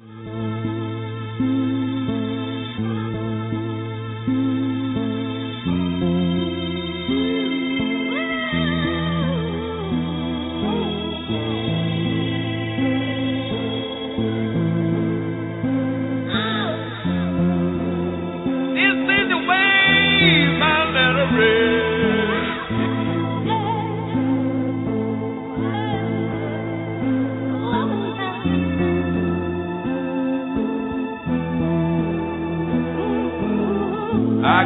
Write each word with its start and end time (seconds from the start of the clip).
This 0.00 0.67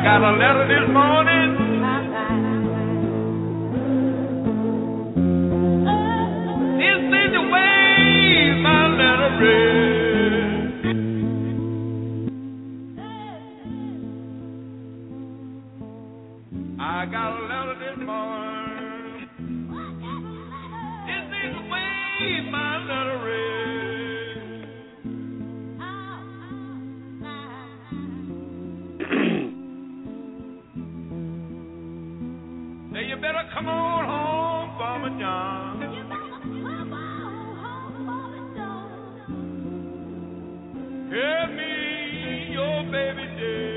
got 0.03 0.21
a 0.21 0.33
letter 0.33 0.67
this 0.67 0.89
morning. 0.93 1.51
This 6.79 7.03
is 7.07 7.31
the 7.33 7.43
way 7.53 8.55
my 8.61 8.83
letter 8.99 9.31
read. 9.43 10.83
I 16.81 17.07
got 17.07 17.39
a 17.39 17.43
letter 17.47 17.77
come 33.63 33.71
on 33.71 34.05
home, 34.07 34.79
Farmer 34.79 35.21
John. 35.21 35.79
Tell 41.11 41.47
me 41.55 42.53
your 42.53 42.85
baby 42.91 43.27
dead. 43.39 43.72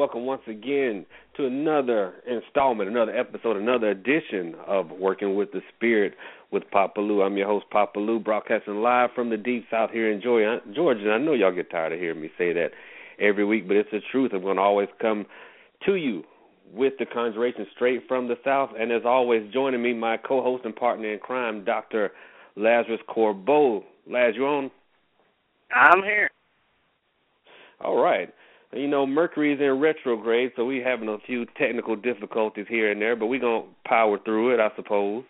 Welcome 0.00 0.24
once 0.24 0.40
again 0.46 1.04
to 1.36 1.44
another 1.44 2.14
installment, 2.26 2.88
another 2.88 3.14
episode, 3.14 3.58
another 3.58 3.90
edition 3.90 4.54
of 4.66 4.88
Working 4.88 5.36
with 5.36 5.52
the 5.52 5.60
Spirit 5.76 6.14
with 6.50 6.62
Papa 6.70 7.02
Lou. 7.02 7.20
I'm 7.20 7.36
your 7.36 7.46
host, 7.46 7.66
Papa 7.70 7.98
Lou, 7.98 8.18
broadcasting 8.18 8.76
live 8.76 9.10
from 9.14 9.28
the 9.28 9.36
deep 9.36 9.66
south 9.70 9.90
here 9.90 10.10
in 10.10 10.22
Georgia. 10.22 10.58
And 10.74 11.12
I 11.12 11.18
know 11.18 11.34
y'all 11.34 11.54
get 11.54 11.70
tired 11.70 11.92
of 11.92 11.98
hearing 11.98 12.22
me 12.22 12.30
say 12.38 12.54
that 12.54 12.70
every 13.20 13.44
week, 13.44 13.68
but 13.68 13.76
it's 13.76 13.90
the 13.92 14.00
truth. 14.10 14.30
I'm 14.32 14.40
going 14.40 14.56
to 14.56 14.62
always 14.62 14.88
come 15.02 15.26
to 15.84 15.96
you 15.96 16.22
with 16.72 16.94
the 16.98 17.04
conjuration 17.04 17.66
straight 17.76 18.00
from 18.08 18.26
the 18.26 18.36
south. 18.42 18.70
And 18.80 18.90
as 18.90 19.02
always, 19.04 19.52
joining 19.52 19.82
me, 19.82 19.92
my 19.92 20.16
co-host 20.16 20.64
and 20.64 20.74
partner 20.74 21.12
in 21.12 21.18
crime, 21.18 21.62
Dr. 21.62 22.12
Lazarus 22.56 23.00
Corbeaux. 23.06 23.84
Laz, 24.08 24.32
you 24.34 24.46
on? 24.46 24.70
I'm 25.70 26.02
here. 26.02 26.30
All 27.82 28.02
right. 28.02 28.32
You 28.72 28.86
know, 28.86 29.04
Mercury 29.04 29.52
is 29.52 29.60
in 29.60 29.80
retrograde, 29.80 30.52
so 30.54 30.64
we're 30.64 30.88
having 30.88 31.08
a 31.08 31.18
few 31.26 31.44
technical 31.58 31.96
difficulties 31.96 32.66
here 32.68 32.90
and 32.92 33.02
there, 33.02 33.16
but 33.16 33.26
we're 33.26 33.40
going 33.40 33.64
to 33.64 33.88
power 33.88 34.18
through 34.24 34.54
it, 34.54 34.60
I 34.60 34.68
suppose. 34.76 35.24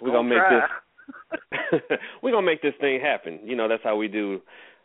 We're 0.00 0.10
going 0.10 0.28
to 0.28 0.34
make 0.34 0.42
Gonna 0.50 0.60
this 0.60 0.70
we're 2.22 2.30
going 2.32 2.44
to 2.44 2.50
make 2.50 2.62
this 2.62 2.74
thing 2.80 3.00
happen. 3.00 3.40
You 3.44 3.56
know, 3.56 3.68
that's 3.68 3.82
how 3.82 3.96
we 3.96 4.08
do 4.08 4.40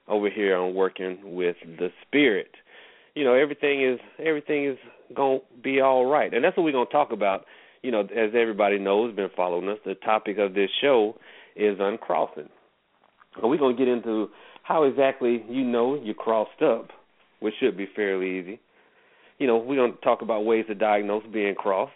over 0.07 0.29
here 0.29 0.57
on 0.57 0.73
working 0.73 1.19
with 1.35 1.57
the 1.63 1.89
spirit. 2.07 2.51
You 3.15 3.23
know, 3.23 3.33
everything 3.33 3.85
is 3.85 3.99
everything 4.23 4.65
is 4.65 4.77
going 5.13 5.39
to 5.39 5.61
be 5.61 5.81
all 5.81 6.05
right. 6.05 6.33
And 6.33 6.43
that's 6.43 6.55
what 6.55 6.63
we're 6.63 6.71
going 6.71 6.87
to 6.87 6.93
talk 6.93 7.11
about. 7.11 7.45
You 7.81 7.91
know, 7.91 8.01
as 8.01 8.31
everybody 8.33 8.79
knows, 8.79 9.15
been 9.15 9.29
following 9.35 9.69
us, 9.69 9.77
the 9.85 9.95
topic 9.95 10.37
of 10.37 10.53
this 10.53 10.69
show 10.81 11.15
is 11.55 11.77
uncrossing. 11.79 12.49
And 13.41 13.49
we're 13.49 13.57
going 13.57 13.75
to 13.75 13.79
get 13.79 13.91
into 13.91 14.29
how 14.69 14.83
exactly 14.83 15.43
you 15.49 15.63
know 15.63 15.95
you 15.95 16.13
crossed 16.13 16.61
up, 16.61 16.91
which 17.39 17.55
should 17.59 17.75
be 17.75 17.87
fairly 17.95 18.39
easy. 18.39 18.59
You 19.39 19.47
know, 19.47 19.57
we're 19.57 19.75
going 19.75 19.93
to 19.93 20.01
talk 20.01 20.21
about 20.21 20.45
ways 20.45 20.65
to 20.67 20.75
diagnose 20.75 21.23
being 21.33 21.55
crossed. 21.55 21.91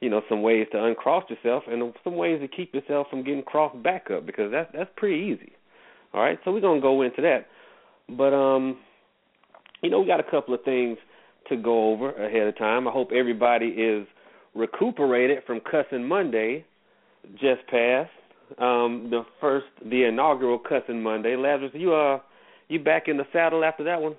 You 0.00 0.10
know, 0.10 0.20
some 0.28 0.42
ways 0.42 0.66
to 0.72 0.84
uncross 0.84 1.22
yourself, 1.30 1.62
and 1.68 1.94
some 2.02 2.16
ways 2.16 2.40
to 2.40 2.48
keep 2.48 2.74
yourself 2.74 3.06
from 3.08 3.22
getting 3.22 3.44
crossed 3.44 3.80
back 3.84 4.10
up 4.10 4.26
because 4.26 4.50
that's 4.50 4.68
that's 4.74 4.90
pretty 4.96 5.32
easy. 5.32 5.52
All 6.12 6.20
right, 6.20 6.40
so 6.44 6.50
we're 6.50 6.60
going 6.60 6.80
to 6.80 6.82
go 6.82 7.02
into 7.02 7.22
that. 7.22 7.46
But 8.08 8.34
um, 8.34 8.78
you 9.80 9.88
know, 9.88 10.00
we 10.00 10.06
got 10.08 10.18
a 10.18 10.28
couple 10.28 10.54
of 10.54 10.64
things 10.64 10.98
to 11.50 11.56
go 11.56 11.92
over 11.92 12.10
ahead 12.10 12.48
of 12.48 12.58
time. 12.58 12.88
I 12.88 12.90
hope 12.90 13.10
everybody 13.12 13.66
is 13.66 14.08
recuperated 14.56 15.44
from 15.46 15.60
cussing 15.60 16.04
Monday 16.04 16.64
just 17.34 17.64
passed. 17.70 18.10
Um, 18.58 19.08
the 19.10 19.22
first, 19.40 19.66
the 19.84 20.04
inaugural 20.04 20.58
cussing 20.58 21.02
Monday. 21.02 21.36
Lazarus, 21.36 21.72
you 21.74 21.94
uh, 21.94 22.18
you 22.68 22.80
back 22.80 23.08
in 23.08 23.16
the 23.16 23.26
saddle 23.32 23.64
after 23.64 23.84
that 23.84 24.00
one? 24.00 24.16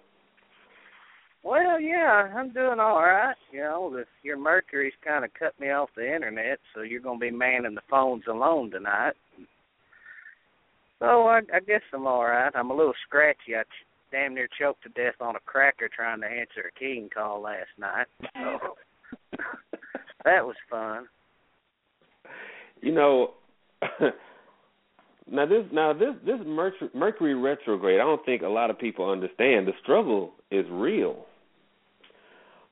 Well, 1.44 1.79
yeah, 1.79 2.31
I'm 2.35 2.53
doing 2.53 2.79
all 2.79 3.01
right. 3.01 3.35
You 3.51 3.59
know, 3.59 3.89
the, 3.93 4.05
your 4.23 4.38
Mercury's 4.38 4.93
kind 5.05 5.25
of 5.25 5.34
cut 5.34 5.59
me 5.59 5.72
off 5.72 5.90
the 5.96 6.16
internet, 6.16 6.59
so 6.73 6.81
you're 6.81 7.02
going 7.02 7.19
to 7.19 7.25
be 7.25 7.31
manning 7.31 7.75
the 7.75 7.81
phones 7.90 8.23
alone 8.29 8.72
tonight. 8.72 9.13
So 10.99 11.28
I, 11.28 11.40
I 11.53 11.59
guess 11.59 11.81
I'm 11.93 12.08
all 12.08 12.23
right. 12.23 12.52
I'm 12.55 12.72
a 12.72 12.75
little 12.75 12.93
scratchy. 13.05 13.58
I 13.58 13.63
ch- 13.63 13.85
damn 14.11 14.35
near 14.35 14.47
choked 14.58 14.84
to 14.84 14.90
death 14.90 15.16
on 15.19 15.35
a 15.35 15.40
cracker 15.46 15.90
trying 15.93 16.22
to 16.22 16.28
answer 16.28 16.69
a 16.69 16.79
King 16.79 17.09
call 17.13 17.41
last 17.41 17.67
night. 17.78 18.08
So 18.22 18.75
that 20.23 20.46
was 20.46 20.55
fun. 20.69 21.08
You 22.79 22.93
know, 22.93 23.31
now 25.32 25.46
this 25.46 25.66
now 25.72 25.94
this 25.94 26.16
this 26.26 26.40
Mercury, 26.46 26.90
Mercury 26.94 27.35
retrograde. 27.35 28.00
I 28.00 28.03
don't 28.03 28.24
think 28.26 28.41
a 28.41 28.47
lot 28.47 28.70
of 28.70 28.80
people 28.80 29.09
understand. 29.09 29.68
The 29.68 29.74
struggle 29.82 30.34
is 30.52 30.66
real. 30.70 31.26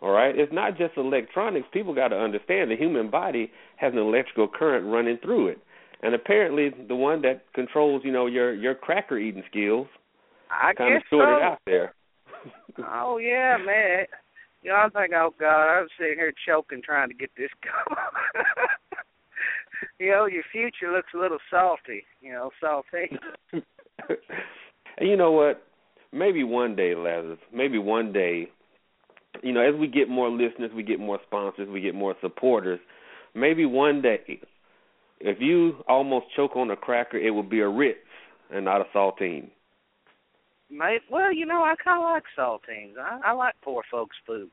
All 0.02 0.12
right, 0.12 0.36
it's 0.36 0.52
not 0.52 0.78
just 0.78 0.98
electronics. 0.98 1.68
People 1.72 1.94
got 1.94 2.08
to 2.08 2.18
understand 2.18 2.72
the 2.72 2.76
human 2.76 3.12
body 3.12 3.52
has 3.76 3.94
an 3.94 4.00
electrical 4.00 4.48
current 4.48 4.92
running 4.92 5.20
through 5.22 5.50
it, 5.50 5.60
and 6.02 6.16
apparently 6.16 6.72
the 6.88 6.96
one 6.96 7.22
that 7.22 7.44
controls, 7.54 8.02
you 8.04 8.12
know, 8.12 8.26
your 8.26 8.54
your 8.54 8.74
cracker 8.74 9.20
eating 9.20 9.44
skills, 9.50 9.88
I 10.50 10.74
kind 10.74 10.96
of 10.96 11.02
guess 11.02 11.10
sorted 11.10 11.38
so. 11.40 11.44
out 11.44 11.60
there. 11.66 11.94
Oh 12.80 13.18
yeah, 13.18 13.58
man. 13.64 14.06
You 14.64 14.72
know, 14.72 14.78
I'm 14.78 14.92
thinking, 14.92 15.16
oh 15.16 15.34
God, 15.40 15.80
I'm 15.80 15.88
sitting 16.00 16.18
here 16.18 16.34
choking 16.48 16.82
trying 16.84 17.10
to 17.10 17.16
get 17.16 17.32
this 17.38 17.50
going. 17.64 18.70
You 20.00 20.12
know, 20.12 20.26
your 20.26 20.44
future 20.52 20.92
looks 20.92 21.10
a 21.16 21.18
little 21.18 21.40
salty. 21.50 22.04
You 22.22 22.32
know, 22.34 22.50
salty. 22.60 23.18
and 23.54 25.10
you 25.10 25.16
know 25.18 25.32
what? 25.32 25.64
Maybe 26.12 26.44
one 26.44 26.76
day, 26.76 26.96
Lazarus. 26.96 27.40
Maybe 27.54 27.78
one 27.78 28.12
day. 28.12 28.50
You 29.44 29.54
know, 29.54 29.62
as 29.62 29.80
we 29.80 29.88
get 29.88 30.10
more 30.10 30.30
listeners, 30.30 30.72
we 30.76 30.84
get 30.84 31.00
more 31.00 31.20
sponsors, 31.26 31.70
we 31.70 31.80
get 31.82 31.96
more 31.96 32.16
supporters. 32.22 32.80
Maybe 33.34 33.66
one 33.66 34.02
day, 34.02 34.42
if 35.22 35.38
you 35.40 35.76
almost 35.88 36.26
choke 36.36 36.58
on 36.58 36.70
a 36.70 36.76
cracker, 36.76 37.18
it 37.18 37.32
will 37.32 37.42
be 37.44 37.62
a 37.62 37.70
Ritz 37.70 38.00
and 38.52 38.66
not 38.66 38.82
a 38.82 38.86
saltine. 38.94 39.50
Mate, 40.70 41.02
well, 41.10 41.34
you 41.34 41.46
know, 41.46 41.64
I 41.64 41.76
kind 41.82 42.00
of 42.00 42.04
like 42.04 42.24
saltines. 42.38 42.98
I, 43.00 43.30
I 43.30 43.32
like 43.34 43.56
poor 43.64 43.84
folks' 43.90 44.18
food. 44.28 44.50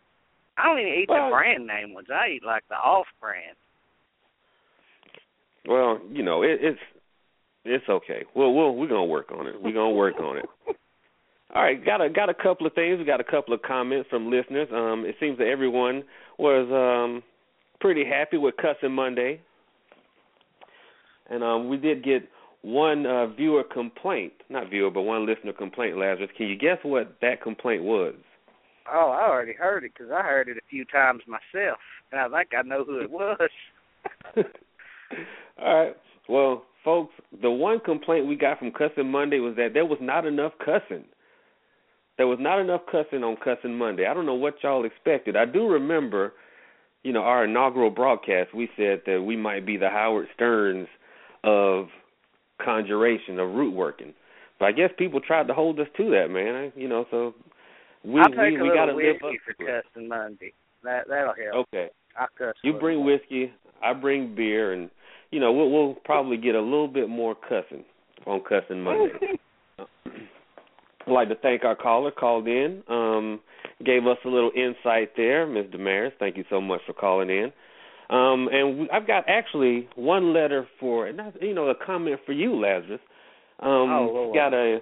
I 0.56 0.66
don't 0.66 0.80
even 0.80 0.92
eat 0.92 1.08
Well- 1.08 1.26
the 1.26 1.34
brand 1.36 1.66
name 1.66 1.94
ones. 1.94 2.08
I 2.10 2.30
eat 2.36 2.44
like 2.44 2.62
the 2.68 2.76
off 2.76 3.06
brand. 3.20 3.56
Well, 5.68 6.00
you 6.10 6.22
know, 6.22 6.42
it, 6.42 6.58
it's 6.62 6.78
it's 7.64 7.88
okay. 7.88 8.24
Well, 8.34 8.52
we'll 8.54 8.74
we're 8.74 8.88
gonna 8.88 9.04
work 9.04 9.30
on 9.30 9.46
it. 9.46 9.54
We're 9.62 9.74
gonna 9.74 9.90
work 9.90 10.14
on 10.18 10.38
it. 10.38 10.46
All 11.54 11.62
right, 11.62 11.82
got 11.84 12.00
a 12.00 12.08
got 12.08 12.30
a 12.30 12.34
couple 12.34 12.66
of 12.66 12.72
things. 12.74 12.98
We 12.98 13.04
got 13.04 13.20
a 13.20 13.24
couple 13.24 13.52
of 13.54 13.62
comments 13.62 14.08
from 14.08 14.30
listeners. 14.30 14.68
Um, 14.72 15.04
it 15.06 15.16
seems 15.20 15.36
that 15.38 15.46
everyone 15.46 16.04
was 16.38 16.66
um 16.72 17.22
pretty 17.80 18.04
happy 18.04 18.38
with 18.38 18.54
Cussing 18.56 18.92
Monday, 18.92 19.40
and 21.30 21.44
um, 21.44 21.68
we 21.68 21.76
did 21.76 22.02
get 22.02 22.28
one 22.62 23.06
uh, 23.06 23.26
viewer 23.28 23.62
complaint, 23.62 24.32
not 24.48 24.70
viewer, 24.70 24.90
but 24.90 25.02
one 25.02 25.26
listener 25.26 25.52
complaint. 25.52 25.96
Lazarus, 25.96 26.30
can 26.36 26.48
you 26.48 26.56
guess 26.56 26.78
what 26.82 27.16
that 27.20 27.42
complaint 27.42 27.82
was? 27.82 28.14
Oh, 28.92 29.10
I 29.10 29.28
already 29.28 29.52
heard 29.52 29.84
it 29.84 29.94
'cause 29.94 30.10
I 30.10 30.22
heard 30.22 30.48
it 30.48 30.56
a 30.56 30.66
few 30.70 30.84
times 30.86 31.22
myself, 31.26 31.78
and 32.10 32.20
I 32.20 32.28
think 32.38 32.54
I 32.54 32.62
know 32.62 32.84
who 32.84 33.00
it 33.00 33.10
was. 33.10 33.50
All 35.60 35.84
right. 35.84 35.96
Well, 36.28 36.64
folks, 36.84 37.14
the 37.42 37.50
one 37.50 37.80
complaint 37.80 38.26
we 38.26 38.36
got 38.36 38.58
from 38.58 38.72
Cussing 38.72 39.10
Monday 39.10 39.38
was 39.38 39.56
that 39.56 39.70
there 39.74 39.86
was 39.86 39.98
not 40.00 40.26
enough 40.26 40.52
cussing. 40.58 41.04
There 42.16 42.26
was 42.26 42.38
not 42.40 42.60
enough 42.60 42.82
cussing 42.90 43.22
on 43.22 43.36
Cussing 43.36 43.76
Monday. 43.76 44.06
I 44.06 44.12
don't 44.12 44.26
know 44.26 44.34
what 44.34 44.54
y'all 44.62 44.84
expected. 44.84 45.36
I 45.36 45.44
do 45.44 45.68
remember, 45.68 46.32
you 47.04 47.12
know, 47.12 47.22
our 47.22 47.44
inaugural 47.44 47.90
broadcast. 47.90 48.54
We 48.54 48.68
said 48.76 49.02
that 49.06 49.22
we 49.22 49.36
might 49.36 49.64
be 49.64 49.76
the 49.76 49.88
Howard 49.88 50.26
Sterns 50.34 50.88
of 51.44 51.86
conjuration 52.62 53.38
of 53.38 53.54
root 53.54 53.72
working, 53.72 54.12
but 54.58 54.66
I 54.66 54.72
guess 54.72 54.90
people 54.98 55.20
tried 55.20 55.46
to 55.46 55.54
hold 55.54 55.78
us 55.78 55.86
to 55.96 56.10
that, 56.10 56.28
man. 56.28 56.54
I, 56.56 56.78
you 56.78 56.88
know, 56.88 57.06
so 57.10 57.34
we 58.04 58.20
I'll 58.20 58.28
take 58.30 58.38
we, 58.38 58.58
a 58.58 58.62
we 58.64 58.68
got 58.70 58.86
to 58.86 58.94
live 58.96 59.16
whiskey 59.22 59.36
up 59.36 59.56
for 59.56 59.64
to 59.64 59.78
it. 59.78 59.84
cussing 59.94 60.08
Monday. 60.08 60.52
That 60.82 61.04
that'll 61.08 61.34
help. 61.34 61.68
Okay. 61.68 61.88
I 62.16 62.26
cuss. 62.36 62.54
You 62.64 62.72
bring 62.72 63.04
whiskey, 63.04 63.52
I 63.80 63.92
bring 63.92 64.34
beer, 64.34 64.72
and 64.72 64.90
you 65.30 65.40
know 65.40 65.52
we'll 65.52 65.70
we'll 65.70 65.94
probably 66.04 66.36
get 66.36 66.54
a 66.54 66.60
little 66.60 66.88
bit 66.88 67.08
more 67.08 67.34
cussing 67.34 67.84
on 68.26 68.40
cussing 68.40 68.82
Monday. 68.82 69.38
I'd 69.78 71.12
like 71.12 71.28
to 71.28 71.36
thank 71.36 71.64
our 71.64 71.76
caller 71.76 72.10
called 72.10 72.46
in, 72.46 72.82
um, 72.88 73.40
gave 73.84 74.06
us 74.06 74.18
a 74.24 74.28
little 74.28 74.50
insight 74.54 75.12
there, 75.16 75.46
Ms. 75.46 75.66
Damaris. 75.72 76.12
Thank 76.18 76.36
you 76.36 76.44
so 76.50 76.60
much 76.60 76.80
for 76.86 76.92
calling 76.92 77.30
in. 77.30 77.50
Um, 78.10 78.48
and 78.52 78.80
we, 78.80 78.90
I've 78.90 79.06
got 79.06 79.24
actually 79.26 79.88
one 79.96 80.32
letter 80.34 80.66
for, 80.80 81.06
and 81.06 81.18
that's, 81.18 81.36
you 81.40 81.54
know, 81.54 81.68
a 81.68 81.74
comment 81.74 82.20
for 82.26 82.32
you, 82.32 82.54
Lazarus. 82.54 83.00
Um, 83.60 83.70
Oh, 83.70 84.32
got 84.34 84.54
a 84.54 84.80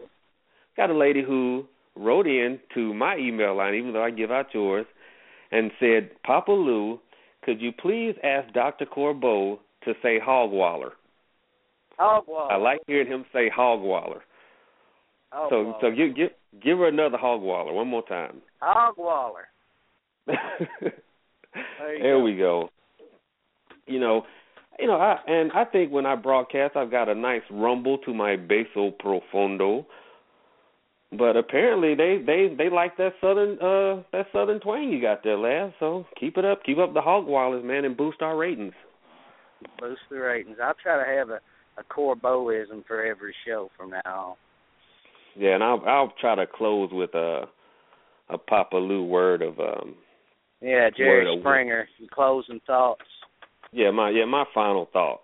got 0.77 0.91
a 0.91 0.97
lady 0.97 1.23
who 1.23 1.65
wrote 1.97 2.27
in 2.27 2.59
to 2.75 2.93
my 2.93 3.17
email 3.17 3.57
line, 3.57 3.75
even 3.75 3.93
though 3.93 4.03
I 4.03 4.11
give 4.11 4.31
out 4.31 4.47
yours, 4.53 4.87
and 5.51 5.71
said, 5.81 6.11
Papa 6.25 6.53
Lou, 6.53 7.01
could 7.43 7.61
you 7.61 7.73
please 7.73 8.15
ask 8.23 8.53
Dr. 8.53 8.85
Corbeaux 8.85 9.59
to 9.87 9.95
say 10.03 10.19
hogwaller? 10.21 10.91
Hogwaller. 11.99 12.53
I 12.53 12.57
like 12.57 12.81
hearing 12.87 13.07
him 13.07 13.25
say 13.33 13.51
hogwaller. 13.51 14.21
So 15.51 15.75
so 15.81 15.91
give 15.91 16.15
give 16.15 16.31
give 16.63 16.79
her 16.79 16.89
another 16.89 17.19
hogwaller 17.19 17.73
one 17.73 17.89
more 17.89 18.07
time. 18.07 18.43
Hogwaller. 18.63 19.45
you 20.29 20.93
there 22.01 22.19
go. 22.19 22.23
we 22.23 22.37
go. 22.37 22.69
You 23.87 24.01
know, 24.01 24.23
you 24.79 24.87
know, 24.87 24.95
I 24.95 25.19
and 25.27 25.53
I 25.53 25.65
think 25.65 25.93
when 25.93 26.07
I 26.07 26.17
broadcast, 26.17 26.77
I've 26.77 26.91
got 26.91 27.09
a 27.09 27.15
nice 27.15 27.43
rumble 27.51 27.99
to 27.99 28.15
my 28.15 28.37
basso 28.37 28.91
profondo. 28.99 29.87
But 31.13 31.37
apparently 31.37 31.95
they 31.95 32.23
they 32.25 32.55
they 32.57 32.69
like 32.69 32.97
that 32.97 33.13
southern 33.21 33.59
uh 33.59 34.03
that 34.13 34.27
southern 34.33 34.61
twang 34.61 34.91
you 34.91 35.01
got 35.01 35.23
there, 35.23 35.39
Laz. 35.39 35.73
So 35.79 36.07
keep 36.19 36.37
it 36.37 36.45
up, 36.45 36.65
keep 36.65 36.79
up 36.79 36.95
the 36.95 37.01
hogwallers, 37.01 37.65
man, 37.65 37.85
and 37.85 37.97
boost 37.97 38.23
our 38.23 38.37
ratings. 38.37 38.75
Boost 39.81 40.01
the 40.11 40.17
ratings. 40.19 40.57
I'll 40.63 40.75
try 40.83 41.03
to 41.03 41.19
have 41.19 41.31
a 41.31 41.41
a 41.79 41.85
Corbeauxism 41.93 42.87
for 42.87 43.05
every 43.05 43.35
show 43.47 43.71
from 43.77 43.91
now 43.91 44.01
on. 44.31 44.35
Yeah, 45.37 45.55
and 45.57 45.63
I'll 45.65 45.83
I'll 45.87 46.13
try 46.21 46.35
to 46.35 46.47
close 46.47 46.91
with 46.93 47.15
a 47.15 47.45
a 48.31 48.39
Papa 48.39 48.77
Lou 48.77 49.05
word 49.05 49.43
of 49.43 49.59
um 49.61 49.95
Yeah, 50.63 50.89
Jerry 50.97 51.33
of- 51.33 51.41
Springer. 51.41 51.87
Closing 52.13 52.61
thoughts. 52.67 53.03
yeah 53.73 53.91
my 53.91 54.11
yeah 54.11 54.25
my 54.25 54.45
final 54.55 54.89
thought. 54.93 55.21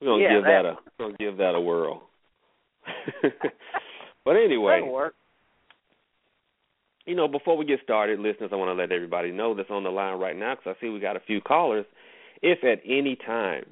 We're 0.00 0.08
gonna 0.08 0.22
Yeah, 0.22 0.34
give 0.36 0.42
that, 0.44 0.62
that 0.62 0.68
a 0.70 0.76
we're 0.98 1.06
gonna 1.06 1.16
give 1.18 1.36
that 1.36 1.54
a 1.54 1.60
whirl. 1.60 2.02
but 4.24 4.32
anyway, 4.36 4.80
work. 4.82 5.14
you 7.06 7.14
know, 7.14 7.28
before 7.28 7.56
we 7.56 7.64
get 7.64 7.80
started, 7.84 8.18
listeners, 8.20 8.50
I 8.52 8.56
want 8.56 8.70
to 8.70 8.80
let 8.80 8.92
everybody 8.92 9.30
know 9.30 9.54
that's 9.54 9.70
on 9.70 9.84
the 9.84 9.90
line 9.90 10.18
right 10.18 10.36
now 10.36 10.54
because 10.54 10.74
I 10.76 10.80
see 10.80 10.88
we 10.88 11.00
got 11.00 11.16
a 11.16 11.20
few 11.20 11.40
callers. 11.42 11.84
If 12.42 12.64
at 12.64 12.80
any 12.84 13.16
time 13.16 13.64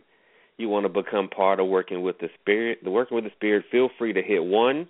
you 0.56 0.68
want 0.68 0.84
to 0.84 0.88
become 0.88 1.28
part 1.28 1.60
of 1.60 1.68
working 1.68 2.02
with 2.02 2.18
the 2.18 2.28
spirit, 2.40 2.78
the 2.82 2.90
working 2.90 3.14
with 3.14 3.24
the 3.24 3.30
spirit, 3.36 3.64
feel 3.70 3.88
free 3.98 4.12
to 4.12 4.22
hit 4.22 4.44
one. 4.44 4.88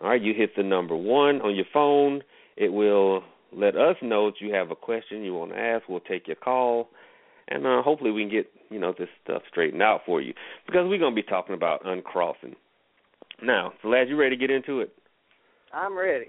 All 0.00 0.10
right, 0.10 0.22
you 0.22 0.32
hit 0.34 0.56
the 0.56 0.62
number 0.62 0.96
one 0.96 1.40
on 1.42 1.54
your 1.54 1.66
phone. 1.72 2.22
It 2.56 2.72
will 2.72 3.22
let 3.52 3.76
us 3.76 3.96
know 4.02 4.30
that 4.30 4.40
you 4.40 4.54
have 4.54 4.70
a 4.70 4.76
question 4.76 5.24
you 5.24 5.34
want 5.34 5.52
to 5.52 5.58
ask. 5.58 5.88
We'll 5.88 6.00
take 6.00 6.26
your 6.26 6.36
call, 6.36 6.88
and 7.48 7.66
uh, 7.66 7.82
hopefully 7.82 8.10
we 8.10 8.22
can 8.22 8.30
get 8.30 8.50
you 8.70 8.78
know 8.78 8.94
this 8.96 9.08
stuff 9.24 9.42
straightened 9.50 9.82
out 9.82 10.02
for 10.06 10.20
you 10.20 10.32
because 10.66 10.86
we're 10.86 10.98
going 10.98 11.14
to 11.14 11.22
be 11.22 11.26
talking 11.26 11.54
about 11.54 11.84
uncrossing. 11.84 12.54
Now, 13.42 13.72
so 13.82 13.88
lad, 13.88 14.08
you 14.08 14.16
ready 14.16 14.36
to 14.36 14.40
get 14.40 14.50
into 14.50 14.80
it? 14.80 14.92
I'm 15.72 15.96
ready. 15.96 16.26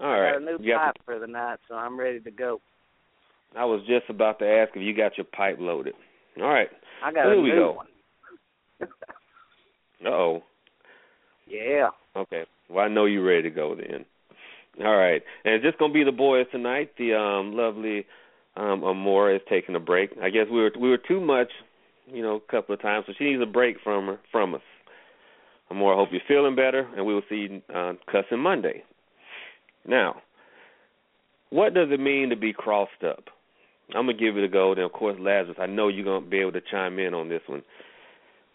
All 0.00 0.08
right. 0.08 0.32
Got 0.32 0.42
a 0.42 0.44
new 0.44 0.58
You 0.60 0.74
got 0.74 0.94
pipe 0.94 1.04
for 1.04 1.18
the 1.18 1.26
night, 1.26 1.58
so 1.68 1.74
I'm 1.74 1.98
ready 1.98 2.20
to 2.20 2.30
go. 2.30 2.60
I 3.56 3.64
was 3.64 3.80
just 3.86 4.08
about 4.08 4.38
to 4.40 4.46
ask 4.46 4.72
if 4.74 4.82
you 4.82 4.94
got 4.96 5.16
your 5.16 5.26
pipe 5.26 5.56
loaded. 5.60 5.94
All 6.40 6.48
right. 6.48 6.68
I 7.04 7.12
got 7.12 7.26
Here 7.26 7.34
a 7.34 7.40
we 7.40 7.50
new 7.50 7.56
go. 7.56 7.72
one. 7.72 7.86
Uh 10.04 10.08
oh. 10.10 10.42
Yeah. 11.48 11.88
Okay. 12.14 12.42
Well, 12.68 12.84
I 12.84 12.88
know 12.88 13.06
you're 13.06 13.24
ready 13.24 13.42
to 13.42 13.50
go 13.50 13.74
then. 13.74 14.04
All 14.84 14.96
right. 14.96 15.22
And 15.44 15.54
it's 15.54 15.64
just 15.64 15.78
gonna 15.78 15.94
be 15.94 16.04
the 16.04 16.12
boys 16.12 16.46
tonight. 16.52 16.90
The 16.98 17.14
um 17.14 17.54
lovely 17.54 18.04
um 18.56 18.82
Amora 18.82 19.36
is 19.36 19.42
taking 19.48 19.76
a 19.76 19.80
break. 19.80 20.10
I 20.22 20.28
guess 20.28 20.46
we 20.50 20.60
were 20.60 20.72
we 20.78 20.90
were 20.90 20.98
too 20.98 21.20
much, 21.20 21.48
you 22.06 22.22
know, 22.22 22.36
a 22.46 22.50
couple 22.50 22.74
of 22.74 22.82
times, 22.82 23.04
so 23.06 23.14
she 23.16 23.24
needs 23.24 23.42
a 23.42 23.46
break 23.46 23.76
from 23.82 24.06
her 24.06 24.18
from 24.30 24.54
us. 24.54 24.62
Amora, 25.70 25.94
I 25.94 25.96
hope 25.96 26.08
you're 26.12 26.20
feeling 26.28 26.56
better, 26.56 26.86
and 26.96 27.06
we 27.06 27.14
will 27.14 27.22
see 27.28 27.36
you 27.48 27.62
on 27.74 27.98
Cussing 28.10 28.40
Monday. 28.40 28.82
Now, 29.86 30.16
what 31.50 31.72
does 31.72 31.88
it 31.90 32.00
mean 32.00 32.30
to 32.30 32.36
be 32.36 32.52
crossed 32.52 33.04
up? 33.06 33.24
I'm 33.90 34.06
gonna 34.06 34.14
give 34.14 34.36
it 34.36 34.44
a 34.44 34.48
go. 34.48 34.72
And 34.72 34.80
of 34.80 34.92
course, 34.92 35.16
Lazarus, 35.18 35.58
I 35.60 35.66
know 35.66 35.88
you're 35.88 36.04
gonna 36.04 36.26
be 36.26 36.38
able 36.40 36.52
to 36.52 36.60
chime 36.70 36.98
in 36.98 37.14
on 37.14 37.28
this 37.28 37.42
one. 37.46 37.62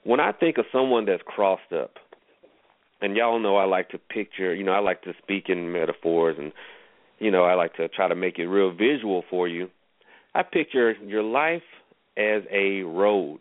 When 0.03 0.19
I 0.19 0.31
think 0.31 0.57
of 0.57 0.65
someone 0.71 1.05
that's 1.05 1.21
crossed 1.25 1.73
up, 1.73 1.91
and 3.01 3.15
y'all 3.15 3.39
know 3.39 3.55
I 3.55 3.65
like 3.65 3.89
to 3.89 3.97
picture, 3.97 4.53
you 4.53 4.63
know, 4.63 4.71
I 4.71 4.79
like 4.79 5.01
to 5.03 5.13
speak 5.21 5.45
in 5.49 5.71
metaphors, 5.71 6.37
and 6.37 6.51
you 7.19 7.31
know, 7.31 7.43
I 7.43 7.53
like 7.53 7.75
to 7.75 7.87
try 7.89 8.07
to 8.07 8.15
make 8.15 8.39
it 8.39 8.47
real 8.47 8.71
visual 8.71 9.23
for 9.29 9.47
you. 9.47 9.69
I 10.33 10.43
picture 10.43 10.93
your 11.05 11.23
life 11.23 11.63
as 12.17 12.43
a 12.51 12.81
road, 12.81 13.39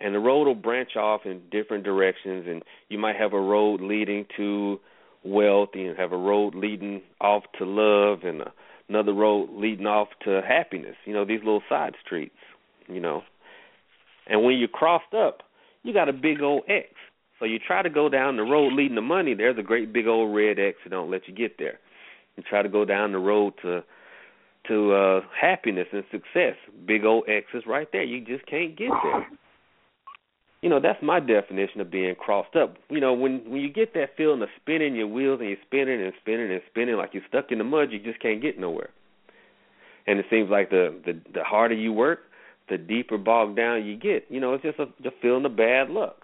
and 0.00 0.14
the 0.14 0.18
road 0.18 0.46
will 0.46 0.54
branch 0.54 0.96
off 0.96 1.22
in 1.24 1.42
different 1.50 1.84
directions, 1.84 2.46
and 2.48 2.62
you 2.88 2.98
might 2.98 3.16
have 3.16 3.32
a 3.32 3.40
road 3.40 3.80
leading 3.80 4.26
to 4.36 4.78
wealth, 5.24 5.70
and 5.74 5.82
you 5.82 5.94
have 5.96 6.12
a 6.12 6.16
road 6.16 6.54
leading 6.54 7.02
off 7.20 7.44
to 7.58 7.64
love, 7.64 8.20
and 8.24 8.42
another 8.88 9.12
road 9.12 9.48
leading 9.52 9.86
off 9.86 10.08
to 10.24 10.40
happiness. 10.46 10.96
You 11.04 11.14
know, 11.14 11.24
these 11.24 11.40
little 11.40 11.62
side 11.68 11.94
streets. 12.04 12.34
You 12.88 13.00
know, 13.00 13.22
and 14.28 14.44
when 14.44 14.56
you're 14.58 14.68
crossed 14.68 15.12
up, 15.14 15.42
you 15.82 15.92
got 15.92 16.08
a 16.08 16.12
big 16.12 16.40
old 16.40 16.62
X. 16.68 16.88
So 17.38 17.44
you 17.44 17.58
try 17.58 17.82
to 17.82 17.90
go 17.90 18.08
down 18.08 18.36
the 18.36 18.42
road 18.42 18.72
leading 18.72 18.94
to 18.94 19.02
money, 19.02 19.34
there's 19.34 19.58
a 19.58 19.62
great 19.62 19.92
big 19.92 20.06
old 20.06 20.34
red 20.34 20.58
X 20.58 20.78
that 20.84 20.90
don't 20.90 21.10
let 21.10 21.28
you 21.28 21.34
get 21.34 21.58
there. 21.58 21.78
You 22.36 22.42
try 22.48 22.62
to 22.62 22.68
go 22.68 22.84
down 22.84 23.12
the 23.12 23.18
road 23.18 23.54
to 23.62 23.82
to 24.68 24.92
uh 24.92 25.20
happiness 25.38 25.86
and 25.92 26.04
success, 26.10 26.56
big 26.86 27.04
old 27.04 27.24
X 27.28 27.46
is 27.54 27.64
right 27.66 27.88
there. 27.92 28.02
You 28.02 28.24
just 28.24 28.46
can't 28.46 28.76
get 28.76 28.90
there. 29.02 29.26
You 30.66 30.70
know, 30.70 30.80
that's 30.80 31.00
my 31.00 31.20
definition 31.20 31.80
of 31.80 31.92
being 31.92 32.16
crossed 32.16 32.56
up. 32.56 32.74
You 32.90 32.98
know, 32.98 33.12
when 33.12 33.48
when 33.48 33.60
you 33.60 33.72
get 33.72 33.94
that 33.94 34.16
feeling 34.16 34.42
of 34.42 34.48
spinning 34.60 34.96
your 34.96 35.06
wheels 35.06 35.38
and 35.38 35.48
you're 35.48 35.58
spinning 35.64 36.02
and 36.02 36.12
spinning 36.20 36.50
and 36.50 36.60
spinning 36.68 36.96
like 36.96 37.10
you're 37.12 37.22
stuck 37.28 37.52
in 37.52 37.58
the 37.58 37.64
mud, 37.64 37.92
you 37.92 38.00
just 38.00 38.18
can't 38.20 38.42
get 38.42 38.58
nowhere. 38.58 38.90
and 40.08 40.18
it 40.18 40.26
seems 40.28 40.50
like 40.50 40.70
the 40.70 40.92
the 41.06 41.12
the 41.34 41.44
harder 41.44 41.74
you 41.76 41.92
work, 41.92 42.18
the 42.68 42.78
deeper 42.78 43.16
bogged 43.16 43.54
down 43.56 43.84
you 43.86 43.96
get. 43.96 44.26
You 44.28 44.40
know, 44.40 44.54
it's 44.54 44.64
just 44.64 44.80
a 44.80 44.86
just 45.04 45.14
feeling 45.22 45.44
the 45.44 45.48
bad 45.48 45.88
luck. 45.88 46.16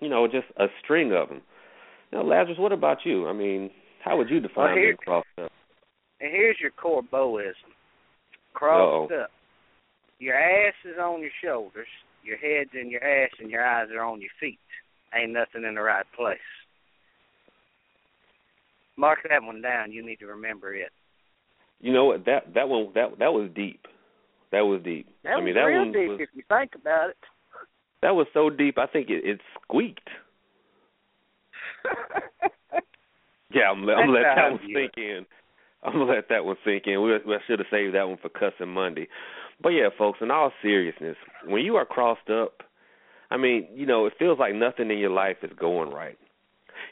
You 0.00 0.10
know, 0.10 0.26
just 0.26 0.48
a 0.58 0.66
string 0.82 1.14
of 1.14 1.28
them. 1.30 1.40
Now, 2.12 2.24
Lazarus, 2.24 2.58
what 2.58 2.72
about 2.72 2.98
you? 3.06 3.26
I 3.26 3.32
mean, 3.32 3.70
how 4.04 4.18
would 4.18 4.28
you 4.28 4.38
define 4.40 4.64
Well, 4.66 4.74
here- 4.76 4.84
being 4.88 4.96
crossed 4.98 5.28
up? 5.42 5.50
And 6.20 6.30
here's 6.30 6.56
your 6.60 6.72
Corbeauxism. 6.72 7.72
Crossed 8.52 9.12
Uh-oh. 9.12 9.22
up. 9.22 9.30
Your 10.18 10.34
ass 10.36 10.74
is 10.84 10.98
on 10.98 11.20
your 11.22 11.30
shoulders, 11.42 11.88
your 12.24 12.38
head's 12.38 12.70
in 12.78 12.90
your 12.90 13.04
ass, 13.04 13.30
and 13.40 13.50
your 13.50 13.64
eyes 13.64 13.88
are 13.94 14.04
on 14.04 14.20
your 14.20 14.30
feet. 14.40 14.58
Ain't 15.14 15.32
nothing 15.32 15.64
in 15.64 15.74
the 15.74 15.82
right 15.82 16.06
place. 16.16 16.38
Mark 18.96 19.20
that 19.28 19.42
one 19.42 19.60
down. 19.60 19.92
You 19.92 20.04
need 20.04 20.20
to 20.20 20.26
remember 20.26 20.74
it. 20.74 20.90
You 21.80 21.92
know 21.92 22.04
what? 22.06 22.24
That 22.24 22.54
that 22.54 22.68
one 22.68 22.88
that 22.94 23.18
that 23.18 23.32
was 23.32 23.50
deep. 23.54 23.86
That 24.52 24.62
was 24.62 24.82
deep. 24.82 25.08
That 25.24 25.32
I 25.32 25.36
was 25.36 25.44
mean, 25.44 25.54
that 25.54 25.62
real 25.62 25.80
one 25.80 25.92
deep 25.92 26.08
was 26.08 26.20
if 26.20 26.28
you 26.34 26.42
think 26.48 26.72
about 26.74 27.10
it. 27.10 27.16
that 28.02 28.14
was 28.14 28.26
so 28.32 28.50
deep. 28.50 28.78
I 28.78 28.86
think 28.86 29.10
it, 29.10 29.24
it 29.24 29.40
squeaked. 29.64 30.08
Yeah, 33.54 33.70
I'm, 33.70 33.88
I'm 33.88 34.06
gonna 34.06 34.12
let 34.12 34.34
that 34.34 34.50
one 34.50 34.60
sink 34.66 34.92
in. 34.96 35.26
I'm 35.84 35.92
gonna 35.92 36.12
let 36.12 36.28
that 36.28 36.44
one 36.44 36.56
sink 36.64 36.86
in. 36.86 37.00
We, 37.02 37.12
we 37.24 37.36
should 37.46 37.60
have 37.60 37.68
saved 37.70 37.94
that 37.94 38.08
one 38.08 38.18
for 38.20 38.28
cussing 38.28 38.68
Monday. 38.68 39.06
But 39.62 39.70
yeah, 39.70 39.88
folks, 39.96 40.18
in 40.20 40.30
all 40.30 40.52
seriousness, 40.62 41.16
when 41.46 41.64
you 41.64 41.76
are 41.76 41.84
crossed 41.84 42.30
up, 42.30 42.62
I 43.30 43.36
mean, 43.36 43.66
you 43.74 43.86
know, 43.86 44.06
it 44.06 44.14
feels 44.18 44.38
like 44.38 44.54
nothing 44.54 44.90
in 44.90 44.98
your 44.98 45.10
life 45.10 45.38
is 45.42 45.50
going 45.58 45.90
right. 45.90 46.18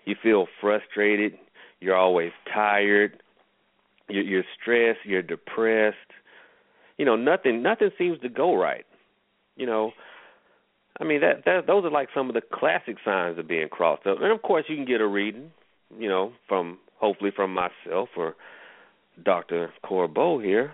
You 0.05 0.17
feel 0.21 0.47
frustrated. 0.61 1.39
You're 1.81 1.97
always 1.97 2.33
tired. 2.53 3.23
You're, 4.09 4.25
you're 4.25 4.45
stressed. 4.61 5.01
You're 5.05 5.23
depressed. 5.23 5.97
You 6.99 7.05
know, 7.05 7.17
nothing 7.17 7.63
nothing 7.63 7.91
seems 7.99 8.21
to 8.21 8.29
go 8.29 8.55
right. 8.55 8.87
You 9.57 9.67
know, 9.67 9.93
I 11.01 11.05
mean 11.05 11.21
that 11.21 11.45
that 11.45 11.67
those 11.67 11.85
are 11.85 11.91
like 11.91 12.09
some 12.15 12.29
of 12.29 12.35
the 12.35 12.43
classic 12.53 12.97
signs 13.05 13.39
of 13.39 13.49
being 13.49 13.69
crossed 13.69 14.07
up. 14.07 14.19
And 14.21 14.33
of 14.33 14.43
course, 14.43 14.65
you 14.69 14.77
can 14.77 14.85
get 14.85 15.01
a 15.01 15.07
reading 15.07 15.51
you 15.99 16.09
know, 16.09 16.33
from 16.49 16.79
hopefully 16.99 17.31
from 17.35 17.55
myself 17.55 18.09
or 18.17 18.35
Dr. 19.23 19.71
Corbeaux 19.85 20.43
here. 20.43 20.73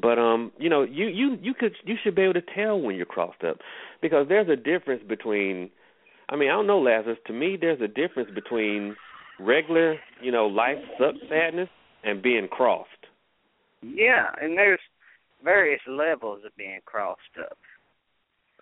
But 0.00 0.18
um, 0.18 0.52
you 0.58 0.68
know, 0.68 0.82
you 0.82 1.06
you 1.06 1.38
you 1.40 1.54
could 1.54 1.74
you 1.84 1.96
should 2.02 2.14
be 2.14 2.22
able 2.22 2.34
to 2.34 2.42
tell 2.54 2.80
when 2.80 2.96
you're 2.96 3.06
crossed 3.06 3.44
up 3.44 3.58
because 4.02 4.26
there's 4.28 4.48
a 4.48 4.56
difference 4.56 5.02
between 5.08 5.70
I 6.28 6.36
mean, 6.36 6.48
I 6.48 6.52
don't 6.52 6.66
know 6.66 6.80
Lazarus, 6.80 7.18
to 7.26 7.32
me 7.32 7.56
there's 7.60 7.80
a 7.80 7.88
difference 7.88 8.30
between 8.34 8.96
regular, 9.38 9.96
you 10.20 10.32
know, 10.32 10.46
life 10.46 10.78
sucks 10.98 11.18
sadness 11.28 11.68
and 12.02 12.22
being 12.22 12.48
crossed. 12.48 12.88
Yeah, 13.82 14.30
and 14.40 14.56
there's 14.56 14.80
various 15.42 15.82
levels 15.86 16.40
of 16.46 16.56
being 16.56 16.80
crossed 16.86 17.20
up. 17.38 17.58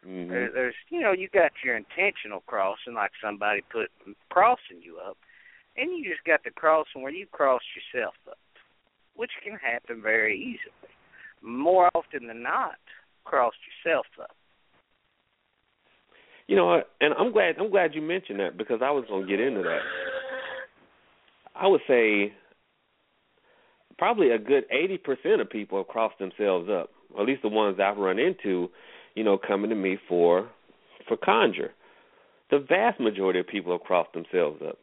Mhm. 0.05 0.29
There, 0.29 0.51
there's, 0.51 0.75
you 0.89 1.01
know, 1.01 1.12
you 1.12 1.29
got 1.29 1.53
your 1.62 1.77
intentional 1.77 2.41
crossing, 2.47 2.95
like 2.95 3.12
somebody 3.23 3.61
put 3.71 3.91
crossing 4.31 4.83
you 4.83 4.99
up, 4.99 5.17
and 5.77 5.97
you 5.97 6.11
just 6.11 6.25
got 6.25 6.43
the 6.43 6.51
crossing 6.51 7.03
where 7.03 7.12
you 7.12 7.27
cross 7.27 7.62
yourself 7.77 8.15
up, 8.29 8.39
which 9.15 9.31
can 9.45 9.57
happen 9.57 10.03
very 10.03 10.37
easily. 10.37 10.91
More 11.43 11.91
often 11.95 12.27
than 12.27 12.43
not, 12.43 12.77
crossed 13.25 13.57
yourself 13.85 14.07
up. 14.21 14.37
You 16.47 16.57
know? 16.57 16.83
And 17.01 17.15
I'm 17.19 17.33
glad 17.33 17.57
I'm 17.59 17.71
glad 17.71 17.95
you 17.95 18.03
mentioned 18.03 18.41
that 18.41 18.57
because 18.57 18.81
I 18.83 18.91
was 18.91 19.05
going 19.09 19.27
to 19.27 19.29
get 19.29 19.41
into 19.41 19.63
that. 19.63 19.81
I 21.55 21.67
would 21.67 21.81
say 21.87 22.33
probably 23.99 24.31
a 24.31 24.39
good 24.39 24.65
80% 24.71 25.41
of 25.41 25.51
people 25.51 25.79
have 25.79 25.89
crossed 25.89 26.19
themselves 26.19 26.69
up, 26.71 26.91
or 27.15 27.23
at 27.23 27.29
least 27.29 27.43
the 27.43 27.49
ones 27.49 27.79
I've 27.81 27.99
run 27.99 28.19
into, 28.19 28.69
you 29.15 29.23
know, 29.23 29.39
coming 29.39 29.71
to 29.71 29.77
me 29.77 29.99
for 30.09 30.49
for 31.09 31.17
conjure. 31.17 31.71
The 32.51 32.59
vast 32.59 33.01
majority 33.01 33.41
of 33.41 33.47
people 33.47 33.73
have 33.73 33.83
crossed 33.83 34.13
themselves 34.13 34.61
up. 34.67 34.79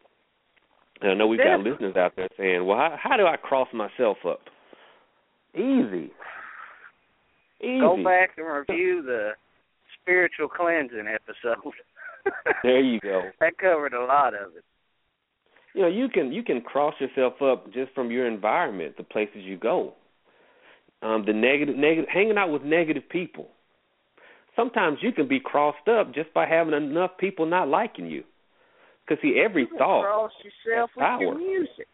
And 1.02 1.12
I 1.12 1.14
know 1.16 1.28
we've 1.28 1.40
got 1.40 1.60
listeners 1.62 1.96
out 1.96 2.14
there 2.16 2.28
saying, 2.38 2.66
"Well, 2.66 2.78
how, 2.78 2.98
how 3.02 3.18
do 3.18 3.26
I 3.26 3.38
cross 3.38 3.68
myself 3.74 4.18
up?" 4.28 4.42
Easy. 5.54 6.12
Easy. 7.62 7.80
Go 7.80 8.02
back 8.04 8.32
and 8.38 8.46
review 8.48 9.02
the 9.04 9.32
spiritual 10.02 10.48
cleansing 10.48 11.08
episode. 11.08 11.74
There 12.64 12.82
you 12.82 13.00
go. 13.00 13.24
that 13.40 13.58
covered 13.58 13.94
a 13.94 14.04
lot 14.04 14.34
of 14.36 14.56
it. 14.56 14.64
you 15.74 15.82
know 15.82 15.88
you 15.88 16.10
can 16.10 16.32
you 16.34 16.44
can 16.44 16.62
cross 16.62 16.94
yourself 17.00 17.42
up 17.42 17.72
just 17.74 17.92
from 17.96 18.12
your 18.12 18.28
environment 18.28 18.98
the 18.98 19.04
places 19.04 19.38
you 19.38 19.58
go 19.58 19.94
um 21.02 21.24
the 21.26 21.34
negative 21.34 21.76
negative 21.78 22.10
hanging 22.14 22.38
out 22.38 22.52
with 22.52 22.62
negative 22.64 23.04
people 23.10 23.48
sometimes 24.56 24.98
you 25.02 25.12
can 25.14 25.28
be 25.28 25.40
crossed 25.40 25.88
up 25.88 26.14
just 26.14 26.32
by 26.34 26.46
having 26.46 26.74
enough 26.74 27.12
people 27.18 27.46
not 27.48 27.68
liking 27.70 28.06
you 28.06 28.24
because 29.08 29.20
see 29.24 29.42
every 29.44 29.64
You 29.72 29.78
thought 29.78 30.04
cross 30.04 30.32
yourself 30.44 30.92
with 30.96 31.06
has 31.06 31.22
your 31.22 31.32
power. 31.34 31.40
music. 31.40 31.88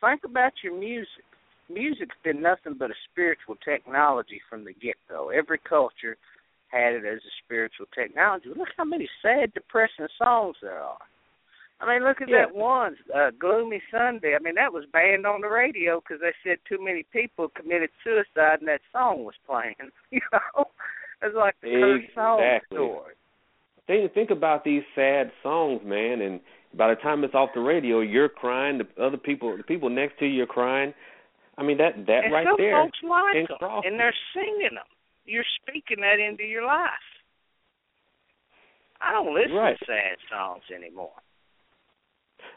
Think 0.00 0.20
about 0.24 0.52
your 0.62 0.78
music. 0.78 1.24
Music's 1.72 2.16
been 2.24 2.42
nothing 2.42 2.74
but 2.78 2.90
a 2.90 2.94
spiritual 3.10 3.56
technology 3.64 4.40
from 4.48 4.64
the 4.64 4.72
get 4.72 4.96
go. 5.08 5.30
Every 5.30 5.58
culture 5.58 6.16
had 6.68 6.94
it 6.94 7.04
as 7.04 7.18
a 7.18 7.32
spiritual 7.44 7.86
technology. 7.94 8.48
Look 8.56 8.68
how 8.76 8.84
many 8.84 9.08
sad, 9.20 9.52
depressing 9.54 10.08
songs 10.18 10.56
there 10.62 10.78
are. 10.80 10.98
I 11.80 11.86
mean, 11.86 12.04
look 12.06 12.20
at 12.20 12.28
Yeah. 12.28 12.46
that 12.46 12.54
one, 12.54 12.96
uh, 13.12 13.30
"Gloomy 13.30 13.82
Sunday." 13.90 14.36
I 14.36 14.38
mean, 14.38 14.54
that 14.54 14.72
was 14.72 14.86
banned 14.86 15.26
on 15.26 15.40
the 15.40 15.48
radio 15.48 16.00
because 16.00 16.20
they 16.20 16.32
said 16.44 16.58
too 16.64 16.78
many 16.82 17.02
people 17.04 17.48
committed 17.48 17.90
suicide, 18.04 18.60
and 18.60 18.68
that 18.68 18.80
song 18.92 19.24
was 19.24 19.34
playing. 19.46 19.74
You 20.10 20.20
know, 20.32 20.70
it's 21.22 21.34
like 21.34 21.56
the 21.60 21.70
cursed 21.80 22.14
song 22.14 22.60
story. 22.70 23.14
think 23.86 24.12
think 24.14 24.30
about 24.30 24.64
these 24.64 24.82
sad 24.94 25.32
songs 25.42 25.82
man 25.84 26.20
and 26.20 26.40
by 26.74 26.88
the 26.88 27.00
time 27.00 27.24
it's 27.24 27.34
off 27.34 27.50
the 27.54 27.60
radio 27.60 28.00
you're 28.00 28.28
crying 28.28 28.78
the 28.78 29.02
other 29.02 29.16
people 29.16 29.56
the 29.56 29.62
people 29.62 29.90
next 29.90 30.18
to 30.18 30.26
you 30.26 30.42
are 30.44 30.46
crying 30.46 30.94
i 31.58 31.62
mean 31.62 31.78
that 31.78 31.94
that 32.06 32.24
and 32.24 32.32
right 32.32 32.46
some 32.46 32.56
there 32.58 32.82
folks 32.82 32.98
like 33.02 33.48
them, 33.48 33.82
and 33.84 33.98
they're 33.98 34.14
singing 34.34 34.74
them. 34.74 34.84
You're 35.24 35.44
speaking 35.62 36.00
that 36.00 36.18
into 36.18 36.42
your 36.44 36.64
life. 36.64 36.90
I 39.00 39.12
don't 39.12 39.32
listen 39.34 39.54
Right. 39.54 39.78
to 39.78 39.84
sad 39.86 40.18
songs 40.30 40.62
anymore. 40.74 41.12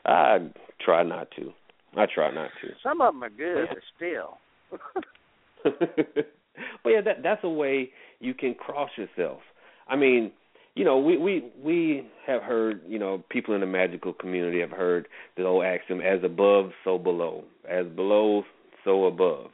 i 0.06 0.40
try 0.84 1.04
not 1.04 1.30
to 1.38 1.54
i 1.96 2.06
try 2.14 2.32
not 2.34 2.50
to 2.62 2.70
Some 2.84 3.02
of 3.02 3.14
them 3.14 3.24
are 3.24 3.30
good, 3.30 3.68
but 3.70 3.84
still. 3.96 4.38
well, 6.84 6.94
yeah, 6.94 7.02
that 7.02 7.24
that's 7.24 7.44
a 7.44 7.50
way 7.50 7.92
you 8.20 8.34
can 8.34 8.54
cross 8.54 8.90
yourself. 8.98 9.40
I 9.88 9.96
mean, 9.96 10.32
you 10.76 10.84
know, 10.84 10.98
we 11.00 11.18
we 11.18 11.52
we 11.64 12.08
have 12.28 12.42
heard, 12.42 12.82
you 12.88 13.00
know, 13.00 13.24
people 13.30 13.56
in 13.56 13.62
the 13.62 13.68
magical 13.68 14.14
community 14.14 14.60
have 14.60 14.72
heard 14.72 15.08
the 15.38 15.44
old 15.44 15.64
axiom: 15.66 16.02
"As 16.02 16.24
above, 16.24 16.72
so 16.84 16.98
below; 16.98 17.44
as 17.68 17.88
below, 17.88 18.44
so 18.86 19.06
above." 19.06 19.52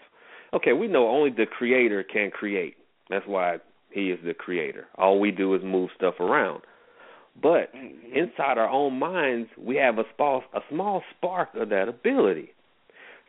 Okay, 0.53 0.73
we 0.73 0.87
know 0.87 1.07
only 1.07 1.31
the 1.31 1.45
creator 1.45 2.03
can 2.03 2.29
create. 2.29 2.75
That's 3.09 3.25
why 3.25 3.59
he 3.91 4.11
is 4.11 4.19
the 4.23 4.33
creator. 4.33 4.87
All 4.95 5.19
we 5.19 5.31
do 5.31 5.55
is 5.55 5.61
move 5.63 5.89
stuff 5.95 6.19
around. 6.19 6.61
But 7.41 7.73
Mhm. 7.73 8.11
inside 8.13 8.57
our 8.57 8.69
own 8.69 8.99
minds, 8.99 9.49
we 9.57 9.77
have 9.77 9.97
a 9.99 10.05
small 10.15 10.43
a 10.53 10.61
small 10.69 11.03
spark 11.11 11.55
of 11.55 11.69
that 11.69 11.87
ability. 11.87 12.53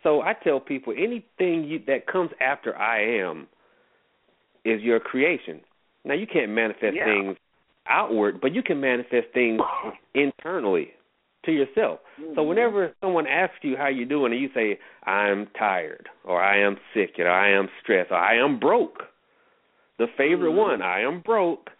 So 0.03 0.21
I 0.21 0.35
tell 0.35 0.59
people 0.59 0.93
anything 0.97 1.65
you, 1.65 1.79
that 1.87 2.07
comes 2.07 2.33
after 2.41 2.77
I 2.77 3.01
am 3.01 3.47
is 4.65 4.83
your 4.83 4.99
creation. 4.99 5.61
Now 6.05 6.15
you 6.15 6.27
can't 6.27 6.51
manifest 6.51 6.97
Yeah. 6.97 7.05
things 7.05 7.37
outward, 7.87 8.41
but 8.41 8.53
you 8.53 8.63
can 8.63 8.81
manifest 8.81 9.29
things 9.33 9.61
internally 10.15 10.93
to 11.45 11.53
yourself. 11.53 12.01
So 12.35 12.43
Mhm. 12.43 12.47
whenever 12.47 12.93
someone 13.01 13.27
asks 13.27 13.59
you 13.63 13.77
how 13.77 13.89
you're 13.89 14.07
doing 14.07 14.33
and 14.33 14.41
you 14.41 14.51
say 14.55 14.79
I'm 15.05 15.47
tired 15.59 16.09
or 16.25 16.43
I 16.43 16.59
am 16.59 16.77
sick 16.95 17.19
or 17.19 17.29
I 17.29 17.51
am 17.51 17.69
stressed 17.83 18.11
or 18.11 18.17
I 18.17 18.37
am 18.37 18.59
broke, 18.59 19.03
the 19.99 20.07
favorite 20.17 20.53
Mhm. 20.53 20.57
one, 20.57 20.83
I 20.83 21.01
am 21.01 21.21
broke, 21.21 21.71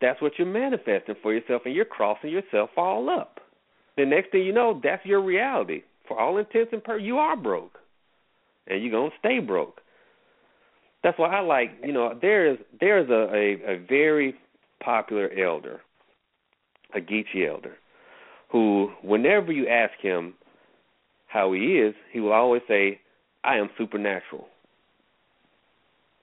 that's 0.00 0.20
what 0.20 0.38
you're 0.38 0.46
manifesting 0.46 1.16
for 1.16 1.32
yourself 1.32 1.62
and 1.64 1.74
you're 1.74 1.84
crossing 1.84 2.30
yourself 2.30 2.70
all 2.76 3.10
up. 3.10 3.40
The 3.96 4.06
next 4.06 4.30
thing 4.30 4.42
you 4.44 4.52
know, 4.52 4.80
that's 4.82 5.04
your 5.04 5.20
reality. 5.20 5.82
For 6.06 6.18
all 6.18 6.38
intents 6.38 6.72
and 6.72 6.82
purposes, 6.82 7.06
you 7.06 7.18
are 7.18 7.36
broke. 7.36 7.78
And 8.66 8.82
you're 8.82 8.92
gonna 8.92 9.14
stay 9.18 9.40
broke. 9.40 9.80
That's 11.02 11.18
why 11.18 11.28
I 11.28 11.40
like, 11.40 11.70
you 11.84 11.92
know, 11.92 12.14
there's 12.20 12.58
there's 12.78 13.08
a, 13.10 13.34
a, 13.34 13.74
a 13.74 13.78
very 13.88 14.34
popular 14.80 15.30
elder, 15.32 15.80
a 16.94 17.00
Geechee 17.00 17.48
elder, 17.48 17.76
who 18.50 18.90
whenever 19.02 19.52
you 19.52 19.66
ask 19.68 19.92
him 20.00 20.34
how 21.28 21.52
he 21.52 21.78
is, 21.78 21.94
he 22.12 22.20
will 22.20 22.32
always 22.32 22.62
say, 22.66 23.00
I 23.44 23.56
am 23.56 23.70
supernatural. 23.78 24.46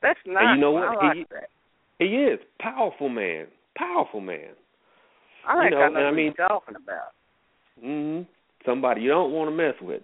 That's 0.01 0.19
nice. 0.25 0.55
you 0.55 0.61
know 0.61 0.71
what? 0.71 0.97
like 0.97 1.15
He- 1.17 1.25
that. 1.31 1.49
He 1.99 2.05
is. 2.05 2.39
Powerful 2.59 3.09
man. 3.09 3.47
Powerful 3.75 4.21
man. 4.21 4.49
I 5.47 5.63
think 5.63 5.71
know, 5.71 5.77
I 5.81 5.89
know 5.89 5.95
and 5.95 5.97
I 5.97 6.03
what 6.09 6.15
mean- 6.15 6.33
you're 6.37 6.47
talking 6.47 6.75
about. 6.75 7.13
hmm 7.81 8.21
Somebody 8.65 9.01
you 9.01 9.09
don't 9.09 9.31
want 9.31 9.49
to 9.49 9.55
mess 9.55 9.75
with. 9.81 10.01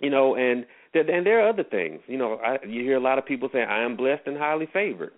You 0.00 0.10
know, 0.10 0.34
and 0.36 0.66
there, 0.92 1.08
and 1.08 1.24
there 1.24 1.40
are 1.40 1.48
other 1.48 1.62
things. 1.64 2.00
You 2.06 2.18
know, 2.18 2.34
I, 2.44 2.58
you 2.66 2.82
hear 2.82 2.96
a 2.96 3.00
lot 3.00 3.18
of 3.18 3.24
people 3.24 3.48
say, 3.52 3.62
"I 3.62 3.82
am 3.82 3.96
blessed 3.96 4.26
and 4.26 4.36
highly 4.36 4.66
favored." 4.72 5.12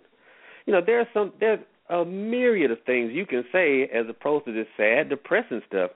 You 0.65 0.73
know, 0.73 0.81
there's 0.85 1.07
some 1.13 1.33
there's 1.39 1.59
a 1.89 2.03
myriad 2.05 2.71
of 2.71 2.79
things 2.85 3.11
you 3.13 3.25
can 3.25 3.43
say 3.51 3.83
as 3.93 4.05
opposed 4.09 4.45
to 4.45 4.53
this 4.53 4.67
sad, 4.77 5.09
depressing 5.09 5.61
stuff 5.67 5.91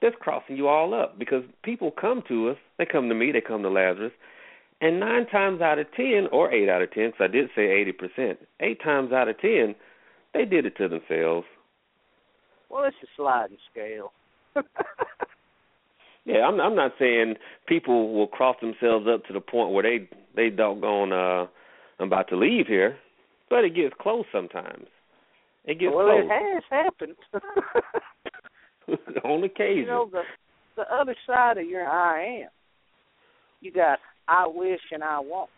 that's 0.00 0.16
crossing 0.20 0.56
you 0.56 0.68
all 0.68 0.94
up 0.94 1.18
because 1.18 1.42
people 1.62 1.90
come 1.90 2.22
to 2.28 2.50
us, 2.50 2.56
they 2.78 2.86
come 2.86 3.08
to 3.08 3.14
me, 3.14 3.32
they 3.32 3.40
come 3.40 3.62
to 3.62 3.70
Lazarus, 3.70 4.12
and 4.80 5.00
nine 5.00 5.26
times 5.26 5.60
out 5.60 5.78
of 5.78 5.86
ten, 5.96 6.28
or 6.32 6.52
eight 6.52 6.68
out 6.68 6.82
of 6.82 6.92
ten, 6.92 7.10
because 7.10 7.28
I 7.28 7.32
did 7.32 7.50
say 7.54 7.62
eighty 7.62 7.92
percent, 7.92 8.38
eight 8.60 8.80
times 8.82 9.12
out 9.12 9.28
of 9.28 9.40
ten, 9.40 9.74
they 10.34 10.44
did 10.44 10.66
it 10.66 10.76
to 10.76 10.88
themselves. 10.88 11.46
Well, 12.70 12.84
it's 12.84 12.96
a 13.02 13.06
sliding 13.16 13.58
scale. 13.72 14.12
Yeah, 16.28 16.46
I'm 16.46 16.60
I'm 16.60 16.76
not 16.76 16.92
saying 16.98 17.36
people 17.66 18.12
will 18.12 18.26
cross 18.26 18.56
themselves 18.60 19.06
up 19.08 19.24
to 19.24 19.32
the 19.32 19.40
point 19.40 19.72
where 19.72 19.82
they 19.82 20.06
they 20.36 20.50
doggone 20.54 21.10
uh 21.10 21.46
I'm 21.98 22.06
about 22.06 22.28
to 22.28 22.36
leave 22.36 22.66
here, 22.66 22.98
but 23.48 23.64
it 23.64 23.74
gets 23.74 23.94
close 23.98 24.26
sometimes. 24.30 24.88
It 25.64 25.78
gets 25.78 25.92
well, 25.94 26.06
close 26.06 26.24
it 26.24 26.30
has 26.30 26.62
happened. 26.70 27.16
on 29.24 29.44
occasion. 29.44 29.78
you 29.78 29.86
know 29.86 30.08
the 30.10 30.22
the 30.76 30.94
other 30.94 31.14
side 31.26 31.58
of 31.58 31.66
your 31.66 31.86
I 31.86 32.42
am. 32.42 32.48
You 33.60 33.72
got 33.72 33.98
I 34.28 34.46
wish 34.46 34.80
and 34.92 35.02
I 35.02 35.18
want. 35.20 35.50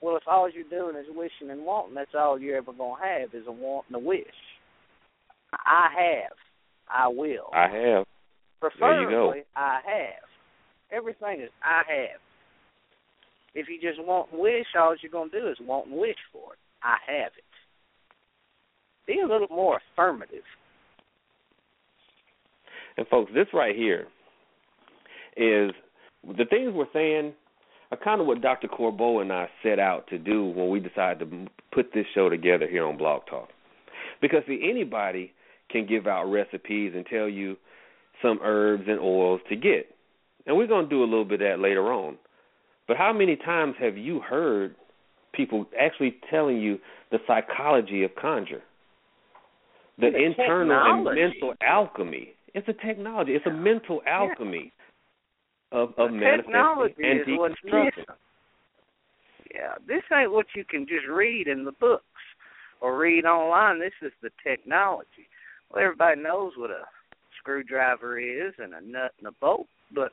Well, 0.00 0.16
if 0.16 0.22
all 0.26 0.50
you're 0.50 0.64
doing 0.68 0.96
is 0.96 1.06
wishing 1.14 1.50
and 1.50 1.64
wanting, 1.64 1.94
that's 1.94 2.14
all 2.18 2.38
you're 2.38 2.56
ever 2.56 2.72
gonna 2.72 3.02
have 3.02 3.34
is 3.34 3.46
a 3.46 3.52
want 3.52 3.86
and 3.88 3.96
a 3.96 4.00
wish. 4.00 4.26
I 5.52 5.88
have. 5.96 6.32
I 6.88 7.08
will. 7.08 7.50
I 7.52 7.64
have. 7.64 8.06
There 8.78 9.02
you 9.02 9.10
go. 9.10 9.28
Preferably, 9.30 9.42
I 9.56 9.80
have. 9.84 10.28
Everything 10.90 11.40
is 11.42 11.50
I 11.64 11.82
have. 11.88 12.20
If 13.54 13.66
you 13.68 13.80
just 13.80 14.02
want 14.06 14.32
and 14.32 14.40
wish, 14.40 14.66
all 14.78 14.94
you're 15.02 15.12
going 15.12 15.30
to 15.30 15.40
do 15.40 15.48
is 15.48 15.56
want 15.60 15.88
and 15.88 15.98
wish 15.98 16.16
for 16.32 16.54
it. 16.54 16.58
I 16.82 16.96
have 17.06 17.32
it. 17.36 17.51
Be 19.06 19.20
a 19.20 19.26
little 19.26 19.48
more 19.48 19.80
affirmative. 19.92 20.44
And 22.96 23.06
folks, 23.08 23.32
this 23.34 23.46
right 23.52 23.74
here 23.74 24.06
is 25.36 25.72
the 26.26 26.44
things 26.48 26.72
we're 26.74 26.86
saying 26.92 27.32
are 27.90 27.96
kind 27.96 28.20
of 28.20 28.26
what 28.26 28.40
Dr. 28.40 28.68
Corbeaux 28.68 29.20
and 29.20 29.32
I 29.32 29.48
set 29.62 29.78
out 29.78 30.06
to 30.08 30.18
do 30.18 30.46
when 30.46 30.70
we 30.70 30.80
decided 30.80 31.30
to 31.30 31.46
put 31.72 31.92
this 31.92 32.06
show 32.14 32.28
together 32.28 32.66
here 32.68 32.86
on 32.86 32.96
Blog 32.96 33.22
Talk. 33.28 33.48
Because 34.20 34.42
see, 34.46 34.68
anybody 34.68 35.32
can 35.70 35.86
give 35.86 36.06
out 36.06 36.24
recipes 36.24 36.92
and 36.94 37.04
tell 37.06 37.28
you 37.28 37.56
some 38.22 38.38
herbs 38.42 38.84
and 38.86 39.00
oils 39.00 39.40
to 39.48 39.56
get. 39.56 39.94
And 40.46 40.56
we're 40.56 40.66
going 40.66 40.86
to 40.86 40.90
do 40.90 41.02
a 41.02 41.04
little 41.04 41.24
bit 41.24 41.40
of 41.42 41.48
that 41.48 41.62
later 41.62 41.92
on. 41.92 42.16
But 42.88 42.96
how 42.96 43.12
many 43.12 43.36
times 43.36 43.74
have 43.80 43.96
you 43.96 44.20
heard 44.20 44.74
people 45.32 45.66
actually 45.78 46.16
telling 46.30 46.58
you 46.58 46.78
the 47.10 47.18
psychology 47.26 48.02
of 48.04 48.14
conjure? 48.14 48.62
The, 49.98 50.08
internal 50.08 50.72
and 50.72 51.04
mental 51.04 51.54
alchemy. 51.62 52.34
It's 52.54 52.66
a 52.68 52.86
technology. 52.86 53.32
It's 53.32 53.46
a 53.46 53.50
mental 53.50 54.02
alchemy 54.06 54.72
of 55.70 55.90
of 55.96 56.10
The 56.10 56.16
manifesting 56.16 56.94
and 57.04 57.20
is 57.20 57.26
what's 57.38 57.54
deconstructing. 57.64 57.84
missing. 57.84 58.04
Yeah, 59.54 59.74
this 59.86 60.02
ain't 60.12 60.32
what 60.32 60.46
you 60.54 60.64
can 60.64 60.86
just 60.86 61.06
read 61.08 61.46
in 61.46 61.64
the 61.64 61.72
books 61.72 62.04
or 62.80 62.96
read 62.96 63.24
online. 63.24 63.80
This 63.80 63.92
is 64.02 64.12
the 64.22 64.30
technology. 64.42 65.28
Well, 65.70 65.84
everybody 65.84 66.20
knows 66.20 66.52
what 66.56 66.70
a 66.70 66.84
screwdriver 67.38 68.18
is 68.18 68.54
and 68.58 68.74
a 68.74 68.80
nut 68.80 69.12
and 69.18 69.28
a 69.28 69.32
bolt, 69.40 69.66
but 69.94 70.12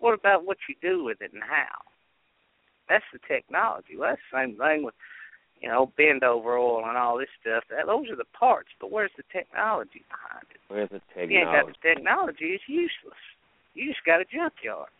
what 0.00 0.12
about 0.12 0.44
what 0.44 0.58
you 0.68 0.74
do 0.82 1.04
with 1.04 1.22
it 1.22 1.32
and 1.32 1.42
how? 1.42 1.80
That's 2.88 3.04
the 3.12 3.20
technology. 3.26 3.96
Well, 3.98 4.10
that's 4.10 4.20
the 4.30 4.38
same 4.38 4.56
thing 4.58 4.84
with, 4.84 4.94
you 5.64 5.70
know, 5.70 5.90
bend 5.96 6.22
over 6.22 6.58
oil 6.58 6.84
and 6.86 6.98
all 6.98 7.16
this 7.16 7.32
stuff. 7.40 7.64
That 7.70 7.86
those 7.86 8.10
are 8.10 8.16
the 8.16 8.28
parts, 8.38 8.68
but 8.78 8.92
where's 8.92 9.10
the 9.16 9.22
technology 9.32 10.04
behind 10.10 10.44
it? 10.50 10.60
Where's 10.68 10.90
the 10.90 11.00
If 11.16 11.30
you 11.30 11.38
ain't 11.38 11.46
got 11.46 11.52
technology? 11.52 11.78
the 11.82 11.88
technology, 11.88 12.44
it's 12.52 12.64
useless. 12.68 13.22
You 13.72 13.88
just 13.88 14.04
got 14.04 14.20
a 14.20 14.24
junkyard. 14.24 14.90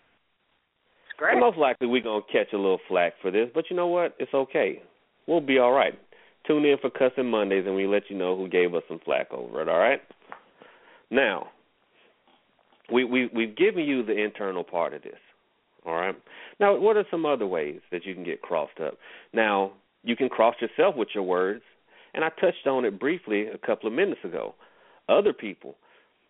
It's 1.05 1.19
great. 1.19 1.33
And 1.33 1.41
most 1.41 1.59
likely 1.59 1.87
we're 1.87 2.03
gonna 2.03 2.25
catch 2.33 2.55
a 2.55 2.57
little 2.57 2.81
flack 2.89 3.13
for 3.21 3.31
this, 3.31 3.51
but 3.55 3.65
you 3.69 3.77
know 3.77 3.89
what? 3.89 4.15
It's 4.19 4.33
okay. 4.33 4.81
We'll 5.27 5.43
be 5.43 5.59
all 5.59 5.73
right. 5.73 5.99
Tune 6.47 6.65
in 6.65 6.79
for 6.81 6.89
cussing 6.89 7.31
Mondays, 7.31 7.65
and 7.67 7.77
we 7.77 7.87
let 7.87 8.05
you 8.09 8.17
know 8.17 8.35
who 8.37 8.49
gave 8.49 8.75
us 8.75 8.83
some 8.89 9.01
flack 9.05 9.31
over 9.33 9.61
it. 9.61 9.69
All 9.69 9.79
right. 9.79 10.01
Now, 11.11 11.49
we 12.91 13.05
we 13.05 13.29
we've 13.35 13.55
given 13.55 13.85
you 13.85 14.03
the 14.03 14.17
internal 14.17 14.65
part 14.65 14.95
of 14.95 15.03
this. 15.03 15.21
All 15.85 15.95
right. 15.95 16.15
Now, 16.59 16.79
what 16.79 16.97
are 16.97 17.05
some 17.11 17.27
other 17.27 17.47
ways 17.47 17.81
that 17.93 18.07
you 18.07 18.15
can 18.15 18.25
get 18.25 18.41
crossed 18.41 18.81
up? 18.81 18.95
Now, 19.35 19.73
you 20.05 20.17
can 20.17 20.29
cross 20.29 20.55
yourself 20.61 20.95
with 20.97 21.09
your 21.15 21.25
words, 21.25 21.63
and 22.13 22.25
I 22.25 22.29
touched 22.29 22.67
on 22.67 22.85
it 22.85 23.01
briefly 23.01 23.47
a 23.47 23.59
couple 23.59 23.89
of 23.89 23.95
minutes 23.95 24.21
ago. 24.23 24.55
Other 25.09 25.33
people, 25.33 25.77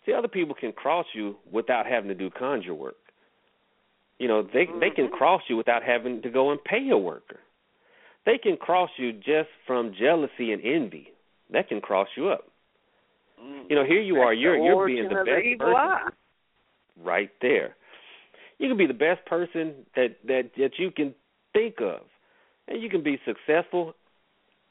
see, 0.07 0.13
other 0.13 0.29
people 0.29 0.55
can 0.59 0.73
cross 0.73 1.07
you 1.15 1.37
without 1.53 1.87
having 1.87 2.09
to 2.09 2.15
do 2.15 2.31
conjure 2.31 2.75
work. 2.75 2.97
You 4.19 4.29
know, 4.29 4.43
they 4.43 4.67
they 4.81 4.91
can 4.91 5.09
cross 5.09 5.43
you 5.49 5.57
without 5.57 5.83
having 5.83 6.23
to 6.23 6.31
go 6.31 6.51
and 6.51 6.63
pay 6.63 6.89
a 6.91 6.97
worker. 6.97 7.41
They 8.25 8.39
can 8.39 8.57
cross 8.57 8.91
you 8.97 9.13
just 9.13 9.51
from 9.67 9.93
jealousy 9.99 10.53
and 10.53 10.63
envy. 10.65 11.09
That 11.53 11.69
can 11.69 11.81
cross 11.81 12.09
you 12.17 12.29
up. 12.29 12.45
You 13.69 13.77
know, 13.77 13.85
here 13.85 14.01
you 14.01 14.17
are. 14.17 14.33
You're 14.33 14.57
you're 14.57 14.87
being 14.87 15.09
the 15.09 15.17
best 15.17 15.59
person 15.59 15.77
eye. 15.77 16.09
right 17.03 17.31
there. 17.43 17.77
You 18.59 18.69
can 18.69 18.79
be 18.79 18.87
the 18.87 18.95
best 18.95 19.27
person 19.27 19.75
that 19.97 20.17
that 20.27 20.51
that 20.57 20.79
you 20.79 20.91
can 20.91 21.15
think 21.53 21.81
of, 21.81 22.01
and 22.69 22.83
you 22.83 22.89
can 22.89 23.03
be 23.03 23.21
successful. 23.25 23.95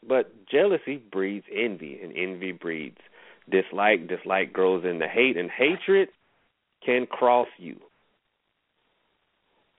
But 0.07 0.47
jealousy 0.47 0.97
breeds 0.97 1.45
envy, 1.53 1.99
and 2.01 2.13
envy 2.15 2.51
breeds 2.51 2.97
dislike. 3.49 4.07
Dislike 4.07 4.51
grows 4.51 4.83
into 4.85 5.07
hate, 5.07 5.37
and 5.37 5.49
hatred 5.49 6.09
can 6.85 7.05
cross 7.05 7.47
you. 7.57 7.77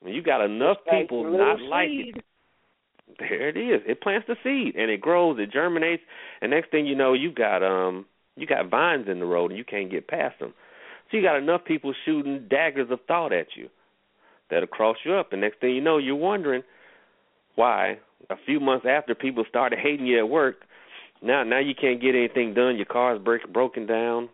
You 0.05 0.23
got 0.23 0.45
enough 0.45 0.79
people 0.91 1.25
not 1.25 1.61
like 1.61 1.89
it, 1.91 2.25
there 3.19 3.49
it 3.49 3.57
is. 3.57 3.81
It 3.87 4.01
plants 4.03 4.27
the 4.29 4.37
seed, 4.43 4.77
and 4.77 4.91
it 4.91 5.01
grows. 5.01 5.39
It 5.39 5.53
germinates, 5.53 6.03
and 6.41 6.51
next 6.51 6.71
thing 6.71 6.87
you 6.87 6.95
know, 6.95 7.13
you 7.15 7.33
got 7.33 7.63
um 7.63 8.07
you 8.37 8.47
got 8.47 8.69
vines 8.69 9.07
in 9.09 9.21
the 9.21 9.27
road, 9.27 9.51
and 9.51 9.59
you 9.59 9.65
can't 9.65 9.91
get 9.91 10.09
past 10.09 10.39
them. 10.41 10.53
So 11.11 11.17
you 11.17 11.23
got 11.23 11.37
enough 11.37 11.65
people 11.65 11.95
shooting 12.05 12.47
daggers 12.49 12.91
of 12.91 12.99
thought 13.07 13.33
at 13.33 13.49
you 13.57 13.69
that'll 14.51 14.67
cross 14.67 14.97
you 15.05 15.15
up. 15.15 15.33
And 15.33 15.41
next 15.41 15.61
thing 15.61 15.75
you 15.75 15.81
know, 15.81 15.99
you're 15.99 16.17
wondering 16.17 16.63
why. 17.55 17.99
A 18.31 18.37
few 18.47 18.59
months 18.59 18.87
after 18.89 19.15
people 19.15 19.45
started 19.49 19.79
hating 19.79 20.07
you 20.07 20.19
at 20.19 20.29
work, 20.29 20.65
now 21.23 21.43
now 21.45 21.59
you 21.59 21.75
can't 21.75 22.01
get 22.01 22.15
anything 22.15 22.55
done. 22.55 22.77
Your 22.77 22.87
car's 22.87 23.21
break, 23.21 23.53
broken 23.53 23.87
down. 23.87 24.29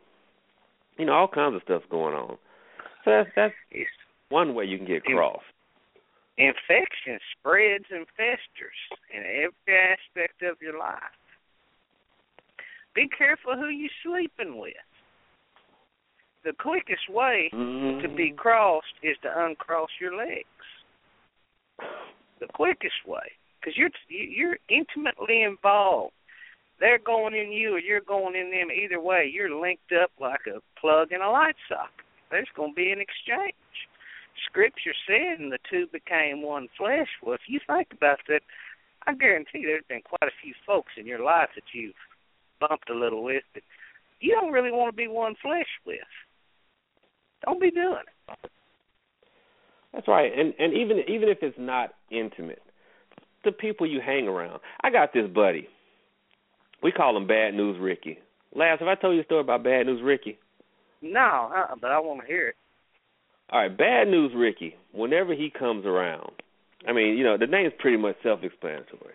You 0.99 1.07
know 1.07 1.13
all 1.13 1.29
kinds 1.29 1.57
of 1.57 1.63
stuff 1.63 1.83
going 1.91 2.15
on. 2.15 2.37
So 3.05 3.11
that's 3.11 3.31
that's 3.37 3.55
one 4.29 4.55
way 4.55 4.65
you 4.65 4.77
can 4.79 4.87
get 4.87 5.05
crossed. 5.05 5.45
infection 6.39 7.19
spreads 7.39 7.87
and 7.91 8.07
festers 8.17 8.81
in 9.13 9.23
every 9.23 9.79
aspect 9.79 10.43
of 10.43 10.57
your 10.63 10.79
life. 10.79 11.03
Be 12.95 13.09
careful 13.09 13.55
who 13.55 13.69
you're 13.69 13.91
sleeping 14.05 14.59
with. 14.59 14.75
The 16.45 16.53
quickest 16.59 17.09
way 17.11 17.49
to 17.53 18.09
be 18.17 18.31
mm-hmm. 18.31 18.37
crossed 18.37 18.95
is 19.03 19.17
to 19.23 19.29
uncross 19.45 19.91
your 20.01 20.17
legs. 20.17 20.47
The 22.41 22.47
quickest 22.55 23.07
way, 23.07 23.33
because 23.61 23.77
you're 23.77 23.91
you're 24.09 24.59
intimately 24.69 25.43
involved. 25.43 26.15
They're 26.81 26.99
going 26.99 27.35
in 27.35 27.53
you, 27.53 27.75
or 27.75 27.79
you're 27.79 28.01
going 28.01 28.35
in 28.35 28.51
them. 28.51 28.69
Either 28.71 28.99
way, 28.99 29.31
you're 29.31 29.55
linked 29.55 29.93
up 29.93 30.11
like 30.19 30.47
a 30.47 30.61
plug 30.81 31.13
in 31.13 31.21
a 31.21 31.31
light 31.31 31.57
socket. 31.69 32.07
There's 32.31 32.49
going 32.57 32.71
to 32.71 32.75
be 32.75 32.91
an 32.91 33.01
exchange. 33.01 33.55
Scripture 34.47 34.95
said, 35.07 35.39
and 35.39 35.53
the 35.53 35.59
two 35.69 35.87
became 35.93 36.41
one 36.41 36.69
flesh. 36.79 37.09
Well, 37.23 37.35
if 37.35 37.43
you 37.47 37.61
think 37.67 37.89
about 37.93 38.21
that, 38.29 38.41
I 39.07 39.15
guarantee 39.15 39.65
there's 39.65 39.85
been 39.89 40.01
quite 40.01 40.31
a 40.31 40.41
few 40.43 40.55
folks 40.67 40.93
in 40.97 41.07
your 41.07 41.23
life 41.23 41.51
that 41.55 41.65
you've 41.75 41.93
bumped 42.61 42.89
a 42.89 42.95
little 42.95 43.23
with 43.23 43.43
that 43.55 43.63
you 44.21 44.33
don't 44.33 44.53
really 44.53 44.71
want 44.71 44.93
to 44.93 44.97
be 44.97 45.09
one 45.09 45.35
flesh 45.43 45.69
with. 45.87 45.99
Don't 47.45 47.61
be 47.61 47.71
doing 47.71 48.05
it. 48.07 48.51
That's 49.93 50.09
right. 50.09 50.31
And 50.37 50.55
and 50.59 50.73
even 50.73 50.99
even 51.09 51.29
if 51.29 51.39
it's 51.43 51.59
not 51.59 51.95
intimate, 52.11 52.63
the 53.45 53.53
people 53.53 53.87
you 53.87 54.01
hang 54.05 54.29
around. 54.29 54.61
I 54.83 54.91
got 54.91 55.13
this 55.13 55.29
buddy. 55.29 55.69
We 56.83 56.93
call 56.93 57.17
him 57.17 57.27
Bad 57.27 57.55
News 57.55 57.79
Ricky. 57.81 58.19
Last, 58.55 58.81
have 58.81 58.89
I 58.89 58.95
told 58.95 59.15
you 59.15 59.21
a 59.21 59.25
story 59.25 59.41
about 59.41 59.63
Bad 59.63 59.87
News 59.87 60.01
Ricky? 60.03 60.39
No, 61.03 61.51
uh, 61.55 61.75
but 61.81 61.91
I 61.91 61.99
want 62.01 62.21
to 62.23 62.27
hear 62.27 62.49
it. 62.49 62.57
All 63.53 63.61
right, 63.61 63.77
Bad 63.77 64.09
News 64.09 64.33
Ricky. 64.35 64.77
Whenever 64.93 65.35
he 65.35 65.51
comes 65.51 65.85
around, 65.85 66.31
I 66.89 66.93
mean, 66.93 67.17
you 67.19 67.25
know, 67.25 67.37
the 67.37 67.47
name's 67.47 67.73
pretty 67.79 67.97
much 67.97 68.17
self-explanatory. 68.23 69.15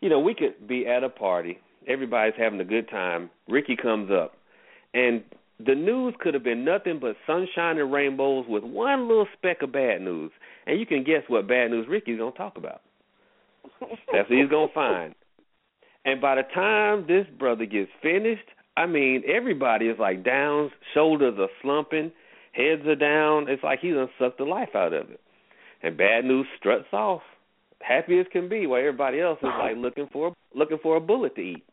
You 0.00 0.08
know, 0.08 0.20
we 0.20 0.34
could 0.34 0.66
be 0.66 0.86
at 0.86 1.04
a 1.04 1.08
party, 1.08 1.58
everybody's 1.86 2.34
having 2.38 2.60
a 2.60 2.64
good 2.64 2.88
time. 2.88 3.30
Ricky 3.48 3.76
comes 3.76 4.10
up, 4.10 4.34
and 4.94 5.22
the 5.64 5.74
news 5.74 6.14
could 6.20 6.34
have 6.34 6.44
been 6.44 6.64
nothing 6.64 6.98
but 7.00 7.16
sunshine 7.26 7.78
and 7.78 7.92
rainbows 7.92 8.46
with 8.48 8.62
one 8.62 9.08
little 9.08 9.26
speck 9.36 9.62
of 9.62 9.72
bad 9.72 10.02
news, 10.02 10.30
and 10.66 10.78
you 10.78 10.86
can 10.86 11.02
guess 11.02 11.22
what 11.28 11.48
bad 11.48 11.70
news 11.70 11.86
Ricky's 11.88 12.18
gonna 12.18 12.32
talk 12.32 12.58
about. 12.58 12.82
That's 13.80 14.28
what 14.28 14.38
he's 14.38 14.50
gonna 14.50 14.72
find. 14.74 15.14
And 16.04 16.20
by 16.20 16.36
the 16.36 16.42
time 16.54 17.06
this 17.06 17.26
brother 17.38 17.64
gets 17.64 17.90
finished, 18.02 18.48
I 18.76 18.86
mean 18.86 19.22
everybody 19.26 19.86
is 19.86 19.98
like 19.98 20.24
down, 20.24 20.70
shoulders 20.94 21.34
are 21.38 21.48
slumping, 21.62 22.12
heads 22.52 22.86
are 22.86 22.94
down. 22.94 23.48
It's 23.48 23.62
like 23.62 23.80
he's 23.80 23.94
gonna 23.94 24.08
suck 24.18 24.36
the 24.36 24.44
life 24.44 24.74
out 24.74 24.92
of 24.92 25.10
it. 25.10 25.20
And 25.82 25.96
bad 25.96 26.24
news 26.24 26.46
struts 26.58 26.92
off, 26.92 27.22
happy 27.80 28.18
as 28.18 28.26
can 28.30 28.48
be, 28.48 28.66
while 28.66 28.80
everybody 28.80 29.20
else 29.20 29.38
is 29.38 29.48
like 29.58 29.76
looking 29.76 30.08
for 30.12 30.34
looking 30.54 30.78
for 30.82 30.96
a 30.96 31.00
bullet 31.00 31.34
to 31.36 31.40
eat. 31.40 31.64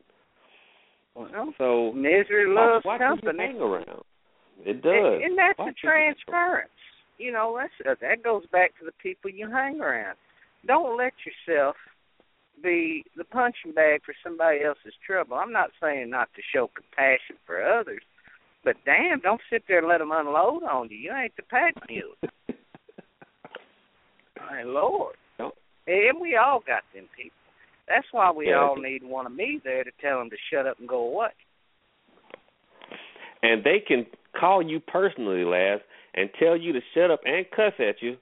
Well, 1.16 1.54
So 1.58 1.92
misery 1.94 2.54
why, 2.54 2.74
loves 2.74 2.86
why 2.86 2.96
you 2.96 3.00
company. 3.00 3.38
hang 3.40 3.60
around? 3.60 4.04
It 4.66 4.82
does. 4.82 4.94
And, 4.94 5.24
and 5.24 5.38
that's 5.38 5.58
Why 5.60 5.66
the 5.68 5.72
do 5.72 5.78
you 5.84 5.90
transference. 5.90 6.70
You 7.18 7.32
know, 7.32 7.58
that's 7.60 7.74
uh, 7.88 7.96
that 8.02 8.24
goes 8.24 8.44
back 8.52 8.72
to 8.80 8.86
the 8.86 8.92
people 9.02 9.30
you 9.30 9.50
hang 9.50 9.80
around. 9.82 10.18
Don't 10.66 10.98
let 10.98 11.14
yourself 11.26 11.76
be 12.64 13.04
the 13.18 13.24
punching 13.26 13.74
bag 13.76 14.02
for 14.06 14.14
somebody 14.24 14.64
else's 14.64 14.94
trouble. 15.06 15.38
I'm 15.38 15.52
not 15.52 15.70
saying 15.82 16.10
not 16.10 16.30
to 16.36 16.42
show 16.54 16.70
compassion 16.74 17.36
for 17.46 17.62
others, 17.64 18.02
but 18.64 18.76
damn, 18.86 19.20
don't 19.20 19.42
sit 19.52 19.64
there 19.68 19.80
and 19.80 19.88
let 19.88 20.00
them 20.00 20.12
unload 20.12 20.64
on 20.64 20.90
you. 20.90 20.98
You 20.98 21.12
ain't 21.14 21.36
the 21.36 21.44
pack 21.44 21.74
mule. 21.90 22.14
My 24.40 24.64
Lord. 24.64 25.16
And 25.86 26.22
we 26.22 26.38
all 26.38 26.62
got 26.66 26.84
them 26.96 27.06
people. 27.16 27.36
That's 27.88 28.08
why 28.12 28.32
we 28.32 28.50
Yeah. 28.50 28.60
all 28.62 28.76
need 28.76 29.04
one 29.04 29.26
of 29.26 29.32
me 29.34 29.60
there 29.64 29.84
to 29.84 29.92
tell 30.02 30.20
them 30.20 30.30
to 30.30 30.38
shut 30.50 30.66
up 30.68 30.80
and 30.80 30.88
go 30.88 31.00
away. 31.08 31.32
and 33.44 33.62
they 33.64 33.80
can 33.86 34.06
call 34.40 34.62
you 34.62 34.80
personally, 34.80 35.44
Laz, 35.44 35.82
and 36.14 36.30
tell 36.40 36.56
you 36.56 36.72
to 36.72 36.82
shut 36.94 37.12
up 37.12 37.20
and 37.26 37.46
cuss 37.52 37.74
at 37.80 38.02
you. 38.02 38.18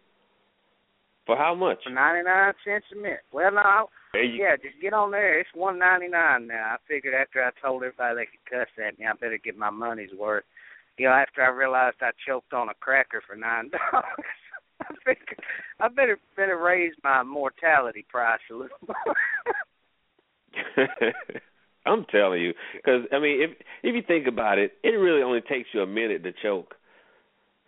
For 1.28 1.38
how 1.38 1.54
much? 1.54 1.84
For 1.84 1.92
ninety 1.92 2.24
nine 2.24 2.54
cents 2.66 2.86
a 2.92 2.96
minute. 2.96 3.22
Well, 3.32 3.52
no, 3.52 3.90
you 4.16 4.22
yeah, 4.22 4.56
just 4.56 4.82
get 4.82 4.94
on 4.94 5.12
there. 5.12 5.40
It's 5.40 5.54
one 5.54 5.78
ninety 5.78 6.08
nine 6.08 6.48
now. 6.48 6.74
I 6.74 6.78
figured 6.88 7.14
after 7.14 7.44
I 7.44 7.52
told 7.62 7.84
everybody 7.84 8.16
they 8.16 8.26
could 8.26 8.46
cuss 8.50 8.68
at 8.84 8.98
me, 8.98 9.06
I 9.06 9.14
better 9.14 9.38
get 9.38 9.56
my 9.58 9.70
money's 9.70 10.10
worth. 10.18 10.44
You 10.98 11.08
know, 11.08 11.14
after 11.14 11.44
I 11.44 11.50
realized 11.50 11.98
I 12.02 12.10
choked 12.28 12.54
on 12.54 12.70
a 12.70 12.74
cracker 12.74 13.22
for 13.26 13.36
nine 13.36 13.70
dollars, 13.92 14.41
I 15.80 15.88
better 15.88 16.20
better 16.36 16.58
raise 16.58 16.94
my 17.04 17.24
mortality 17.24 18.06
price 18.10 18.40
a 18.52 18.54
little 18.54 18.78
more. 18.88 19.16
I'm 21.86 22.06
telling 22.12 22.42
you, 22.42 22.54
because 22.76 23.02
I 23.12 23.20
mean, 23.20 23.42
if 23.42 23.52
if 23.84 23.96
you 23.96 24.02
think 24.08 24.28
about 24.28 24.60
it, 24.60 24.74
it 24.84 24.90
really 24.90 25.24
only 25.24 25.42
takes 25.42 25.70
you 25.74 25.82
a 25.82 25.88
minute 25.88 26.24
to 26.24 26.32
choke. 26.44 26.76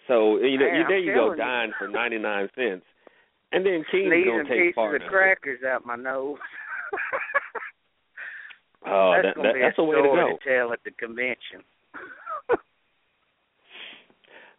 So 0.07 0.37
you 0.37 0.57
know, 0.59 0.65
I'm 0.67 0.87
there 0.87 0.99
you 0.99 1.13
go, 1.13 1.33
telling 1.33 1.37
you. 1.39 1.43
dying 1.43 1.71
for 1.79 1.87
ninety 1.87 2.19
nine 2.19 2.49
cents, 2.55 2.85
and 3.51 3.65
then 3.65 3.83
King's 3.91 4.09
Sneezing 4.11 4.25
gonna 4.27 4.43
take 4.49 4.59
pieces 4.59 4.75
part. 4.75 4.95
of 4.95 5.01
it. 5.01 5.09
crackers 5.09 5.59
out 5.63 5.85
my 5.85 5.95
nose. 5.95 6.37
Oh, 8.85 9.13
That's 9.15 9.27
that, 9.27 9.35
gonna 9.37 9.47
that, 9.47 9.53
be 9.55 9.61
that's 9.61 9.77
a 9.79 9.83
way 9.83 9.95
to 9.95 10.03
go. 10.03 10.37
to 10.37 10.43
tell 10.43 10.73
at 10.73 10.83
the 10.83 10.91
convention. 10.91 11.63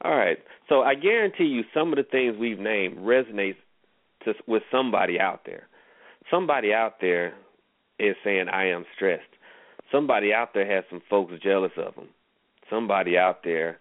All 0.04 0.14
right. 0.14 0.38
So 0.68 0.82
I 0.82 0.94
guarantee 0.94 1.44
you, 1.44 1.62
some 1.72 1.88
of 1.92 1.96
the 1.96 2.04
things 2.04 2.36
we've 2.38 2.58
named 2.58 2.98
resonates 2.98 3.56
to, 4.24 4.34
with 4.46 4.62
somebody 4.70 5.18
out 5.18 5.40
there. 5.46 5.66
Somebody 6.30 6.72
out 6.72 7.00
there 7.00 7.34
is 7.98 8.14
saying, 8.22 8.48
"I 8.48 8.68
am 8.68 8.84
stressed." 8.94 9.24
Somebody 9.90 10.32
out 10.32 10.54
there 10.54 10.66
has 10.66 10.84
some 10.90 11.00
folks 11.08 11.32
jealous 11.42 11.72
of 11.76 11.94
them. 11.94 12.08
Somebody 12.68 13.16
out 13.16 13.44
there, 13.44 13.78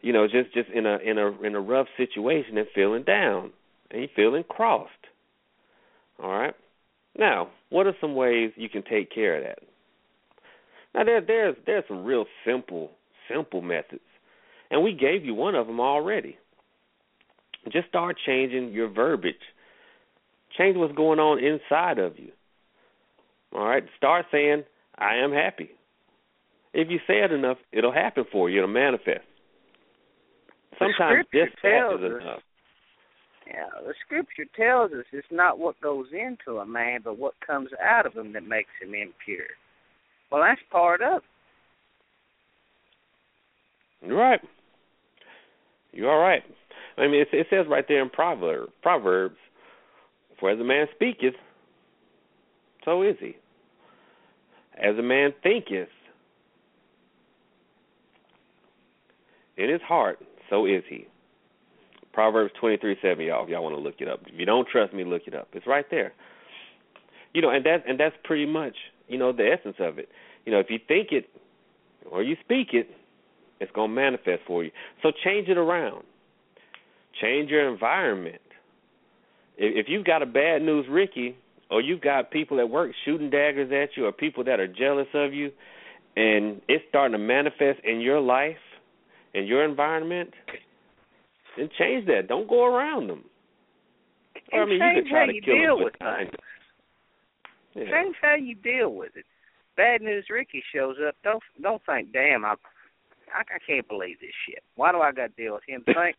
you 0.00 0.12
know, 0.12 0.26
just 0.26 0.52
just 0.52 0.68
in 0.70 0.86
a 0.86 0.98
in 0.98 1.18
a 1.18 1.30
in 1.42 1.54
a 1.54 1.60
rough 1.60 1.88
situation 1.96 2.58
and 2.58 2.66
feeling 2.74 3.04
down 3.04 3.52
and 3.90 4.08
feeling 4.16 4.44
crossed. 4.44 4.90
All 6.22 6.30
right. 6.30 6.54
Now, 7.16 7.50
what 7.70 7.86
are 7.86 7.94
some 8.00 8.14
ways 8.14 8.52
you 8.56 8.68
can 8.68 8.82
take 8.82 9.12
care 9.12 9.36
of 9.36 9.44
that? 9.44 9.58
Now 10.94 11.04
there 11.04 11.20
there's 11.20 11.56
there's 11.66 11.84
some 11.86 12.04
real 12.04 12.26
simple 12.44 12.92
simple 13.28 13.62
methods. 13.62 14.02
And 14.70 14.82
we 14.82 14.92
gave 14.92 15.24
you 15.24 15.34
one 15.34 15.54
of 15.54 15.66
them 15.66 15.80
already. 15.80 16.38
Just 17.72 17.88
start 17.88 18.16
changing 18.24 18.72
your 18.72 18.88
verbiage. 18.88 19.34
Change 20.56 20.76
what's 20.76 20.94
going 20.94 21.18
on 21.18 21.42
inside 21.42 21.98
of 21.98 22.18
you. 22.18 22.30
All 23.52 23.64
right? 23.64 23.84
Start 23.96 24.26
saying, 24.32 24.64
I 24.96 25.16
am 25.16 25.32
happy. 25.32 25.70
If 26.72 26.88
you 26.88 26.98
say 27.06 27.22
it 27.22 27.32
enough, 27.32 27.58
it'll 27.72 27.92
happen 27.92 28.24
for 28.30 28.48
you. 28.48 28.58
It'll 28.58 28.70
manifest. 28.70 29.26
Sometimes 30.78 31.26
just 31.32 31.52
that 31.62 31.94
is 31.94 32.00
us- 32.00 32.22
enough. 32.22 32.40
Yeah, 33.46 33.66
the 33.84 33.94
scripture 34.06 34.44
tells 34.56 34.92
us 34.92 35.04
it's 35.12 35.26
not 35.32 35.58
what 35.58 35.80
goes 35.80 36.06
into 36.12 36.60
a 36.60 36.66
man, 36.66 37.00
but 37.02 37.18
what 37.18 37.34
comes 37.44 37.70
out 37.84 38.06
of 38.06 38.14
him 38.14 38.32
that 38.34 38.46
makes 38.46 38.70
him 38.80 38.94
impure. 38.94 39.48
Well, 40.30 40.42
that's 40.42 40.60
part 40.70 41.02
of 41.02 41.22
it. 44.02 44.12
Right. 44.12 44.40
You're 45.92 46.10
all 46.10 46.20
right. 46.20 46.42
I 46.96 47.02
mean, 47.02 47.20
it, 47.20 47.28
it 47.32 47.46
says 47.50 47.66
right 47.68 47.84
there 47.88 48.02
in 48.02 48.10
Proverbs, 48.10 48.72
Proverbs, 48.82 49.36
for 50.38 50.50
as 50.50 50.58
a 50.60 50.64
man 50.64 50.86
speaketh, 50.94 51.34
so 52.84 53.02
is 53.02 53.16
he. 53.20 53.36
As 54.82 54.96
a 54.98 55.02
man 55.02 55.32
thinketh 55.42 55.88
in 59.56 59.68
his 59.68 59.82
heart, 59.82 60.18
so 60.48 60.66
is 60.66 60.82
he. 60.88 61.06
Proverbs 62.12 62.52
twenty 62.58 62.76
three 62.76 62.96
seven, 63.02 63.24
y'all. 63.24 63.44
If 63.44 63.50
y'all 63.50 63.62
want 63.62 63.76
to 63.76 63.80
look 63.80 63.96
it 64.00 64.08
up, 64.08 64.20
if 64.26 64.38
you 64.38 64.46
don't 64.46 64.66
trust 64.68 64.92
me, 64.92 65.04
look 65.04 65.22
it 65.26 65.34
up. 65.34 65.48
It's 65.52 65.66
right 65.66 65.86
there. 65.90 66.12
You 67.32 67.42
know, 67.42 67.50
and 67.50 67.64
that 67.64 67.84
and 67.86 68.00
that's 68.00 68.16
pretty 68.24 68.46
much 68.46 68.74
you 69.06 69.18
know 69.18 69.32
the 69.32 69.48
essence 69.52 69.76
of 69.78 69.98
it. 69.98 70.08
You 70.44 70.52
know, 70.52 70.58
if 70.58 70.70
you 70.70 70.78
think 70.88 71.08
it 71.12 71.28
or 72.10 72.22
you 72.22 72.36
speak 72.42 72.68
it, 72.72 72.90
it's 73.60 73.70
going 73.72 73.90
to 73.90 73.94
manifest 73.94 74.42
for 74.46 74.64
you. 74.64 74.70
So 75.02 75.12
change 75.24 75.48
it 75.48 75.58
around. 75.58 76.04
Change 77.20 77.50
your 77.50 77.70
environment. 77.70 78.40
If, 79.56 79.84
if 79.84 79.86
you've 79.88 80.04
got 80.04 80.22
a 80.22 80.26
bad 80.26 80.62
news 80.62 80.86
Ricky, 80.90 81.36
or 81.70 81.80
you've 81.80 82.00
got 82.00 82.30
people 82.30 82.58
at 82.58 82.68
work 82.68 82.90
shooting 83.04 83.30
daggers 83.30 83.70
at 83.70 83.96
you, 83.96 84.06
or 84.06 84.12
people 84.12 84.42
that 84.44 84.58
are 84.58 84.66
jealous 84.66 85.06
of 85.14 85.32
you, 85.32 85.52
and 86.16 86.60
it's 86.68 86.84
starting 86.88 87.12
to 87.12 87.18
manifest 87.18 87.80
in 87.84 88.00
your 88.00 88.20
life, 88.20 88.56
in 89.34 89.44
your 89.46 89.64
environment, 89.64 90.30
then 91.56 91.68
change 91.78 92.06
that. 92.06 92.26
Don't 92.28 92.48
go 92.48 92.64
around 92.64 93.08
them. 93.08 93.24
Or, 94.52 94.62
I 94.62 94.66
mean, 94.66 94.74
you 94.74 94.80
change 94.80 95.08
try 95.08 95.20
how 95.20 95.26
to 95.26 95.34
you 95.34 95.40
deal 95.40 95.78
with 95.78 95.94
things. 95.98 96.32
Yeah. 97.74 97.84
Change 97.84 98.16
how 98.20 98.34
you 98.34 98.54
deal 98.56 98.94
with 98.94 99.12
it. 99.14 99.24
Bad 99.76 100.02
news 100.02 100.24
Ricky 100.28 100.62
shows 100.74 100.96
up. 101.06 101.14
Don't 101.22 101.42
don't 101.62 101.80
think, 101.86 102.12
damn, 102.12 102.44
I 102.44 102.54
I, 103.34 103.40
I 103.40 103.58
can't 103.66 103.88
believe 103.88 104.20
this 104.20 104.34
shit. 104.46 104.62
Why 104.76 104.92
do 104.92 104.98
I 104.98 105.12
got 105.12 105.36
to 105.36 105.42
deal 105.42 105.54
with 105.54 105.66
him? 105.66 105.82
Think, 105.84 106.16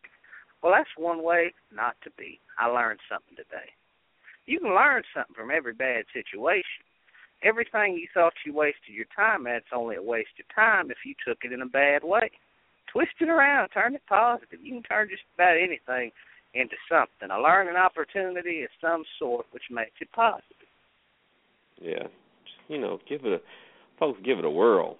well, 0.62 0.74
that's 0.76 0.90
one 0.98 1.24
way 1.24 1.54
not 1.74 1.96
to 2.04 2.12
be. 2.18 2.40
I 2.58 2.68
learned 2.68 3.00
something 3.10 3.36
today. 3.36 3.72
You 4.46 4.60
can 4.60 4.76
learn 4.76 5.04
something 5.16 5.36
from 5.36 5.52
every 5.52 5.74
bad 5.74 6.06
situation. 6.14 6.86
Everything 7.44 7.96
you 7.96 8.08
thought 8.14 8.34
you 8.46 8.54
wasted 8.54 8.94
your 8.94 9.10
time 9.16 9.48
at, 9.48 9.64
only 9.74 9.96
a 9.96 10.04
waste 10.04 10.38
of 10.40 10.46
time 10.54 10.92
if 10.92 10.98
you 11.06 11.16
took 11.26 11.40
it 11.44 11.52
in 11.52 11.62
a 11.62 11.66
bad 11.66 12.04
way. 12.04 12.30
Twist 12.92 13.14
it 13.20 13.30
around, 13.30 13.70
turn 13.70 13.96
it 13.96 14.02
positive. 14.08 14.60
You 14.62 14.74
can 14.74 14.84
turn 14.84 15.10
just 15.10 15.24
about 15.36 15.58
anything 15.58 16.12
into 16.54 16.76
something. 16.90 17.32
A 17.32 17.42
learning 17.42 17.76
opportunity 17.76 18.64
of 18.64 18.70
some 18.82 19.04
sort 19.18 19.46
which 19.52 19.64
makes 19.72 19.96
it 20.02 20.12
positive. 20.14 20.68
Yeah, 21.82 22.08
you 22.68 22.78
know, 22.78 23.00
give 23.08 23.26
it 23.26 23.34
a 23.34 23.40
folks, 23.98 24.20
give 24.24 24.38
it 24.38 24.46
a 24.46 24.50
whirl. 24.50 24.98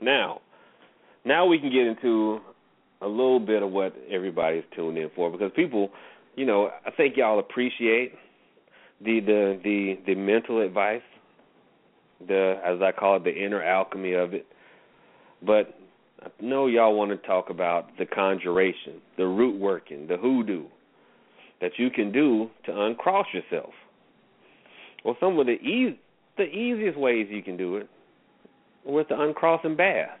Now, 0.00 0.40
now 1.24 1.46
we 1.46 1.58
can 1.58 1.70
get 1.70 1.86
into 1.86 2.40
a 3.00 3.06
little 3.06 3.40
bit 3.40 3.62
of 3.62 3.70
what 3.70 3.94
everybody's 4.10 4.64
tuned 4.74 4.98
in 4.98 5.10
for 5.14 5.30
because 5.30 5.50
people, 5.54 5.90
you 6.36 6.46
know, 6.46 6.70
I 6.86 6.90
think 6.90 7.16
y'all 7.16 7.38
appreciate 7.38 8.12
the 9.00 9.20
the 9.20 9.60
the 9.62 9.98
the 10.06 10.14
mental 10.14 10.60
advice, 10.60 11.02
the 12.26 12.60
as 12.64 12.80
I 12.80 12.92
call 12.92 13.16
it, 13.16 13.24
the 13.24 13.34
inner 13.34 13.62
alchemy 13.62 14.14
of 14.14 14.34
it. 14.34 14.46
But 15.44 15.74
I 16.22 16.28
know 16.40 16.66
y'all 16.66 16.96
want 16.96 17.10
to 17.10 17.16
talk 17.26 17.50
about 17.50 17.88
the 17.98 18.06
conjuration, 18.06 19.00
the 19.16 19.26
root 19.26 19.60
working, 19.60 20.06
the 20.06 20.16
hoodoo 20.16 20.64
that 21.60 21.72
you 21.78 21.90
can 21.90 22.12
do 22.12 22.50
to 22.66 22.80
uncross 22.82 23.26
yourself. 23.32 23.72
Well, 25.04 25.16
some 25.20 25.38
of 25.38 25.46
the 25.46 25.52
easy, 25.52 25.98
the 26.36 26.44
easiest 26.44 26.98
ways 26.98 27.26
you 27.30 27.42
can 27.42 27.56
do 27.56 27.76
it 27.76 27.88
with 28.84 29.08
the 29.08 29.20
uncrossing 29.20 29.76
bath. 29.76 30.18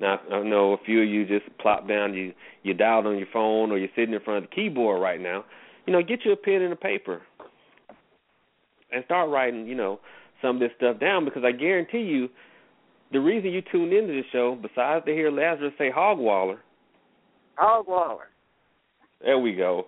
Now, 0.00 0.18
I 0.32 0.42
know 0.42 0.72
a 0.72 0.78
few 0.84 1.02
of 1.02 1.08
you 1.08 1.26
just 1.26 1.46
plop 1.58 1.86
down, 1.86 2.14
you 2.14 2.32
you 2.62 2.74
dialed 2.74 3.06
on 3.06 3.18
your 3.18 3.26
phone, 3.32 3.70
or 3.70 3.78
you're 3.78 3.88
sitting 3.94 4.14
in 4.14 4.20
front 4.20 4.44
of 4.44 4.50
the 4.50 4.54
keyboard 4.54 5.00
right 5.00 5.20
now. 5.20 5.44
You 5.86 5.92
know, 5.92 6.02
get 6.02 6.24
you 6.24 6.32
a 6.32 6.36
pen 6.36 6.62
and 6.62 6.72
a 6.72 6.76
paper, 6.76 7.20
and 8.90 9.04
start 9.04 9.30
writing. 9.30 9.66
You 9.66 9.74
know, 9.74 10.00
some 10.40 10.56
of 10.56 10.60
this 10.60 10.70
stuff 10.76 10.98
down 10.98 11.24
because 11.26 11.42
I 11.44 11.52
guarantee 11.52 11.98
you, 11.98 12.28
the 13.12 13.20
reason 13.20 13.50
you 13.50 13.62
tuned 13.70 13.92
into 13.92 14.12
the 14.12 14.22
show, 14.32 14.58
besides 14.60 15.04
to 15.04 15.12
hear 15.12 15.30
Lazarus 15.30 15.74
say 15.76 15.90
hogwaller, 15.90 16.58
Hogwaller. 17.58 18.28
there 19.22 19.38
we 19.38 19.54
go, 19.54 19.86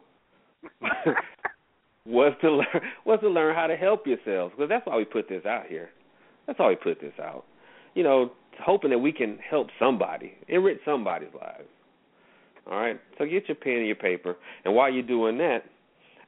was 2.07 2.35
to 2.43 2.51
learn 2.51 2.81
was 3.07 3.19
to 3.23 3.31
learn 3.31 3.55
how 3.55 3.67
to 3.67 3.77
help 3.77 4.07
yourselves 4.07 4.53
because 4.55 4.69
that's 4.69 4.87
why 4.87 4.97
we 4.97 5.07
put 5.07 5.29
this 5.29 5.47
out 5.47 5.67
here. 5.69 5.89
That's 6.47 6.59
why 6.59 6.69
we 6.69 6.77
put 6.77 7.01
this 7.01 7.15
out. 7.19 7.45
You 7.95 8.03
know, 8.03 8.33
hoping 8.65 8.91
that 8.91 8.99
we 8.99 9.13
can 9.13 9.39
help 9.39 9.69
somebody, 9.79 10.33
enrich 10.49 10.79
somebody's 10.85 11.33
lives. 11.35 11.69
All 12.71 12.79
right. 12.79 13.01
So 13.19 13.25
get 13.25 13.49
your 13.49 13.57
pen 13.57 13.75
and 13.75 13.87
your 13.87 13.97
paper, 13.97 14.37
and 14.65 14.75
while 14.75 14.93
you're 14.93 15.03
doing 15.03 15.39
that, 15.39 15.65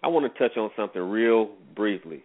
I 0.03 0.09
want 0.09 0.33
to 0.33 0.39
touch 0.39 0.57
on 0.57 0.71
something 0.77 1.01
real 1.01 1.51
briefly. 1.75 2.23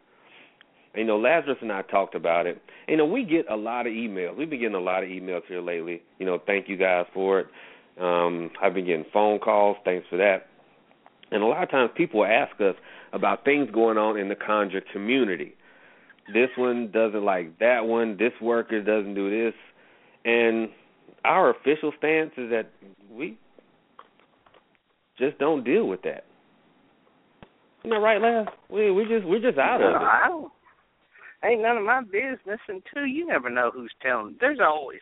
You 0.96 1.06
know, 1.06 1.18
Lazarus 1.18 1.58
and 1.62 1.72
I 1.72 1.84
talked 1.84 2.16
about 2.16 2.48
it. 2.48 2.62
You 2.88 2.98
know, 2.98 3.06
we 3.06 3.24
get 3.24 3.50
a 3.50 3.56
lot 3.56 3.86
of 3.86 3.94
emails. 3.94 4.36
We've 4.36 4.50
been 4.50 4.60
getting 4.60 4.76
a 4.76 4.82
lot 4.82 5.04
of 5.04 5.10
emails 5.10 5.44
here 5.48 5.62
lately. 5.62 6.02
You 6.18 6.26
know, 6.26 6.42
thank 6.46 6.68
you 6.68 6.78
guys 6.78 7.06
for 7.14 7.42
it. 7.42 7.48
Um, 8.02 8.50
I've 8.62 8.74
been 8.74 8.86
getting 8.86 9.06
phone 9.14 9.40
calls. 9.40 9.78
Thanks 9.86 10.08
for 10.10 10.18
that. 10.18 10.48
And 11.32 11.44
a 11.44 11.46
lot 11.46 11.62
of 11.62 11.70
times 11.70 11.92
people 11.96 12.26
ask 12.26 12.60
us 12.60 12.76
about 13.14 13.46
things 13.46 13.70
going 13.72 13.98
on 13.98 14.18
in 14.18 14.30
the 14.30 14.36
conjure 14.36 14.82
community. 14.92 15.54
This 16.34 16.50
one 16.58 16.92
doesn't 16.92 17.24
like 17.24 17.60
that 17.60 17.86
one. 17.86 18.18
This 18.18 18.34
worker 18.42 18.82
doesn't 18.82 19.14
do 19.14 19.30
this. 19.30 19.54
And 20.25 20.69
our 21.25 21.51
official 21.51 21.91
stance 21.97 22.32
is 22.38 22.49
that 22.49 22.69
we 23.12 23.38
just 25.17 25.38
don't 25.38 25.63
deal 25.63 25.86
with 25.88 26.01
that. 26.03 26.25
Isn't 27.79 27.91
that 27.91 27.97
right, 27.97 28.21
Laz? 28.21 28.47
We 28.69 28.91
we 28.91 29.03
just 29.03 29.25
we're 29.25 29.39
just 29.41 29.58
out 29.58 29.82
of 29.82 29.89
it. 29.89 29.95
I 29.95 30.27
don't. 30.27 30.51
Ain't 31.43 31.62
none 31.62 31.77
of 31.77 31.84
my 31.86 32.01
business. 32.01 32.60
And 32.67 32.82
two, 32.93 33.05
you 33.05 33.25
never 33.25 33.49
know 33.49 33.71
who's 33.73 33.93
telling. 34.01 34.36
There's 34.41 34.60
always 34.62 34.99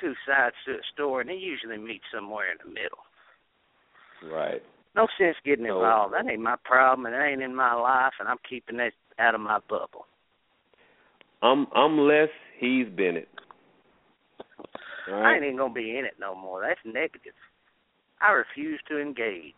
two 0.00 0.12
sides 0.26 0.54
to 0.66 0.72
a 0.72 0.80
story, 0.92 1.22
and 1.22 1.30
they 1.30 1.34
usually 1.34 1.78
meet 1.78 2.02
somewhere 2.14 2.52
in 2.52 2.58
the 2.62 2.68
middle. 2.70 2.98
Right. 4.34 4.62
No 4.94 5.06
sense 5.18 5.36
getting 5.44 5.64
So- 5.66 5.76
involved. 5.76 6.12
That 6.14 6.28
ain't 6.30 6.42
my 6.42 6.56
problem, 6.64 7.06
and 7.06 7.14
it 7.14 7.24
ain't 7.26 7.42
in 7.42 7.54
my 7.54 7.74
life, 7.74 8.12
and 8.20 8.28
I'm 8.28 8.36
keeping 8.48 8.76
that 8.76 8.92
out 9.18 9.34
of 9.34 9.40
my 9.40 9.58
bubble. 9.68 10.06
Um, 11.42 11.66
I'm 11.74 11.92
I'm 11.92 11.98
Les. 11.98 12.28
He's 12.58 12.86
Bennett. 12.88 13.28
All 15.08 15.14
I 15.24 15.34
ain't 15.34 15.44
even 15.44 15.56
gonna 15.56 15.72
be 15.74 15.96
in 15.98 16.04
it 16.04 16.14
no 16.20 16.34
more. 16.34 16.60
That's 16.66 16.80
negative. 16.84 17.32
I 18.20 18.32
refuse 18.32 18.80
to 18.88 18.98
engage. 19.00 19.54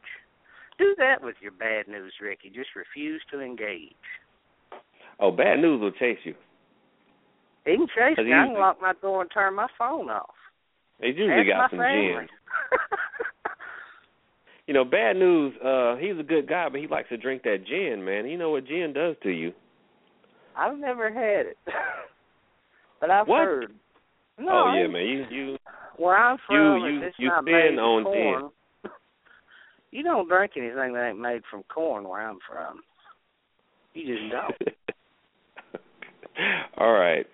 Do 0.78 0.94
that 0.98 1.22
with 1.22 1.36
your 1.40 1.52
bad 1.52 1.88
news, 1.88 2.12
Ricky. 2.20 2.48
Just 2.48 2.70
refuse 2.76 3.22
to 3.30 3.40
engage. 3.40 3.92
Oh, 5.20 5.30
bad 5.30 5.58
news 5.60 5.80
will 5.80 5.92
chase 5.92 6.18
you. 6.24 6.34
He 7.64 7.76
can 7.76 7.86
chase 7.88 8.18
me. 8.18 8.32
I 8.32 8.46
can 8.46 8.54
lock 8.54 8.78
my 8.80 8.92
door 9.00 9.22
and 9.22 9.30
turn 9.32 9.54
my 9.54 9.68
phone 9.78 10.08
off. 10.10 10.34
He's 11.00 11.16
usually 11.16 11.40
Ask 11.40 11.48
got 11.48 11.70
some 11.70 11.78
family. 11.80 12.14
gin. 12.14 12.28
You 14.68 14.74
know, 14.74 14.84
bad 14.84 15.16
news. 15.16 15.54
Uh, 15.62 15.96
he's 15.96 16.18
a 16.18 16.22
good 16.22 16.48
guy, 16.48 16.68
but 16.70 16.80
he 16.80 16.86
likes 16.86 17.08
to 17.08 17.16
drink 17.16 17.42
that 17.42 17.66
gin, 17.66 18.04
man. 18.04 18.26
You 18.26 18.38
know 18.38 18.50
what 18.50 18.64
gin 18.66 18.92
does 18.92 19.16
to 19.24 19.30
you? 19.30 19.52
I've 20.56 20.78
never 20.78 21.12
had 21.12 21.46
it, 21.46 21.58
but 23.00 23.10
I've 23.10 23.26
What? 23.26 23.40
heard. 23.40 23.72
No, 24.38 24.66
oh 24.68 24.74
yeah, 24.74 24.86
man. 24.86 25.06
You 25.06 25.24
you 25.30 25.56
Where 25.96 26.16
I'm 26.16 26.36
You- 26.36 26.40
from, 26.46 26.80
you- 26.84 26.98
if 26.98 27.02
it's 27.04 27.18
you 27.18 27.28
not 27.28 27.44
spin 27.44 27.52
made 27.54 27.78
on 27.78 28.04
corn, 28.04 28.50
you 29.90 30.02
don't 30.02 30.28
drink 30.28 30.52
anything 30.56 30.94
that 30.94 31.08
ain't 31.10 31.20
made 31.20 31.42
from 31.50 31.62
corn 31.64 32.08
where 32.08 32.22
I'm 32.22 32.38
from. 32.48 32.82
You 33.94 34.16
just 34.16 34.32
don't. 34.32 35.82
All 36.78 36.92
right. 36.92 37.26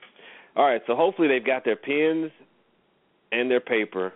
All 0.57 0.65
right, 0.67 0.83
so 0.89 0.97
hopefully 0.97 1.29
they've 1.29 1.45
got 1.45 1.65
their 1.65 1.77
pens 1.77 2.33
and 3.31 3.49
their 3.49 3.61
paper 3.61 4.13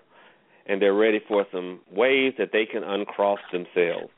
and 0.66 0.80
they're 0.80 0.94
ready 0.94 1.20
for 1.28 1.46
some 1.52 1.80
ways 1.90 2.34
that 2.38 2.50
they 2.52 2.66
can 2.66 2.82
uncross 2.82 3.38
themselves. 3.52 4.10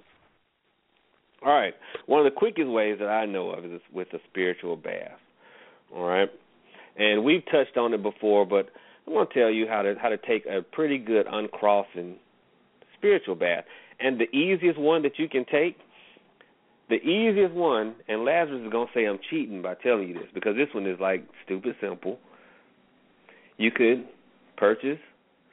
All 1.45 1.53
right. 1.53 1.75
One 2.07 2.21
of 2.21 2.25
the 2.25 2.37
quickest 2.39 2.69
ways 2.69 2.97
that 3.01 3.09
I 3.09 3.27
know 3.27 3.51
of 3.51 3.65
is 3.65 3.81
with 3.93 4.09
a 4.15 4.19
spiritual 4.31 4.77
bath. 4.77 5.19
All 5.95 6.05
right. 6.07 6.31
And 6.97 7.25
we've 7.25 7.45
touched 7.47 7.77
on 7.77 7.93
it 7.93 8.03
before, 8.03 8.47
but 8.47 8.69
I 9.07 9.11
want 9.11 9.31
to 9.31 9.39
tell 9.39 9.51
you 9.51 9.67
how 9.69 9.83
to 9.83 9.95
how 10.01 10.09
to 10.09 10.17
take 10.19 10.47
a 10.47 10.63
pretty 10.63 10.99
good 10.99 11.27
uncrossing 11.31 12.17
spiritual 12.97 13.35
bath. 13.35 13.65
And 14.01 14.21
the 14.21 14.35
easiest 14.37 14.79
one 14.79 15.03
that 15.03 15.19
you 15.19 15.29
can 15.29 15.45
take 15.45 15.77
the 16.89 16.97
easiest 16.97 17.55
one, 17.55 17.95
and 18.09 18.25
Lazarus 18.25 18.63
is 18.65 18.73
gonna 18.73 18.91
say 18.95 19.07
I'm 19.07 19.19
cheating 19.31 19.63
by 19.63 19.75
telling 19.75 20.09
you 20.09 20.15
this 20.15 20.29
because 20.35 20.55
this 20.55 20.69
one 20.75 20.87
is 20.87 21.01
like 21.01 21.25
stupid 21.45 21.77
simple. 21.81 22.19
You 23.57 23.71
could 23.71 24.07
purchase 24.57 24.99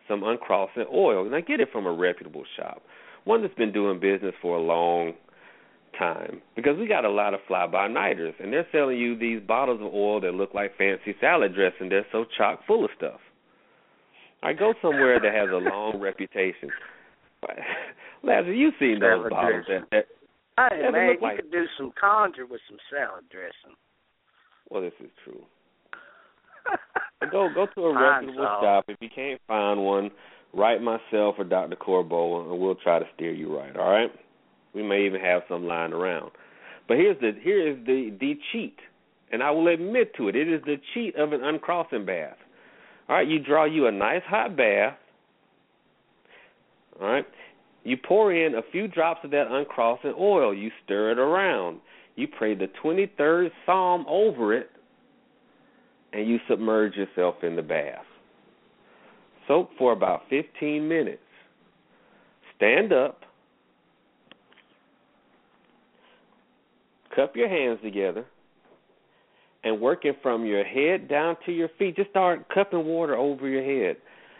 some 0.07 0.23
uncrossing 0.23 0.85
oil. 0.93 1.29
Now 1.29 1.39
get 1.39 1.61
it 1.61 1.69
from 1.71 1.85
a 1.85 1.93
reputable 1.93 2.43
shop, 2.57 2.81
one 3.23 3.41
that's 3.41 3.53
been 3.53 3.71
doing 3.71 3.99
business 3.99 4.33
for 4.41 4.57
a 4.57 4.61
long 4.61 5.13
time. 5.97 6.41
Because 6.55 6.77
we 6.77 6.87
got 6.87 7.05
a 7.05 7.09
lot 7.09 7.33
of 7.33 7.39
fly 7.47 7.67
by 7.67 7.87
nighters, 7.87 8.33
and 8.39 8.51
they're 8.53 8.67
selling 8.71 8.97
you 8.97 9.17
these 9.17 9.41
bottles 9.41 9.81
of 9.81 9.93
oil 9.93 10.21
that 10.21 10.33
look 10.33 10.53
like 10.53 10.77
fancy 10.77 11.15
salad 11.19 11.53
dressing. 11.55 11.89
They're 11.89 12.05
so 12.11 12.25
chock 12.37 12.61
full 12.67 12.83
of 12.85 12.91
stuff. 12.97 13.19
I 14.43 14.53
go 14.53 14.73
somewhere 14.81 15.19
that 15.19 15.33
has 15.33 15.49
a 15.49 15.57
long 15.69 15.99
reputation. 15.99 16.69
Lazarus, 18.23 18.55
you've 18.57 18.73
seen 18.79 18.99
those 18.99 19.29
bottles 19.29 19.65
dressing. 19.67 19.85
that, 19.91 20.05
that 20.57 20.71
Hey 20.73 20.77
Doesn't 20.79 20.91
man, 20.93 21.09
you 21.13 21.17
like- 21.21 21.35
could 21.37 21.51
do 21.51 21.65
some 21.77 21.91
conjure 21.99 22.45
with 22.45 22.61
some 22.69 22.77
salad 22.91 23.23
dressing. 23.31 23.75
well, 24.69 24.81
this 24.81 24.93
is 24.99 25.09
true. 25.23 25.41
Go 27.31 27.49
go 27.53 27.67
to 27.75 27.81
a 27.85 27.93
reputable 27.93 28.43
shop. 28.61 28.85
If 28.87 28.97
you 28.99 29.09
can't 29.13 29.39
find 29.47 29.83
one, 29.83 30.09
write 30.53 30.81
myself 30.81 31.35
or 31.37 31.43
Dr. 31.43 31.75
Corbeaux, 31.75 32.49
and 32.51 32.59
we'll 32.59 32.75
try 32.75 32.99
to 32.99 33.05
steer 33.15 33.31
you 33.31 33.55
right. 33.55 33.75
All 33.77 33.89
right. 33.91 34.11
We 34.73 34.83
may 34.83 35.05
even 35.05 35.21
have 35.21 35.41
some 35.49 35.65
lying 35.65 35.93
around. 35.93 36.31
But 36.87 36.97
here's 36.97 37.19
the 37.19 37.31
here 37.41 37.67
is 37.67 37.77
the 37.85 38.15
the 38.19 38.33
cheat, 38.51 38.77
and 39.31 39.43
I 39.43 39.51
will 39.51 39.67
admit 39.67 40.15
to 40.15 40.27
it. 40.27 40.35
It 40.35 40.51
is 40.51 40.61
the 40.65 40.77
cheat 40.93 41.15
of 41.15 41.33
an 41.33 41.43
uncrossing 41.43 42.05
bath. 42.05 42.37
All 43.09 43.15
right. 43.15 43.27
You 43.27 43.39
draw 43.39 43.65
you 43.65 43.87
a 43.87 43.91
nice 43.91 44.23
hot 44.25 44.55
bath. 44.55 44.97
All 46.99 47.07
right. 47.07 47.25
You 47.83 47.97
pour 47.97 48.33
in 48.33 48.55
a 48.55 48.61
few 48.71 48.87
drops 48.87 49.21
of 49.23 49.31
that 49.31 49.47
uncrossing 49.49 50.13
oil. 50.17 50.53
You 50.53 50.69
stir 50.85 51.11
it 51.11 51.19
around. 51.19 51.79
You 52.15 52.27
pray 52.27 52.53
the 52.53 52.67
23rd 52.83 53.49
Psalm 53.65 54.05
over 54.07 54.55
it 54.55 54.69
and 56.13 56.27
you 56.27 56.39
submerge 56.49 56.95
yourself 56.95 57.35
in 57.43 57.55
the 57.55 57.61
bath. 57.61 58.05
Soak 59.47 59.69
for 59.77 59.93
about 59.93 60.23
15 60.29 60.87
minutes. 60.87 61.19
Stand 62.55 62.93
up. 62.93 63.20
Cup 67.15 67.35
your 67.35 67.49
hands 67.49 67.79
together. 67.83 68.25
And 69.63 69.79
working 69.79 70.13
from 70.23 70.45
your 70.45 70.63
head 70.63 71.07
down 71.07 71.35
to 71.45 71.51
your 71.51 71.69
feet, 71.77 71.95
just 71.95 72.09
start 72.09 72.49
cupping 72.49 72.83
water 72.85 73.15
over 73.15 73.47
your 73.47 73.63
head. 73.63 73.97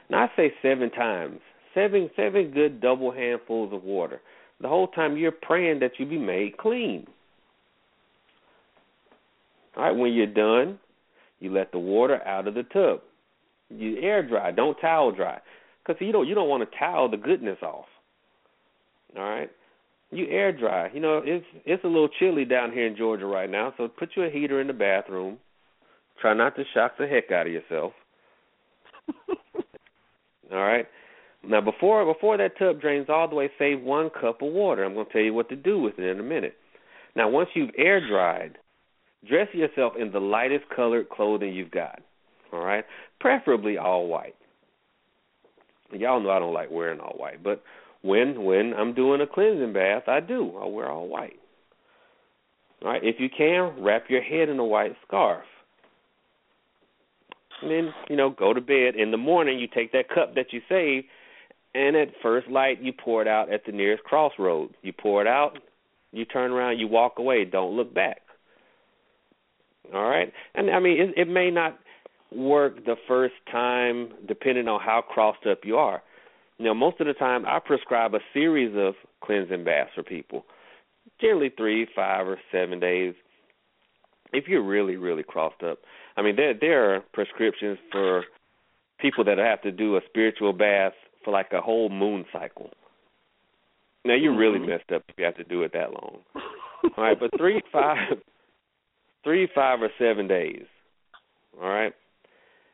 Now 0.10 0.24
I 0.24 0.28
say 0.36 0.54
seven 0.62 0.90
times. 0.90 1.40
Seven 1.74 2.10
seven 2.16 2.52
good 2.52 2.82
double 2.82 3.12
handfuls 3.12 3.72
of 3.74 3.84
water. 3.84 4.20
The 4.60 4.68
whole 4.68 4.88
time 4.88 5.18
you're 5.18 5.32
praying 5.32 5.80
that 5.80 5.92
you 5.98 6.06
be 6.06 6.18
made 6.18 6.58
clean. 6.58 7.08
All 9.78 9.84
right, 9.84 9.96
when 9.96 10.14
you're 10.14 10.28
done, 10.28 10.80
you 11.40 11.54
let 11.54 11.72
the 11.72 11.80
water 11.80 12.22
out 12.28 12.48
of 12.48 12.56
the 12.56 12.64
tub. 12.64 13.02
You 13.70 14.00
air 14.02 14.28
dry, 14.28 14.52
don't 14.52 14.78
towel 14.82 15.14
dry, 15.14 15.40
because 15.86 16.02
you 16.02 16.12
don't 16.12 16.28
you 16.28 16.36
don't 16.36 16.50
want 16.50 16.70
to 16.70 16.78
towel 16.78 17.10
the 17.10 17.18
goodness 17.18 17.58
off. 17.64 17.86
All 19.16 19.24
right, 19.24 19.50
you 20.12 20.28
air 20.28 20.52
dry. 20.52 20.90
You 20.94 21.00
know 21.00 21.22
it's 21.24 21.46
it's 21.66 21.84
a 21.84 21.88
little 21.88 22.10
chilly 22.20 22.46
down 22.46 22.72
here 22.72 22.86
in 22.86 22.98
Georgia 22.98 23.26
right 23.26 23.50
now, 23.50 23.74
so 23.78 23.88
put 23.88 24.10
you 24.16 24.24
a 24.24 24.30
heater 24.30 24.62
in 24.62 24.68
the 24.68 24.74
bathroom. 24.74 25.38
Try 26.20 26.34
not 26.34 26.56
to 26.56 26.64
shock 26.74 26.94
the 27.00 27.08
heck 27.08 27.32
out 27.32 27.48
of 27.48 27.54
yourself. 27.54 27.94
All 30.52 30.60
right. 30.60 30.88
Now 31.44 31.62
before 31.62 32.06
before 32.12 32.38
that 32.38 32.58
tub 32.60 32.80
drains 32.80 33.08
all 33.10 33.28
the 33.28 33.36
way, 33.36 33.50
save 33.58 33.82
one 33.82 34.10
cup 34.10 34.42
of 34.42 34.52
water. 34.52 34.84
I'm 34.84 34.94
going 34.94 35.08
to 35.08 35.12
tell 35.12 35.22
you 35.22 35.34
what 35.34 35.50
to 35.50 35.56
do 35.56 35.80
with 35.80 35.98
it 35.98 36.06
in 36.06 36.20
a 36.20 36.24
minute. 36.24 36.56
Now 37.16 37.30
once 37.30 37.50
you've 37.56 37.72
air 37.78 38.06
dried, 38.06 38.58
dress 39.28 39.48
yourself 39.54 39.94
in 40.00 40.12
the 40.12 40.20
lightest 40.20 40.66
colored 40.76 41.10
clothing 41.10 41.54
you've 41.54 41.72
got. 41.72 42.02
All 42.54 42.64
right, 42.64 42.86
preferably 43.20 43.78
all 43.78 44.08
white. 44.08 44.36
Y'all 45.92 46.22
know 46.22 46.30
I 46.30 46.40
don't 46.40 46.54
like 46.54 46.70
wearing 46.70 47.00
all 47.00 47.16
white, 47.18 47.44
but 47.44 47.64
when 48.02 48.44
when 48.44 48.74
I'm 48.74 48.94
doing 48.94 49.22
a 49.22 49.28
cleansing 49.28 49.74
bath, 49.74 50.04
I 50.08 50.20
do. 50.20 50.58
I 50.62 50.66
wear 50.66 50.90
all 50.90 51.08
white. 51.08 51.40
All 52.84 52.90
right, 52.90 53.04
if 53.04 53.18
you 53.20 53.30
can, 53.36 53.84
wrap 53.84 54.06
your 54.10 54.24
head 54.24 54.50
in 54.50 54.58
a 54.58 54.66
white 54.66 54.96
scarf. 55.08 55.44
And 57.62 57.70
then, 57.70 57.94
you 58.10 58.16
know, 58.16 58.32
go 58.32 58.54
to 58.54 58.62
bed. 58.62 58.96
In 58.96 59.12
the 59.12 59.18
morning, 59.18 59.60
you 59.60 59.68
take 59.68 59.92
that 59.92 60.10
cup 60.10 60.34
that 60.34 60.52
you 60.52 60.62
saved, 60.68 61.06
and 61.76 61.96
at 61.96 62.10
first 62.24 62.48
light, 62.48 62.82
you 62.82 62.92
pour 62.92 63.22
it 63.22 63.28
out 63.28 63.54
at 63.54 63.66
the 63.66 63.72
nearest 63.72 64.04
crossroads. 64.04 64.74
You 64.82 64.94
pour 64.94 65.22
it 65.22 65.28
out, 65.28 65.60
you 66.12 66.26
turn 66.26 66.52
around, 66.52 66.80
you 66.80 66.88
walk 66.88 67.20
away. 67.20 67.46
Don't 67.46 67.76
look 67.76 67.94
back. 67.94 68.22
All 69.94 70.10
right, 70.10 70.32
and 70.56 70.72
I 70.72 70.80
mean, 70.80 71.00
it, 71.00 71.22
it 71.22 71.28
may 71.28 71.52
not 71.52 71.78
work 72.32 72.86
the 72.86 72.96
first 73.08 73.34
time 73.52 74.10
depending 74.28 74.68
on 74.68 74.80
how 74.80 75.02
crossed 75.02 75.46
up 75.46 75.60
you 75.64 75.76
are. 75.78 76.02
Know, 76.62 76.74
most 76.76 77.00
of 77.02 77.08
the 77.08 77.14
time 77.14 77.46
I 77.46 77.60
prescribe 77.60 78.14
a 78.14 78.20
series 78.34 78.76
of 78.78 78.94
cleansing 79.24 79.64
baths 79.64 79.92
for 79.96 80.04
people. 80.04 80.46
Generally 81.20 81.54
three, 81.58 81.88
five 81.96 82.28
or 82.28 82.38
seven 82.52 82.80
days. 82.80 83.16
If 84.32 84.48
you're 84.48 84.64
really, 84.64 84.96
really 84.96 85.24
crossed 85.24 85.64
up. 85.64 85.80
I 86.18 86.22
mean 86.22 86.36
there 86.36 86.54
there 86.54 86.96
are 86.96 87.00
prescriptions 87.14 87.80
for 87.92 88.26
people 89.00 89.24
that 89.24 89.38
have 89.40 89.62
to 89.64 89.72
do 89.72 89.98
a 89.98 90.02
spiritual 90.08 90.54
bath 90.54 90.94
for 91.26 91.32
like 91.32 91.52
a 91.52 91.62
whole 91.62 91.90
moon 91.90 92.26
cycle. 92.32 92.70
Now 94.06 94.16
you're 94.16 94.36
really 94.36 94.60
Mhm. 94.60 94.68
messed 94.70 94.92
up 94.92 95.04
if 95.10 95.18
you 95.18 95.26
have 95.26 95.38
to 95.38 95.44
do 95.44 95.64
it 95.64 95.74
that 95.74 95.94
long. 95.94 96.24
All 96.98 97.04
right, 97.04 97.20
but 97.20 97.36
three, 97.38 97.62
five, 97.72 98.22
three, 99.24 99.48
five, 99.48 99.82
or 99.82 99.92
seven 99.98 100.28
days. 100.28 100.66
All 101.62 101.70
right, 101.70 101.94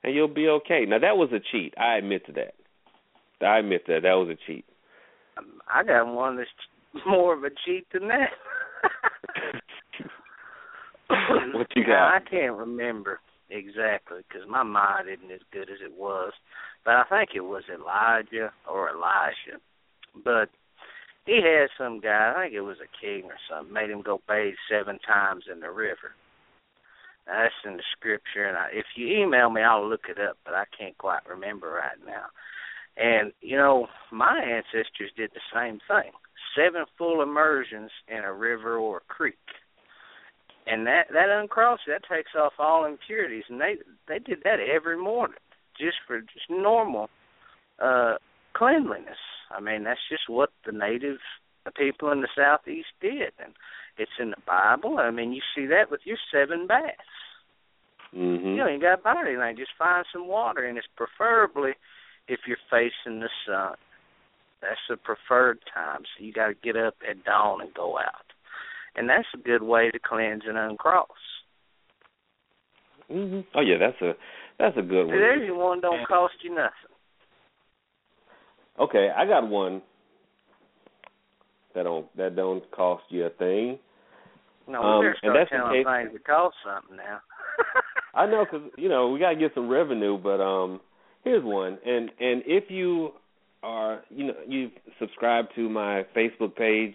and 0.04 0.13
you'll 0.13 0.28
be 0.28 0.47
okay. 0.47 0.86
Now 0.86 1.00
that 1.00 1.17
was 1.17 1.32
a 1.32 1.39
cheat. 1.39 1.73
I 1.78 1.95
admit 1.97 2.26
to 2.28 2.32
that. 2.34 2.54
I 3.41 3.60
admit 3.60 3.84
that 3.88 4.02
that 4.04 4.13
was 4.13 4.30
a 4.30 4.38
cheat. 4.47 4.65
I 5.71 5.84
got 5.84 6.08
one 6.13 6.38
that's 6.38 6.50
more 7.06 7.34
of 7.36 7.43
a 7.43 7.50
cheat 7.65 7.86
than 7.93 8.08
that. 8.08 8.30
What 11.54 11.67
you 11.76 11.84
Now, 11.84 12.12
got? 12.12 12.15
I 12.15 12.19
can't 12.30 12.56
remember 12.58 13.19
exactly 13.50 14.19
because 14.28 14.47
my 14.50 14.63
mind 14.63 15.08
isn't 15.10 15.32
as 15.32 15.41
good 15.52 15.69
as 15.69 15.80
it 15.84 15.93
was, 15.97 16.34
but 16.84 16.95
I 16.95 17.04
think 17.10 17.30
it 17.36 17.41
was 17.41 17.63
Elijah 17.73 18.52
or 18.69 18.89
Elisha. 18.89 19.62
But 20.23 20.50
he 21.26 21.41
had 21.43 21.69
some 21.78 22.00
guy, 22.00 22.34
I 22.36 22.43
think 22.43 22.54
it 22.56 22.62
was 22.62 22.78
a 22.82 23.06
king 23.06 23.23
or 23.26 23.38
something, 23.50 23.73
made 23.73 23.89
him 23.89 24.02
go 24.02 24.21
bathe 24.28 24.56
seven 24.69 25.00
times 25.00 25.45
in 25.52 25.60
the 25.62 25.69
river. 25.71 26.15
Now, 27.28 27.43
that's 27.43 27.54
in 27.65 27.78
the 27.78 27.84
scripture, 27.97 28.45
and 28.47 28.58
I, 28.58 28.67
if 28.73 28.86
you 28.95 29.08
email 29.08 29.50
me, 29.50 29.62
I'll 29.62 29.88
look 29.88 30.08
it 30.10 30.19
up, 30.19 30.38
but 30.45 30.54
I 30.54 30.63
can't 30.78 30.97
quite 30.97 31.28
remember 31.28 31.69
right 31.71 32.00
now. 32.06 32.28
And 32.98 33.32
you 33.42 33.58
know, 33.58 33.88
my 34.12 34.42
ancestors 34.42 35.12
did 35.16 35.32
the 35.34 35.42
same 35.54 35.80
thing: 35.88 36.12
seven 36.56 36.86
full 36.98 37.22
immersions 37.22 37.92
in 38.08 38.20
a 38.20 38.34
river 38.34 38.78
or 38.78 38.98
a 38.98 39.14
creek. 39.14 39.38
And 40.66 40.86
that 40.88 41.08
that 41.14 41.30
uncrosses, 41.30 41.88
that 41.88 42.02
takes 42.10 42.32
off 42.36 42.54
all 42.60 42.86
impurities. 42.86 43.44
And 43.50 43.62
they 43.62 43.76
they 44.08 44.20
did 44.20 44.40
that 44.44 44.58
every 44.60 44.98
morning 44.98 45.38
just 45.80 45.98
for 46.08 46.20
just 46.22 46.50
normal 46.50 47.10
uh 47.80 48.16
cleanliness. 48.54 49.22
I 49.52 49.62
mean 49.62 49.84
that's 49.84 50.00
just 50.10 50.28
what 50.28 50.50
the 50.66 50.72
native 50.72 51.18
the 51.66 51.72
people 51.72 52.12
in 52.12 52.22
the 52.22 52.28
southeast 52.36 52.90
did. 53.00 53.32
And 53.40 53.54
it's 53.98 54.12
in 54.20 54.32
the 54.32 54.42
bible. 54.46 54.98
I 54.98 55.12
mean 55.12 55.32
you 55.32 55.42
see 55.56 55.68
that 55.68 55.92
with 55.92 56.02
your 56.04 56.18
seven 56.34 56.68
baths. 56.68 56.98
Hmm 58.12 58.36
you 58.38 58.58
know 58.58 58.68
you 58.68 58.82
got 58.82 58.96
to 58.96 59.02
buy 59.02 59.24
anything 59.26 59.58
just 59.58 59.78
find 59.78 60.06
some 60.12 60.28
water 60.28 60.66
and 60.66 60.78
it's 60.78 60.88
preferably 60.98 61.74
if 62.28 62.40
you're 62.48 62.58
facing 62.70 63.20
the 63.20 63.30
sun 63.46 63.76
that's 64.62 64.80
the 64.90 64.98
preferred 64.98 65.60
time 65.74 66.02
so 66.04 66.24
you 66.24 66.34
got 66.34 66.48
to 66.48 66.54
get 66.63 66.76
up 66.76 66.96
at 67.10 67.24
dawn 67.24 67.62
and 67.62 67.74
go 67.74 67.98
out 67.98 68.26
and 68.96 69.08
that's 69.10 69.28
a 69.34 69.38
good 69.38 69.62
way 69.62 69.90
to 69.92 70.00
cleanse 70.00 70.44
and 70.48 70.58
uncross 70.58 71.08
Mm-hmm. 73.10 73.40
Oh 73.56 73.62
yeah, 73.62 73.78
that's 73.80 74.02
a 74.02 74.12
that's 74.60 74.76
a 74.76 74.82
good 74.82 75.06
See, 75.06 75.12
one. 75.12 75.18
there's 75.18 75.48
your 75.48 75.56
one 75.58 75.80
don't 75.80 76.06
cost 76.10 76.34
you 76.44 76.50
nothing. 76.54 76.92
Okay, 78.78 79.10
I 79.16 79.26
got 79.26 79.48
one 79.48 79.82
that 81.74 81.84
don't 81.84 82.18
that 82.18 82.36
don't 82.36 82.70
cost 82.72 83.04
you 83.08 83.26
a 83.26 83.30
thing. 83.30 83.80
No, 84.68 84.82
Um, 84.84 85.00
we 85.00 85.06
better 85.06 85.10
and 85.10 85.18
start 85.20 85.38
that's 85.38 85.52
in 85.54 85.58
telling 85.58 85.74
case- 85.74 85.86
things 85.86 86.13
that 86.13 86.26
cost 86.26 86.56
something 86.66 86.98
now. 86.98 87.20
I 88.13 88.26
know 88.26 88.44
because 88.52 88.68
you 88.78 88.90
know 88.90 89.08
we 89.10 89.20
gotta 89.20 89.38
get 89.38 89.54
some 89.56 89.70
revenue, 89.70 90.18
but 90.18 90.42
um, 90.42 90.82
here's 91.28 91.44
one. 91.44 91.78
And 91.86 92.10
and 92.20 92.44
if 92.46 92.70
you 92.70 93.12
are 93.63 94.02
you 94.10 94.28
know 94.28 94.34
you 94.48 94.70
subscribe 95.00 95.46
to 95.56 95.70
my 95.70 96.06
Facebook 96.16 96.56
page, 96.56 96.94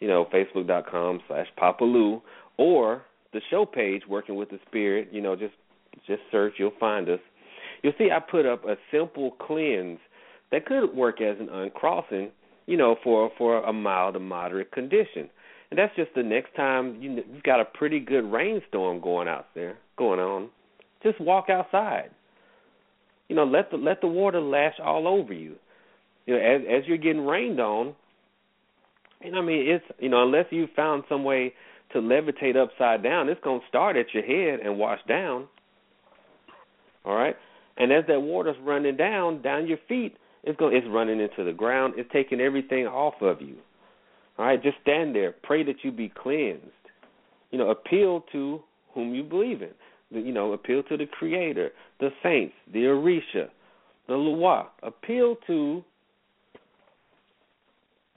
you 0.00 0.08
know 0.08 0.26
facebook.com 0.32 1.20
slash 1.28 1.46
papalou, 1.60 2.22
or 2.56 3.02
the 3.32 3.40
show 3.50 3.66
page, 3.66 4.02
Working 4.08 4.36
with 4.36 4.50
the 4.50 4.58
Spirit. 4.66 5.08
You 5.12 5.20
know 5.20 5.36
just 5.36 5.54
just 6.06 6.22
search, 6.30 6.54
you'll 6.58 6.72
find 6.78 7.08
us. 7.08 7.20
You'll 7.82 7.94
see 7.98 8.10
I 8.10 8.20
put 8.20 8.46
up 8.46 8.64
a 8.64 8.76
simple 8.90 9.32
cleanse 9.32 9.98
that 10.52 10.66
could 10.66 10.94
work 10.94 11.20
as 11.20 11.36
an 11.40 11.48
uncrossing, 11.48 12.30
you 12.66 12.76
know, 12.76 12.96
for 13.02 13.30
for 13.36 13.62
a 13.62 13.72
mild 13.72 14.14
to 14.14 14.20
moderate 14.20 14.72
condition. 14.72 15.28
And 15.70 15.78
that's 15.78 15.94
just 15.96 16.14
the 16.14 16.22
next 16.22 16.54
time 16.54 17.00
you 17.02 17.22
you've 17.32 17.42
got 17.42 17.60
a 17.60 17.64
pretty 17.64 18.00
good 18.00 18.24
rainstorm 18.30 19.00
going 19.00 19.28
out 19.28 19.48
there, 19.54 19.78
going 19.98 20.20
on. 20.20 20.48
Just 21.02 21.20
walk 21.20 21.50
outside. 21.50 22.10
You 23.28 23.36
know, 23.36 23.44
let 23.44 23.70
the 23.70 23.76
let 23.76 24.00
the 24.00 24.06
water 24.06 24.40
lash 24.40 24.74
all 24.82 25.08
over 25.08 25.32
you. 25.32 25.56
You 26.26 26.34
know, 26.34 26.40
as 26.40 26.60
as 26.62 26.88
you're 26.88 26.96
getting 26.96 27.26
rained 27.26 27.60
on. 27.60 27.94
And 29.22 29.36
I 29.36 29.40
mean, 29.40 29.68
it's 29.68 29.84
you 29.98 30.08
know, 30.08 30.22
unless 30.22 30.46
you 30.50 30.68
found 30.76 31.04
some 31.08 31.24
way 31.24 31.54
to 31.92 31.98
levitate 31.98 32.56
upside 32.56 33.02
down, 33.02 33.28
it's 33.28 33.40
to 33.42 33.60
start 33.68 33.96
at 33.96 34.06
your 34.12 34.24
head 34.24 34.60
and 34.64 34.78
wash 34.78 35.00
down. 35.08 35.48
All 37.04 37.14
right, 37.14 37.36
and 37.76 37.92
as 37.92 38.04
that 38.08 38.20
water's 38.20 38.56
running 38.62 38.96
down 38.96 39.42
down 39.42 39.66
your 39.66 39.78
feet, 39.88 40.16
it's 40.44 40.58
going 40.58 40.76
it's 40.76 40.86
running 40.88 41.20
into 41.20 41.44
the 41.44 41.52
ground. 41.52 41.94
It's 41.96 42.10
taking 42.12 42.40
everything 42.40 42.86
off 42.86 43.14
of 43.20 43.40
you. 43.40 43.56
All 44.38 44.44
right, 44.44 44.62
just 44.62 44.76
stand 44.82 45.14
there, 45.14 45.34
pray 45.42 45.62
that 45.64 45.76
you 45.82 45.90
be 45.90 46.08
cleansed. 46.08 46.62
You 47.50 47.58
know, 47.58 47.70
appeal 47.70 48.24
to 48.32 48.60
whom 48.92 49.14
you 49.14 49.22
believe 49.22 49.62
in. 49.62 49.70
You 50.10 50.32
know, 50.32 50.52
appeal 50.52 50.82
to 50.84 50.96
the 50.96 51.06
Creator, 51.06 51.70
the 52.00 52.10
saints, 52.22 52.54
the 52.72 52.80
Orisha, 52.80 53.48
the 54.06 54.14
Lwa. 54.14 54.66
Appeal 54.82 55.36
to 55.46 55.82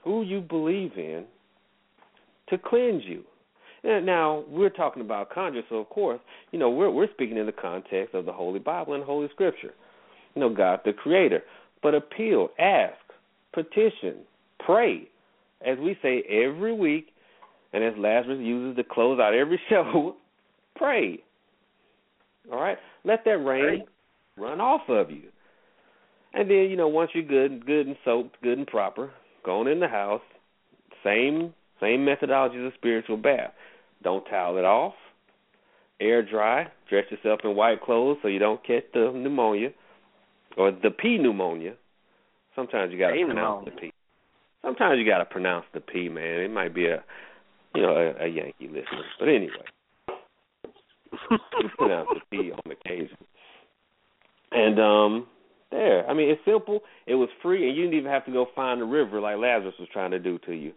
who 0.03 0.23
you 0.23 0.41
believe 0.41 0.91
in 0.97 1.25
to 2.49 2.57
cleanse 2.57 3.03
you. 3.05 3.23
Now 3.83 4.43
we're 4.49 4.69
talking 4.69 5.01
about 5.01 5.29
conjure, 5.31 5.61
so 5.69 5.77
of 5.77 5.89
course, 5.89 6.19
you 6.51 6.59
know 6.59 6.69
we're 6.69 6.89
we're 6.89 7.09
speaking 7.13 7.37
in 7.37 7.45
the 7.45 7.51
context 7.53 8.13
of 8.13 8.25
the 8.25 8.33
Holy 8.33 8.59
Bible 8.59 8.93
and 8.93 9.03
Holy 9.03 9.29
Scripture. 9.33 9.73
You 10.35 10.41
know, 10.41 10.53
God 10.53 10.81
the 10.83 10.93
Creator. 10.93 11.43
But 11.81 11.95
appeal, 11.95 12.49
ask, 12.59 12.97
petition, 13.53 14.17
pray, 14.59 15.07
as 15.65 15.77
we 15.79 15.97
say 16.01 16.23
every 16.29 16.73
week, 16.73 17.07
and 17.71 17.83
as 17.83 17.93
Lazarus 17.97 18.39
uses 18.41 18.75
to 18.75 18.83
close 18.83 19.19
out 19.19 19.33
every 19.33 19.59
show, 19.69 20.15
pray. 20.75 21.19
All 22.51 22.59
right, 22.59 22.77
let 23.03 23.25
that 23.25 23.37
rain 23.37 23.83
run 24.37 24.61
off 24.61 24.81
of 24.89 25.11
you, 25.11 25.23
and 26.33 26.49
then 26.49 26.69
you 26.69 26.77
know 26.77 26.87
once 26.87 27.11
you're 27.13 27.23
good, 27.23 27.65
good 27.65 27.87
and 27.87 27.95
soaked, 28.05 28.41
good 28.41 28.57
and 28.57 28.67
proper, 28.67 29.11
go 29.45 29.59
on 29.59 29.67
in 29.67 29.79
the 29.79 29.87
house. 29.87 30.21
Same 31.03 31.53
same 31.79 32.05
methodology 32.05 32.57
as 32.57 32.73
a 32.73 32.75
spiritual 32.75 33.17
bath. 33.17 33.51
Don't 34.03 34.25
towel 34.25 34.57
it 34.57 34.65
off. 34.65 34.93
Air 35.99 36.23
dry. 36.23 36.67
Dress 36.89 37.05
yourself 37.11 37.41
in 37.43 37.55
white 37.55 37.81
clothes 37.81 38.17
so 38.21 38.27
you 38.27 38.39
don't 38.39 38.65
catch 38.65 38.83
the 38.93 39.11
pneumonia 39.13 39.69
or 40.57 40.71
the 40.71 40.91
P 40.91 41.17
pneumonia. 41.17 41.73
Sometimes 42.55 42.91
you 42.91 42.99
got 42.99 43.09
to 43.09 43.15
P 43.15 43.25
pronounce 43.25 43.65
pneumonia. 43.65 43.71
the 43.75 43.81
P. 43.81 43.93
Sometimes 44.61 44.99
you 44.99 45.05
got 45.05 45.19
to 45.19 45.25
pronounce 45.25 45.65
the 45.73 45.79
P, 45.79 46.09
man. 46.09 46.41
It 46.41 46.51
might 46.51 46.73
be 46.73 46.87
a, 46.87 47.03
you 47.75 47.81
know, 47.81 47.95
a, 47.95 48.25
a 48.25 48.27
Yankee 48.27 48.67
listener, 48.67 49.03
but 49.19 49.29
anyway, 49.29 49.53
you 51.61 51.69
pronounce 51.77 52.09
the 52.13 52.21
P 52.29 52.51
on 52.51 52.71
occasion. 52.71 53.17
And 54.51 54.79
um, 54.79 55.27
there. 55.71 56.09
I 56.09 56.13
mean, 56.13 56.29
it's 56.29 56.41
simple. 56.45 56.81
It 57.05 57.15
was 57.15 57.29
free, 57.41 57.67
and 57.67 57.77
you 57.77 57.83
didn't 57.83 57.99
even 57.99 58.11
have 58.11 58.25
to 58.25 58.31
go 58.31 58.47
find 58.55 58.81
the 58.81 58.85
river 58.85 59.21
like 59.21 59.37
Lazarus 59.37 59.75
was 59.79 59.89
trying 59.93 60.11
to 60.11 60.19
do 60.19 60.39
to 60.39 60.53
you. 60.53 60.73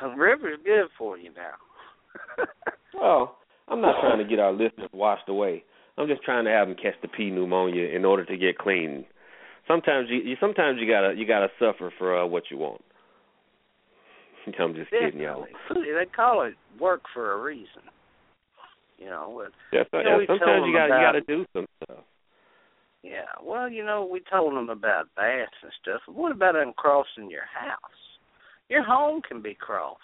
A 0.00 0.08
river's 0.16 0.58
good 0.64 0.88
for 0.98 1.18
you 1.18 1.30
now. 1.34 2.46
Well, 2.94 3.38
I'm 3.68 3.80
not 3.80 4.00
trying 4.00 4.18
to 4.18 4.24
get 4.24 4.38
our 4.38 4.52
listeners 4.52 4.90
washed 4.92 5.28
away. 5.28 5.64
I'm 5.96 6.08
just 6.08 6.22
trying 6.22 6.44
to 6.44 6.50
have 6.50 6.68
them 6.68 6.76
catch 6.76 6.94
the 7.00 7.08
P 7.08 7.30
pneumonia 7.30 7.88
in 7.88 8.04
order 8.04 8.24
to 8.24 8.36
get 8.36 8.58
clean. 8.58 9.06
Sometimes 9.66 10.08
you, 10.10 10.18
you 10.18 10.36
sometimes 10.40 10.78
you 10.80 10.86
gotta 10.86 11.14
you 11.16 11.26
gotta 11.26 11.48
suffer 11.58 11.92
for 11.98 12.20
uh, 12.20 12.26
what 12.26 12.44
you 12.50 12.58
want. 12.58 12.82
I'm 14.58 14.74
just 14.74 14.90
kidding, 14.90 15.20
y'all. 15.20 15.46
They 15.70 16.06
call 16.14 16.42
it 16.42 16.54
work 16.78 17.02
for 17.14 17.32
a 17.32 17.42
reason. 17.42 17.82
You 19.02 19.10
know, 19.10 19.32
but 19.42 19.52
Yeah, 19.76 19.84
so- 19.90 19.98
You 19.98 20.04
know, 20.04 20.18
yeah, 20.20 20.26
sometimes 20.26 20.66
you 20.66 20.72
gotta 20.72 20.94
you 20.94 21.00
gotta 21.00 21.20
do 21.22 21.46
some 21.52 21.66
stuff. 21.82 22.04
yeah. 23.02 23.26
Well, 23.42 23.68
you 23.68 23.84
know, 23.84 24.04
we 24.04 24.20
told 24.20 24.54
them 24.54 24.68
about 24.70 25.12
baths 25.16 25.50
and 25.62 25.72
stuff. 25.82 26.02
What 26.06 26.30
about 26.32 26.54
uncrossing 26.56 27.30
your 27.30 27.46
house? 27.46 28.18
Your 28.68 28.82
home 28.84 29.20
can 29.22 29.42
be 29.42 29.54
crossed. 29.54 29.98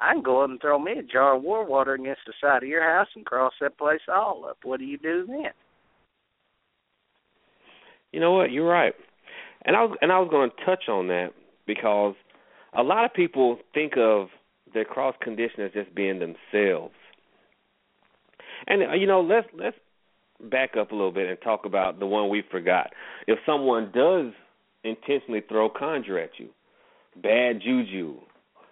I 0.00 0.12
can 0.12 0.22
go 0.22 0.42
up 0.42 0.50
and 0.50 0.60
throw 0.60 0.78
me 0.78 0.92
a 0.92 1.02
jar 1.02 1.34
of 1.36 1.42
war 1.42 1.64
water 1.64 1.94
against 1.94 2.20
the 2.26 2.34
side 2.40 2.62
of 2.62 2.68
your 2.68 2.82
house 2.82 3.08
and 3.16 3.24
cross 3.26 3.52
that 3.60 3.78
place 3.78 4.00
all 4.08 4.44
up. 4.48 4.58
What 4.62 4.78
do 4.78 4.84
you 4.86 4.98
do 4.98 5.26
then? 5.26 5.52
You 8.12 8.20
know 8.20 8.32
what? 8.32 8.50
You're 8.52 8.68
right. 8.68 8.94
And 9.64 9.74
I 9.76 9.82
was 9.82 9.96
and 10.00 10.12
I 10.12 10.18
was 10.20 10.28
going 10.30 10.50
to 10.50 10.64
touch 10.64 10.88
on 10.88 11.08
that 11.08 11.32
because 11.66 12.14
a 12.74 12.82
lot 12.82 13.04
of 13.04 13.12
people 13.14 13.58
think 13.74 13.94
of 13.96 14.28
their 14.72 14.84
cross 14.84 15.14
condition 15.20 15.62
as 15.62 15.72
just 15.72 15.94
being 15.94 16.18
themselves. 16.20 16.94
And 18.66 18.82
uh, 18.82 18.94
you 18.94 19.06
know, 19.06 19.20
let's 19.20 19.46
let's 19.58 19.76
back 20.50 20.76
up 20.78 20.92
a 20.92 20.94
little 20.94 21.12
bit 21.12 21.28
and 21.28 21.38
talk 21.42 21.64
about 21.64 21.98
the 21.98 22.06
one 22.06 22.28
we 22.28 22.42
forgot. 22.50 22.92
If 23.26 23.38
someone 23.46 23.90
does 23.94 24.32
intentionally 24.84 25.42
throw 25.48 25.68
conjure 25.68 26.18
at 26.18 26.30
you, 26.38 26.48
bad 27.22 27.60
juju, 27.62 28.16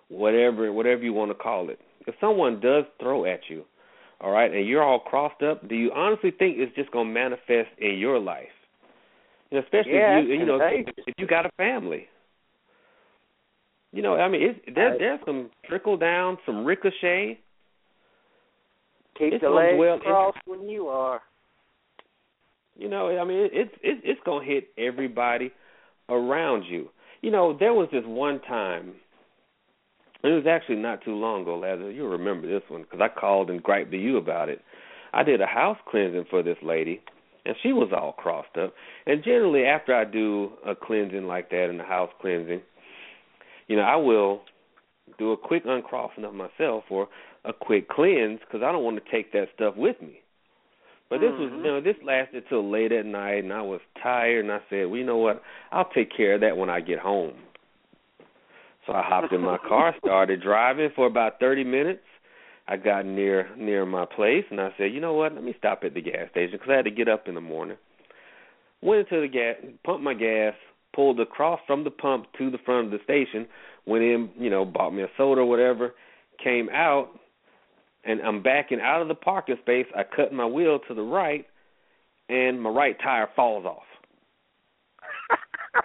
whatever 0.09 0.73
whatever 0.73 1.03
you 1.03 1.13
want 1.13 1.31
to 1.31 1.35
call 1.35 1.71
it. 1.71 1.79
If 2.07 2.15
someone 2.21 2.61
does 2.61 2.85
throw 3.01 3.25
at 3.25 3.41
you, 3.49 3.65
all 4.21 4.31
right, 4.31 4.53
and 4.53 4.69
you're 4.69 4.83
all 4.83 5.01
crossed 5.01 5.43
up, 5.43 5.67
do 5.69 5.75
you 5.75 5.91
honestly 5.93 6.31
think 6.31 6.57
it's 6.59 6.75
just 6.77 6.91
going 6.91 7.09
to 7.09 7.15
manifest 7.15 7.71
in 7.79 7.99
your 7.99 8.19
life? 8.19 8.49
Know, 9.51 9.61
especially 9.61 9.93
Yeah, 9.93 10.19
if 10.19 10.29
you 10.29 10.35
you 10.35 10.47
know 10.47 10.59
if 10.61 11.15
you 11.17 11.27
got 11.27 11.47
a 11.47 11.51
family. 11.57 12.09
You 13.93 14.03
know, 14.03 14.17
I 14.17 14.29
mean, 14.29 14.43
it, 14.43 14.75
there, 14.75 14.99
there's 14.99 15.21
some 15.25 15.51
trickle 15.69 15.97
down, 15.97 16.39
some 16.45 16.65
ricochet. 16.65 17.39
Keep 19.19 19.35
It's 19.35 19.43
the 19.43 19.51
legs 19.51 19.77
dwell 19.77 19.95
in- 19.95 20.01
crossed 20.01 20.39
when 20.47 20.69
you 20.69 20.89
are. 20.89 21.21
You 22.77 22.89
know, 22.89 23.17
I 23.17 23.25
mean, 23.25 23.49
it's 23.53 23.71
it's 23.83 24.01
it's 24.05 24.21
gonna 24.25 24.45
hit 24.45 24.69
everybody 24.77 25.53
around 26.09 26.65
you. 26.65 26.89
You 27.23 27.31
know, 27.31 27.57
there 27.57 27.73
was 27.73 27.89
this 27.93 28.03
one 28.05 28.41
time. 28.41 28.95
It 30.25 30.29
was 30.29 30.47
actually 30.49 30.77
not 30.77 31.05
too 31.05 31.15
long 31.15 31.43
ago, 31.43 31.59
Lazarus. 31.59 31.95
You'll 31.95 32.09
remember 32.09 32.49
this 32.49 32.69
one 32.69 32.83
because 32.83 33.01
I 33.01 33.09
called 33.09 33.51
and 33.51 33.63
griped 33.63 33.93
to 33.93 33.99
you 33.99 34.17
about 34.17 34.49
it. 34.49 34.61
I 35.13 35.23
did 35.23 35.41
a 35.41 35.47
house 35.47 35.79
cleansing 35.89 36.25
for 36.31 36.43
this 36.43 36.57
lady, 36.63 37.01
and 37.47 37.55
she 37.63 37.73
was 37.73 37.91
all 37.97 38.13
crossed 38.13 38.57
up. 38.57 38.75
And 39.07 39.23
generally, 39.23 39.65
after 39.65 39.95
I 39.95 40.05
do 40.05 40.53
a 40.67 40.75
cleansing 40.75 41.27
like 41.27 41.51
that 41.51 41.69
and 41.71 41.81
a 41.81 41.85
house 41.85 42.11
cleansing, 42.21 42.63
you 43.69 43.77
know, 43.77 43.83
I 43.83 43.97
will 43.97 44.41
do 45.19 45.33
a 45.33 45.37
quick 45.37 45.63
uncrossing 45.67 46.25
of 46.25 46.35
myself 46.35 46.85
or 46.91 47.09
a 47.45 47.53
quick 47.53 47.89
cleanse 47.89 48.41
because 48.41 48.63
I 48.63 48.73
don't 48.73 48.85
want 48.85 49.03
to 49.03 49.11
take 49.11 49.33
that 49.33 49.49
stuff 49.55 49.77
with 49.77 50.01
me. 50.01 50.21
But 51.11 51.21
this 51.21 51.33
was, 51.33 51.51
Mhm. 51.51 51.57
you 51.59 51.63
know, 51.63 51.81
this 51.81 52.03
lasted 52.03 52.49
till 52.49 52.69
late 52.69 52.91
at 52.91 53.05
night, 53.05 53.45
and 53.45 53.53
I 53.53 53.61
was 53.61 53.81
tired, 54.03 54.45
and 54.45 54.53
I 54.53 54.61
said, 54.71 54.87
well, 54.87 54.97
you 54.97 55.05
know 55.05 55.19
what? 55.19 55.43
I'll 55.71 55.91
take 55.91 56.11
care 56.11 56.35
of 56.35 56.41
that 56.41 56.57
when 56.57 56.71
I 56.71 56.81
get 56.81 56.99
home. 56.99 57.35
So 58.87 58.93
I 58.93 59.03
hopped 59.03 59.33
in 59.33 59.41
my 59.41 59.59
car, 59.59 59.95
started 60.05 60.41
driving 60.41 60.91
for 60.91 61.07
about 61.07 61.39
thirty 61.39 61.65
minutes. 61.65 62.05
I 62.67 62.77
got 62.79 63.05
near 63.05 63.49
near 63.57 63.85
my 63.85 64.07
place, 64.07 64.45
and 64.51 64.61
I 64.61 64.73
said, 64.77 64.93
you 64.93 65.01
know 65.01 65.13
what? 65.15 65.35
Let 65.35 65.45
me 65.45 65.55
stop 65.59 65.85
at 65.85 65.95
the 65.95 66.01
gas 66.01 66.31
station 66.31 66.53
because 66.53 66.71
I 66.71 66.77
had 66.77 66.85
to 66.87 66.91
get 66.91 67.09
up 67.09 67.29
in 67.29 67.35
the 67.35 67.41
morning. 67.41 67.77
Went 68.81 69.01
into 69.01 69.21
the 69.21 69.29
gas, 69.29 69.57
pumped 69.85 70.03
my 70.03 70.15
gas, 70.15 70.55
pulled 70.95 71.21
across 71.21 71.61
from 71.67 71.85
the 71.85 71.91
pump 71.91 72.27
to 72.39 72.51
the 72.51 72.59
front 72.59 72.87
of 72.87 72.91
the 72.93 73.05
station. 73.05 73.47
Went 73.87 74.05
in, 74.05 74.31
you 74.39 74.51
know, 74.51 74.65
bought 74.65 74.91
me 74.91 75.03
a 75.03 75.11
soda 75.17 75.43
or 75.43 75.47
whatever. 75.47 75.95
Came 76.43 76.69
out, 76.71 77.09
and 78.07 78.21
I'm 78.21 78.43
backing 78.43 78.81
out 78.81 79.03
of 79.03 79.09
the 79.09 79.15
parking 79.15 79.57
space. 79.63 79.87
I 79.97 80.03
cut 80.05 80.33
my 80.33 80.47
wheel 80.47 80.79
to 80.89 80.95
the 80.95 81.03
right, 81.03 81.47
and 82.29 82.61
my 82.61 82.71
right 82.71 82.97
tire 83.03 83.29
falls 83.35 83.65
off. 83.65 83.83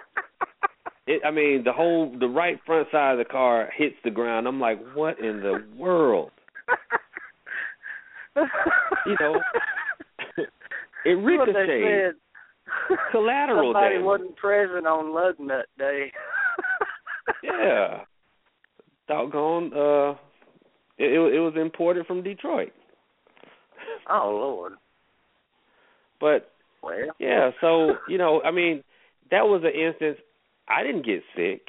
It, 1.06 1.22
I 1.26 1.32
mean, 1.32 1.64
the 1.64 1.72
whole 1.72 2.14
the 2.20 2.28
right 2.28 2.60
front 2.64 2.86
side 2.92 3.12
of 3.12 3.18
the 3.18 3.24
car 3.24 3.68
hits 3.76 3.96
the 4.04 4.12
ground. 4.12 4.46
I'm 4.46 4.60
like, 4.60 4.78
what 4.94 5.18
in 5.18 5.40
the 5.40 5.64
world? 5.76 6.30
You 8.36 9.16
know, 9.18 9.40
it 11.04 11.10
ricocheted. 11.10 12.14
Collateral 13.10 13.72
Somebody 13.72 13.94
damage. 13.94 14.04
wasn't 14.04 14.36
present 14.36 14.86
on 14.86 15.12
Lug 15.12 15.34
Nut 15.40 15.66
Day. 15.78 16.12
Yeah, 17.42 18.02
doggone. 19.08 19.72
Uh, 19.72 20.14
it, 21.00 21.10
it 21.12 21.34
it 21.34 21.40
was 21.40 21.54
imported 21.56 22.06
from 22.06 22.22
Detroit, 22.22 22.72
Oh 24.08 24.30
Lord. 24.30 24.72
but 26.20 26.52
Well. 26.82 27.14
Yeah, 27.18 27.50
so 27.60 27.94
you 28.08 28.18
know, 28.18 28.42
I 28.42 28.50
mean, 28.50 28.82
that 29.30 29.42
was 29.42 29.62
an 29.64 29.78
instance. 29.78 30.18
I 30.68 30.82
didn't 30.84 31.04
get 31.04 31.22
sick, 31.36 31.62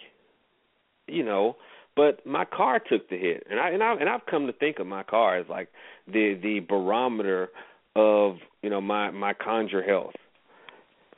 you 1.07 1.23
know, 1.23 1.55
but 1.95 2.25
my 2.25 2.45
car 2.45 2.79
took 2.79 3.09
the 3.09 3.17
hit, 3.17 3.45
and 3.49 3.59
I 3.59 3.69
and 3.69 3.81
I 3.83 3.93
and 3.93 4.09
I've 4.09 4.25
come 4.29 4.47
to 4.47 4.53
think 4.53 4.79
of 4.79 4.87
my 4.87 5.03
car 5.03 5.37
as 5.39 5.45
like 5.49 5.69
the 6.07 6.37
the 6.41 6.59
barometer 6.67 7.49
of 7.95 8.37
you 8.61 8.69
know 8.69 8.81
my 8.81 9.11
my 9.11 9.33
conjure 9.33 9.83
health, 9.83 10.13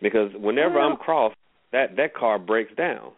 because 0.02 0.32
whenever 0.36 0.80
I'm 0.80 0.92
Well- 0.92 0.98
crossed, 1.06 1.38
that 1.72 1.96
that 1.98 2.14
car 2.14 2.40
breaks 2.40 2.74
down. 2.76 3.12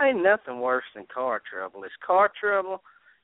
Ain't 0.00 0.22
nothing 0.22 0.60
worse 0.60 0.84
than 0.94 1.06
car 1.12 1.42
trouble. 1.50 1.82
It's 1.82 1.92
car 2.06 2.30
trouble 2.40 2.80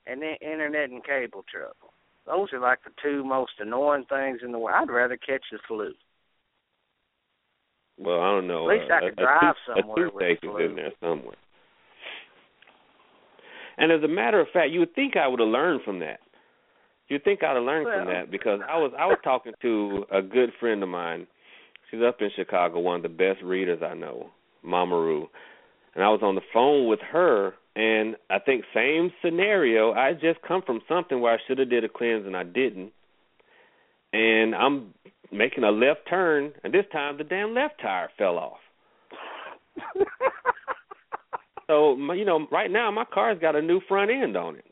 and 0.07 0.21
then 0.21 0.35
internet 0.41 0.89
and 0.89 1.03
cable 1.03 1.43
trouble. 1.51 1.93
Those 2.25 2.51
are 2.53 2.59
like 2.59 2.79
the 2.83 2.91
two 3.03 3.23
most 3.23 3.53
annoying 3.59 4.05
things 4.09 4.39
in 4.43 4.51
the 4.51 4.59
world. 4.59 4.77
I'd 4.81 4.91
rather 4.91 5.17
catch 5.17 5.43
the 5.51 5.59
flu. 5.67 5.93
Well, 7.97 8.19
I 8.19 8.31
don't 8.31 8.47
know. 8.47 8.69
At 8.69 8.79
least 8.79 8.91
I 8.91 8.97
uh, 8.97 9.09
could 9.09 9.19
a, 9.19 9.21
a 9.21 9.25
drive 9.25 9.55
tooth- 9.67 9.77
somewhere 9.77 10.07
A 10.07 10.11
toothache 10.11 10.39
is 10.43 10.69
in 10.69 10.75
there 10.75 10.91
somewhere. 11.01 11.35
And 13.77 13.91
as 13.91 14.03
a 14.03 14.07
matter 14.07 14.39
of 14.39 14.47
fact, 14.53 14.71
you 14.71 14.79
would 14.79 14.95
think 14.95 15.17
I 15.17 15.27
would 15.27 15.39
have 15.39 15.49
learned 15.49 15.81
from 15.83 15.99
that. 15.99 16.19
You'd 17.07 17.23
think 17.23 17.43
I'd 17.43 17.55
have 17.55 17.63
learned 17.63 17.87
from 17.87 18.07
that 18.07 18.31
because 18.31 18.61
I 18.67 18.77
was 18.77 18.91
I 18.97 19.05
was 19.05 19.19
talking 19.23 19.51
to 19.61 20.05
a 20.11 20.21
good 20.21 20.51
friend 20.59 20.81
of 20.81 20.89
mine. 20.89 21.27
She's 21.91 21.99
up 22.01 22.17
in 22.19 22.29
Chicago, 22.35 22.79
one 22.79 22.97
of 22.97 23.03
the 23.03 23.09
best 23.09 23.43
readers 23.43 23.81
I 23.83 23.93
know, 23.93 24.31
Mama 24.63 24.95
Roo. 24.95 25.29
And 25.95 26.03
I 26.03 26.09
was 26.09 26.19
on 26.21 26.35
the 26.35 26.41
phone 26.53 26.87
with 26.87 26.99
her 27.11 27.53
and 27.75 28.15
I 28.29 28.39
think 28.39 28.63
same 28.73 29.11
scenario. 29.23 29.93
I 29.93 30.13
just 30.13 30.41
come 30.47 30.61
from 30.65 30.81
something 30.87 31.19
where 31.19 31.33
I 31.33 31.37
should 31.47 31.59
have 31.59 31.69
did 31.69 31.83
a 31.83 31.89
cleanse 31.89 32.25
and 32.25 32.35
I 32.35 32.43
didn't. 32.43 32.91
And 34.13 34.55
I'm 34.55 34.93
making 35.31 35.63
a 35.63 35.71
left 35.71 36.01
turn 36.09 36.53
and 36.63 36.73
this 36.73 36.85
time 36.91 37.17
the 37.17 37.23
damn 37.23 37.53
left 37.53 37.81
tire 37.81 38.09
fell 38.17 38.37
off. 38.37 38.59
So 41.67 41.95
you 42.13 42.25
know, 42.25 42.47
right 42.51 42.69
now 42.69 42.91
my 42.91 43.05
car's 43.05 43.39
got 43.39 43.55
a 43.55 43.61
new 43.61 43.81
front 43.87 44.11
end 44.11 44.37
on 44.37 44.55
it. 44.55 44.65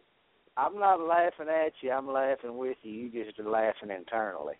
I'm 0.56 0.78
not 0.78 1.00
laughing 1.00 1.48
at 1.50 1.74
you. 1.82 1.92
I'm 1.92 2.12
laughing 2.12 2.58
with 2.58 2.78
you. 2.84 2.92
You 2.92 3.26
just 3.26 3.40
are 3.40 3.50
laughing 3.50 3.90
internally. 3.90 4.54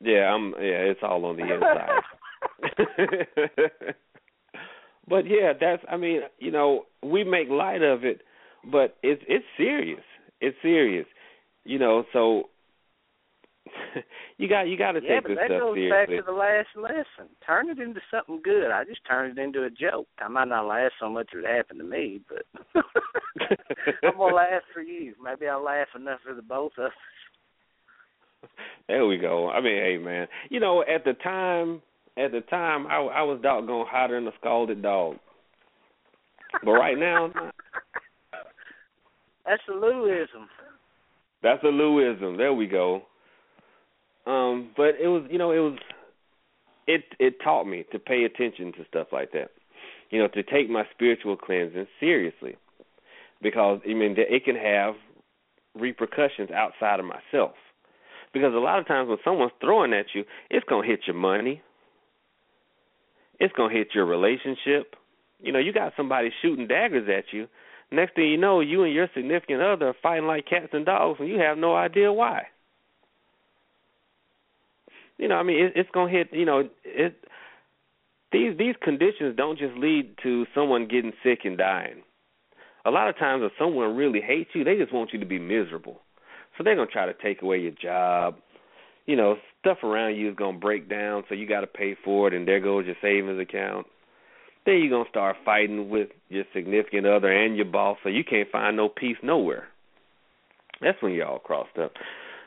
Yeah, 0.00 0.32
I'm. 0.32 0.52
Yeah, 0.52 0.90
it's 0.90 1.00
all 1.02 1.24
on 1.26 1.36
the 1.36 1.54
inside. 1.54 2.02
but 5.08 5.26
yeah, 5.26 5.52
that's. 5.58 5.82
I 5.90 5.96
mean, 5.96 6.20
you 6.38 6.50
know, 6.50 6.84
we 7.02 7.24
make 7.24 7.48
light 7.48 7.82
of 7.82 8.04
it, 8.04 8.22
but 8.70 8.96
it's 9.02 9.22
it's 9.28 9.44
serious. 9.56 10.02
It's 10.40 10.56
serious. 10.62 11.06
You 11.64 11.78
know, 11.78 12.04
so 12.12 12.44
you 14.38 14.48
got 14.48 14.62
you 14.62 14.76
got 14.76 14.92
to 14.92 15.00
yeah, 15.02 15.16
take 15.16 15.22
but 15.22 15.28
this 15.28 15.38
that 15.38 15.46
stuff 15.46 15.60
goes 15.60 15.74
seriously. 15.76 16.16
back 16.16 16.24
to 16.24 16.32
the 16.32 16.36
last 16.36 16.68
lesson. 16.76 17.30
Turn 17.44 17.68
it 17.68 17.78
into 17.78 18.00
something 18.10 18.40
good. 18.42 18.70
I 18.70 18.84
just 18.84 19.00
turned 19.06 19.38
it 19.38 19.42
into 19.42 19.64
a 19.64 19.70
joke. 19.70 20.06
I 20.18 20.28
might 20.28 20.48
not 20.48 20.66
laugh 20.66 20.92
so 21.00 21.08
much 21.08 21.28
if 21.32 21.44
it 21.44 21.56
happened 21.56 21.80
to 21.80 21.86
me, 21.86 22.20
but 22.28 22.44
I'm 24.02 24.16
gonna 24.16 24.34
laugh 24.34 24.62
for 24.72 24.82
you. 24.82 25.14
Maybe 25.22 25.48
I'll 25.48 25.62
laugh 25.64 25.88
enough 25.94 26.20
for 26.24 26.34
the 26.34 26.42
both 26.42 26.72
of 26.78 26.86
us. 26.86 28.50
There 28.88 29.06
we 29.06 29.18
go. 29.18 29.50
I 29.50 29.60
mean, 29.60 29.76
hey 29.76 29.98
man, 29.98 30.28
you 30.50 30.60
know, 30.60 30.82
at 30.82 31.04
the 31.04 31.14
time, 31.14 31.82
at 32.16 32.32
the 32.32 32.40
time, 32.42 32.86
I, 32.86 32.96
I 32.96 33.22
was 33.22 33.40
doggone 33.42 33.86
hotter 33.88 34.18
than 34.18 34.28
a 34.28 34.32
scalded 34.40 34.82
dog. 34.82 35.16
But 36.64 36.72
right 36.72 36.98
now, 36.98 37.30
That's 39.46 39.62
the 39.68 39.74
Louism. 39.74 40.48
That's 41.42 41.62
a 41.62 41.68
Louism. 41.68 42.36
There 42.36 42.52
we 42.52 42.66
go. 42.66 43.02
Um, 44.26 44.70
but 44.76 44.94
it 45.00 45.06
was, 45.06 45.24
you 45.30 45.38
know, 45.38 45.52
it 45.52 45.58
was, 45.58 45.78
it 46.88 47.04
it 47.20 47.34
taught 47.44 47.64
me 47.64 47.84
to 47.92 47.98
pay 47.98 48.24
attention 48.24 48.72
to 48.72 48.84
stuff 48.88 49.08
like 49.12 49.32
that. 49.32 49.50
You 50.10 50.20
know, 50.20 50.28
to 50.28 50.42
take 50.42 50.68
my 50.68 50.84
spiritual 50.92 51.36
cleansing 51.36 51.86
seriously, 52.00 52.56
because 53.40 53.80
I 53.84 53.94
mean, 53.94 54.16
it 54.18 54.44
can 54.44 54.56
have 54.56 54.94
repercussions 55.74 56.50
outside 56.50 56.98
of 56.98 57.06
myself. 57.06 57.54
Because 58.32 58.52
a 58.54 58.58
lot 58.58 58.80
of 58.80 58.88
times 58.88 59.08
when 59.08 59.18
someone's 59.24 59.52
throwing 59.60 59.92
at 59.92 60.06
you, 60.14 60.24
it's 60.50 60.66
gonna 60.68 60.86
hit 60.86 61.00
your 61.06 61.16
money. 61.16 61.62
It's 63.38 63.52
gonna 63.54 63.72
hit 63.72 63.88
your 63.94 64.06
relationship. 64.06 64.96
You 65.40 65.52
know, 65.52 65.58
you 65.58 65.72
got 65.72 65.92
somebody 65.96 66.30
shooting 66.42 66.66
daggers 66.66 67.08
at 67.08 67.32
you. 67.32 67.48
Next 67.90 68.14
thing 68.14 68.28
you 68.28 68.36
know, 68.36 68.60
you 68.60 68.82
and 68.82 68.92
your 68.92 69.08
significant 69.14 69.62
other 69.62 69.88
are 69.88 69.96
fighting 70.02 70.26
like 70.26 70.46
cats 70.46 70.70
and 70.72 70.84
dogs, 70.84 71.20
and 71.20 71.28
you 71.28 71.38
have 71.38 71.58
no 71.58 71.76
idea 71.76 72.12
why. 72.12 72.48
You 75.18 75.28
know, 75.28 75.36
I 75.36 75.42
mean, 75.42 75.64
it, 75.64 75.72
it's 75.76 75.90
gonna 75.92 76.10
hit. 76.10 76.28
You 76.32 76.44
know, 76.44 76.68
it. 76.84 77.16
These 78.32 78.58
these 78.58 78.74
conditions 78.82 79.36
don't 79.36 79.58
just 79.58 79.74
lead 79.76 80.16
to 80.22 80.46
someone 80.54 80.88
getting 80.88 81.12
sick 81.22 81.40
and 81.44 81.56
dying. 81.56 82.02
A 82.84 82.90
lot 82.90 83.08
of 83.08 83.18
times, 83.18 83.42
if 83.44 83.52
someone 83.58 83.96
really 83.96 84.20
hates 84.20 84.50
you, 84.54 84.64
they 84.64 84.76
just 84.76 84.92
want 84.92 85.12
you 85.12 85.20
to 85.20 85.26
be 85.26 85.38
miserable. 85.38 86.00
So 86.56 86.64
they're 86.64 86.76
gonna 86.76 86.90
try 86.90 87.06
to 87.06 87.14
take 87.14 87.42
away 87.42 87.58
your 87.58 87.72
job. 87.72 88.36
You 89.06 89.16
know, 89.16 89.36
stuff 89.66 89.82
around 89.82 90.16
you 90.16 90.30
is 90.30 90.36
gonna 90.36 90.58
break 90.58 90.88
down, 90.88 91.24
so 91.28 91.34
you 91.34 91.46
got 91.46 91.62
to 91.62 91.66
pay 91.66 91.96
for 92.04 92.28
it, 92.28 92.34
and 92.34 92.46
there 92.46 92.60
goes 92.60 92.86
your 92.86 92.96
savings 93.02 93.40
account. 93.40 93.86
Then 94.64 94.78
you're 94.78 94.90
gonna 94.90 95.10
start 95.10 95.36
fighting 95.44 95.88
with 95.88 96.08
your 96.28 96.44
significant 96.54 97.06
other 97.06 97.30
and 97.30 97.56
your 97.56 97.66
boss, 97.66 97.98
so 98.02 98.08
you 98.08 98.24
can't 98.24 98.50
find 98.50 98.76
no 98.76 98.88
peace 98.88 99.16
nowhere. 99.22 99.68
That's 100.80 101.00
when 101.02 101.12
you're 101.12 101.26
all 101.26 101.38
crossed 101.38 101.78
up. 101.78 101.92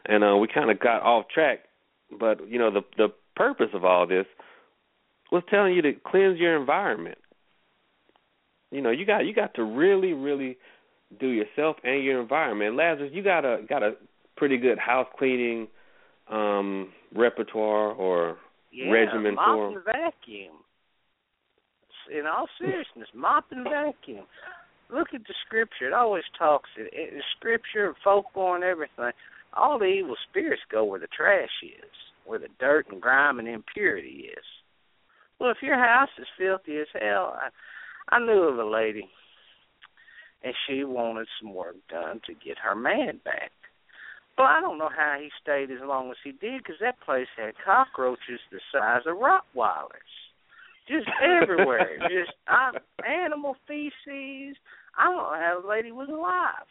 And 0.05 0.23
uh 0.23 0.37
we 0.37 0.47
kind 0.47 0.71
of 0.71 0.79
got 0.79 1.01
off 1.01 1.25
track 1.33 1.59
but 2.17 2.47
you 2.49 2.57
know 2.57 2.71
the 2.71 2.81
the 2.97 3.09
purpose 3.35 3.69
of 3.73 3.85
all 3.85 4.07
this 4.07 4.25
was 5.31 5.43
telling 5.49 5.73
you 5.73 5.81
to 5.81 5.93
cleanse 5.93 6.39
your 6.39 6.59
environment. 6.59 7.17
You 8.71 8.81
know, 8.81 8.89
you 8.89 9.05
got 9.05 9.25
you 9.25 9.33
got 9.33 9.53
to 9.55 9.63
really, 9.63 10.13
really 10.13 10.57
do 11.19 11.27
yourself 11.27 11.77
and 11.83 12.03
your 12.03 12.21
environment. 12.21 12.75
Lazarus, 12.75 13.11
you 13.13 13.23
got 13.23 13.45
a 13.45 13.59
got 13.67 13.83
a 13.83 13.93
pretty 14.37 14.57
good 14.57 14.77
house 14.77 15.07
cleaning 15.17 15.67
um 16.29 16.89
repertoire 17.13 17.91
or 17.93 18.37
Yeah, 18.71 18.91
regimen 18.91 19.35
mop 19.35 19.45
for 19.55 19.67
'em. 19.67 19.75
and 19.75 19.83
vacuum. 19.85 20.63
In 22.09 22.25
all 22.25 22.47
seriousness, 22.57 23.07
mop 23.13 23.51
and 23.51 23.63
vacuum. 23.63 24.25
Look 24.89 25.13
at 25.13 25.25
the 25.27 25.33
scripture. 25.45 25.87
It 25.87 25.93
always 25.93 26.23
talks 26.37 26.69
in, 26.75 26.87
in 26.87 27.17
the 27.17 27.23
scripture, 27.37 27.93
folklore, 28.03 28.55
and 28.55 28.63
everything. 28.63 29.11
All 29.53 29.77
the 29.77 29.85
evil 29.85 30.15
spirits 30.29 30.63
go 30.69 30.83
where 30.83 30.99
the 30.99 31.07
trash 31.07 31.61
is, 31.63 31.91
where 32.25 32.39
the 32.39 32.47
dirt 32.59 32.87
and 32.89 33.01
grime 33.01 33.39
and 33.39 33.47
impurity 33.47 34.31
is. 34.35 34.45
Well, 35.39 35.51
if 35.51 35.61
your 35.61 35.77
house 35.77 36.09
is 36.17 36.27
filthy 36.37 36.77
as 36.79 36.87
hell, 36.99 37.39
I, 37.39 37.49
I 38.15 38.19
knew 38.19 38.43
of 38.43 38.57
a 38.57 38.65
lady, 38.65 39.09
and 40.43 40.53
she 40.67 40.83
wanted 40.83 41.27
some 41.39 41.53
work 41.53 41.75
done 41.89 42.21
to 42.25 42.33
get 42.33 42.57
her 42.59 42.75
man 42.75 43.19
back. 43.23 43.51
Well, 44.39 44.47
I 44.47 44.61
don't 44.61 44.77
know 44.77 44.87
how 44.89 45.17
he 45.19 45.27
stayed 45.43 45.69
as 45.69 45.81
long 45.83 46.11
as 46.11 46.17
he 46.23 46.31
did 46.31 46.63
because 46.63 46.79
that 46.79 46.95
place 47.01 47.27
had 47.35 47.55
cockroaches 47.63 48.39
the 48.53 48.59
size 48.71 49.01
of 49.05 49.17
Rottweilers, 49.17 50.13
just 50.87 51.07
everywhere. 51.21 51.99
just 52.07 52.31
I, 52.47 52.71
animal 53.05 53.57
feces. 53.67 54.55
I 54.97 55.03
don't 55.03 55.17
know 55.17 55.35
how 55.35 55.59
the 55.61 55.67
lady 55.67 55.91
was 55.91 56.07
alive. 56.07 56.65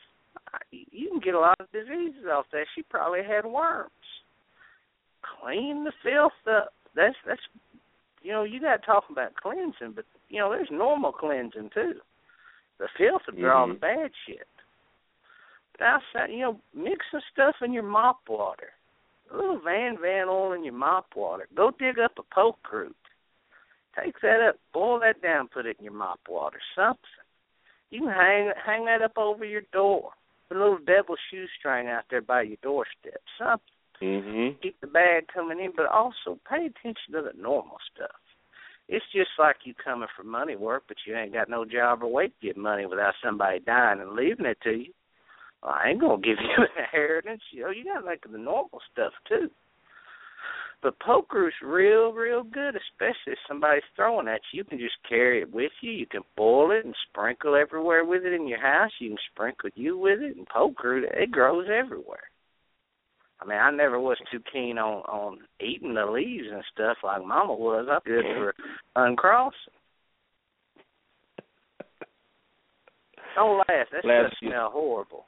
I, 0.55 0.59
you 0.71 1.11
can 1.11 1.21
get 1.21 1.35
a 1.35 1.41
lot 1.41 1.61
of 1.61 1.71
diseases 1.71 2.25
off 2.33 2.47
that. 2.53 2.65
She 2.75 2.83
probably 2.85 3.21
had 3.23 3.45
worms. 3.45 3.91
Clean 5.43 5.85
the 5.85 5.93
filth 6.03 6.33
up. 6.51 6.73
That's 6.97 7.17
that's 7.27 7.41
you 8.23 8.33
know 8.33 8.45
you 8.45 8.61
got 8.63 8.79
to 8.81 8.87
talk 8.87 9.05
about 9.11 9.35
cleansing, 9.35 9.93
but 9.95 10.07
you 10.31 10.41
know 10.41 10.49
there's 10.49 10.71
normal 10.73 11.13
cleansing 11.13 11.69
too. 11.75 11.95
The 12.79 12.89
filth 12.97 13.23
will 13.31 13.39
draw 13.39 13.67
Mhm. 13.67 13.75
the 13.75 13.79
bad 13.81 14.11
shit. 14.27 14.47
Outside, 15.81 16.31
you 16.31 16.41
know, 16.41 16.61
mix 16.75 17.07
some 17.11 17.21
stuff 17.33 17.57
in 17.63 17.73
your 17.73 17.85
mop 17.85 18.21
water. 18.29 18.71
A 19.33 19.37
little 19.37 19.61
Van 19.61 19.97
Van 20.01 20.29
oil 20.29 20.53
in 20.53 20.65
your 20.65 20.75
mop 20.75 21.07
water. 21.15 21.47
Go 21.55 21.71
dig 21.79 21.99
up 21.99 22.13
a 22.19 22.35
poke 22.35 22.73
root. 22.73 22.97
Take 23.97 24.21
that 24.23 24.41
up, 24.49 24.57
boil 24.73 25.01
that 25.01 25.23
down, 25.23 25.49
put 25.49 25.67
it 25.67 25.77
in 25.79 25.85
your 25.85 25.95
mop 25.95 26.21
water. 26.29 26.59
Something. 26.75 27.03
You 27.91 28.01
can 28.01 28.11
hang 28.11 28.53
hang 28.65 28.85
that 28.87 29.03
up 29.03 29.17
over 29.17 29.45
your 29.45 29.63
door. 29.73 30.11
Put 30.49 30.57
a 30.57 30.61
little 30.61 30.79
devil 30.79 31.17
shoestring 31.31 31.89
out 31.89 32.05
there 32.11 32.23
by 32.23 32.43
your 32.43 32.59
doorstep. 32.63 33.23
Something 33.39 33.75
Mhm. 34.01 34.61
keep 34.61 34.81
the 34.81 34.87
bad 34.87 35.29
coming 35.29 35.61
in, 35.61 35.73
but 35.73 35.87
also 35.87 36.39
pay 36.49 36.67
attention 36.67 37.13
to 37.13 37.23
the 37.23 37.33
normal 37.35 37.79
stuff. 37.93 38.21
It's 38.89 39.05
just 39.13 39.31
like 39.39 39.67
you 39.67 39.75
coming 39.75 40.09
for 40.17 40.23
money 40.23 40.57
work, 40.57 40.85
but 40.89 40.97
you 41.05 41.15
ain't 41.17 41.33
got 41.33 41.49
no 41.49 41.65
job 41.65 42.03
or 42.03 42.09
way 42.09 42.29
to 42.29 42.35
get 42.41 42.57
money 42.57 42.87
without 42.87 43.15
somebody 43.23 43.59
dying 43.61 44.01
and 44.01 44.13
leaving 44.13 44.47
it 44.47 44.61
to 44.63 44.73
you. 44.73 44.95
Well, 45.63 45.75
I 45.75 45.91
ain't 45.91 46.01
gonna 46.01 46.23
give 46.23 46.39
you 46.41 46.65
an 46.65 46.69
inheritance. 46.77 47.43
Oh, 47.53 47.57
you 47.57 47.63
know, 47.63 47.71
you 47.71 47.85
gotta 47.85 48.07
think 48.07 48.31
the 48.31 48.39
normal 48.39 48.81
stuff 48.93 49.13
too. 49.29 49.51
But 50.81 51.01
poker's 51.01 51.55
real, 51.61 52.13
real 52.13 52.45
good, 52.45 52.77
especially 52.77 53.33
if 53.33 53.39
somebody's 53.49 53.83
throwing 53.97 54.29
at 54.29 54.41
you. 54.53 54.59
You 54.59 54.65
can 54.65 54.79
just 54.79 54.95
carry 55.09 55.43
it 55.43 55.53
with 55.53 55.73
you. 55.81 55.91
You 55.91 56.07
can 56.07 56.23
boil 56.37 56.71
it 56.71 56.85
and 56.85 56.95
sprinkle 57.11 57.57
everywhere 57.57 58.05
with 58.05 58.25
it 58.25 58.33
in 58.33 58.47
your 58.47 58.61
house. 58.61 58.93
You 59.01 59.11
can 59.11 59.19
sprinkle 59.33 59.71
you 59.75 59.99
with 59.99 60.21
it, 60.21 60.37
and 60.37 60.47
poker 60.47 60.99
it 60.99 61.33
grows 61.33 61.67
everywhere. 61.69 62.31
I 63.41 63.47
mean, 63.47 63.59
I 63.59 63.71
never 63.71 64.01
was 64.01 64.19
too 64.31 64.41
keen 64.53 64.79
on 64.79 65.03
on 65.03 65.39
eating 65.61 65.95
the 65.95 66.07
leaves 66.07 66.47
and 66.51 66.65
stuff 66.73 66.99
like 67.03 67.25
Mama 67.25 67.55
was. 67.55 67.89
I'm 67.91 68.01
good 68.05 68.25
for 68.37 68.55
uncrossing. 68.95 69.59
Don't 73.37 73.59
laugh. 73.59 73.87
That 73.93 74.03
stuff 74.03 74.33
smell 74.41 74.71
horrible. 74.73 75.27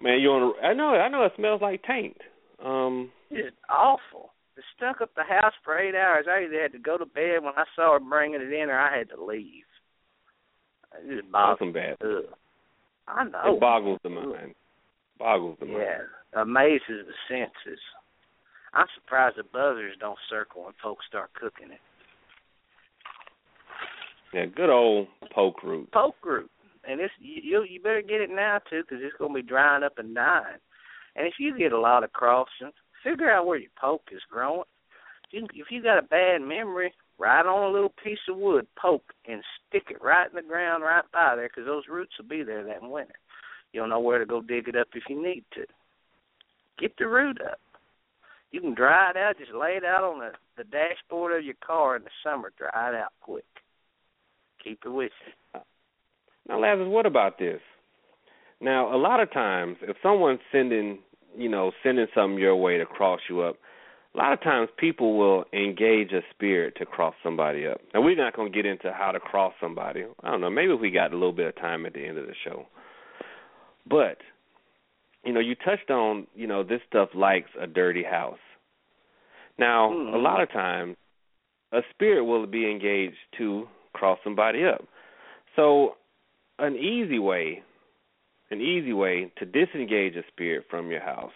Man, 0.00 0.20
you 0.20 0.30
on? 0.30 0.54
I 0.62 0.74
know. 0.74 0.90
I 0.90 1.08
know. 1.08 1.24
It 1.24 1.32
smells 1.36 1.62
like 1.62 1.82
taint. 1.84 2.16
Um. 2.64 3.10
It's 3.30 3.56
awful. 3.68 4.30
It 4.56 4.64
stunk 4.76 5.00
up 5.00 5.10
the 5.16 5.24
house 5.24 5.54
for 5.64 5.78
eight 5.78 5.94
hours. 5.94 6.26
I 6.28 6.44
either 6.44 6.62
had 6.62 6.72
to 6.72 6.78
go 6.78 6.96
to 6.96 7.06
bed 7.06 7.42
when 7.42 7.54
I 7.56 7.64
saw 7.74 7.94
her 7.94 8.00
bringing 8.00 8.40
it 8.40 8.52
in, 8.52 8.70
or 8.70 8.78
I 8.78 8.96
had 8.96 9.08
to 9.10 9.24
leave. 9.24 9.64
It 11.02 11.16
just 11.20 11.32
boggles. 11.32 11.74
bad. 11.74 11.96
Ugh. 12.00 12.24
I 13.08 13.24
know. 13.24 13.54
It 13.56 13.60
boggles 13.60 13.98
the 14.02 14.10
mind. 14.10 14.54
Boggles 15.18 15.56
the 15.58 15.66
mind. 15.66 15.78
Yeah, 15.80 16.40
amazes 16.42 16.80
the 17.06 17.14
senses. 17.28 17.80
I'm 18.72 18.86
surprised 18.94 19.36
the 19.36 19.44
buzzers 19.44 19.96
don't 20.00 20.18
circle 20.30 20.64
when 20.64 20.72
folks 20.82 21.04
start 21.08 21.30
cooking 21.34 21.72
it. 21.72 21.80
Yeah, 24.32 24.46
good 24.46 24.70
old 24.70 25.08
poke 25.32 25.62
root. 25.62 25.90
poke 25.92 26.16
root, 26.24 26.50
and 26.88 27.00
it's 27.00 27.12
you 27.18 27.64
you 27.64 27.80
better 27.80 28.02
get 28.02 28.20
it 28.20 28.30
now 28.30 28.60
too, 28.70 28.82
because 28.82 29.02
it's 29.02 29.16
going 29.18 29.32
to 29.32 29.42
be 29.42 29.48
drying 29.48 29.82
up 29.82 29.98
and 29.98 30.14
dying. 30.14 30.58
And 31.16 31.26
if 31.26 31.34
you 31.38 31.56
get 31.56 31.72
a 31.72 31.80
lot 31.80 32.04
of 32.04 32.12
crossing, 32.12 32.72
figure 33.02 33.30
out 33.30 33.46
where 33.46 33.58
your 33.58 33.70
poke 33.80 34.08
is 34.12 34.22
growing. 34.30 34.64
If 35.30 35.32
you, 35.32 35.46
if 35.54 35.70
you 35.70 35.82
got 35.82 35.98
a 35.98 36.02
bad 36.02 36.42
memory, 36.42 36.92
write 37.18 37.46
on 37.46 37.70
a 37.70 37.72
little 37.72 37.92
piece 38.02 38.18
of 38.28 38.36
wood, 38.36 38.66
poke, 38.76 39.12
and 39.28 39.42
stick 39.68 39.84
it 39.90 40.02
right 40.02 40.28
in 40.28 40.36
the 40.36 40.42
ground 40.42 40.82
right 40.82 41.04
by 41.12 41.36
there, 41.36 41.48
because 41.48 41.66
those 41.66 41.84
roots 41.88 42.12
will 42.18 42.28
be 42.28 42.42
there 42.42 42.64
that 42.64 42.82
winter. 42.82 43.14
You'll 43.72 43.88
know 43.88 44.00
where 44.00 44.18
to 44.18 44.26
go 44.26 44.40
dig 44.40 44.68
it 44.68 44.76
up 44.76 44.88
if 44.94 45.04
you 45.08 45.20
need 45.20 45.44
to. 45.54 45.64
Get 46.78 46.96
the 46.98 47.06
root 47.06 47.40
up. 47.40 47.58
You 48.50 48.60
can 48.60 48.74
dry 48.74 49.10
it 49.10 49.16
out. 49.16 49.38
Just 49.38 49.52
lay 49.52 49.72
it 49.76 49.84
out 49.84 50.04
on 50.04 50.20
the 50.20 50.30
the 50.56 50.64
dashboard 50.64 51.36
of 51.36 51.44
your 51.44 51.56
car 51.64 51.96
in 51.96 52.04
the 52.04 52.10
summer. 52.22 52.52
Dry 52.56 52.90
it 52.90 52.94
out 52.94 53.12
quick. 53.20 53.44
Keep 54.62 54.82
it 54.84 54.90
with 54.90 55.10
you. 55.26 55.60
Now, 56.48 56.60
Lazarus, 56.60 56.88
what 56.88 57.06
about 57.06 57.38
this? 57.38 57.60
Now, 58.60 58.94
a 58.94 58.98
lot 58.98 59.20
of 59.20 59.32
times, 59.32 59.76
if 59.82 59.96
someone's 60.02 60.40
sending, 60.52 60.98
you 61.36 61.48
know, 61.48 61.72
sending 61.82 62.06
something 62.14 62.38
your 62.38 62.56
way 62.56 62.78
to 62.78 62.86
cross 62.86 63.20
you 63.28 63.40
up, 63.40 63.56
a 64.14 64.18
lot 64.18 64.32
of 64.32 64.40
times 64.42 64.68
people 64.78 65.18
will 65.18 65.44
engage 65.52 66.12
a 66.12 66.20
spirit 66.30 66.76
to 66.78 66.86
cross 66.86 67.14
somebody 67.22 67.66
up. 67.66 67.80
Now, 67.92 68.00
we're 68.00 68.16
not 68.16 68.36
going 68.36 68.52
to 68.52 68.56
get 68.56 68.64
into 68.64 68.92
how 68.92 69.10
to 69.10 69.18
cross 69.18 69.52
somebody. 69.60 70.04
I 70.22 70.30
don't 70.30 70.40
know. 70.40 70.50
Maybe 70.50 70.72
if 70.72 70.80
we 70.80 70.90
got 70.90 71.10
a 71.12 71.14
little 71.14 71.32
bit 71.32 71.48
of 71.48 71.56
time 71.56 71.84
at 71.84 71.94
the 71.94 72.06
end 72.06 72.18
of 72.18 72.26
the 72.26 72.34
show. 72.44 72.66
But, 73.86 74.18
you 75.24 75.32
know, 75.32 75.40
you 75.40 75.56
touched 75.56 75.90
on, 75.90 76.26
you 76.34 76.46
know, 76.46 76.62
this 76.62 76.80
stuff 76.88 77.08
likes 77.14 77.50
a 77.60 77.66
dirty 77.66 78.04
house. 78.04 78.38
Now, 79.58 79.90
a 79.90 79.94
Mhm. 79.94 80.22
lot 80.22 80.40
of 80.40 80.50
times, 80.50 80.96
a 81.72 81.82
spirit 81.90 82.24
will 82.24 82.46
be 82.46 82.70
engaged 82.70 83.18
to 83.32 83.68
cross 83.94 84.18
somebody 84.22 84.64
up. 84.64 84.84
So, 85.56 85.96
an 86.58 86.76
easy 86.76 87.18
way, 87.18 87.62
an 88.50 88.60
easy 88.60 88.92
way 88.92 89.32
to 89.38 89.44
disengage 89.44 90.16
a 90.16 90.22
spirit 90.32 90.64
from 90.70 90.90
your 90.90 91.00
house 91.00 91.32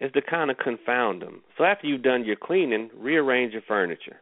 is 0.00 0.10
to 0.12 0.22
kind 0.22 0.50
of 0.50 0.58
confound 0.58 1.22
them. 1.22 1.42
So 1.56 1.64
after 1.64 1.86
you've 1.86 2.02
done 2.02 2.24
your 2.24 2.36
cleaning, 2.36 2.90
rearrange 2.96 3.52
your 3.52 3.62
furniture. 3.62 4.16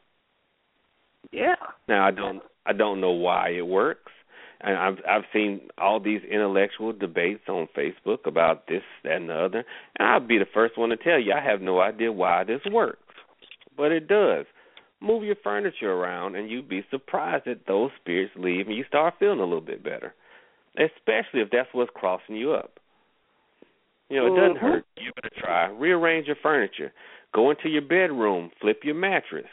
Yeah. 1.31 1.55
Now 1.89 2.07
I 2.07 2.11
don't 2.11 2.43
I 2.67 2.73
don't 2.73 3.01
know 3.01 3.13
why 3.13 3.51
it 3.51 3.67
works. 3.67 4.13
And 4.61 4.77
I've 4.77 4.99
I've 5.09 5.25
seen 5.33 5.61
all 5.79 6.01
these 6.01 6.21
intellectual 6.31 6.93
debates 6.93 7.49
on 7.49 7.69
Facebook 7.77 8.27
about 8.27 8.67
this, 8.67 8.83
that 9.05 9.17
and 9.17 9.29
the 9.29 9.35
other. 9.35 9.65
And 9.99 10.09
I'll 10.09 10.21
be 10.21 10.39
the 10.39 10.47
first 10.53 10.77
one 10.77 10.91
to 10.91 10.97
tell 10.97 11.21
you 11.21 11.33
I 11.33 11.43
have 11.43 11.61
no 11.61 11.81
idea 11.81 12.13
why 12.13 12.45
this 12.45 12.61
works. 12.71 12.99
But 13.77 13.93
it 13.93 14.09
does. 14.09 14.47
Move 15.01 15.25
your 15.25 15.37
furniture 15.43 15.93
around 15.93 16.37
and 16.37 16.51
you'd 16.51 16.69
be 16.69 16.85
surprised 16.91 17.47
that 17.47 17.67
those 17.67 17.91
spirits 18.01 18.33
leave 18.37 18.67
and 18.67 18.77
you 18.77 18.85
start 18.87 19.15
feeling 19.19 19.41
a 19.41 19.45
little 19.45 19.61
bit 19.61 19.83
better. 19.83 20.15
Especially 20.79 21.41
if 21.41 21.51
that's 21.51 21.69
what's 21.73 21.91
crossing 21.95 22.37
you 22.37 22.53
up. 22.53 22.79
You 24.09 24.17
know, 24.17 24.27
it 24.27 24.37
doesn't 24.37 24.57
Mhm. 24.57 24.61
hurt. 24.61 24.87
Give 24.97 25.13
it 25.17 25.25
a 25.25 25.41
try. 25.41 25.67
Rearrange 25.67 26.27
your 26.27 26.37
furniture. 26.37 26.93
Go 27.33 27.51
into 27.51 27.69
your 27.69 27.83
bedroom, 27.83 28.51
flip 28.61 28.85
your 28.85 28.95
mattress. 28.95 29.51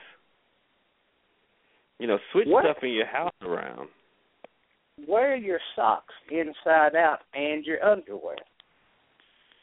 You 1.98 2.08
know, 2.08 2.20
switch 2.32 2.48
What? 2.48 2.64
stuff 2.64 2.84
in 2.84 2.92
your 2.92 3.06
house 3.06 3.32
around. 3.42 3.90
Wear 5.08 5.36
your 5.36 5.60
socks 5.76 6.14
inside 6.30 6.96
out 6.96 7.22
and 7.34 7.66
your 7.66 7.84
underwear. 7.84 8.38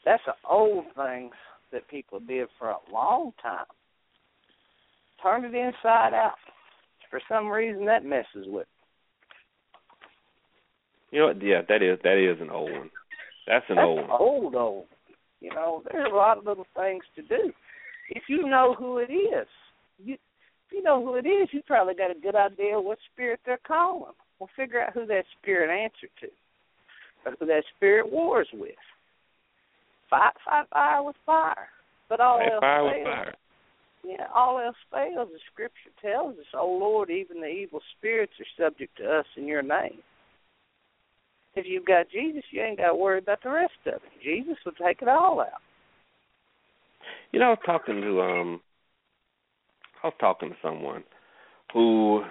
That's 0.03 0.25
an 0.27 0.33
old 0.43 0.91
thing 0.93 1.31
that 1.71 1.87
people 1.87 2.19
did 2.19 2.49
for 2.57 2.69
a 2.69 2.79
long 2.91 3.33
time. 3.33 3.65
Turn 5.21 5.45
it 5.45 5.53
inside 5.53 6.13
out. 6.13 6.39
For 7.09 7.19
some 7.27 7.49
reason, 7.49 7.85
that 7.85 8.03
messes 8.03 8.47
with. 8.47 8.67
You 11.11 11.19
know, 11.19 11.33
yeah, 11.41 11.61
that 11.69 11.81
is 11.81 11.99
that 12.03 12.17
is 12.17 12.41
an 12.41 12.49
old 12.49 12.71
one. 12.71 12.89
That's 13.47 13.65
an 13.69 13.75
That's 13.77 13.85
old 13.85 14.09
one. 14.09 14.21
old, 14.21 14.55
old. 14.55 14.85
You 15.39 15.51
know, 15.51 15.83
there's 15.91 16.11
a 16.11 16.15
lot 16.15 16.37
of 16.37 16.45
little 16.45 16.65
things 16.75 17.03
to 17.15 17.21
do. 17.21 17.53
If 18.09 18.23
you 18.27 18.47
know 18.47 18.75
who 18.77 18.97
it 18.97 19.11
is, 19.11 19.47
you 20.03 20.15
if 20.15 20.71
you 20.73 20.83
know 20.83 21.03
who 21.03 21.15
it 21.15 21.25
is, 21.25 21.49
you 21.51 21.61
probably 21.65 21.93
got 21.95 22.11
a 22.11 22.19
good 22.19 22.35
idea 22.35 22.79
what 22.79 22.97
spirit 23.13 23.39
they're 23.45 23.59
calling. 23.65 24.13
Well, 24.39 24.49
figure 24.55 24.81
out 24.81 24.93
who 24.93 25.05
that 25.07 25.23
spirit 25.39 25.69
answered 25.71 26.11
to, 26.21 26.27
or 27.25 27.35
who 27.39 27.45
that 27.47 27.63
spirit 27.75 28.11
wars 28.11 28.49
with. 28.53 28.75
Fight, 30.09 30.33
fight 30.45 30.67
fire 30.71 31.03
with 31.03 31.15
fire. 31.25 31.69
But 32.09 32.19
all 32.19 32.39
Fight 32.39 32.51
else 32.51 32.61
fire 32.61 32.83
with 32.83 32.93
fails, 32.93 33.05
fire. 33.05 33.33
Yeah, 34.03 34.25
all 34.33 34.59
else 34.59 34.75
fails. 34.91 35.29
The 35.31 35.39
scripture 35.51 35.91
tells 36.01 36.37
us, 36.37 36.45
"Oh 36.53 36.77
Lord, 36.79 37.09
even 37.09 37.41
the 37.41 37.47
evil 37.47 37.81
spirits 37.97 38.33
are 38.39 38.63
subject 38.63 38.97
to 38.97 39.19
us 39.19 39.25
in 39.35 39.47
your 39.47 39.63
name." 39.63 40.01
If 41.57 41.65
you've 41.67 41.85
got 41.85 42.11
Jesus, 42.11 42.43
you 42.51 42.61
ain't 42.61 42.77
got 42.77 42.89
to 42.89 42.95
worry 42.95 43.17
about 43.17 43.41
the 43.41 43.49
rest 43.49 43.73
of 43.87 43.95
it. 43.95 44.01
Jesus 44.23 44.57
will 44.63 44.73
take 44.73 45.01
it 45.01 45.07
all 45.07 45.41
out. 45.41 45.61
You 47.31 47.39
know, 47.39 47.47
I 47.47 47.49
was 47.49 47.59
talking 47.65 47.99
to 47.99 48.21
um, 48.21 48.61
I 50.03 50.07
was 50.07 50.13
talking 50.19 50.49
to 50.49 50.55
someone 50.61 51.03
who, 51.73 52.21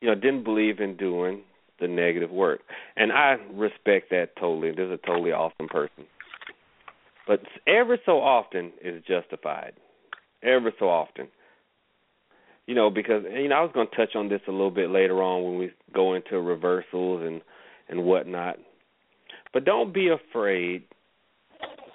you 0.00 0.08
know, 0.08 0.16
didn't 0.16 0.42
believe 0.42 0.80
in 0.80 0.96
doing 0.96 1.42
the 1.78 1.86
negative 1.86 2.30
work, 2.30 2.60
and 2.96 3.12
I 3.12 3.36
respect 3.52 4.10
that 4.10 4.30
totally. 4.38 4.70
This 4.70 4.86
is 4.86 4.98
a 5.02 5.06
totally 5.06 5.30
awesome 5.30 5.68
person, 5.68 6.04
but 7.28 7.40
ever 7.68 7.98
so 8.04 8.18
often 8.20 8.72
is 8.82 9.00
justified. 9.06 9.74
Ever 10.42 10.72
so 10.78 10.86
often, 10.88 11.28
you 12.66 12.74
know, 12.74 12.90
because 12.90 13.22
you 13.32 13.48
know 13.48 13.56
I 13.56 13.60
was 13.60 13.70
going 13.72 13.86
to 13.88 13.96
touch 13.96 14.16
on 14.16 14.28
this 14.28 14.40
a 14.48 14.52
little 14.52 14.70
bit 14.70 14.90
later 14.90 15.22
on 15.22 15.44
when 15.44 15.58
we 15.58 15.70
go 15.94 16.14
into 16.14 16.40
reversals 16.40 17.22
and 17.22 17.42
and 17.90 18.04
whatnot. 18.04 18.56
But 19.52 19.64
don't 19.64 19.92
be 19.92 20.08
afraid 20.08 20.84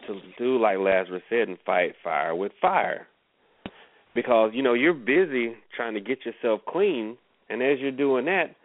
to 0.08 0.20
do 0.38 0.60
like 0.60 0.78
Lazarus 0.78 1.24
said 1.30 1.48
and 1.48 1.58
fight 1.66 1.96
fire 2.04 2.36
with 2.36 2.52
fire. 2.62 3.08
Because, 4.14 4.52
you 4.54 4.62
know, 4.62 4.74
you're 4.74 4.93
busy 4.93 5.56
trying 5.76 5.93
to 5.96 6.00
get 6.00 6.20
yourself 6.26 6.62
clean 6.68 7.18
and 7.50 7.62
as 7.62 7.80
you're 7.80 7.91
doing 7.91 8.26
that, 8.26 8.56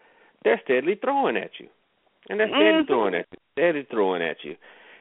they're 0.44 0.60
steadily 0.64 0.94
throwing 1.02 1.36
at 1.36 1.50
you. 1.58 1.68
And 2.28 2.38
they're 2.40 2.48
steadily 2.48 2.84
Mhm. 2.84 2.86
throwing 2.86 3.14
at 3.14 3.26
you, 3.32 3.38
steadily 3.52 3.84
throwing 3.84 4.22
at 4.22 4.44
you. 4.44 4.56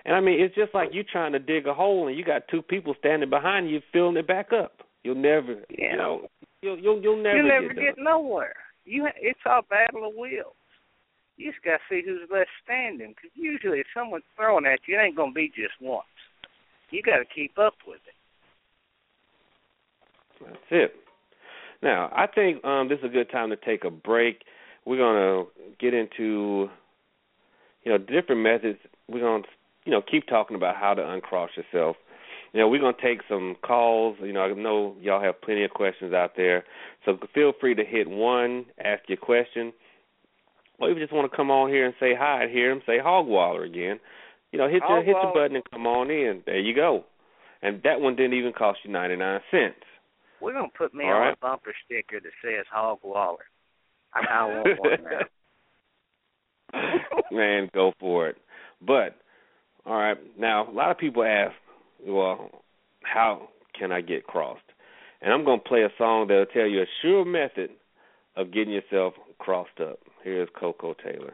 And 0.05 0.15
I 0.15 0.19
mean, 0.19 0.39
it's 0.39 0.55
just 0.55 0.73
like 0.73 0.93
you 0.93 1.03
trying 1.03 1.33
to 1.33 1.39
dig 1.39 1.67
a 1.67 1.73
hole 1.73 2.07
and 2.07 2.17
you 2.17 2.23
got 2.23 2.47
two 2.47 2.61
people 2.61 2.93
standing 2.95 3.29
behind 3.29 3.69
you 3.69 3.81
filling 3.93 4.17
it 4.17 4.27
back 4.27 4.51
up. 4.51 4.83
You'll 5.03 5.15
never, 5.15 5.63
Yeah. 5.69 5.91
you 5.91 5.97
know, 5.97 6.29
you'll 6.61 6.79
you'll 6.79 7.01
you'll 7.01 7.15
never 7.17 7.37
you 7.37 7.43
never 7.43 7.73
get, 7.73 7.95
get 7.95 7.97
nowhere. 7.97 8.55
You 8.85 9.05
ha- 9.05 9.13
it's 9.17 9.39
all 9.45 9.61
battle 9.61 10.05
of 10.05 10.15
wills. 10.15 10.55
You 11.39 11.51
just 11.51 11.63
got 11.63 11.77
to 11.77 11.83
see 11.89 12.03
who's 12.05 12.29
left 12.29 12.49
standing. 12.63 13.15
Because 13.15 13.31
usually, 13.33 13.79
if 13.79 13.87
someone's 13.95 14.25
throwing 14.35 14.65
at 14.65 14.79
you, 14.87 14.99
it 14.99 15.01
ain't 15.01 15.15
gonna 15.15 15.31
be 15.31 15.47
just 15.47 15.79
once. 15.79 16.03
You 16.91 17.01
got 17.01 17.17
to 17.17 17.25
keep 17.25 17.57
up 17.57 17.75
with 17.87 18.01
it. 18.05 18.13
That's 20.45 20.57
it. 20.69 20.95
Now, 21.81 22.11
I 22.13 22.27
think 22.27 22.63
um, 22.65 22.89
this 22.89 22.99
is 22.99 23.05
a 23.05 23.09
good 23.09 23.31
time 23.31 23.51
to 23.51 23.55
take 23.55 23.85
a 23.85 23.89
break. 23.89 24.41
We're 24.85 24.97
to 25.45 25.49
get 25.79 25.93
into, 25.93 26.69
you 27.83 27.91
know, 27.91 27.97
different 27.97 28.41
methods. 28.41 28.79
We're 29.07 29.21
to, 29.43 29.47
you 29.85 29.91
know, 29.93 30.01
keep 30.01 30.27
talking 30.27 30.57
about 30.57 30.75
how 30.75 30.93
to 30.93 31.09
uncross 31.09 31.51
yourself. 31.55 31.95
You 32.51 32.59
know, 32.59 32.67
we're 32.67 32.81
to 32.95 33.01
take 33.01 33.21
some 33.29 33.55
calls. 33.61 34.17
You 34.21 34.33
know, 34.33 34.41
I 34.41 34.51
know 34.53 34.95
y'all 34.99 35.21
have 35.21 35.41
plenty 35.41 35.63
of 35.63 35.71
questions 35.71 36.13
out 36.13 36.31
there. 36.35 36.65
So 37.05 37.17
feel 37.33 37.53
free 37.57 37.75
to 37.75 37.85
hit 37.85 38.09
one, 38.09 38.65
ask 38.83 39.03
your 39.07 39.17
question. 39.17 39.71
Or 40.79 40.89
you 40.89 40.99
just 40.99 41.13
want 41.13 41.29
to 41.29 41.35
come 41.35 41.51
on 41.51 41.69
here 41.69 41.85
and 41.85 41.93
say 41.99 42.15
hi 42.17 42.43
and 42.43 42.51
hear 42.51 42.71
him 42.71 42.81
say 42.85 42.97
Hogwaller 43.03 43.65
again, 43.65 43.99
you 44.51 44.59
know, 44.59 44.67
hit 44.67 44.81
the 44.87 45.01
hit 45.05 45.15
the 45.21 45.31
button 45.33 45.55
and 45.55 45.69
come 45.71 45.85
on 45.85 46.09
in. 46.09 46.41
There 46.45 46.59
you 46.59 46.73
go. 46.73 47.05
And 47.61 47.81
that 47.83 47.99
one 47.99 48.15
didn't 48.15 48.37
even 48.37 48.53
cost 48.53 48.79
you 48.83 48.91
99 48.91 49.41
cents. 49.51 49.75
We're 50.41 50.53
gonna 50.53 50.67
put 50.75 50.93
me 50.93 51.03
All 51.05 51.11
on 51.11 51.21
right. 51.21 51.33
a 51.33 51.37
bumper 51.37 51.73
sticker 51.85 52.19
that 52.21 52.31
says 52.41 52.65
Hog 52.71 52.99
Waller. 53.03 53.45
I, 54.13 54.21
I 54.31 54.45
want 54.45 54.79
one 54.79 54.91
now. 56.73 56.79
Man, 57.31 57.69
go 57.73 57.93
for 57.99 58.29
it. 58.29 58.37
But 58.81 59.17
all 59.85 59.97
right, 59.97 60.17
now 60.37 60.69
a 60.69 60.71
lot 60.71 60.91
of 60.91 60.97
people 60.97 61.23
ask, 61.23 61.53
well, 62.05 62.49
how 63.03 63.49
can 63.77 63.91
I 63.91 64.01
get 64.01 64.27
crossed? 64.27 64.61
And 65.21 65.33
I'm 65.33 65.43
going 65.43 65.59
to 65.59 65.67
play 65.67 65.81
a 65.81 65.89
song 65.97 66.27
that'll 66.27 66.45
tell 66.45 66.65
you 66.65 66.81
a 66.81 66.85
sure 67.01 67.25
method 67.25 67.71
of 68.35 68.53
getting 68.53 68.73
yourself 68.73 69.13
crossed 69.37 69.79
up. 69.81 69.99
Here's 70.23 70.49
Koko 70.59 70.93
Taylor. 70.93 71.33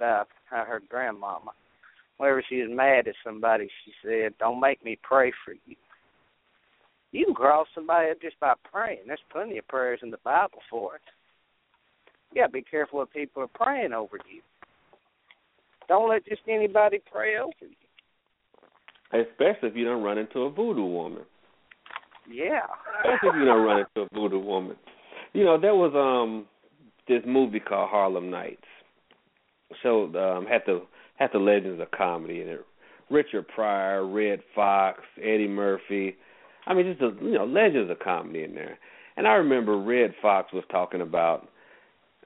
About 0.00 0.28
her 0.48 0.80
grandmama, 0.88 1.52
whenever 2.16 2.42
she 2.48 2.62
was 2.62 2.70
mad 2.70 3.06
at 3.06 3.14
somebody, 3.22 3.68
she 3.84 3.92
said, 4.02 4.36
"Don't 4.38 4.60
make 4.60 4.82
me 4.82 4.96
pray 5.02 5.30
for 5.44 5.52
you." 5.66 5.76
You 7.12 7.26
can 7.26 7.34
cross 7.34 7.68
somebody 7.74 8.10
up 8.10 8.20
just 8.22 8.38
by 8.40 8.54
praying. 8.70 9.06
There's 9.06 9.20
plenty 9.30 9.58
of 9.58 9.68
prayers 9.68 10.00
in 10.02 10.10
the 10.10 10.18
Bible 10.18 10.62
for 10.70 10.96
it. 10.96 11.02
You 12.32 12.42
gotta 12.42 12.52
be 12.52 12.62
careful 12.62 13.00
what 13.00 13.12
people 13.12 13.42
are 13.42 13.48
praying 13.48 13.92
over 13.92 14.18
you. 14.30 14.40
Don't 15.88 16.08
let 16.08 16.24
just 16.24 16.42
anybody 16.48 17.00
pray 17.12 17.36
over 17.38 17.52
you. 17.60 17.76
Especially 19.12 19.68
if 19.68 19.76
you 19.76 19.84
don't 19.84 20.04
run 20.04 20.18
into 20.18 20.42
a 20.42 20.50
voodoo 20.50 20.84
woman. 20.84 21.24
Yeah. 22.30 22.66
Especially 22.98 23.30
if 23.30 23.34
you 23.40 23.44
don't 23.44 23.64
run 23.64 23.80
into 23.80 24.02
a 24.02 24.08
voodoo 24.14 24.38
woman. 24.38 24.76
You 25.32 25.44
know, 25.44 25.58
there 25.60 25.74
was 25.74 25.92
um 25.96 26.46
this 27.08 27.22
movie 27.26 27.58
called 27.58 27.90
Harlem 27.90 28.30
Nights. 28.30 28.62
Showed 29.82 30.16
um 30.16 30.46
had 30.46 30.62
the 30.66 30.82
had 31.16 31.30
the 31.32 31.38
legends 31.38 31.80
of 31.80 31.90
comedy 31.90 32.40
in 32.40 32.48
it. 32.48 32.64
Richard 33.10 33.48
Pryor, 33.48 34.06
Redd 34.06 34.40
Foxx, 34.54 35.00
Eddie 35.18 35.48
Murphy. 35.48 36.16
I 36.66 36.74
mean 36.74 36.86
just 36.86 37.00
the 37.00 37.16
you 37.24 37.34
know, 37.34 37.44
legends 37.44 37.90
of 37.90 37.98
comedy 37.98 38.44
in 38.44 38.54
there. 38.54 38.78
And 39.16 39.26
I 39.26 39.32
remember 39.32 39.78
Redd 39.78 40.14
Foxx 40.22 40.52
was 40.52 40.64
talking 40.70 41.00
about 41.00 41.48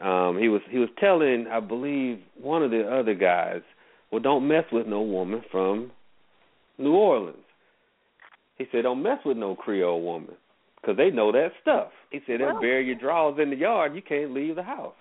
um 0.02 0.38
he 0.38 0.48
was 0.48 0.62
he 0.70 0.78
was 0.78 0.88
telling 0.98 1.46
I 1.50 1.60
believe 1.60 2.18
one 2.40 2.62
of 2.62 2.70
the 2.70 2.82
other 2.88 3.14
guys, 3.14 3.62
well 4.10 4.20
don't 4.22 4.48
mess 4.48 4.64
with 4.72 4.86
no 4.86 5.02
woman 5.02 5.42
from 5.50 5.90
New 6.78 6.94
Orleans. 6.94 7.36
He 8.56 8.66
said, 8.70 8.82
"Don't 8.82 9.02
mess 9.02 9.18
with 9.24 9.36
no 9.36 9.54
Creole 9.56 10.00
woman, 10.02 10.36
'cause 10.82 10.96
they 10.96 11.10
know 11.10 11.32
that 11.32 11.52
stuff." 11.60 11.92
He 12.10 12.20
said, 12.26 12.40
"They'll 12.40 12.60
bury 12.60 12.84
your 12.84 12.94
drawers 12.96 13.38
in 13.38 13.50
the 13.50 13.56
yard. 13.56 13.94
You 13.94 14.02
can't 14.02 14.32
leave 14.32 14.56
the 14.56 14.62
house." 14.62 14.94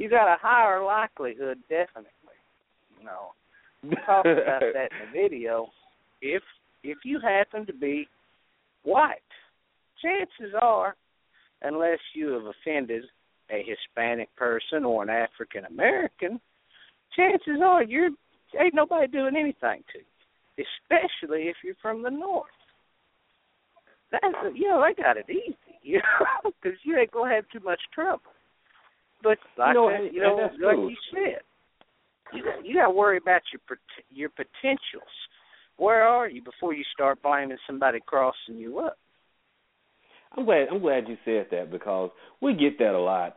You 0.00 0.08
got 0.08 0.32
a 0.32 0.38
higher 0.40 0.82
likelihood, 0.82 1.58
definitely. 1.68 2.40
You 2.98 3.04
know, 3.04 3.32
we 3.82 3.90
talked 4.06 4.26
about 4.26 4.60
that 4.72 4.88
in 4.92 5.12
the 5.12 5.28
video. 5.28 5.68
If 6.22 6.42
if 6.82 6.96
you 7.04 7.20
happen 7.20 7.66
to 7.66 7.74
be 7.74 8.08
white, 8.82 9.20
chances 10.02 10.54
are, 10.62 10.96
unless 11.60 11.98
you 12.14 12.28
have 12.28 12.44
offended 12.46 13.04
a 13.50 13.62
Hispanic 13.62 14.34
person 14.36 14.86
or 14.86 15.02
an 15.02 15.10
African 15.10 15.66
American, 15.66 16.40
chances 17.14 17.60
are 17.62 17.84
you're 17.84 18.08
ain't 18.58 18.74
nobody 18.74 19.06
doing 19.06 19.36
anything 19.36 19.84
to 19.92 19.98
you, 19.98 20.64
especially 20.64 21.48
if 21.48 21.56
you're 21.62 21.74
from 21.82 22.02
the 22.02 22.10
north. 22.10 22.48
That's 24.10 24.24
a, 24.46 24.50
you 24.54 24.66
know 24.66 24.82
they 24.82 25.02
got 25.02 25.18
it 25.18 25.26
easy, 25.28 25.58
you 25.82 25.98
know, 25.98 26.52
because 26.62 26.78
you 26.84 26.96
ain't 26.96 27.12
gonna 27.12 27.34
have 27.34 27.44
too 27.52 27.60
much 27.60 27.80
trouble. 27.92 28.22
But 29.22 29.38
like 29.58 29.68
You 29.68 29.74
know, 29.74 29.88
that, 29.90 30.00
and- 30.00 30.14
you 30.14 30.22
know, 30.22 30.50
like 30.62 30.76
true. 30.76 30.88
you 30.88 30.96
said, 31.12 31.40
you 32.32 32.44
got 32.44 32.64
you 32.64 32.74
got 32.74 32.86
to 32.86 32.90
worry 32.90 33.16
about 33.16 33.42
your 33.52 33.78
your 34.10 34.30
potentials. 34.30 35.14
Where 35.76 36.02
are 36.04 36.28
you 36.28 36.42
before 36.42 36.74
you 36.74 36.84
start 36.92 37.22
blaming 37.22 37.56
somebody 37.66 38.00
crossing 38.04 38.56
you 38.56 38.80
up? 38.80 38.98
I'm 40.36 40.44
glad 40.44 40.68
I'm 40.70 40.80
glad 40.80 41.08
you 41.08 41.16
said 41.24 41.46
that 41.50 41.70
because 41.70 42.10
we 42.40 42.54
get 42.54 42.78
that 42.78 42.94
a 42.94 42.98
lot. 43.00 43.36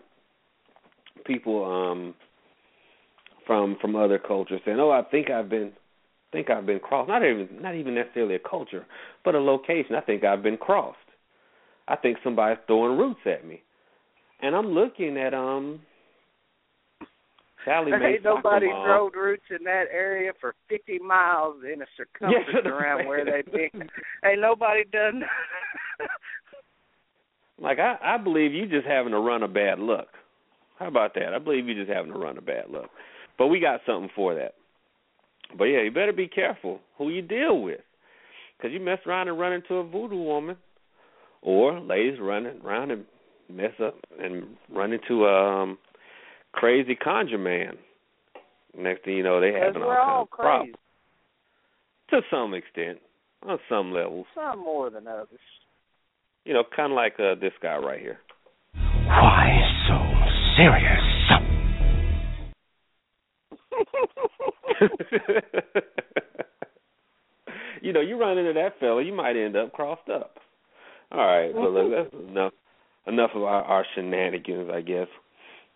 People 1.26 1.64
um 1.66 2.14
from 3.48 3.78
from 3.82 3.96
other 3.96 4.20
cultures 4.20 4.62
saying, 4.66 4.80
"Oh, 4.80 4.92
I 4.92 5.04
think 5.10 5.30
I've 5.30 5.50
been 5.50 5.72
think 6.32 6.50
I've 6.50 6.66
been 6.66 6.80
crossed." 6.80 7.10
Not 7.10 7.24
even 7.24 7.50
not 7.62 7.76
even 7.76 7.96
necessarily 7.96 8.36
a 8.36 8.40
culture, 8.40 8.86
but 9.26 9.36
a 9.36 9.40
location. 9.40 9.96
I 9.96 10.02
think 10.02 10.24
I've 10.24 10.44
been 10.44 10.58
crossed. 10.58 10.98
I 11.88 11.96
think 11.96 12.18
somebody's 12.24 12.64
throwing 12.68 12.98
roots 12.98 13.20
at 13.26 13.46
me, 13.46 13.62
and 14.44 14.56
I'm 14.56 14.68
looking 14.68 15.18
at 15.18 15.34
um. 15.34 15.82
Sally 17.66 17.92
Mae 17.92 18.16
Ain't 18.16 18.26
nobody 18.26 18.68
Soccer 18.68 19.22
roots 19.24 19.44
in 19.50 19.64
that 19.64 19.86
area 19.90 20.34
for 20.42 20.54
fifty 20.68 21.00
miles 21.00 21.56
in 21.64 21.82
a 21.82 21.86
circumference 21.96 22.46
Yes, 22.54 22.66
around 22.66 23.08
where 23.08 23.24
they've 23.24 23.46
been. 23.46 23.90
Ain't 24.26 24.42
nobody 24.42 24.84
done. 24.92 25.24
Like 27.62 27.78
I, 27.80 27.96
I 28.02 28.18
believe 28.18 28.52
you 28.52 28.68
just 28.68 28.86
having 28.86 29.14
a 29.14 29.20
run 29.20 29.44
of 29.44 29.54
bad 29.54 29.80
luck. 29.80 30.08
How 30.80 30.88
about 30.88 31.14
that? 31.14 31.34
I 31.34 31.40
believe 31.40 31.68
you 31.68 31.76
just 31.76 31.90
having 31.90 32.12
a 32.12 32.18
run 32.18 32.38
of 32.38 32.46
bad 32.46 32.70
luck. 32.70 32.90
But 33.38 33.48
we 33.48 33.60
got 33.60 33.82
something 33.86 34.10
for 34.16 34.36
that. 34.36 34.56
But 35.58 35.66
yeah, 35.66 35.82
you 35.82 35.92
better 35.92 36.12
be 36.12 36.28
careful 36.28 36.80
who 36.98 37.10
you 37.10 37.22
deal 37.22 37.62
with, 37.62 37.80
because 38.58 38.74
you 38.74 38.80
mess 38.80 39.00
around 39.06 39.28
and 39.28 39.40
run 39.40 39.54
into 39.54 39.76
a 39.76 39.84
voodoo 39.88 40.18
woman, 40.18 40.58
or 41.42 41.80
ladies 41.80 42.20
running 42.20 42.60
around 42.62 42.92
and 42.92 43.06
mess 43.50 43.74
up 43.84 43.96
and 44.20 44.44
run 44.74 44.94
into 44.94 45.26
a 45.26 45.64
um, 45.64 45.78
crazy 46.52 46.96
conjure 46.96 47.38
man. 47.38 47.78
Next 48.78 49.06
thing 49.06 49.18
you 49.18 49.24
know, 49.24 49.40
they 49.40 49.52
Because 49.52 49.68
having 49.68 49.82
all 49.84 49.88
we're 49.88 49.96
kinds 49.96 50.08
all 50.08 50.24
of 50.24 50.30
problems 50.30 50.76
to 52.14 52.22
some 52.30 52.54
extent, 52.54 53.00
on 53.44 53.58
some 53.68 53.92
levels. 53.92 54.26
Some 54.36 54.60
more 54.60 54.90
than 54.90 55.06
others. 55.08 55.28
You 56.46 56.54
know, 56.54 56.64
kind 56.76 56.92
of 56.92 56.96
like 56.96 57.14
uh, 57.20 57.36
this 57.40 57.54
guy 57.62 57.78
right 57.78 58.00
here. 58.00 58.18
Why 59.06 59.62
so 59.88 59.98
serious? 60.58 61.00
you 67.82 67.94
know, 67.94 68.02
you 68.02 68.20
run 68.20 68.38
into 68.38 68.54
that 68.54 68.80
fella, 68.80 69.04
you 69.04 69.14
might 69.14 69.36
end 69.36 69.56
up 69.56 69.74
crossed 69.74 70.10
up. 70.10 70.38
All 71.12 71.26
right, 71.26 71.52
but 71.54 71.72
look, 71.72 71.92
that's 71.92 72.14
enough 72.30 72.54
enough 73.08 73.32
of 73.36 73.44
our, 73.44 73.64
our 73.64 73.86
shenanigans, 73.96 74.70
I 74.72 74.82
guess. 74.82 75.08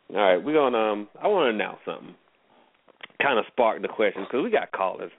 All 0.09 0.17
right, 0.17 0.37
we're 0.37 0.53
gonna. 0.53 0.77
Um, 0.77 1.07
I 1.21 1.27
want 1.27 1.51
to 1.51 1.55
announce 1.55 1.79
something. 1.85 2.15
Kind 3.21 3.39
of 3.39 3.45
spark 3.51 3.81
the 3.81 3.87
question 3.87 4.23
because 4.23 4.43
we 4.43 4.51
got 4.51 4.71
callers 4.71 5.11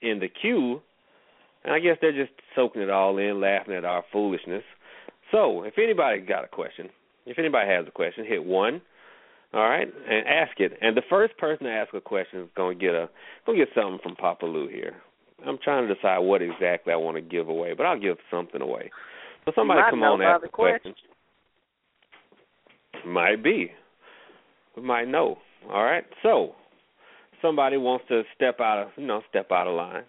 in 0.00 0.20
the 0.20 0.28
queue, 0.28 0.80
and 1.64 1.74
I 1.74 1.80
guess 1.80 1.96
they're 2.00 2.12
just 2.12 2.32
soaking 2.54 2.82
it 2.82 2.90
all 2.90 3.18
in, 3.18 3.40
laughing 3.40 3.74
at 3.74 3.84
our 3.84 4.04
foolishness. 4.12 4.62
So, 5.32 5.64
if 5.64 5.74
anybody 5.76 6.20
got 6.20 6.44
a 6.44 6.48
question, 6.48 6.88
if 7.26 7.38
anybody 7.38 7.68
has 7.68 7.86
a 7.86 7.90
question, 7.90 8.24
hit 8.24 8.44
one. 8.44 8.80
All 9.54 9.62
right, 9.62 9.88
and 9.88 10.28
ask 10.28 10.60
it. 10.60 10.72
And 10.82 10.94
the 10.94 11.02
first 11.08 11.36
person 11.38 11.64
to 11.64 11.72
ask 11.72 11.94
a 11.94 12.02
question 12.02 12.40
is 12.40 12.48
going 12.54 12.78
to 12.78 12.84
get 12.84 12.94
a 12.94 13.08
to 13.46 13.56
get 13.56 13.68
something 13.74 13.98
from 14.02 14.14
Papa 14.14 14.44
Lou 14.44 14.68
here. 14.68 14.94
I'm 15.46 15.58
trying 15.62 15.88
to 15.88 15.94
decide 15.94 16.18
what 16.18 16.42
exactly 16.42 16.92
I 16.92 16.96
want 16.96 17.16
to 17.16 17.22
give 17.22 17.48
away, 17.48 17.72
but 17.72 17.86
I'll 17.86 17.98
give 17.98 18.18
something 18.30 18.60
away. 18.60 18.90
So 19.46 19.52
somebody 19.54 19.80
come 19.88 20.02
on 20.02 20.20
and 20.20 20.28
ask 20.28 20.44
a 20.44 20.48
question. 20.48 20.94
Might 23.06 23.42
be. 23.42 23.70
We 24.76 24.82
might 24.82 25.08
know. 25.08 25.38
All 25.70 25.84
right. 25.84 26.04
So 26.22 26.54
somebody 27.42 27.76
wants 27.76 28.04
to 28.08 28.22
step 28.34 28.60
out 28.60 28.82
of 28.82 28.88
you 28.96 29.06
know, 29.06 29.22
step 29.28 29.50
out 29.50 29.66
of 29.66 29.74
line 29.74 30.04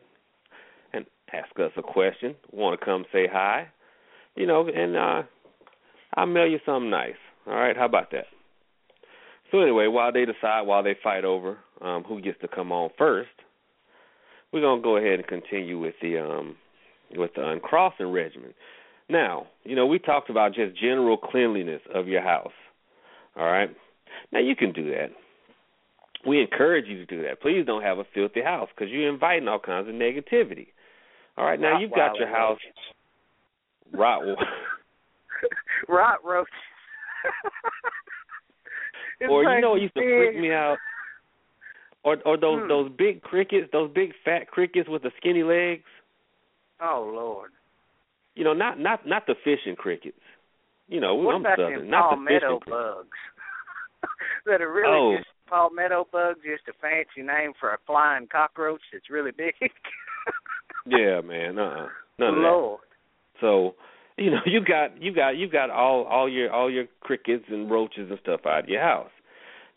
and 0.94 1.06
ask 1.34 1.58
us 1.60 1.72
a 1.78 1.82
question, 1.82 2.36
want 2.52 2.80
to 2.80 2.86
come 2.86 3.06
say 3.12 3.28
hi, 3.32 3.68
you 4.36 4.46
know, 4.46 4.68
and 4.68 4.96
uh 4.96 5.24
I'll 6.16 6.26
mail 6.26 6.48
you 6.48 6.60
something 6.66 6.90
nice. 6.90 7.14
All 7.46 7.54
right, 7.54 7.78
how 7.78 7.86
about 7.86 8.12
that? 8.12 8.26
So 9.52 9.60
anyway, 9.60 9.88
while 9.88 10.12
they 10.12 10.26
decide, 10.26 10.62
while 10.62 10.84
they 10.84 10.96
fight 11.02 11.26
over 11.26 11.58
um, 11.82 12.04
who 12.04 12.22
gets 12.22 12.40
to 12.42 12.48
come 12.48 12.72
on 12.72 12.90
first, 12.98 13.30
we're 14.52 14.62
gonna 14.62 14.82
go 14.82 14.98
ahead 14.98 15.20
and 15.20 15.28
continue 15.28 15.80
with 15.80 15.96
the 16.02 16.20
um, 16.20 16.56
with 17.16 17.32
the 17.36 17.48
uncrossing 17.48 18.12
regimen. 18.12 18.54
Now, 19.10 19.48
you 19.64 19.76
know, 19.76 19.88
we 19.88 19.98
talked 19.98 20.30
about 20.30 20.54
just 20.54 20.80
general 20.80 21.18
cleanliness 21.18 21.82
of 21.94 22.08
your 22.08 22.22
house. 22.22 22.52
All 23.40 23.46
right. 23.46 23.70
Now 24.32 24.40
you 24.40 24.56
can 24.56 24.72
do 24.74 24.90
that. 24.92 25.08
We 26.28 26.42
encourage 26.42 26.86
you 26.88 26.98
to 26.98 27.06
do 27.06 27.22
that. 27.24 27.42
Please 27.42 27.64
don't 27.66 27.82
have 27.82 27.98
a 28.00 28.04
filthy 28.14 28.42
house 28.42 28.68
because 28.76 28.92
you're 28.92 29.08
inviting 29.12 29.48
all 29.48 29.60
kinds 29.60 29.88
of 29.88 29.96
negativity. 29.96 30.68
All 31.38 31.46
right. 31.46 31.60
Now 31.60 31.80
you've 31.80 31.92
got 31.92 32.18
your 32.18 32.28
house. 32.28 32.60
Rot. 33.94 34.22
Rot 35.88 36.18
roach. 36.26 36.48
Or 39.30 39.44
you 39.44 39.62
know 39.62 39.72
what 39.72 39.82
used 39.82 39.94
to 39.96 40.00
freak 40.02 40.40
me 40.40 40.52
out 40.54 40.78
or 42.04 42.18
or 42.26 42.38
those 42.38 42.62
Hmm. 42.62 42.68
those 42.70 42.90
big 42.98 43.22
crickets 43.22 43.68
those 43.74 43.92
big 43.94 44.14
fat 44.24 44.48
crickets 44.50 44.88
with 44.88 45.02
the 45.04 45.12
skinny 45.18 45.44
legs 45.44 45.84
Oh 46.80 47.12
Lord. 47.14 47.52
you 48.36 48.46
know 48.46 48.54
not 48.54 48.80
not 48.80 49.06
not 49.06 49.26
the 49.28 49.36
fishing 49.44 49.76
crickets 49.76 50.22
you 50.88 51.02
know 51.02 51.30
I'm 51.30 51.44
southern 51.44 51.90
not 51.90 52.12
the 52.16 52.26
fishing 52.26 52.60
crickets. 52.62 52.70
bugs? 52.70 53.18
that 54.46 54.62
are 54.62 54.72
really 54.72 54.88
Oh. 54.88 55.16
just 55.18 55.30
palmetto 55.48 56.08
bugs, 56.12 56.40
just 56.44 56.68
a 56.70 56.74
fancy 56.82 57.26
name 57.26 57.54
for 57.60 57.70
a 57.74 57.78
flying 57.88 58.28
cockroach 58.28 58.82
that's 58.94 59.10
really 59.10 59.32
big. 59.32 59.54
yeah 60.86 61.22
man 61.22 61.58
uh-uh 61.60 61.88
none 62.18 62.30
of 62.30 62.36
that 62.36 62.42
Lord. 62.42 62.80
so 63.42 63.76
you 64.18 64.32
know 64.32 64.40
you 64.46 64.62
got 64.64 65.02
you 65.02 65.14
got 65.14 65.32
you 65.32 65.50
got 65.50 65.70
all 65.70 66.04
all 66.04 66.30
your 66.30 66.52
all 66.52 66.70
your 66.72 66.86
crickets 67.02 67.46
and 67.50 67.70
roaches 67.70 68.10
and 68.10 68.20
stuff 68.22 68.42
out 68.46 68.64
of 68.66 68.70
your 68.70 68.82
house 68.82 69.12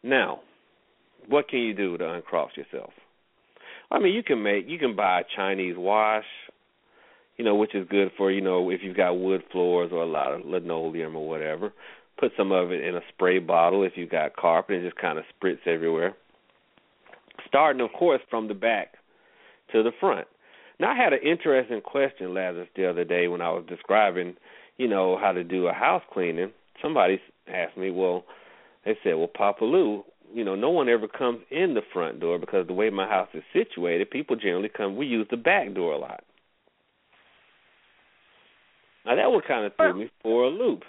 Now, 0.03 0.41
what 1.29 1.49
can 1.49 1.61
you 1.61 1.75
do 1.75 1.97
to 1.99 2.11
uncross 2.15 2.51
yourself? 2.57 2.91
I 3.91 3.99
mean, 3.99 4.15
you 4.15 4.23
can 4.23 4.43
make 4.43 4.65
you 4.69 4.79
can 4.79 4.97
buy 4.97 5.21
a 5.21 5.25
Chinese 5.37 5.75
wash, 5.77 6.25
you 7.37 7.45
know, 7.45 7.55
which 7.55 7.75
is 7.75 7.87
good 7.89 8.11
for 8.17 8.31
you 8.31 8.41
know 8.41 8.71
if 8.71 8.81
you've 8.83 8.97
got 8.97 9.13
wood 9.13 9.43
floors 9.53 9.91
or 9.93 10.03
a 10.03 10.07
lot 10.07 10.33
of 10.33 10.45
linoleum 10.47 11.15
or 11.17 11.29
whatever. 11.29 11.73
Put 12.23 12.31
some 12.37 12.53
of 12.53 12.71
it 12.71 12.85
in 12.85 12.95
a 12.95 13.01
spray 13.09 13.41
bottle 13.41 13.83
if 13.83 13.95
you've 13.97 14.09
got 14.09 14.37
carpet 14.37 14.77
and 14.77 14.85
just 14.85 14.95
kind 14.97 15.19
of 15.19 15.25
spritz 15.35 15.67
everywhere. 15.67 16.15
Starting, 17.49 17.83
of 17.83 17.91
course, 17.99 18.21
from 18.31 18.47
the 18.47 18.55
back 18.55 18.95
to 19.73 19.83
the 19.83 19.91
front. 19.99 20.29
Now, 20.79 20.93
I 20.93 20.97
had 20.97 21.13
an 21.13 21.19
interesting 21.25 21.81
question, 21.81 22.33
Lazarus, 22.33 22.69
the 22.77 22.89
other 22.89 23.03
day 23.03 23.27
when 23.27 23.41
I 23.41 23.51
was 23.51 23.65
describing, 23.69 24.37
you 24.77 24.87
know, 24.87 25.19
how 25.21 25.33
to 25.33 25.43
do 25.43 25.67
a 25.67 25.73
house 25.73 26.05
cleaning. 26.13 26.53
Somebody 26.81 27.21
asked 27.53 27.77
me, 27.77 27.91
well, 27.91 28.23
they 28.85 28.97
said, 29.03 29.15
well, 29.15 29.27
Papa 29.27 29.65
Lou, 29.65 30.05
you 30.33 30.45
know, 30.45 30.55
no 30.55 30.71
one 30.71 30.89
ever 30.89 31.09
comes 31.09 31.41
in 31.51 31.75
the 31.75 31.83
front 31.93 32.21
door 32.21 32.39
because 32.39 32.69
the 32.69 32.73
way 32.73 32.89
my 32.89 33.09
house 33.09 33.31
is 33.35 33.43
situated, 33.53 34.13
people 34.13 34.37
generally 34.37 34.69
come. 34.69 34.95
We 34.95 35.07
use 35.07 35.27
the 35.29 35.37
back 35.37 35.75
door 35.75 35.93
a 35.93 35.99
lot. 35.99 36.23
Now 39.05 39.17
that 39.17 39.29
one 39.29 39.43
kind 39.45 39.67
of 39.67 39.73
threw 39.75 39.95
me 39.99 40.11
for 40.23 40.45
a 40.45 40.49
loop. 40.49 40.85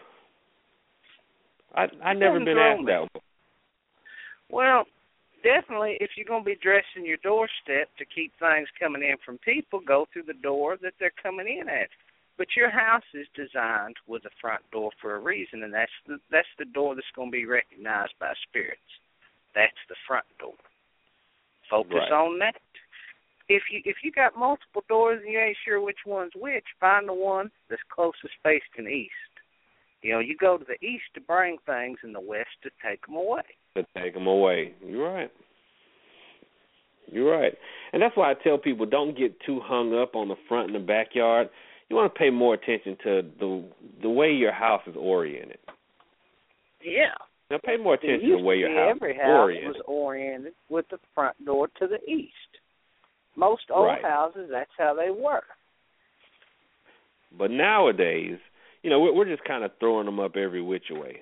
I 1.73 1.87
I 2.03 2.13
never 2.13 2.39
been 2.39 2.57
asked 2.57 2.85
that 2.87 2.99
one. 3.01 3.09
Well, 4.49 4.85
definitely, 5.43 5.97
if 5.99 6.11
you're 6.15 6.27
going 6.27 6.43
to 6.43 6.49
be 6.49 6.57
dressing 6.61 7.05
your 7.05 7.17
doorstep 7.17 7.89
to 7.97 8.05
keep 8.05 8.31
things 8.39 8.67
coming 8.79 9.03
in 9.03 9.15
from 9.25 9.37
people, 9.39 9.79
go 9.79 10.07
through 10.11 10.23
the 10.27 10.41
door 10.41 10.77
that 10.81 10.93
they're 10.99 11.13
coming 11.21 11.47
in 11.47 11.67
at. 11.69 11.89
But 12.37 12.47
your 12.57 12.69
house 12.69 13.03
is 13.13 13.27
designed 13.35 13.95
with 14.07 14.25
a 14.25 14.33
front 14.41 14.61
door 14.71 14.91
for 15.01 15.15
a 15.15 15.19
reason, 15.19 15.63
and 15.63 15.73
that's 15.73 15.91
the 16.07 16.17
that's 16.31 16.47
the 16.57 16.65
door 16.65 16.95
that's 16.95 17.07
going 17.15 17.29
to 17.29 17.37
be 17.37 17.45
recognized 17.45 18.13
by 18.19 18.33
spirits. 18.49 18.81
That's 19.53 19.77
the 19.87 19.95
front 20.07 20.25
door. 20.39 20.57
Focus 21.69 21.93
Right. 21.93 22.11
on 22.11 22.39
that. 22.39 22.55
If 23.49 23.63
you 23.71 23.81
if 23.85 23.97
you 24.03 24.11
got 24.11 24.35
multiple 24.37 24.83
doors 24.89 25.21
and 25.23 25.31
you 25.31 25.39
ain't 25.39 25.57
sure 25.63 25.79
which 25.81 26.05
one's 26.05 26.33
which, 26.35 26.65
find 26.79 27.07
the 27.07 27.13
one 27.13 27.51
that's 27.69 27.81
closest 27.89 28.33
the 28.43 28.87
east. 28.87 29.32
You 30.03 30.11
know, 30.13 30.19
you 30.19 30.35
go 30.37 30.57
to 30.57 30.65
the 30.65 30.85
east 30.85 31.05
to 31.15 31.21
bring 31.21 31.57
things, 31.65 31.97
and 32.03 32.13
the 32.13 32.19
west 32.21 32.49
to 32.63 32.69
take 32.87 33.05
them 33.05 33.15
away. 33.15 33.41
to 33.75 33.85
take 33.97 34.13
them 34.13 34.27
away. 34.27 34.73
You're 34.85 35.11
right. 35.11 35.31
You're 37.11 37.31
right, 37.31 37.53
and 37.91 38.01
that's 38.01 38.15
why 38.15 38.31
I 38.31 38.33
tell 38.35 38.57
people 38.57 38.85
don't 38.85 39.17
get 39.17 39.39
too 39.45 39.59
hung 39.63 39.93
up 39.99 40.15
on 40.15 40.27
the 40.29 40.35
front 40.47 40.67
and 40.67 40.75
the 40.75 40.85
backyard. 40.85 41.49
You 41.89 41.95
want 41.95 42.13
to 42.13 42.17
pay 42.17 42.29
more 42.29 42.53
attention 42.53 42.97
to 43.03 43.21
the 43.39 43.63
the 44.01 44.09
way 44.09 44.31
your 44.31 44.53
house 44.53 44.81
is 44.87 44.95
oriented. 44.97 45.57
Yeah. 46.83 47.13
Now, 47.51 47.59
pay 47.63 47.77
more 47.77 47.95
attention 47.95 48.29
to 48.29 48.37
the 48.37 48.43
way 48.43 48.55
your 48.57 48.71
house 48.73 48.95
every 48.95 49.11
is 49.15 49.17
house 49.21 49.27
oriented. 49.29 49.67
was 49.75 49.81
oriented 49.85 50.53
with 50.69 50.85
the 50.89 50.97
front 51.13 51.35
door 51.45 51.67
to 51.79 51.87
the 51.87 51.99
east. 52.09 52.33
Most 53.35 53.63
old 53.69 53.87
Right. 53.87 54.01
houses, 54.03 54.49
that's 54.49 54.71
how 54.77 54.93
they 54.93 55.11
were. 55.11 55.43
But 57.37 57.51
nowadays, 57.51 58.39
you 58.83 58.89
know, 58.89 58.99
we're, 58.99 59.15
we're 59.15 59.25
just 59.25 59.43
kind 59.45 59.63
of 59.63 59.71
throwing 59.79 60.05
them 60.05 60.19
up 60.19 60.35
every 60.35 60.61
which 60.61 60.85
way. 60.91 61.21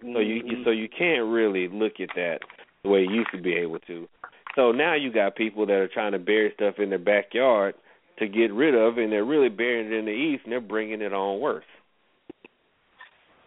So 0.00 0.18
you, 0.18 0.34
you 0.34 0.42
mm-hmm. 0.42 0.64
so 0.64 0.70
you 0.70 0.88
can't 0.88 1.28
really 1.28 1.68
look 1.68 2.00
at 2.00 2.08
that 2.16 2.40
the 2.82 2.90
way 2.90 3.02
you 3.02 3.14
used 3.14 3.30
to 3.32 3.40
be 3.40 3.52
able 3.52 3.78
to. 3.80 4.08
So 4.56 4.72
now 4.72 4.94
you 4.94 5.12
got 5.12 5.36
people 5.36 5.64
that 5.66 5.74
are 5.74 5.88
trying 5.88 6.12
to 6.12 6.18
bury 6.18 6.52
stuff 6.56 6.74
in 6.78 6.90
their 6.90 6.98
backyard 6.98 7.74
to 8.18 8.26
get 8.26 8.52
rid 8.52 8.74
of, 8.74 8.98
and 8.98 9.12
they're 9.12 9.24
really 9.24 9.48
burying 9.48 9.92
it 9.92 9.96
in 9.96 10.04
the 10.04 10.10
east, 10.10 10.42
and 10.44 10.52
they're 10.52 10.60
bringing 10.60 11.00
it 11.00 11.12
on 11.12 11.40
worse. 11.40 11.64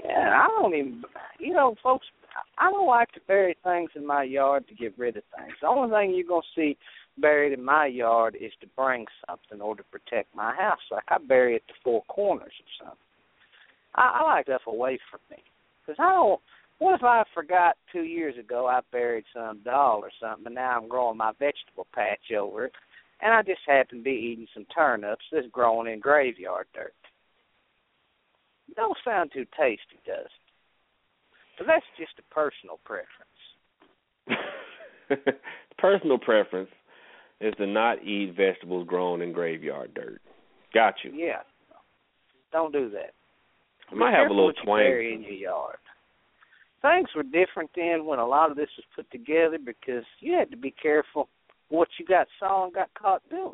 Yeah, 0.03 0.43
I 0.43 0.47
don't 0.47 0.73
even, 0.73 1.03
you 1.39 1.53
know, 1.53 1.75
folks. 1.83 2.05
I 2.57 2.69
don't 2.69 2.87
like 2.87 3.11
to 3.13 3.21
bury 3.27 3.55
things 3.63 3.91
in 3.95 4.05
my 4.05 4.23
yard 4.23 4.67
to 4.67 4.75
get 4.75 4.97
rid 4.97 5.17
of 5.17 5.23
things. 5.37 5.53
The 5.61 5.67
only 5.67 5.89
thing 5.89 6.15
you're 6.15 6.27
gonna 6.27 6.41
see 6.55 6.77
buried 7.17 7.53
in 7.53 7.63
my 7.63 7.85
yard 7.85 8.37
is 8.39 8.51
to 8.61 8.67
bring 8.75 9.05
something 9.27 9.61
or 9.61 9.75
to 9.75 9.83
protect 9.83 10.35
my 10.35 10.53
house. 10.55 10.79
Like 10.91 11.03
I 11.07 11.17
bury 11.17 11.55
it 11.55 11.63
to 11.67 11.73
four 11.83 12.03
corners 12.07 12.53
or 12.59 12.85
something. 12.85 13.04
I, 13.95 14.21
I 14.21 14.23
like 14.23 14.45
stuff 14.45 14.61
away 14.67 14.99
from 15.09 15.19
me 15.31 15.43
because 15.81 15.97
I 15.99 16.13
don't. 16.13 16.41
What 16.79 16.95
if 16.95 17.03
I 17.03 17.23
forgot 17.33 17.77
two 17.91 18.03
years 18.03 18.37
ago 18.37 18.67
I 18.67 18.81
buried 18.91 19.23
some 19.33 19.61
doll 19.63 20.01
or 20.03 20.11
something, 20.19 20.45
and 20.47 20.55
now 20.55 20.77
I'm 20.77 20.89
growing 20.89 21.17
my 21.17 21.31
vegetable 21.39 21.87
patch 21.93 22.31
over 22.37 22.65
it, 22.65 22.73
and 23.21 23.33
I 23.33 23.41
just 23.43 23.61
happen 23.65 23.99
to 23.99 24.03
be 24.03 24.11
eating 24.11 24.47
some 24.53 24.65
turnips 24.75 25.23
that's 25.31 25.47
growing 25.51 25.91
in 25.91 25.99
graveyard 25.99 26.67
dirt. 26.73 26.93
It 28.69 28.75
don't 28.75 28.97
sound 29.05 29.31
too 29.33 29.45
tasty, 29.57 29.99
does 30.05 30.25
it? 30.25 30.31
But 31.57 31.67
that's 31.67 31.85
just 31.97 32.11
a 32.19 32.33
personal 32.33 32.79
preference. 32.83 33.35
Personal 35.77 36.17
preference 36.17 36.69
is 37.39 37.53
to 37.57 37.67
not 37.67 38.03
eat 38.03 38.35
vegetables 38.35 38.87
grown 38.87 39.21
in 39.21 39.31
graveyard 39.31 39.93
dirt. 39.93 40.21
Got 40.73 40.95
you. 41.03 41.11
Yeah. 41.13 41.41
Don't 42.51 42.73
do 42.73 42.89
that. 42.91 43.13
I 43.91 43.95
might 43.95 44.13
have 44.13 44.29
a 44.29 44.33
little 44.33 44.53
twang. 44.53 44.85
in 44.85 45.23
your 45.23 45.31
yard. 45.33 45.77
Things 46.81 47.07
were 47.15 47.23
different 47.23 47.69
then 47.75 48.05
when 48.05 48.19
a 48.19 48.25
lot 48.25 48.51
of 48.51 48.57
this 48.57 48.69
was 48.77 48.85
put 48.95 49.09
together 49.11 49.57
because 49.63 50.03
you 50.19 50.33
had 50.33 50.51
to 50.51 50.57
be 50.57 50.71
careful 50.71 51.27
what 51.69 51.87
you 51.99 52.05
got 52.05 52.27
saw 52.39 52.65
and 52.65 52.73
got 52.73 52.89
caught 52.93 53.21
doing. 53.29 53.53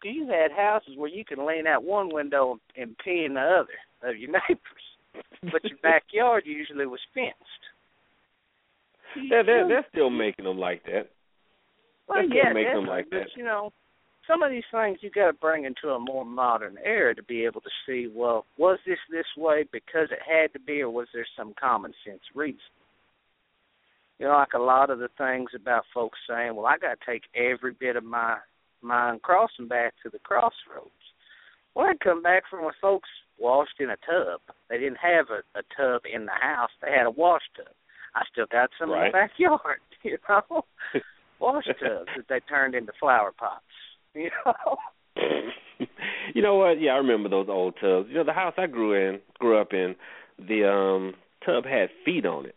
Because 0.00 0.16
you 0.16 0.26
had 0.26 0.50
houses 0.50 0.94
where 0.96 1.08
you 1.10 1.24
could 1.24 1.38
lean 1.38 1.66
out 1.66 1.84
one 1.84 2.12
window 2.12 2.58
and 2.76 2.96
pee 3.04 3.24
in 3.26 3.34
the 3.34 3.40
other 3.40 4.10
of 4.10 4.16
your 4.18 4.30
neighbors, 4.48 5.22
but 5.52 5.62
your 5.64 5.78
backyard 5.82 6.44
usually 6.46 6.86
was 6.86 7.00
fenced. 7.14 7.36
They're, 9.30 9.44
they're, 9.44 9.68
they're 9.68 9.86
still 9.92 10.10
making 10.10 10.44
them 10.44 10.58
like 10.58 10.82
that. 10.86 11.08
Well, 12.08 12.22
They 12.22 12.26
still 12.28 12.36
yeah, 12.36 12.52
make 12.52 12.66
them 12.72 12.86
like 12.86 13.06
but 13.10 13.18
that. 13.20 13.26
you 13.36 13.44
know, 13.44 13.72
some 14.26 14.42
of 14.42 14.50
these 14.50 14.64
things 14.70 14.98
you 15.00 15.10
got 15.10 15.26
to 15.26 15.32
bring 15.32 15.64
into 15.64 15.94
a 15.94 15.98
more 15.98 16.24
modern 16.24 16.76
era 16.84 17.14
to 17.14 17.22
be 17.22 17.44
able 17.44 17.60
to 17.60 17.70
see. 17.86 18.08
Well, 18.12 18.46
was 18.56 18.78
this 18.86 18.98
this 19.10 19.26
way 19.36 19.64
because 19.70 20.08
it 20.10 20.20
had 20.26 20.52
to 20.52 20.60
be, 20.60 20.82
or 20.82 20.90
was 20.90 21.08
there 21.12 21.26
some 21.36 21.54
common 21.60 21.92
sense 22.06 22.22
reason? 22.34 22.58
You 24.18 24.26
know, 24.26 24.32
like 24.32 24.54
a 24.54 24.58
lot 24.58 24.90
of 24.90 24.98
the 24.98 25.08
things 25.18 25.50
about 25.54 25.84
folks 25.92 26.18
saying, 26.28 26.54
"Well, 26.54 26.66
I 26.66 26.78
got 26.78 26.98
to 27.00 27.06
take 27.06 27.24
every 27.34 27.72
bit 27.72 27.96
of 27.96 28.04
my 28.04 28.38
mine 28.80 29.18
crossing 29.22 29.68
back 29.68 29.94
to 30.02 30.10
the 30.10 30.18
crossroads." 30.20 30.90
Well, 31.74 31.86
I 31.86 31.94
come 32.02 32.22
back 32.22 32.44
from 32.48 32.64
when 32.64 32.74
folks 32.80 33.08
washed 33.38 33.80
in 33.80 33.90
a 33.90 33.96
tub. 33.96 34.40
They 34.70 34.78
didn't 34.78 34.98
have 34.98 35.26
a, 35.30 35.58
a 35.58 35.62
tub 35.76 36.02
in 36.12 36.26
the 36.26 36.38
house; 36.40 36.70
they 36.80 36.92
had 36.92 37.06
a 37.06 37.10
wash 37.10 37.42
tub. 37.56 37.74
I 38.14 38.22
still 38.30 38.46
got 38.50 38.70
some 38.78 38.90
in 38.92 39.06
the 39.06 39.10
backyard. 39.12 39.80
You 40.04 40.18
know, 40.28 40.66
wash 41.40 41.64
tubs 41.64 42.10
that 42.14 42.28
they 42.28 42.40
turned 42.40 42.74
into 42.74 42.92
flower 43.00 43.32
pots. 43.32 43.64
You 44.20 44.30
know. 44.44 44.76
you 46.34 46.42
know 46.42 46.56
what? 46.56 46.80
Yeah, 46.80 46.92
I 46.92 46.96
remember 46.96 47.28
those 47.28 47.48
old 47.48 47.74
tubs. 47.80 48.08
You 48.08 48.16
know, 48.16 48.24
the 48.24 48.32
house 48.32 48.54
I 48.56 48.66
grew 48.66 48.94
in, 48.94 49.20
grew 49.38 49.60
up 49.60 49.72
in, 49.72 49.94
the 50.38 50.68
um 50.68 51.14
tub 51.44 51.64
had 51.64 51.88
feet 52.04 52.24
on 52.26 52.46
it. 52.46 52.54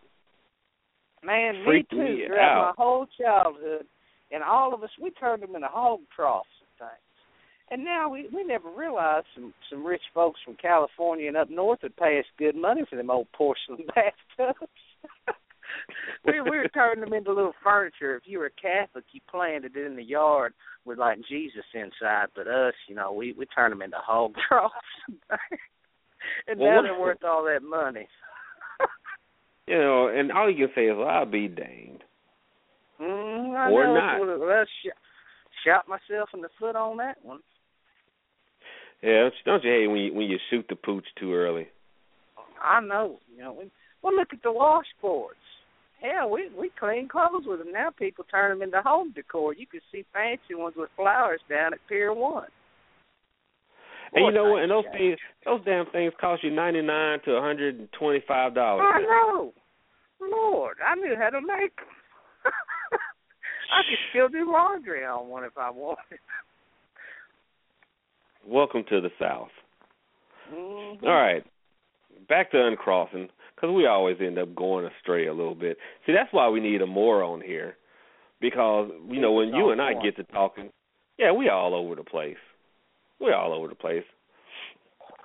Man, 1.24 1.66
me 1.66 1.86
too. 1.90 1.98
me 1.98 2.24
Throughout 2.28 2.58
out. 2.70 2.76
my 2.78 2.84
whole 2.84 3.08
childhood, 3.20 3.86
and 4.32 4.44
all 4.44 4.74
of 4.74 4.84
us, 4.84 4.90
we 5.02 5.10
turned 5.12 5.44
them 5.44 5.56
into 5.56 5.68
hog 5.68 6.00
troughs 6.16 6.48
and 6.62 6.90
things. 6.90 7.02
And 7.70 7.84
now 7.84 8.10
we 8.10 8.30
we 8.34 8.44
never 8.44 8.70
realized 8.70 9.28
some 9.36 9.54
some 9.70 9.86
rich 9.86 10.02
folks 10.14 10.40
from 10.46 10.56
California 10.62 11.28
and 11.28 11.38
up 11.38 11.50
north 11.50 11.80
would 11.84 11.98
pay 11.98 12.20
us 12.20 12.26
good 12.38 12.56
money 12.56 12.84
for 12.90 12.96
them 12.96 13.10
old 13.10 13.28
porcelain 13.34 13.86
bathtubs. 13.96 14.72
We 16.26 16.42
we 16.42 16.58
were 16.58 16.68
turning 16.74 17.04
them 17.04 17.14
into 17.14 17.34
little 17.34 17.54
furniture. 17.64 18.16
If 18.16 18.24
you 18.26 18.40
were 18.40 18.48
a 18.48 18.62
Catholic, 18.62 19.06
you 19.12 19.22
planted 19.30 19.76
it 19.76 19.86
in 19.86 19.96
the 19.96 20.04
yard 20.04 20.54
with 20.86 20.98
like 20.98 21.20
Jesus 21.28 21.66
inside. 21.74 22.28
But 22.36 22.48
us, 22.48 22.74
you 22.88 22.96
know, 22.96 23.12
we 23.12 23.34
we 23.34 23.46
turned 23.48 23.72
them 23.72 23.82
into 23.82 23.98
hog 23.98 24.34
troughs. 24.48 24.74
and 26.48 26.60
Well, 26.60 26.70
now 26.76 26.82
they're 26.82 27.00
worth 27.00 27.24
all 27.24 27.44
that 27.46 27.64
money. 27.64 28.08
You 29.68 29.78
know, 29.78 30.08
and 30.08 30.32
all 30.32 30.50
you 30.50 30.68
can 30.68 30.76
say 30.76 30.86
is, 30.86 30.96
well, 30.98 31.10
"I'll 31.10 31.26
be 31.26 31.50
danged." 31.50 32.04
Mm, 33.02 33.56
I 33.56 33.70
Or 33.70 33.84
know 33.86 33.94
not. 33.96 34.14
It's 34.16 34.20
one 34.22 34.40
well, 34.40 34.66
sh- 34.66 35.66
shot 35.66 35.88
myself 35.90 36.30
in 36.34 36.42
the 36.42 36.50
foot 36.58 36.76
on 36.76 36.98
that 36.98 37.18
one. 37.24 37.40
Yeah, 39.04 39.20
don't 39.24 39.34
you- 39.34 39.44
don't 39.46 39.64
you 39.64 39.72
hate 39.72 39.88
when 39.88 39.98
you 39.98 40.14
when 40.14 40.28
you 40.28 40.40
shoot 40.50 40.66
the 40.70 40.76
pooch 40.76 41.06
too 41.16 41.34
early? 41.34 41.70
I 42.62 42.80
know. 42.80 43.20
You 43.30 43.44
know. 43.44 43.54
we- 43.54 43.72
Well, 44.02 44.16
look 44.16 44.34
at 44.34 44.42
the 44.42 44.50
washboards. 44.54 45.34
Hell, 46.02 46.30
we 46.30 46.50
we 46.58 46.70
clean 46.80 47.08
clothes 47.08 47.46
with 47.46 47.60
them 47.60 47.72
now. 47.72 47.90
People 47.90 48.24
turn 48.30 48.52
them 48.52 48.62
into 48.62 48.82
home 48.82 49.14
decor. 49.16 49.54
You 49.54 49.66
can 49.66 49.82
see 49.92 50.06
fancy 50.14 50.54
ones 50.54 50.76
with 50.78 50.90
flowers 50.96 51.42
down 51.50 51.74
at 51.74 51.80
Pier 51.90 52.14
One. 52.14 52.48
And 54.14 54.26
you 54.26 54.32
know 54.32 54.52
what? 54.52 54.62
And 54.64 54.72
those 54.72 54.86
things, 54.94 55.18
those 55.44 55.62
damn 55.66 55.86
things 55.88 56.14
cost 56.20 56.44
you 56.44 56.52
ninety 56.52 56.82
nine 56.82 57.20
to 57.26 57.42
hundred 57.42 57.80
and 57.80 57.90
twenty 57.98 58.24
five 58.28 58.54
dollars. 58.54 58.86
I 58.94 59.02
know. 59.02 59.54
Lord, 60.22 60.78
I 60.86 60.96
knew 60.96 61.16
how 61.18 61.30
to 61.30 61.42
make 61.42 61.76
them. 61.76 61.88
I 63.74 63.82
could 63.90 63.98
still 64.12 64.30
do 64.30 64.52
laundry 64.52 65.04
on 65.04 65.28
one 65.28 65.44
if 65.44 65.58
I 65.58 65.70
wanted. 65.70 66.20
Welcome 68.46 68.84
to 68.90 69.02
the 69.02 69.10
South. 69.20 69.50
Mhm. 70.54 71.04
All 71.04 71.10
right, 71.10 71.44
back 72.30 72.52
to 72.52 72.66
uncrossing. 72.66 73.30
Because 73.58 73.74
we 73.74 73.88
always 73.88 74.18
end 74.22 74.38
up 74.38 74.56
going 74.56 74.86
astray 74.86 75.28
a 75.28 75.34
little 75.34 75.56
bit. 75.56 75.78
See, 76.06 76.14
that's 76.14 76.32
why 76.32 76.48
we 76.48 76.60
need 76.60 76.82
a 76.82 76.88
more 76.88 77.24
on 77.24 77.42
here, 77.42 77.76
because 78.40 78.92
you 79.10 79.20
know 79.20 79.32
when 79.32 79.50
you 79.50 79.72
and 79.72 79.82
I 79.82 79.94
get 79.94 80.16
to 80.18 80.24
talking, 80.26 80.70
yeah, 81.18 81.32
we 81.32 81.50
are 81.50 81.58
all 81.58 81.74
over 81.74 81.96
the 81.96 82.04
place. 82.04 82.38
We're 83.20 83.36
all 83.36 83.54
over 83.54 83.68
the 83.68 83.76
place. 83.76 84.04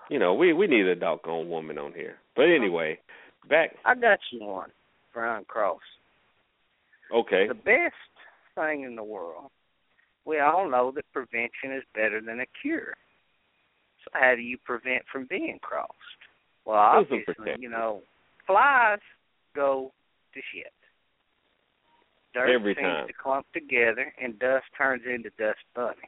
You 0.08 0.18
know, 0.18 0.34
we 0.34 0.52
we 0.52 0.66
need 0.66 0.86
a 0.86 0.94
doggone 0.94 1.48
woman 1.50 1.78
on 1.78 1.92
here. 1.92 2.16
But 2.34 2.46
anyway, 2.46 2.98
back. 3.48 3.76
I 3.84 3.94
got 3.94 4.18
you 4.30 4.44
one, 4.44 4.70
Brian 5.12 5.44
Cross. 5.44 5.80
Okay. 7.14 7.46
The 7.48 7.54
best 7.54 7.94
thing 8.54 8.82
in 8.82 8.96
the 8.96 9.04
world. 9.04 9.50
We 10.24 10.38
all 10.38 10.70
know 10.70 10.92
that 10.94 11.04
prevention 11.12 11.76
is 11.76 11.82
better 11.94 12.20
than 12.20 12.40
a 12.40 12.46
cure. 12.62 12.94
So 14.04 14.10
how 14.14 14.34
do 14.34 14.40
you 14.40 14.56
prevent 14.64 15.02
from 15.12 15.26
being 15.28 15.58
crossed? 15.60 15.92
Well, 16.64 16.78
obviously, 16.78 17.34
you 17.58 17.68
know, 17.68 18.02
flies 18.46 19.00
go 19.54 19.92
to 20.34 20.40
shit. 20.52 20.72
Dirt 22.34 22.54
Every 22.54 22.74
seems 22.74 22.86
time. 22.86 23.06
to 23.06 23.12
clump 23.12 23.46
together, 23.52 24.12
and 24.22 24.38
dust 24.38 24.64
turns 24.76 25.02
into 25.06 25.30
dust 25.38 25.60
bunnies. 25.74 25.98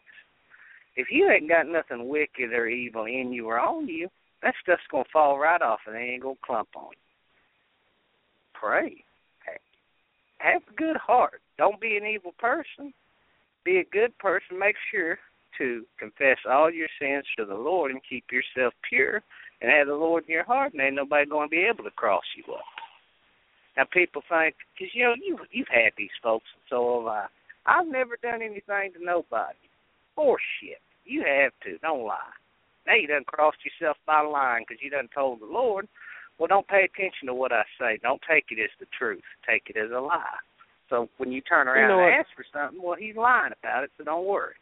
If 0.97 1.09
you 1.11 1.31
ain't 1.31 1.49
got 1.49 1.67
nothing 1.67 2.09
wicked 2.09 2.53
or 2.53 2.67
evil 2.67 3.05
in 3.05 3.33
you 3.33 3.49
or 3.49 3.59
on 3.61 3.89
you, 3.89 4.09
that 4.43 4.55
stuff's 4.63 4.83
gonna 4.91 5.05
fall 5.13 5.39
right 5.39 5.61
off, 5.61 5.81
and 5.87 5.95
they 5.95 6.01
ain't 6.01 6.23
gonna 6.23 6.37
clump 6.45 6.69
on 6.77 6.93
you. 6.93 6.99
Pray. 8.55 9.05
Have 10.45 10.63
a 10.69 10.75
good 10.75 10.97
heart. 10.97 11.41
Don't 11.57 11.81
be 11.81 11.97
an 11.97 12.05
evil 12.05 12.35
person. 12.39 12.93
Be 13.65 13.79
a 13.79 13.85
good 13.85 14.17
person. 14.19 14.59
Make 14.59 14.77
sure 14.91 15.19
to 15.57 15.87
confess 15.99 16.37
all 16.51 16.71
your 16.71 16.89
sins 17.01 17.25
to 17.39 17.47
the 17.47 17.55
Lord 17.55 17.91
and 17.91 18.01
keep 18.09 18.25
yourself 18.31 18.75
pure 18.87 19.23
and 19.61 19.71
have 19.71 19.87
the 19.87 19.95
Lord 19.95 20.25
in 20.27 20.33
your 20.33 20.45
heart, 20.45 20.73
and 20.73 20.83
ain't 20.83 20.95
nobody 20.95 21.29
going 21.29 21.49
to 21.49 21.51
be 21.51 21.67
able 21.71 21.85
to 21.85 21.91
cross 21.91 22.25
you 22.37 22.53
up. 22.55 22.65
Now, 23.77 23.85
people 23.93 24.23
think, 24.29 24.55
because, 24.75 24.95
you 24.95 25.05
know, 25.05 25.15
you, 25.21 25.39
you've 25.51 25.69
had 25.69 25.93
these 25.99 26.15
folks, 26.23 26.47
and 26.55 26.63
so 26.71 27.01
have 27.01 27.09
I. 27.09 27.27
I've 27.67 27.89
never 27.89 28.17
done 28.23 28.43
anything 28.43 28.93
to 28.93 29.05
nobody. 29.05 29.59
Bullshit. 30.17 30.83
You 31.05 31.25
have 31.27 31.53
to. 31.65 31.79
Don't 31.79 32.07
lie. 32.07 32.35
Now 32.87 32.95
you 32.95 33.07
done 33.07 33.25
crossed 33.27 33.59
yourself 33.65 33.97
by 34.07 34.21
line 34.21 34.63
because 34.63 34.83
you 34.83 34.91
done 34.91 35.09
told 35.15 35.41
the 35.41 35.47
Lord. 35.47 35.89
Well, 36.39 36.49
don't 36.49 36.69
pay 36.69 36.85
attention 36.85 37.27
to 37.27 37.35
what 37.35 37.53
I 37.53 37.63
say. 37.81 37.99
Don't 38.03 38.21
take 38.29 38.47
it 38.51 38.61
as 38.61 38.71
the 38.81 38.87
truth. 38.99 39.23
Take 39.49 39.65
it 39.69 39.79
as 39.79 39.91
a 39.91 40.01
lie. 40.01 40.39
So 40.91 41.09
when 41.17 41.33
you 41.33 41.41
turn 41.41 41.69
around 41.69 41.89
know 41.89 42.01
and 42.01 42.13
what? 42.13 42.21
ask 42.21 42.29
for 42.37 42.45
something, 42.53 42.83
well, 42.83 42.97
he's 42.99 43.17
lying 43.17 43.53
about 43.59 43.85
it, 43.85 43.91
so 43.97 44.05
don't 44.05 44.27
worry. 44.27 44.55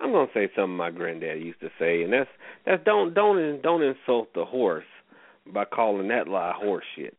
I'm 0.00 0.12
gonna 0.12 0.28
say 0.32 0.48
something 0.56 0.76
my 0.76 0.90
granddad 0.90 1.42
used 1.42 1.60
to 1.60 1.70
say, 1.78 2.02
and 2.02 2.12
that's 2.12 2.30
that's 2.66 2.82
don't 2.84 3.14
don't 3.14 3.60
don't 3.62 3.82
insult 3.82 4.32
the 4.34 4.44
horse 4.44 4.84
by 5.52 5.64
calling 5.64 6.08
that 6.08 6.28
lie 6.28 6.52
horse 6.56 6.84
shit. 6.96 7.16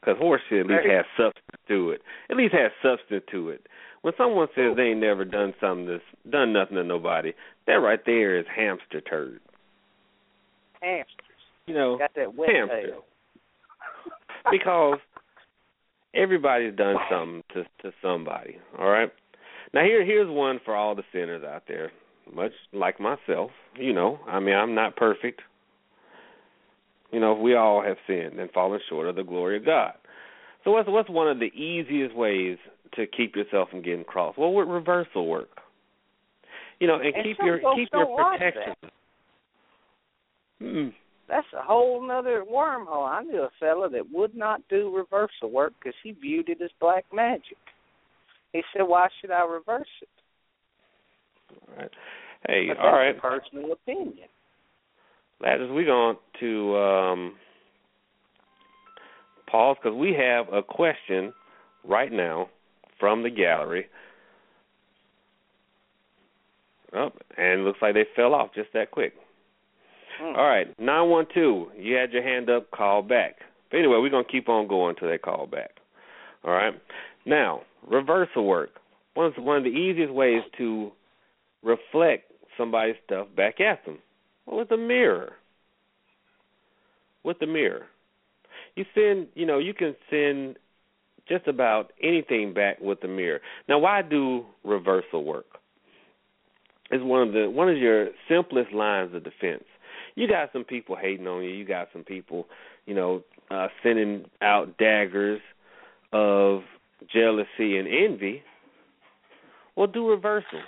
Because 0.00 0.18
horse 0.18 0.40
shit 0.48 0.60
at 0.60 0.66
least 0.66 0.86
has 0.90 1.04
substance 1.16 1.62
to 1.68 1.90
it. 1.90 2.02
At 2.30 2.36
least 2.36 2.54
has 2.54 2.70
substance 2.82 3.24
to 3.32 3.50
it. 3.50 3.66
When 4.02 4.14
someone 4.16 4.46
says 4.54 4.76
they 4.76 4.90
ain't 4.90 5.00
never 5.00 5.24
done 5.24 5.54
something 5.60 5.86
that's 5.86 6.02
done 6.30 6.52
nothing 6.52 6.76
to 6.76 6.84
nobody, 6.84 7.32
that 7.66 7.74
right 7.74 7.98
there 8.06 8.38
is 8.38 8.46
hamster 8.54 9.00
turd. 9.00 9.40
Hamsters. 10.80 11.24
You 11.66 11.74
know, 11.74 11.98
Got 11.98 12.14
that 12.14 12.34
wet 12.34 12.50
hamster. 12.50 12.82
tail. 12.86 13.04
because 14.50 14.98
everybody's 16.14 16.74
done 16.76 16.96
something 17.10 17.42
to 17.54 17.64
to 17.82 17.92
somebody. 18.00 18.58
All 18.78 18.88
right. 18.88 19.12
Now 19.74 19.82
here 19.84 20.04
here's 20.04 20.30
one 20.30 20.60
for 20.64 20.74
all 20.74 20.94
the 20.94 21.02
sinners 21.12 21.44
out 21.44 21.64
there, 21.68 21.92
much 22.32 22.52
like 22.72 23.00
myself. 23.00 23.50
You 23.76 23.92
know, 23.92 24.18
I 24.26 24.40
mean 24.40 24.54
I'm 24.54 24.74
not 24.74 24.96
perfect. 24.96 25.42
You 27.12 27.20
know, 27.20 27.34
we 27.34 27.54
all 27.54 27.82
have 27.82 27.96
sinned 28.06 28.38
and 28.38 28.50
fallen 28.50 28.80
short 28.88 29.08
of 29.08 29.16
the 29.16 29.22
glory 29.22 29.56
of 29.56 29.64
God. 29.64 29.92
So 30.64 30.72
what's 30.72 30.88
what's 30.88 31.10
one 31.10 31.28
of 31.28 31.38
the 31.38 31.46
easiest 31.46 32.14
ways 32.14 32.58
to 32.94 33.06
keep 33.06 33.36
yourself 33.36 33.70
from 33.70 33.82
getting 33.82 34.04
crossed? 34.04 34.38
Well, 34.38 34.52
with 34.52 34.68
reversal 34.68 35.26
work. 35.26 35.48
You 36.80 36.86
know, 36.86 36.96
and, 36.96 37.14
And 37.14 37.24
keep 37.24 37.38
your 37.42 37.58
keep 37.74 37.88
your 37.92 38.16
protection. 38.16 38.74
Hmm. 40.60 40.88
That's 41.28 41.46
a 41.58 41.62
whole 41.62 42.06
nother 42.06 42.44
wormhole. 42.50 43.06
I 43.06 43.22
knew 43.22 43.42
a 43.42 43.50
fella 43.60 43.88
that 43.90 44.10
would 44.10 44.34
not 44.34 44.62
do 44.68 44.94
reversal 44.94 45.50
work 45.50 45.74
because 45.78 45.94
he 46.02 46.12
viewed 46.12 46.48
it 46.48 46.60
as 46.62 46.70
black 46.80 47.04
magic. 47.12 47.58
He 48.58 48.64
said, 48.76 48.82
"Why 48.82 49.08
should 49.20 49.30
I 49.30 49.44
reverse 49.44 49.86
it?" 50.02 50.08
All 51.68 51.76
right. 51.78 51.90
Hey, 52.48 52.66
But 52.68 52.78
all 52.78 52.98
that's 52.98 53.20
personal 53.20 53.72
opinion. 53.72 54.28
Ladders, 55.40 55.70
we're 55.70 55.86
going 55.86 56.16
to 56.40 56.76
um, 56.76 57.34
pause 59.48 59.76
because 59.80 59.96
we 59.96 60.12
have 60.14 60.52
a 60.52 60.62
question 60.62 61.32
right 61.84 62.10
now 62.10 62.48
from 62.98 63.22
the 63.22 63.30
gallery. 63.30 63.86
Oh, 66.94 67.10
and 67.36 67.60
it 67.60 67.64
looks 67.64 67.78
like 67.80 67.94
they 67.94 68.06
fell 68.16 68.34
off 68.34 68.48
just 68.54 68.72
that 68.74 68.90
quick. 68.90 69.12
Hmm. 70.20 70.36
All 70.36 70.48
right, 70.48 70.66
912, 70.80 71.68
you 71.78 71.94
had 71.94 72.12
your 72.12 72.24
hand 72.24 72.50
up, 72.50 72.70
call 72.72 73.02
back. 73.02 73.36
But 73.70 73.78
anyway, 73.78 73.98
we're 74.00 74.10
going 74.10 74.24
to 74.24 74.32
keep 74.32 74.48
on 74.48 74.66
going 74.66 74.96
until 74.96 75.08
they 75.08 75.18
call 75.18 75.46
back. 75.46 75.70
All 76.44 76.52
right? 76.52 76.74
Now, 77.26 77.60
reversal 77.86 78.44
work. 78.44 78.70
One 79.14 79.26
of, 79.26 79.32
one 79.42 79.56
of 79.56 79.64
the 79.64 79.70
easiest 79.70 80.12
ways 80.12 80.42
to 80.58 80.92
reflect 81.62 82.32
somebody's 82.56 82.96
stuff 83.04 83.28
back 83.36 83.60
at 83.60 83.84
them. 83.84 83.98
Well, 84.46 84.58
with 84.58 84.70
a 84.70 84.76
mirror. 84.76 85.32
With 87.24 87.38
the 87.38 87.46
mirror. 87.46 87.86
You 88.76 88.84
send, 88.94 89.28
you 89.34 89.44
know, 89.44 89.58
you 89.58 89.74
can 89.74 89.96
send 90.08 90.56
just 91.28 91.46
about 91.46 91.92
anything 92.02 92.54
back 92.54 92.80
with 92.80 93.00
the 93.00 93.08
mirror. 93.08 93.40
Now, 93.68 93.78
why 93.78 94.02
do 94.02 94.44
reversal 94.64 95.24
work? 95.24 95.46
It's 96.90 97.04
one 97.04 97.26
of 97.26 97.34
the 97.34 97.50
one 97.50 97.68
of 97.68 97.76
your 97.76 98.08
simplest 98.28 98.72
lines 98.72 99.14
of 99.14 99.24
defense. 99.24 99.64
You 100.14 100.26
got 100.26 100.50
some 100.52 100.64
people 100.64 100.96
hating 100.96 101.26
on 101.26 101.42
you. 101.42 101.50
You 101.50 101.66
got 101.66 101.88
some 101.92 102.02
people, 102.02 102.46
you 102.86 102.94
know, 102.94 103.22
uh, 103.50 103.68
sending 103.82 104.24
out 104.40 104.78
daggers 104.78 105.40
of 106.12 106.62
jealousy 107.12 107.78
and 107.78 107.88
envy. 107.88 108.42
Well, 109.76 109.86
do 109.86 110.08
reversal. 110.08 110.60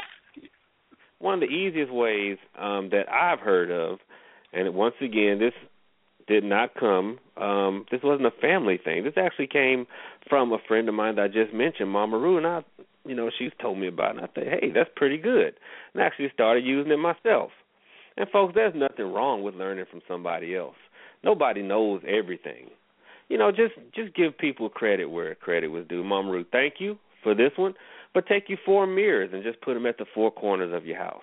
One 1.19 1.35
of 1.35 1.41
the 1.41 1.55
easiest 1.55 1.93
ways 1.93 2.39
um, 2.59 2.91
that 2.91 3.11
I've 3.13 3.41
heard 3.41 3.71
of, 3.71 3.99
and 4.53 4.75
once 4.75 4.95
again, 5.01 5.39
this 5.39 5.53
did 6.27 6.45
not 6.45 6.75
come. 6.75 7.19
Um, 7.37 7.85
this 7.91 8.01
wasn't 8.03 8.27
a 8.27 8.41
family 8.41 8.79
thing. 8.83 9.05
This 9.05 9.15
actually 9.17 9.49
came 9.49 9.87
from 10.29 10.53
a 10.53 10.59
friend 10.67 10.89
of 10.89 10.95
mine 10.95 11.17
that 11.17 11.23
I 11.23 11.29
just 11.29 11.53
mentioned, 11.53 11.91
Mama 11.91 12.17
Rue, 12.19 12.39
and 12.39 12.47
I, 12.47 12.63
you 13.05 13.15
know, 13.15 13.31
she's 13.37 13.51
told 13.61 13.79
me 13.79 13.89
about 13.89 14.17
it. 14.17 14.19
And 14.19 14.21
I 14.21 14.27
thought, 14.29 14.61
hey, 14.61 14.71
that's 14.73 14.91
pretty 14.97 15.19
good, 15.19 15.55
and 15.93 16.03
I 16.03 16.07
actually 16.07 16.31
started 16.33 16.65
using 16.65 16.93
it 16.93 16.99
myself. 16.99 17.51
And 18.17 18.29
folks, 18.31 18.55
there's 18.55 18.75
nothing 18.77 19.13
wrong 19.13 19.43
with 19.43 19.55
learning 19.55 19.87
from 19.91 20.03
somebody 20.07 20.55
else. 20.55 20.77
Nobody 21.25 21.63
knows 21.63 22.03
everything. 22.07 22.71
You 23.31 23.39
know, 23.39 23.53
just 23.53 23.75
just 23.95 24.15
give 24.15 24.37
people 24.37 24.69
credit 24.69 25.07
where 25.07 25.35
credit 25.37 25.69
was 25.69 25.87
due. 25.89 26.03
Mama 26.03 26.33
Ruth, 26.33 26.49
thank 26.51 26.75
you 26.81 26.99
for 27.23 27.33
this 27.33 27.53
one, 27.57 27.75
but 28.13 28.27
take 28.27 28.49
you 28.49 28.59
four 28.67 28.89
mirrors 28.89 29.31
and 29.33 29.45
just 29.45 29.61
put 29.61 29.75
them 29.75 29.87
at 29.87 29.99
the 29.99 30.05
four 30.13 30.33
corners 30.33 30.75
of 30.75 30.85
your 30.85 30.99
house. 30.99 31.23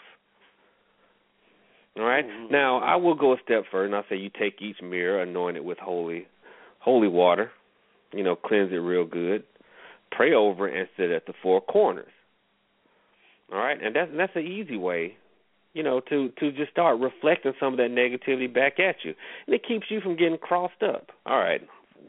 All 1.97 2.05
right? 2.05 2.25
Mm-hmm. 2.25 2.51
Now, 2.51 2.77
I 2.77 2.95
will 2.95 3.15
go 3.15 3.33
a 3.33 3.37
step 3.43 3.63
further, 3.69 3.85
and 3.85 3.95
I'll 3.95 4.05
say 4.09 4.15
you 4.15 4.29
take 4.29 4.61
each 4.61 4.77
mirror, 4.81 5.21
anoint 5.21 5.57
it 5.57 5.65
with 5.65 5.79
holy, 5.79 6.27
holy 6.79 7.09
water. 7.09 7.51
You 8.13 8.23
know, 8.23 8.37
cleanse 8.37 8.71
it 8.71 8.75
real 8.75 9.05
good. 9.05 9.43
Pray 10.11 10.33
over 10.33 10.69
it 10.69 10.79
and 10.79 10.87
sit 10.95 11.11
at 11.11 11.25
the 11.25 11.33
four 11.43 11.59
corners. 11.59 12.07
All 13.51 13.59
right, 13.59 13.77
and 13.83 13.93
that's 13.93 14.11
that's 14.15 14.35
an 14.35 14.47
easy 14.47 14.77
way 14.77 15.17
you 15.73 15.83
know, 15.83 15.99
to 16.09 16.29
to 16.39 16.51
just 16.53 16.71
start 16.71 16.99
reflecting 16.99 17.53
some 17.59 17.73
of 17.73 17.77
that 17.77 17.91
negativity 17.91 18.51
back 18.51 18.79
at 18.79 18.95
you, 19.03 19.13
and 19.45 19.53
it 19.53 19.61
keeps 19.67 19.85
you 19.89 20.01
from 20.01 20.15
getting 20.15 20.39
crossed 20.39 20.81
up. 20.81 21.11
All 21.27 21.37
right. 21.37 21.61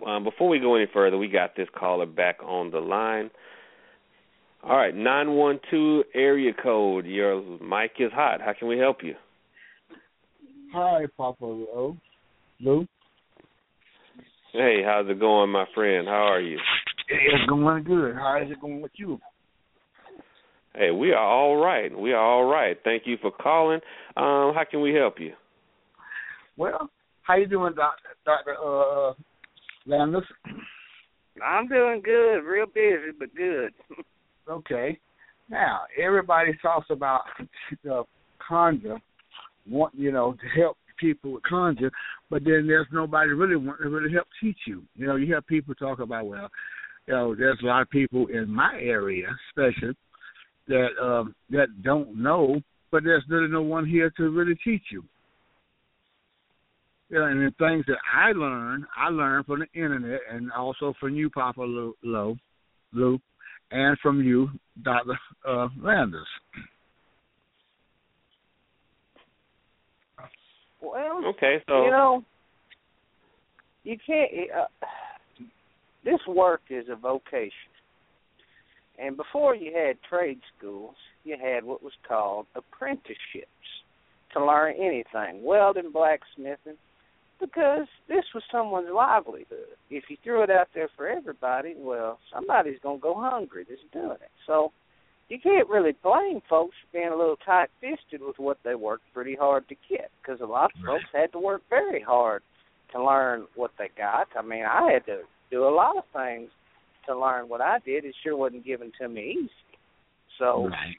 Um, 0.06 0.24
before 0.24 0.48
we 0.48 0.60
go 0.60 0.76
any 0.76 0.86
further, 0.92 1.18
we 1.18 1.28
got 1.28 1.56
this 1.56 1.68
caller 1.76 2.06
back 2.06 2.38
on 2.42 2.70
the 2.70 2.78
line. 2.78 3.30
All 4.62 4.76
right, 4.76 4.94
nine 4.94 5.32
one 5.32 5.60
two 5.70 6.04
area 6.14 6.52
code. 6.62 7.06
Your 7.06 7.40
mic 7.60 7.92
is 7.98 8.12
hot. 8.12 8.40
How 8.40 8.52
can 8.58 8.68
we 8.68 8.78
help 8.78 8.98
you? 9.02 9.14
Hi, 10.72 11.04
Papa 11.16 11.44
O. 11.44 11.96
Lou. 12.60 12.86
Hey, 14.52 14.82
how's 14.84 15.08
it 15.08 15.20
going, 15.20 15.50
my 15.50 15.66
friend? 15.74 16.08
How 16.08 16.26
are 16.32 16.40
you? 16.40 16.58
It's 17.08 17.48
going 17.48 17.84
good. 17.84 18.14
How 18.14 18.42
is 18.42 18.50
it 18.50 18.60
going 18.60 18.80
with 18.80 18.92
you? 18.96 19.18
Hey, 20.74 20.90
we 20.90 21.12
are 21.12 21.24
all 21.24 21.56
right. 21.56 21.96
We 21.96 22.12
are 22.12 22.22
all 22.22 22.44
right. 22.44 22.76
Thank 22.84 23.04
you 23.06 23.16
for 23.20 23.30
calling. 23.30 23.80
Um, 24.16 24.54
how 24.54 24.64
can 24.70 24.80
we 24.80 24.92
help 24.92 25.14
you? 25.18 25.32
Well, 26.56 26.90
how 27.22 27.36
you 27.36 27.46
doing, 27.46 27.74
Doctor 27.74 28.08
Doctor 28.24 28.56
uh, 28.56 29.12
Landis? 29.88 30.24
I'm 31.44 31.66
doing 31.66 32.02
good, 32.04 32.40
real 32.40 32.66
busy, 32.66 33.12
but 33.18 33.34
good. 33.34 33.72
Okay. 34.48 34.98
Now 35.50 35.80
everybody 36.00 36.52
talks 36.60 36.86
about 36.90 37.22
the 37.82 38.04
conjure, 38.46 38.98
want 39.68 39.94
you 39.94 40.12
know 40.12 40.32
to 40.32 40.60
help 40.60 40.76
people 40.98 41.32
with 41.32 41.42
conjure, 41.42 41.90
but 42.28 42.44
then 42.44 42.66
there's 42.66 42.86
nobody 42.92 43.30
really 43.30 43.56
want 43.56 43.80
to 43.80 43.88
really 43.88 44.12
help 44.12 44.26
teach 44.40 44.58
you. 44.66 44.82
You 44.94 45.06
know, 45.06 45.16
you 45.16 45.26
hear 45.26 45.40
people 45.42 45.74
talk 45.74 46.00
about 46.00 46.26
well, 46.26 46.48
you 47.06 47.14
know, 47.14 47.34
there's 47.34 47.58
a 47.62 47.66
lot 47.66 47.82
of 47.82 47.90
people 47.90 48.26
in 48.26 48.50
my 48.50 48.74
area, 48.80 49.28
especially 49.50 49.96
that 50.66 50.88
um 51.02 51.34
that 51.50 51.82
don't 51.82 52.20
know, 52.20 52.60
but 52.90 53.04
there's 53.04 53.24
really 53.28 53.48
no 53.48 53.62
one 53.62 53.86
here 53.86 54.10
to 54.16 54.30
really 54.30 54.56
teach 54.64 54.82
you. 54.90 55.02
Yeah, 57.10 57.26
and 57.28 57.40
the 57.40 57.52
things 57.58 57.84
that 57.86 57.96
I 58.14 58.32
learned, 58.32 58.84
I 58.96 59.08
learned 59.08 59.46
from 59.46 59.60
the 59.60 59.80
internet 59.80 60.20
and 60.30 60.52
also 60.52 60.92
from 61.00 61.14
you, 61.14 61.30
Papa 61.30 61.62
Lou, 61.62 61.94
Lou, 62.02 62.36
Lou 62.92 63.18
and 63.70 63.98
from 64.00 64.22
you, 64.22 64.50
Doctor 64.82 65.18
uh, 65.46 65.68
Landers. 65.80 66.26
Well, 70.80 71.22
Okay, 71.26 71.62
so 71.66 71.84
you 71.84 71.90
know, 71.90 72.24
you 73.84 73.96
can't. 74.06 74.30
Uh, 74.56 74.86
this 76.04 76.20
work 76.28 76.62
is 76.70 76.86
a 76.88 76.96
vocation, 76.96 77.52
and 78.98 79.16
before 79.16 79.54
you 79.54 79.72
had 79.74 79.96
trade 80.08 80.40
schools, 80.56 80.94
you 81.24 81.36
had 81.42 81.64
what 81.64 81.82
was 81.82 81.92
called 82.06 82.46
apprenticeships 82.54 83.48
to 84.32 84.44
learn 84.44 84.74
anything, 84.78 85.42
welding, 85.42 85.90
blacksmithing, 85.92 86.76
because 87.40 87.86
this 88.08 88.24
was 88.34 88.42
someone's 88.50 88.88
livelihood. 88.92 89.76
If 89.90 90.04
you 90.08 90.16
threw 90.22 90.42
it 90.42 90.50
out 90.50 90.68
there 90.74 90.88
for 90.96 91.08
everybody, 91.08 91.74
well, 91.76 92.18
somebody's 92.32 92.78
going 92.82 92.98
to 92.98 93.02
go 93.02 93.14
hungry 93.14 93.64
that's 93.68 93.80
doing 93.92 94.12
it. 94.12 94.30
So 94.46 94.72
you 95.28 95.38
can't 95.42 95.68
really 95.68 95.94
blame 96.02 96.40
folks 96.48 96.74
for 96.80 96.98
being 96.98 97.12
a 97.12 97.16
little 97.16 97.36
tight-fisted 97.44 98.20
with 98.20 98.38
what 98.38 98.58
they 98.64 98.74
worked 98.74 99.04
pretty 99.12 99.36
hard 99.36 99.68
to 99.68 99.74
get, 99.88 100.10
because 100.22 100.40
a 100.40 100.46
lot 100.46 100.70
of 100.74 100.84
folks 100.84 101.04
had 101.12 101.32
to 101.32 101.38
work 101.38 101.62
very 101.68 102.00
hard 102.00 102.42
to 102.92 103.04
learn 103.04 103.46
what 103.54 103.70
they 103.78 103.88
got. 103.96 104.28
I 104.36 104.42
mean, 104.42 104.64
I 104.64 104.92
had 104.92 105.06
to 105.06 105.20
do 105.50 105.64
a 105.64 105.74
lot 105.74 105.96
of 105.96 106.04
things 106.14 106.50
to 107.06 107.18
learn 107.18 107.48
what 107.48 107.60
I 107.60 107.78
did. 107.84 108.04
It 108.04 108.14
sure 108.22 108.36
wasn't 108.36 108.64
given 108.64 108.92
to 109.00 109.08
me 109.08 109.36
easy. 109.38 109.50
So 110.38 110.68
Right. 110.68 110.96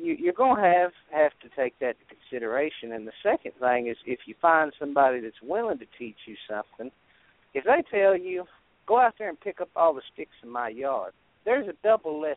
You, 0.00 0.16
you're 0.18 0.32
going 0.32 0.56
to 0.56 0.68
have 0.68 0.92
have 1.12 1.32
to 1.42 1.48
take 1.56 1.78
that 1.80 1.96
into 2.00 2.04
consideration. 2.08 2.92
And 2.92 3.06
the 3.06 3.12
second 3.22 3.52
thing 3.60 3.88
is, 3.88 3.96
if 4.06 4.20
you 4.26 4.34
find 4.40 4.72
somebody 4.78 5.20
that's 5.20 5.40
willing 5.42 5.78
to 5.78 5.86
teach 5.98 6.16
you 6.26 6.36
something, 6.48 6.90
if 7.54 7.64
they 7.64 7.82
tell 7.90 8.16
you, 8.16 8.44
"Go 8.86 8.98
out 8.98 9.14
there 9.18 9.28
and 9.28 9.40
pick 9.40 9.60
up 9.60 9.68
all 9.76 9.94
the 9.94 10.02
sticks 10.12 10.36
in 10.42 10.48
my 10.48 10.68
yard," 10.68 11.12
there's 11.44 11.68
a 11.68 11.74
double 11.82 12.20
lesson. 12.20 12.36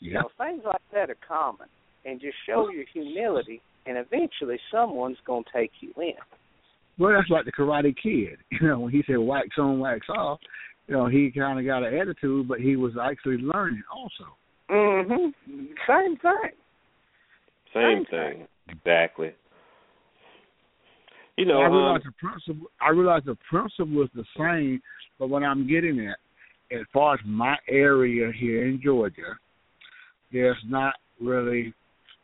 You 0.00 0.12
Yeah. 0.12 0.20
know, 0.22 0.30
things 0.38 0.62
like 0.64 0.82
that 0.92 1.10
are 1.10 1.16
common, 1.26 1.68
and 2.04 2.20
just 2.20 2.36
show 2.44 2.68
your 2.70 2.84
humility, 2.84 3.60
and 3.86 3.96
eventually 3.96 4.60
someone's 4.70 5.20
going 5.24 5.44
to 5.44 5.52
take 5.52 5.72
you 5.80 5.92
in. 5.96 6.14
Well, 6.98 7.12
that's 7.14 7.30
like 7.30 7.44
the 7.44 7.52
Karate 7.52 7.96
Kid. 7.96 8.38
You 8.60 8.68
know, 8.68 8.80
when 8.80 8.92
he 8.92 9.02
said 9.06 9.18
wax 9.18 9.58
on, 9.58 9.78
wax 9.80 10.08
off, 10.08 10.40
you 10.86 10.94
know, 10.94 11.06
he 11.06 11.30
kind 11.30 11.58
of 11.58 11.66
got 11.66 11.82
an 11.82 11.94
attitude, 11.94 12.46
but 12.48 12.60
he 12.60 12.76
was 12.76 12.92
actually 12.96 13.38
learning 13.38 13.82
also. 13.90 14.36
Mhm. 14.70 15.32
Same 15.86 16.16
thing. 16.16 16.52
same 17.72 18.04
Same 18.04 18.04
thing. 18.06 18.48
Exactly. 18.68 19.34
You 21.36 21.44
know, 21.44 21.60
I 21.60 21.66
um, 21.66 21.72
realize 21.72 22.02
the 22.04 22.12
principle. 22.12 22.70
I 22.80 22.90
realize 22.90 23.22
the 23.24 23.36
principle 23.48 24.02
is 24.02 24.10
the 24.14 24.24
same, 24.36 24.80
but 25.18 25.28
what 25.28 25.42
I'm 25.42 25.68
getting 25.68 26.06
at, 26.06 26.16
as 26.76 26.84
far 26.92 27.14
as 27.14 27.20
my 27.24 27.56
area 27.68 28.32
here 28.32 28.66
in 28.66 28.80
Georgia, 28.82 29.36
there's 30.32 30.56
not 30.66 30.94
really. 31.20 31.72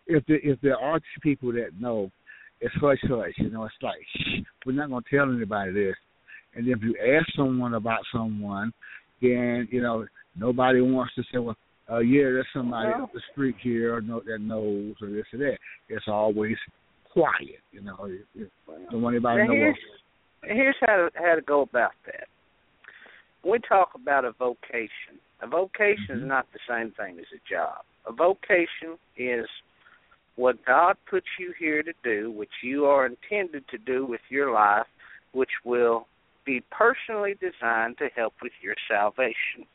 If 0.06 0.24
there, 0.26 0.40
if 0.42 0.60
there 0.62 0.78
are 0.78 0.98
people 1.22 1.52
that 1.52 1.78
know, 1.78 2.10
it's 2.60 2.74
hush 2.80 2.98
hush. 3.02 3.34
You 3.36 3.50
know, 3.50 3.64
it's 3.64 3.74
like 3.82 4.00
shh, 4.16 4.40
we're 4.66 4.72
not 4.72 4.88
going 4.88 5.02
to 5.02 5.16
tell 5.16 5.30
anybody 5.30 5.72
this. 5.72 5.94
And 6.54 6.66
if 6.66 6.82
you 6.82 6.96
ask 6.98 7.26
someone 7.36 7.74
about 7.74 8.00
someone, 8.12 8.72
then 9.20 9.68
you 9.70 9.82
know 9.82 10.06
nobody 10.36 10.80
wants 10.80 11.14
to 11.14 11.22
say, 11.30 11.38
well, 11.38 11.56
uh, 11.92 11.98
yeah, 11.98 12.22
there's 12.22 12.46
somebody 12.54 12.88
Well- 12.88 13.04
up 13.04 13.12
the 13.12 13.20
street 13.32 13.56
here 13.60 14.00
know, 14.00 14.20
that 14.20 14.40
knows 14.40 14.94
or 15.02 15.08
this 15.10 15.26
or 15.32 15.38
that. 15.40 15.58
It's 15.88 16.08
always 16.08 16.56
quiet. 17.12 17.60
You 17.72 17.82
know, 17.82 18.06
you, 18.06 18.24
you 18.34 18.50
don't 18.90 19.02
want 19.02 19.14
anybody 19.14 19.42
to 19.42 19.44
Now 19.44 19.52
know. 19.52 19.58
here's 19.58 19.78
here's 20.44 20.76
how 20.80 20.96
to 20.96 21.10
how 21.14 21.34
to 21.34 21.42
go 21.42 21.60
about 21.62 21.92
that. 22.06 22.28
When 23.42 23.52
we 23.52 23.58
talk 23.68 23.90
about 23.94 24.24
a 24.24 24.32
vocation, 24.32 25.18
a 25.42 25.46
vocation 25.46 26.16
is 26.16 26.22
not 26.24 26.46
the 26.52 26.60
same 26.68 26.92
thing 26.92 27.18
as 27.18 27.26
a 27.34 27.52
job. 27.52 27.84
A 28.06 28.12
vocation 28.12 28.96
is 29.16 29.46
what 30.36 30.64
God 30.64 30.96
puts 31.10 31.26
you 31.38 31.52
here 31.58 31.82
to 31.82 31.92
do, 32.02 32.30
which 32.30 32.50
you 32.62 32.86
are 32.86 33.04
intended 33.06 33.64
to 33.68 33.78
do 33.78 34.06
with 34.06 34.20
your 34.30 34.52
life, 34.52 34.86
which 35.32 35.50
will 35.64 36.06
be 36.46 36.62
personally 36.70 37.34
designed 37.40 37.98
to 37.98 38.08
help 38.16 38.34
with 38.42 38.52
your 38.62 38.74
salvation. 38.88 39.66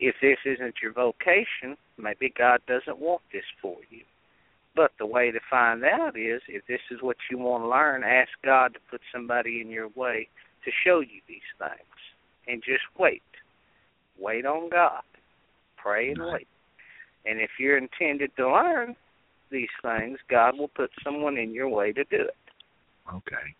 If 0.00 0.16
this 0.20 0.38
isn't 0.44 0.74
your 0.82 0.92
vocation, 0.92 1.76
maybe 1.98 2.32
God 2.36 2.60
doesn't 2.66 2.98
want 2.98 3.22
this 3.32 3.44
for 3.62 3.76
you. 3.90 4.02
But 4.76 4.90
the 4.98 5.06
way 5.06 5.30
to 5.30 5.38
find 5.48 5.84
out 5.84 6.18
is 6.18 6.42
if 6.48 6.66
this 6.66 6.80
is 6.90 7.00
what 7.00 7.16
you 7.30 7.38
want 7.38 7.62
to 7.62 7.68
learn, 7.68 8.02
ask 8.02 8.30
God 8.44 8.74
to 8.74 8.80
put 8.90 9.00
somebody 9.12 9.60
in 9.60 9.70
your 9.70 9.88
way 9.94 10.28
to 10.64 10.70
show 10.84 11.00
you 11.00 11.20
these 11.28 11.38
things. 11.58 11.78
And 12.48 12.62
just 12.62 12.82
wait. 12.98 13.22
Wait 14.18 14.44
on 14.44 14.68
God. 14.68 15.02
Pray 15.76 16.10
and 16.10 16.22
wait. 16.32 16.48
And 17.24 17.40
if 17.40 17.50
you're 17.58 17.78
intended 17.78 18.30
to 18.36 18.50
learn 18.50 18.96
these 19.50 19.68
things, 19.82 20.18
God 20.28 20.58
will 20.58 20.68
put 20.68 20.90
someone 21.02 21.38
in 21.38 21.52
your 21.52 21.68
way 21.68 21.92
to 21.92 22.04
do 22.04 22.20
it. 22.20 22.36
Okay. 23.08 23.54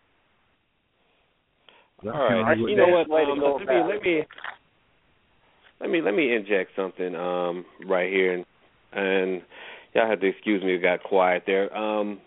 All 2.03 2.11
right. 2.11 2.57
You 2.57 2.75
know 2.75 2.87
what? 2.87 3.07
best 3.07 3.29
Um, 3.29 3.39
let 3.41 3.67
me 3.67 3.93
let 3.93 4.01
me 4.01 4.23
let 5.79 5.89
me 5.89 6.01
let 6.01 6.13
me 6.13 6.33
inject 6.33 6.71
something 6.75 7.15
um 7.15 7.65
right 7.87 8.11
here 8.11 8.33
and 8.33 8.45
and 8.91 9.41
y'all 9.93 10.09
have 10.09 10.21
to 10.21 10.27
excuse 10.27 10.63
me, 10.63 10.75
it 10.75 10.81
got 10.81 11.03
quiet 11.03 11.43
there. 11.45 11.75
Um 11.75 12.19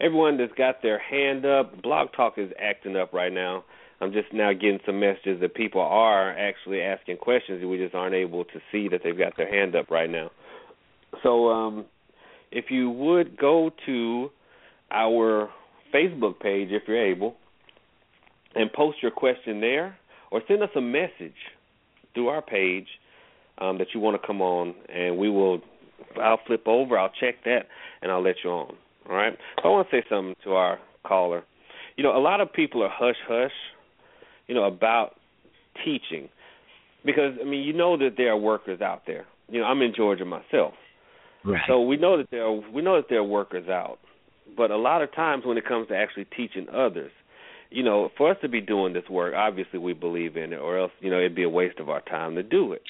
everyone 0.00 0.38
that's 0.38 0.52
got 0.56 0.82
their 0.82 0.98
hand 0.98 1.44
up, 1.44 1.82
Blog 1.82 2.08
Talk 2.16 2.34
is 2.38 2.50
acting 2.60 2.96
up 2.96 3.12
right 3.12 3.32
now. 3.32 3.64
I'm 4.00 4.12
just 4.12 4.32
now 4.32 4.52
getting 4.52 4.80
some 4.84 5.00
messages 5.00 5.40
that 5.40 5.54
people 5.54 5.80
are 5.80 6.36
actually 6.36 6.80
asking 6.80 7.18
questions 7.18 7.60
and 7.62 7.70
we 7.70 7.78
just 7.78 7.94
aren't 7.94 8.14
able 8.14 8.44
to 8.44 8.60
see 8.72 8.88
that 8.88 9.00
they've 9.04 9.16
got 9.16 9.36
their 9.36 9.50
hand 9.50 9.76
up 9.76 9.90
right 9.90 10.10
now. 10.10 10.30
So 11.22 11.50
um 11.50 11.84
if 12.50 12.66
you 12.70 12.90
would 12.90 13.36
go 13.36 13.70
to 13.86 14.30
our 14.90 15.50
Facebook 15.94 16.40
page 16.40 16.68
if 16.70 16.82
you're 16.86 17.06
able 17.06 17.36
and 18.54 18.72
post 18.72 18.98
your 19.02 19.10
question 19.10 19.60
there 19.60 19.96
or 20.30 20.42
send 20.48 20.62
us 20.62 20.70
a 20.76 20.80
message 20.80 21.34
through 22.14 22.28
our 22.28 22.42
page 22.42 22.86
um, 23.58 23.78
that 23.78 23.88
you 23.94 24.00
want 24.00 24.20
to 24.20 24.26
come 24.26 24.40
on 24.40 24.74
and 24.88 25.18
we 25.18 25.30
will 25.30 25.60
I'll 26.20 26.40
flip 26.46 26.66
over, 26.66 26.98
I'll 26.98 27.12
check 27.20 27.44
that 27.44 27.66
and 28.02 28.10
I'll 28.10 28.22
let 28.22 28.36
you 28.44 28.50
on. 28.50 28.74
All 29.08 29.16
right? 29.16 29.36
But 29.56 29.64
I 29.64 29.68
want 29.68 29.90
to 29.90 29.96
say 29.96 30.04
something 30.08 30.34
to 30.44 30.52
our 30.52 30.78
caller. 31.06 31.44
You 31.96 32.04
know, 32.04 32.16
a 32.16 32.20
lot 32.20 32.40
of 32.40 32.52
people 32.52 32.82
are 32.82 32.90
hush 32.90 33.16
hush, 33.28 33.52
you 34.46 34.54
know, 34.54 34.64
about 34.64 35.14
teaching. 35.84 36.28
Because 37.04 37.34
I 37.40 37.44
mean, 37.44 37.62
you 37.62 37.72
know 37.72 37.96
that 37.98 38.14
there 38.16 38.30
are 38.30 38.36
workers 38.36 38.80
out 38.80 39.02
there. 39.06 39.26
You 39.48 39.60
know, 39.60 39.66
I'm 39.66 39.82
in 39.82 39.92
Georgia 39.94 40.24
myself. 40.24 40.74
Right. 41.44 41.60
So 41.68 41.82
we 41.82 41.96
know 41.96 42.16
that 42.16 42.30
there 42.30 42.44
are, 42.44 42.60
we 42.72 42.80
know 42.80 42.96
that 42.96 43.06
there 43.10 43.18
are 43.18 43.24
workers 43.24 43.68
out, 43.68 43.98
but 44.56 44.70
a 44.70 44.76
lot 44.76 45.02
of 45.02 45.14
times 45.14 45.44
when 45.44 45.58
it 45.58 45.66
comes 45.66 45.88
to 45.88 45.94
actually 45.94 46.26
teaching 46.36 46.66
others, 46.70 47.10
you 47.74 47.82
know, 47.82 48.10
for 48.16 48.30
us 48.30 48.36
to 48.42 48.48
be 48.48 48.60
doing 48.60 48.92
this 48.92 49.08
work, 49.10 49.34
obviously 49.34 49.78
we 49.78 49.92
believe 49.92 50.36
in 50.36 50.52
it, 50.52 50.56
or 50.56 50.78
else 50.78 50.92
you 51.00 51.10
know 51.10 51.18
it'd 51.18 51.34
be 51.34 51.42
a 51.42 51.48
waste 51.48 51.80
of 51.80 51.88
our 51.88 52.00
time 52.02 52.36
to 52.36 52.42
do 52.42 52.72
it. 52.72 52.82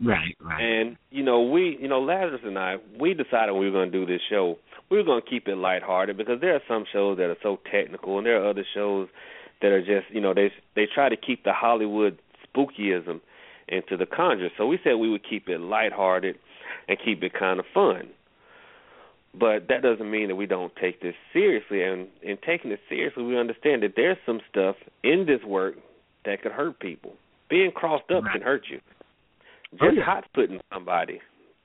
right. 0.00 0.36
Right. 0.40 0.62
And 0.62 0.96
you 1.10 1.24
know, 1.24 1.42
we, 1.42 1.76
you 1.80 1.88
know, 1.88 2.00
Lazarus 2.00 2.42
and 2.44 2.58
I, 2.58 2.76
we 3.00 3.14
decided 3.14 3.52
we 3.52 3.66
were 3.66 3.72
going 3.72 3.90
to 3.90 3.98
do 3.98 4.06
this 4.06 4.20
show. 4.30 4.56
We 4.90 4.98
were 4.98 5.04
going 5.04 5.22
to 5.22 5.28
keep 5.28 5.48
it 5.48 5.56
lighthearted 5.56 6.16
because 6.16 6.40
there 6.40 6.54
are 6.54 6.62
some 6.68 6.84
shows 6.92 7.16
that 7.18 7.24
are 7.24 7.36
so 7.42 7.58
technical, 7.72 8.18
and 8.18 8.26
there 8.26 8.42
are 8.42 8.48
other 8.48 8.64
shows 8.74 9.08
that 9.60 9.72
are 9.72 9.80
just, 9.80 10.14
you 10.14 10.20
know, 10.20 10.32
they 10.32 10.52
they 10.76 10.86
try 10.92 11.08
to 11.08 11.16
keep 11.16 11.42
the 11.42 11.52
Hollywood 11.52 12.18
spookyism 12.46 13.20
into 13.66 13.96
the 13.96 14.06
Conjure. 14.06 14.50
So 14.56 14.66
we 14.66 14.78
said 14.84 14.94
we 14.94 15.10
would 15.10 15.28
keep 15.28 15.48
it 15.48 15.58
lighthearted 15.58 16.36
and 16.88 16.98
keep 17.04 17.22
it 17.22 17.32
kind 17.36 17.58
of 17.58 17.66
fun. 17.72 18.10
But 19.38 19.66
that 19.68 19.82
doesn't 19.82 20.08
mean 20.10 20.28
that 20.28 20.36
we 20.36 20.46
don't 20.46 20.72
take 20.80 21.00
this 21.02 21.14
seriously. 21.32 21.82
And 21.82 22.08
in 22.22 22.36
taking 22.46 22.70
it 22.70 22.80
seriously, 22.88 23.24
we 23.24 23.36
understand 23.38 23.82
that 23.82 23.94
there's 23.96 24.16
some 24.24 24.40
stuff 24.50 24.76
in 25.02 25.26
this 25.26 25.42
work 25.44 25.74
that 26.24 26.42
could 26.42 26.52
hurt 26.52 26.78
people. 26.78 27.12
Being 27.50 27.72
crossed 27.72 28.10
up 28.10 28.24
can 28.32 28.42
hurt 28.42 28.62
you. 28.70 28.80
Just 29.72 29.82
Oh, 29.82 29.90
yeah. 29.90 30.04
hot 30.04 30.24
footing 30.34 30.60
somebody 30.72 31.20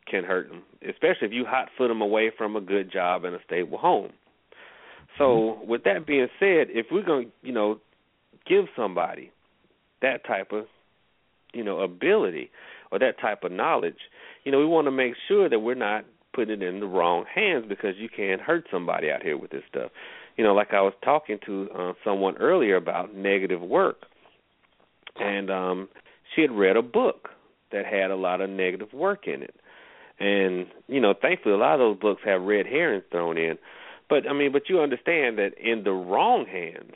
can 0.10 0.24
hurt 0.24 0.50
them, 0.50 0.64
especially 0.82 1.28
if 1.28 1.32
you 1.32 1.46
hot 1.46 1.70
foot 1.78 1.90
them 1.90 2.02
away 2.02 2.32
from 2.36 2.56
a 2.56 2.62
good 2.62 2.92
job 2.92 3.24
and 3.24 3.36
a 3.36 3.40
stable 3.46 3.78
home. 3.78 4.12
So, 5.18 5.24
Mm-hmm. 5.60 5.70
with 5.70 5.84
that 5.84 6.08
being 6.08 6.28
said, 6.40 6.68
if 6.70 6.88
we're 6.92 7.04
going 7.04 7.28
to, 7.28 7.32
you 7.48 7.54
know, 7.54 7.80
give 8.48 8.66
somebody 8.76 9.32
that 10.02 10.26
type 10.26 10.52
of, 10.52 10.66
you 11.54 11.64
know, 11.64 11.82
ability 11.82 12.50
or 12.92 12.98
that 13.00 13.20
type 13.20 13.44
of 13.44 13.52
knowledge, 13.52 13.98
you 14.44 14.52
know, 14.52 14.58
we 14.60 14.66
want 14.66 14.88
to 14.88 14.92
make 14.92 15.14
sure 15.28 15.48
that 15.50 15.60
we're 15.60 15.76
not 15.76 16.04
putting 16.34 16.62
it 16.62 16.64
in 16.64 16.80
the 16.80 16.86
wrong 16.86 17.26
hands 17.34 17.66
because 17.68 17.96
you 17.98 18.10
can 18.10 18.40
hurt 18.40 18.66
somebody 18.72 19.10
out 19.12 19.24
here 19.24 19.38
with 19.38 19.52
this 19.52 19.64
stuff. 19.70 19.92
you 20.38 20.44
know, 20.44 20.54
like 20.54 20.74
I 20.74 20.82
was 20.82 20.94
talking 21.04 21.40
to 21.46 21.70
uh, 21.78 21.94
someone 22.04 22.38
earlier 22.38 22.76
about 22.76 23.16
negative 23.16 23.62
work, 23.62 24.04
and 25.18 25.50
um, 25.50 25.90
she 26.34 26.42
had 26.42 26.52
read 26.52 26.78
a 26.78 26.82
book 26.82 27.30
that 27.72 27.86
had 27.86 28.12
a 28.12 28.16
lot 28.16 28.42
of 28.42 28.50
negative 28.50 28.94
work 28.94 29.28
in 29.28 29.44
it, 29.44 29.56
and 30.20 30.68
you 30.88 31.00
know, 31.00 31.14
thankfully, 31.20 31.56
a 31.56 31.58
lot 31.58 31.74
of 31.76 31.80
those 31.80 32.00
books 32.00 32.22
have 32.26 32.42
red 32.42 32.66
herrings 32.66 33.04
thrown 33.12 33.38
in. 33.38 33.58
But 34.10 34.28
I 34.28 34.34
mean, 34.34 34.52
but 34.52 34.70
you 34.70 34.82
understand 34.82 35.38
that 35.38 35.52
in 35.62 35.84
the 35.84 35.92
wrong 35.92 36.46
hands, 36.46 36.94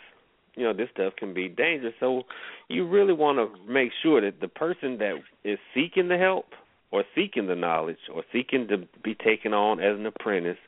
you 0.56 0.64
know, 0.64 0.74
this 0.74 0.90
stuff 0.94 1.14
can 1.18 1.34
be 1.34 1.48
dangerous. 1.48 1.94
So 2.00 2.24
you 2.68 2.88
really 2.88 3.14
want 3.14 3.38
to 3.38 3.72
make 3.72 3.92
sure 4.02 4.22
that 4.22 4.42
the 4.42 4.48
person 4.48 4.98
that 5.00 5.16
is 5.44 5.60
seeking 5.74 6.08
the 6.08 6.18
help 6.18 6.46
or 6.94 7.04
seeking 7.16 7.48
the 7.48 7.56
knowledge 7.56 7.98
or 8.14 8.24
seeking 8.32 8.68
to 8.68 8.78
be 9.04 9.16
taken 9.16 9.52
on 9.52 9.80
as 9.80 9.98
an 9.98 10.06
apprentice 10.06 10.60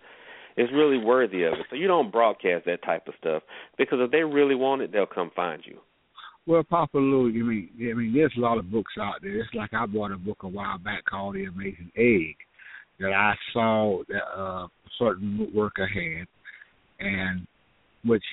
is 0.58 0.68
really 0.74 0.98
worthy 0.98 1.44
of 1.44 1.54
it. 1.54 1.68
So 1.70 1.76
you 1.76 1.88
don't 1.88 2.12
broadcast 2.12 2.66
that 2.66 2.84
type 2.84 3.08
of 3.08 3.14
stuff 3.20 3.44
because 3.78 4.00
if 4.02 4.10
they 4.10 4.24
really 4.24 4.56
want 4.56 4.82
it, 4.82 4.92
they'll 4.92 5.06
come 5.06 5.30
find 5.36 5.62
you. 5.64 5.78
Well, 6.48 6.64
Papa 6.64 6.98
Lou, 6.98 7.28
you 7.28 7.44
mean 7.46 7.70
I 7.80 7.94
mean 7.94 8.12
there's 8.12 8.34
a 8.38 8.42
lot 8.42 8.58
of 8.58 8.72
books 8.72 8.94
out 9.00 9.22
there. 9.22 9.40
It's 9.40 9.54
like 9.54 9.74
I 9.74 9.86
bought 9.86 10.12
a 10.12 10.18
book 10.18 10.40
a 10.42 10.48
while 10.48 10.80
back 10.80 11.06
called 11.06 11.36
The 11.36 11.46
Amazing 11.46 11.92
Egg 11.96 12.36
that 13.00 13.14
I 13.14 13.34
saw 13.54 14.02
that 14.08 14.24
uh, 14.36 14.68
certain 14.98 15.52
worker 15.54 15.88
had, 15.88 17.06
and 17.06 17.46
which, 18.04 18.24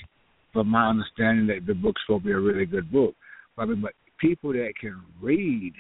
from 0.53 0.69
my 0.69 0.89
understanding, 0.89 1.47
that 1.49 1.67
the 1.67 1.75
book's 1.75 2.01
supposed 2.07 2.23
to 2.23 2.29
be 2.29 2.33
a 2.33 2.39
really 2.39 2.67
good 2.67 2.91
book. 2.91 3.15
But 3.57 3.63
I 3.63 3.67
mean, 3.67 3.83
but 3.83 3.93
people 4.21 4.53
that 4.53 4.73
can 4.81 5.03
read, 5.21 5.73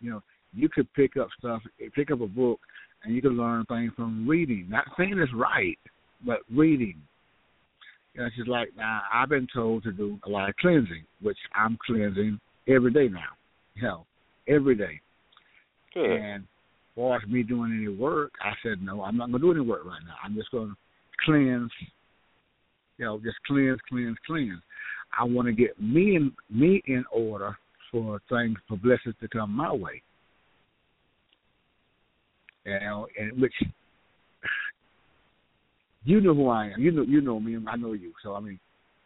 you 0.00 0.10
know, 0.10 0.22
you 0.54 0.68
could 0.68 0.92
pick 0.94 1.16
up 1.16 1.28
stuff, 1.38 1.62
pick 1.94 2.10
up 2.10 2.20
a 2.20 2.26
book, 2.26 2.60
and 3.04 3.14
you 3.14 3.22
can 3.22 3.36
learn 3.36 3.64
things 3.66 3.92
from 3.96 4.26
reading. 4.28 4.66
Not 4.68 4.84
saying 4.96 5.18
it's 5.18 5.32
right, 5.34 5.78
but 6.24 6.40
reading. 6.54 6.96
You 8.14 8.20
know, 8.20 8.26
it's 8.26 8.36
just 8.36 8.48
like 8.48 8.70
now 8.76 9.02
I've 9.12 9.28
been 9.28 9.46
told 9.52 9.84
to 9.84 9.92
do 9.92 10.18
a 10.26 10.28
lot 10.28 10.48
of 10.48 10.56
cleansing, 10.56 11.04
which 11.22 11.38
I'm 11.54 11.78
cleansing 11.86 12.40
every 12.68 12.92
day 12.92 13.08
now. 13.08 13.30
You 13.74 13.82
know, 13.82 14.06
every 14.48 14.74
day. 14.74 15.00
Good. 15.94 16.10
And 16.10 16.42
as 16.42 16.94
far 16.96 17.16
as 17.16 17.28
me 17.28 17.42
doing 17.42 17.72
any 17.72 17.88
work, 17.88 18.32
I 18.42 18.52
said 18.62 18.82
no, 18.82 19.02
I'm 19.02 19.16
not 19.16 19.30
gonna 19.30 19.38
do 19.38 19.52
any 19.52 19.60
work 19.60 19.84
right 19.84 20.02
now. 20.04 20.16
I'm 20.24 20.34
just 20.34 20.50
gonna 20.50 20.74
cleanse 21.24 21.70
you 23.00 23.06
know, 23.06 23.18
just 23.24 23.38
cleanse, 23.46 23.78
cleanse, 23.88 24.18
cleanse. 24.26 24.60
I 25.18 25.24
want 25.24 25.46
to 25.46 25.52
get 25.52 25.80
me 25.80 26.16
in 26.16 26.32
me 26.50 26.82
in 26.86 27.02
order 27.10 27.56
for 27.90 28.20
things 28.28 28.58
for 28.68 28.76
blessings 28.76 29.14
to 29.22 29.28
come 29.28 29.56
my 29.56 29.72
way. 29.72 30.02
You 32.64 32.80
know, 32.80 33.06
and 33.18 33.40
which 33.40 33.54
you 36.04 36.20
know 36.20 36.34
who 36.34 36.48
I 36.48 36.66
am. 36.66 36.80
You 36.80 36.90
know 36.90 37.02
you 37.02 37.20
know 37.20 37.40
me. 37.40 37.56
I 37.66 37.76
know 37.76 37.92
you. 37.92 38.12
So 38.22 38.34
I 38.34 38.40
mean, 38.40 38.58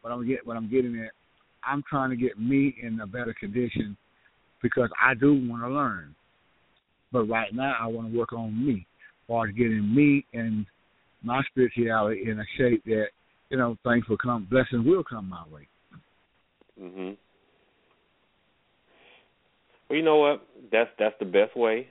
what 0.03 0.13
I'm 0.13 0.27
get 0.27 0.47
what 0.47 0.57
I'm 0.57 0.71
getting 0.71 0.99
at, 1.01 1.11
I'm 1.65 1.83
trying 1.89 2.11
to 2.11 2.17
get 2.17 2.39
me 2.39 2.75
in 2.83 3.01
a 3.01 3.07
better 3.07 3.35
condition 3.39 3.97
because 4.63 4.91
I 5.03 5.15
do 5.15 5.35
want 5.49 5.63
to 5.63 5.69
learn. 5.69 6.15
But 7.13 7.25
right 7.25 7.55
now, 7.55 7.77
I 7.81 7.87
want 7.87 8.11
to 8.11 8.19
work 8.19 8.33
on 8.33 8.67
me, 8.67 8.87
as 9.31 9.55
getting 9.57 9.95
me 9.95 10.27
and 10.33 10.67
my 11.23 11.43
spirituality 11.51 12.29
in 12.29 12.41
a 12.41 12.45
shape 12.59 12.85
that 12.87 13.07
you 13.51 13.57
know 13.57 13.77
things 13.85 14.05
will 14.09 14.19
come, 14.19 14.47
blessings 14.51 14.85
will 14.85 15.05
come 15.05 15.29
my 15.29 15.45
way. 15.53 15.69
Mhm. 16.81 17.17
Well, 19.89 19.97
you 19.97 20.03
know 20.03 20.17
what? 20.17 20.47
That's 20.73 20.91
that's 20.99 21.19
the 21.19 21.25
best 21.25 21.57
way 21.57 21.89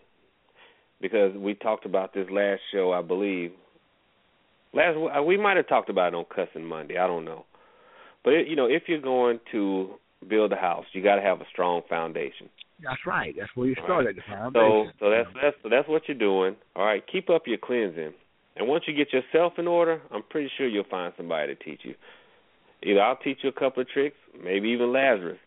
because 1.03 1.35
we 1.35 1.53
talked 1.53 1.85
about 1.85 2.13
this 2.13 2.25
last 2.31 2.61
show, 2.71 2.93
I 2.93 3.01
believe. 3.03 3.51
Last 4.73 4.97
we 5.27 5.37
might 5.37 5.57
have 5.57 5.67
talked 5.67 5.89
about 5.89 6.13
it 6.13 6.15
on 6.15 6.25
Cussing 6.33 6.65
Monday. 6.65 6.97
I 6.97 7.05
don't 7.05 7.25
know, 7.25 7.45
but 8.23 8.33
it, 8.33 8.47
you 8.47 8.55
know, 8.55 8.65
if 8.65 8.83
you're 8.87 9.01
going 9.01 9.39
to 9.51 9.95
build 10.27 10.51
a 10.53 10.55
house, 10.55 10.85
you 10.93 11.03
got 11.03 11.17
to 11.17 11.21
have 11.21 11.41
a 11.41 11.45
strong 11.51 11.81
foundation. 11.87 12.49
That's 12.81 13.05
right. 13.05 13.35
That's 13.37 13.51
where 13.53 13.67
you 13.67 13.75
start 13.75 14.05
right. 14.05 14.07
at 14.07 14.15
the 14.15 14.21
So 14.25 14.33
foundation. 14.33 14.93
so 14.99 15.09
that's 15.11 15.29
that's 15.35 15.55
so 15.61 15.69
that's 15.69 15.87
what 15.87 16.03
you're 16.07 16.17
doing. 16.17 16.55
All 16.75 16.85
right, 16.85 17.03
keep 17.11 17.29
up 17.29 17.43
your 17.45 17.59
cleansing, 17.59 18.13
and 18.55 18.67
once 18.67 18.85
you 18.87 18.95
get 18.95 19.13
yourself 19.13 19.53
in 19.59 19.67
order, 19.67 20.01
I'm 20.09 20.23
pretty 20.27 20.49
sure 20.57 20.67
you'll 20.67 20.85
find 20.89 21.13
somebody 21.17 21.53
to 21.53 21.63
teach 21.63 21.81
you. 21.83 21.93
Either 22.81 23.01
I'll 23.01 23.17
teach 23.17 23.39
you 23.43 23.49
a 23.49 23.53
couple 23.59 23.81
of 23.81 23.89
tricks, 23.89 24.17
maybe 24.43 24.69
even 24.69 24.91
Lazarus. 24.91 25.37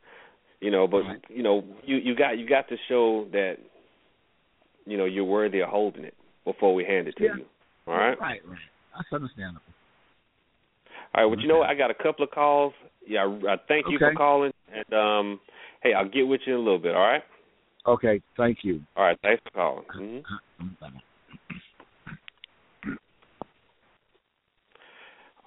You 0.61 0.71
know, 0.71 0.87
but 0.87 0.99
Right. 0.99 1.25
you 1.29 1.43
know, 1.43 1.65
you 1.85 1.97
you 1.97 2.15
got 2.15 2.39
you 2.39 2.47
got 2.49 2.69
to 2.69 2.77
show 2.89 3.27
that 3.33 3.57
you 4.87 4.97
know 4.97 5.05
you're 5.05 5.25
worthy 5.25 5.61
of 5.61 5.69
holding 5.69 6.05
it 6.05 6.15
before 6.45 6.75
we 6.75 6.85
hand 6.85 7.09
it 7.09 7.17
to 7.19 7.25
Yeah. 7.25 7.37
you. 7.39 7.45
All 7.87 7.95
right. 7.95 8.19
Right, 8.21 8.41
right. 8.47 8.59
That's 8.97 9.13
understandable. 9.13 9.61
All 11.15 11.23
right. 11.23 11.27
Well, 11.31 11.41
you 11.41 11.49
know 11.49 11.59
what? 11.59 11.69
I 11.69 11.75
got 11.75 11.91
a 11.91 11.95
couple 11.95 12.25
of 12.25 12.31
calls. 12.31 12.73
Yeah, 13.07 13.21
I, 13.25 13.53
I 13.53 13.57
thank 13.69 13.87
you 13.89 13.99
for 13.99 14.07
Okay. 14.09 14.17
calling, 14.17 14.53
and 14.73 14.93
um, 14.95 15.41
hey, 15.83 15.93
I'll 15.93 16.09
get 16.09 16.27
with 16.27 16.41
you 16.47 16.55
in 16.55 16.61
a 16.61 16.63
little 16.63 16.79
bit. 16.79 16.95
All 16.95 17.03
right. 17.07 17.23
Okay, 17.87 18.21
thank 18.37 18.59
you. 18.65 18.81
All 18.97 19.05
right. 19.05 19.19
Thanks 19.23 19.43
for 19.45 19.51
calling. 19.51 19.85
Mm-hmm. 19.97 20.67
Bye-bye. 20.81 21.01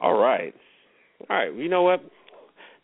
All 0.02 0.18
right. 0.18 0.54
All 1.30 1.36
right. 1.36 1.54
You 1.54 1.68
know 1.68 1.84
what? 1.84 2.02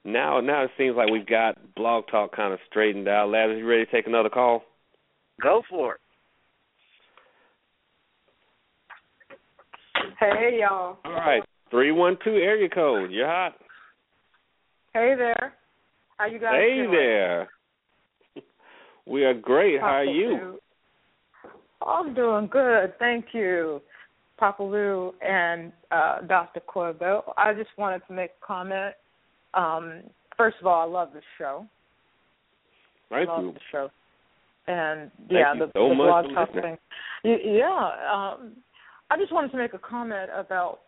Now, 0.03 0.41
now 0.41 0.63
it 0.65 0.71
seems 0.77 0.95
like 0.97 1.09
we've 1.09 1.25
got 1.25 1.57
Blog 1.75 2.05
Talk 2.11 2.35
kind 2.35 2.53
of 2.53 2.59
straightened 2.69 3.07
out. 3.07 3.29
Lazarus, 3.29 3.59
you 3.59 3.65
ready 3.65 3.85
to 3.85 3.91
take 3.91 4.07
another 4.07 4.29
call? 4.29 4.63
Go 5.41 5.63
for 5.69 5.95
it. 5.95 6.01
Hey 10.33 10.59
y'all. 10.61 10.97
All 11.05 11.11
right. 11.11 11.43
Three 11.69 11.91
one 11.91 12.17
two 12.23 12.35
area 12.35 12.69
code. 12.69 13.11
You're 13.11 13.27
hot. 13.27 13.55
Hey 14.93 15.13
there. 15.17 15.53
How 16.17 16.25
you 16.25 16.39
guys 16.39 16.51
doing? 16.51 16.61
Hey 16.61 16.77
doing? 16.77 16.91
there. 16.91 17.49
We 19.07 19.23
are 19.23 19.35
great. 19.35 19.79
How 19.79 19.97
are 19.97 20.03
you? 20.03 20.29
Lou. 20.29 20.59
I'm 21.85 22.13
doing 22.13 22.47
good, 22.47 22.97
thank 22.99 23.25
you, 23.33 23.81
Papa 24.37 24.63
Lou 24.63 25.13
and 25.21 25.71
uh, 25.91 26.21
Dr. 26.21 26.61
Corbeaux. 26.61 27.21
I 27.37 27.53
just 27.53 27.69
wanted 27.77 28.01
to 28.07 28.13
make 28.13 28.31
a 28.41 28.45
comment. 28.45 28.95
Um, 29.53 30.01
first 30.35 30.57
of 30.59 30.67
all, 30.67 30.81
I 30.81 30.91
love 30.91 31.09
the 31.13 31.21
show. 31.37 31.65
Thank 33.09 33.29
love 33.29 33.43
you. 33.43 33.51
the 33.51 33.59
show. 33.71 33.89
And 34.67 35.11
yeah, 35.29 35.53
the, 35.53 35.69
so 35.73 35.89
the 35.89 35.95
blog 35.95 36.25
talk 36.33 36.51
thing. 36.53 36.77
Yeah, 37.23 37.89
um, 38.11 38.53
I 39.09 39.17
just 39.17 39.31
wanted 39.31 39.51
to 39.51 39.57
make 39.57 39.73
a 39.73 39.79
comment 39.79 40.29
about 40.33 40.79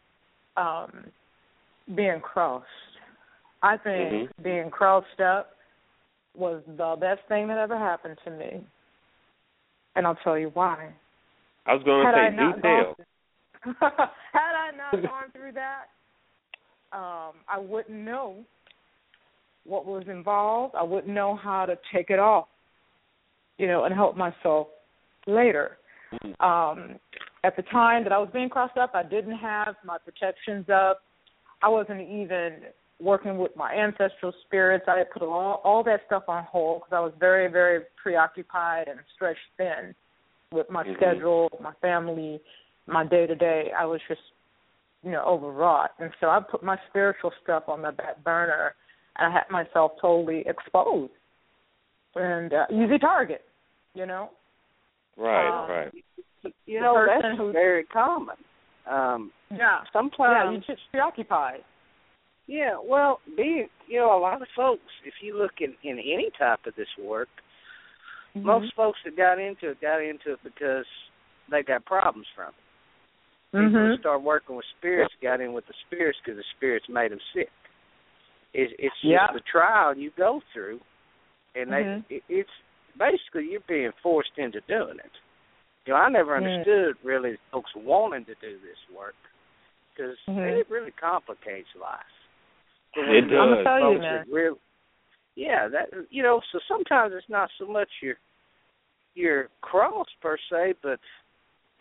um, 0.55 1.11
being 1.95 2.19
crossed. 2.19 2.65
I 3.61 3.77
think 3.77 4.29
Mhm. 4.29 4.43
being 4.43 4.69
crossed 4.69 5.19
up 5.21 5.55
was 6.35 6.63
the 6.65 6.95
best 6.99 7.21
thing 7.27 7.47
that 7.47 7.57
ever 7.57 7.77
happened 7.77 8.17
to 8.23 8.31
me, 8.31 8.65
and 9.95 10.05
I'll 10.05 10.15
tell 10.15 10.37
you 10.37 10.49
why. 10.49 10.93
I 11.65 11.73
was 11.73 11.83
going 11.83 12.05
to 12.05 12.13
say 12.13 12.29
detail. 12.31 12.95
had 14.33 14.55
I 14.55 14.71
not 14.71 14.91
gone 15.03 15.31
through 15.31 15.53
that, 15.53 15.89
um, 16.93 17.33
I 17.47 17.57
wouldn't 17.57 17.97
know 17.97 18.45
what 19.65 19.85
was 19.85 20.07
involved. 20.07 20.75
I 20.75 20.83
wouldn't 20.83 21.13
know 21.13 21.35
how 21.35 21.65
to 21.65 21.77
take 21.91 22.09
it 22.09 22.19
off, 22.19 22.47
you 23.57 23.67
know, 23.67 23.83
and 23.83 23.93
help 23.93 24.15
myself 24.15 24.67
later. 25.25 25.77
Um, 26.39 26.99
at 27.47 27.55
the 27.55 27.63
time 27.63 28.03
that 28.03 28.11
I 28.11 28.17
was 28.17 28.29
being 28.33 28.49
crossed 28.49 28.77
up, 28.77 28.91
I 28.93 29.03
didn't 29.03 29.37
have 29.37 29.75
my 29.85 29.97
protections 29.97 30.65
up. 30.69 31.01
I 31.63 31.69
wasn't 31.69 32.01
even 32.01 32.57
working 32.99 33.37
with 33.37 33.55
my 33.55 33.73
ancestral 33.73 34.33
spirits. 34.45 34.85
I 34.87 34.97
had 34.97 35.11
put 35.11 35.21
all 35.21 35.61
all 35.63 35.81
that 35.85 36.01
stuff 36.07 36.23
on 36.27 36.43
hold 36.43 36.81
because 36.81 36.93
I 36.93 36.99
was 36.99 37.13
very, 37.19 37.49
very 37.49 37.85
preoccupied 38.03 38.89
and 38.89 38.99
stretched 39.15 39.39
thin 39.55 39.95
with 40.51 40.69
my 40.69 40.83
Mhm. 40.83 40.95
schedule, 40.97 41.49
my 41.61 41.73
family, 41.75 42.41
my 42.85 43.05
day 43.05 43.25
to 43.25 43.35
day. 43.35 43.71
I 43.71 43.85
was 43.85 44.01
just, 44.09 44.21
you 45.03 45.11
know, 45.11 45.23
overwrought, 45.23 45.93
and 45.99 46.11
so 46.19 46.29
I 46.29 46.41
put 46.41 46.63
my 46.63 46.77
spiritual 46.89 47.31
stuff 47.43 47.69
on 47.69 47.81
the 47.81 47.93
back 47.93 48.21
burner, 48.25 48.75
and 49.15 49.27
I 49.27 49.31
had 49.31 49.49
myself 49.49 49.93
totally 50.01 50.45
exposed 50.47 51.13
and 52.15 52.53
uh, 52.53 52.65
easy 52.69 52.99
target. 52.99 53.45
You 53.93 54.05
know, 54.05 54.31
Right, 55.17 55.49
Um, 55.49 55.69
right. 55.69 55.91
You 56.65 56.81
know 56.81 57.05
that's 57.07 57.37
who- 57.37 57.51
very 57.51 57.83
common. 57.85 58.35
Um, 58.89 59.31
yeah, 59.51 59.57
yeah, 59.57 59.79
sometimes 59.91 60.53
you 60.67 60.73
just 60.75 60.81
preoccupied. 60.91 61.63
Yeah, 62.47 62.77
well, 62.81 63.19
being 63.35 63.67
you 63.87 63.99
know, 63.99 64.17
a 64.17 64.19
lot 64.19 64.41
of 64.41 64.47
folks, 64.55 64.91
if 65.05 65.13
you 65.21 65.37
look 65.37 65.59
in 65.59 65.75
in 65.83 65.99
any 65.99 66.29
type 66.37 66.65
of 66.65 66.75
this 66.75 66.87
work, 67.01 67.29
Mm-hmm. 68.35 68.45
most 68.45 68.73
folks 68.75 68.99
that 69.03 69.15
got 69.17 69.39
into 69.39 69.69
it 69.71 69.81
got 69.81 70.01
into 70.01 70.33
it 70.33 70.39
because 70.43 70.85
they 71.49 71.63
got 71.63 71.85
problems 71.85 72.27
from 72.35 72.49
it. 72.49 72.53
People 73.51 73.79
Mhm. 73.79 73.95
who 73.95 73.97
start 73.97 74.21
working 74.21 74.55
with 74.55 74.65
spirits 74.77 75.13
got 75.21 75.39
in 75.41 75.53
with 75.53 75.65
the 75.65 75.73
spirits 75.87 76.19
because 76.19 76.37
the 76.37 76.43
spirits 76.55 76.87
made 76.89 77.11
them 77.11 77.21
sick. 77.33 77.49
It's 78.53 78.71
it's 78.77 78.93
just 78.95 79.05
Yeah. 79.05 79.27
the 79.33 79.39
trial 79.41 79.97
you 79.97 80.11
go 80.11 80.41
through, 80.53 80.79
and 81.55 81.71
they 81.71 81.83
Mhm. 81.83 82.03
it, 82.09 82.23
it's 82.29 82.51
basically 82.97 83.49
you're 83.49 83.61
being 83.61 83.91
forced 84.03 84.37
into 84.37 84.61
doing 84.61 84.99
it. 84.99 85.11
You 85.87 85.93
know, 85.93 85.99
I 85.99 86.09
never 86.09 86.35
understood 86.35 86.97
really 87.01 87.37
folks 87.49 87.71
wanting 87.75 88.25
to 88.25 88.35
do 88.41 88.59
this 88.59 88.77
work 88.95 89.15
because 89.95 90.17
Mhm. 90.27 90.59
it 90.59 90.69
really 90.69 90.91
complicates 90.91 91.73
life. 91.75 92.03
absolutely 92.95 93.17
It 93.17 93.21
does. 93.29 93.39
I'm 93.39 93.49
gonna 93.49 93.63
tell 93.63 93.79
you, 93.79 93.85
Folks 93.97 94.01
man. 94.01 94.15
are 94.15 94.25
Real, 94.29 94.59
yeah, 95.35 95.67
that 95.69 95.89
you 96.09 96.23
know. 96.23 96.41
So 96.51 96.59
sometimes 96.67 97.13
it's 97.13 97.29
not 97.29 97.49
so 97.57 97.65
much 97.67 97.89
your 98.01 98.15
your 99.15 99.49
cross 99.61 100.07
per 100.21 100.37
se, 100.49 100.73
but 100.81 100.99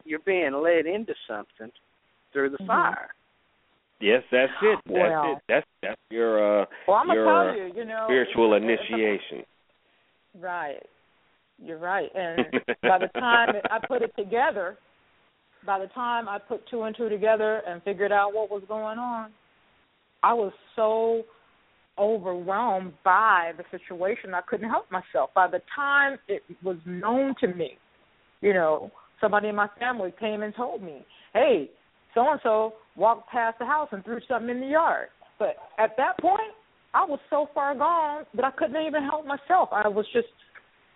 you're 0.05 0.20
being 0.20 0.53
led 0.53 0.87
into 0.87 1.15
something 1.27 1.73
through 2.33 2.51
the 2.51 2.59
Mhm. 2.59 2.66
fire. 2.66 3.15
Yes, 3.99 4.23
that's 4.31 4.53
it. 4.62 4.78
That's 4.85 4.89
Well. 4.89 5.33
it. 5.33 5.43
That's 5.49 5.66
that's 5.83 6.01
your 6.11 6.39
uh 6.62 6.66
Well, 6.87 6.99
I'm 6.99 7.07
gonna 7.09 7.15
your 7.19 7.24
tell 7.24 7.49
uh, 7.49 7.53
you, 7.55 7.65
you 7.74 7.85
know, 7.85 8.05
spiritual 8.07 8.55
if- 8.55 8.62
if- 8.62 8.70
initiation. 8.70 9.47
Right. 10.35 10.85
You're 11.62 11.78
right. 11.78 12.11
And 12.15 12.47
by 12.83 12.99
the 12.99 13.09
time 13.15 13.55
I 13.70 13.78
put 13.87 14.03
it 14.03 14.12
together, 14.16 14.77
by 15.65 15.78
the 15.78 15.87
time 15.89 16.28
I 16.28 16.39
put 16.39 16.69
two 16.69 16.83
and 16.83 16.97
two 16.97 17.09
together 17.09 17.62
and 17.66 17.83
figured 17.83 18.12
out 18.12 18.35
what 18.35 18.51
was 18.51 18.62
going 18.69 18.99
on, 18.99 19.31
I 20.23 20.35
was 20.35 20.53
so 20.74 21.23
overwhelmed 21.99 22.93
by 23.05 23.53
the 23.57 23.65
situation 23.70 24.35
I 24.35 24.43
couldn't 24.43 24.69
help 24.69 24.91
myself. 24.91 25.31
By 25.35 25.49
the 25.49 25.62
time 25.74 26.19
it 26.28 26.43
was 26.62 26.77
known 26.85 27.35
to 27.41 27.49
me, 27.49 27.78
you 28.43 28.53
know, 28.53 28.91
somebody 29.20 29.49
in 29.49 29.55
my 29.55 29.69
family 29.78 30.12
came 30.20 30.43
and 30.43 30.55
told 30.55 30.83
me, 30.83 31.05
"Hey, 31.33 31.70
so 32.15 32.31
and 32.31 32.41
so 32.43 32.74
walked 32.97 33.31
past 33.31 33.59
the 33.59 33.66
house 33.66 33.89
and 33.93 34.05
threw 34.05 34.20
something 34.28 34.51
in 34.51 34.61
the 34.61 34.66
yard." 34.66 35.09
But 35.39 35.57
at 35.78 35.97
that 35.97 36.19
point, 36.19 36.53
I 36.95 37.05
was 37.05 37.19
so 37.31 37.47
far 37.55 37.74
gone 37.74 38.27
that 38.35 38.45
I 38.45 38.51
couldn't 38.53 38.81
even 38.87 39.03
help 39.03 39.27
myself. 39.27 39.70
I 39.73 39.89
was 39.89 40.07
just 40.12 40.28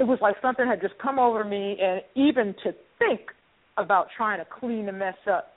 it 0.00 0.06
was 0.06 0.18
like 0.22 0.34
something 0.40 0.66
had 0.66 0.80
just 0.80 0.94
come 0.98 1.18
over 1.18 1.44
me 1.44 1.76
and 1.80 2.00
even 2.16 2.54
to 2.64 2.72
think 2.98 3.20
about 3.76 4.08
trying 4.16 4.38
to 4.38 4.46
clean 4.58 4.86
the 4.86 4.92
mess 4.92 5.14
up 5.30 5.52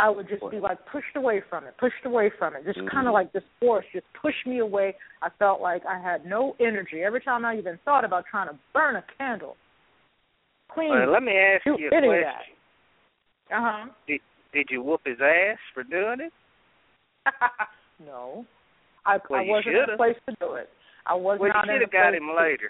I 0.00 0.08
would 0.08 0.28
just 0.28 0.48
be 0.52 0.60
like 0.60 0.78
pushed 0.92 1.16
away 1.16 1.42
from 1.50 1.64
it, 1.64 1.74
pushed 1.76 2.04
away 2.04 2.30
from 2.38 2.54
it, 2.54 2.64
just 2.64 2.78
kind 2.88 3.06
Mhm. 3.06 3.08
of 3.08 3.14
like 3.14 3.32
this 3.32 3.42
force 3.58 3.84
just 3.92 4.06
pushed 4.12 4.46
me 4.46 4.60
away. 4.60 4.96
I 5.22 5.28
felt 5.40 5.60
like 5.60 5.84
I 5.84 5.98
had 5.98 6.24
no 6.24 6.54
energy 6.60 7.02
every 7.02 7.20
time 7.20 7.44
I 7.44 7.56
even 7.56 7.78
thought 7.78 8.04
about 8.04 8.24
trying 8.26 8.48
to 8.48 8.56
burn 8.72 8.94
a 8.94 9.02
candle. 9.18 9.56
Clean. 10.68 10.90
Well, 10.90 11.10
let 11.10 11.24
me 11.24 11.36
ask 11.36 11.66
you 11.66 11.74
a 11.74 11.90
question. 11.90 12.54
Uh 13.50 13.60
huh. 13.60 13.86
Did, 14.06 14.20
did 14.52 14.70
you 14.70 14.82
whoop 14.82 15.00
his 15.04 15.20
ass 15.20 15.58
for 15.74 15.82
doing 15.82 16.20
it? 16.20 16.32
no, 17.98 18.46
I, 19.04 19.18
Well, 19.28 19.40
I 19.40 19.44
wasn't 19.48 19.74
in 19.74 19.90
a 19.90 19.96
place 19.96 20.16
to 20.28 20.36
do 20.38 20.52
it. 20.54 20.70
I 21.06 21.14
was 21.14 21.40
Well, 21.40 21.48
you 21.48 21.54
not 21.54 21.64
in 21.64 21.70
a 21.70 21.78
shoulda 21.80 21.90
got 21.90 22.14
him 22.14 22.30
later. 22.36 22.68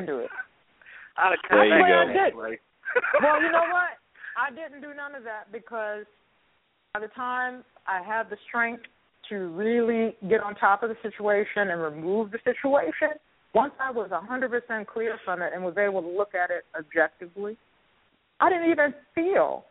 Do 1.18 1.32
it. 1.32 1.40
I'd 1.42 1.56
There 1.58 1.64
you 1.66 1.70
back 1.82 1.88
go. 1.88 2.00
and 2.02 2.10
I 2.10 2.24
did. 2.24 2.32
play. 2.34 2.58
well, 3.22 3.42
you 3.42 3.50
know 3.52 3.66
what? 3.72 3.98
I 4.38 4.50
didn't 4.54 4.80
do 4.82 4.94
none 4.94 5.14
of 5.14 5.24
that 5.24 5.50
because 5.52 6.04
by 6.94 7.00
the 7.00 7.08
time 7.08 7.64
I 7.86 8.02
had 8.02 8.30
the 8.30 8.36
strength 8.48 8.82
to 9.28 9.48
really 9.48 10.16
get 10.28 10.40
on 10.42 10.54
top 10.54 10.82
of 10.82 10.88
the 10.88 10.96
situation 11.02 11.70
and 11.70 11.82
remove 11.82 12.30
the 12.30 12.38
situation, 12.44 13.18
once 13.54 13.72
I 13.80 13.90
was 13.90 14.10
a 14.12 14.20
100% 14.20 14.86
clear 14.86 15.18
from 15.24 15.42
it 15.42 15.52
and 15.54 15.64
was 15.64 15.76
able 15.76 16.02
to 16.02 16.08
look 16.08 16.34
at 16.34 16.50
it 16.50 16.64
objectively, 16.78 17.56
I 18.40 18.48
didn't 18.48 18.70
even 18.70 18.94
feel 19.14 19.64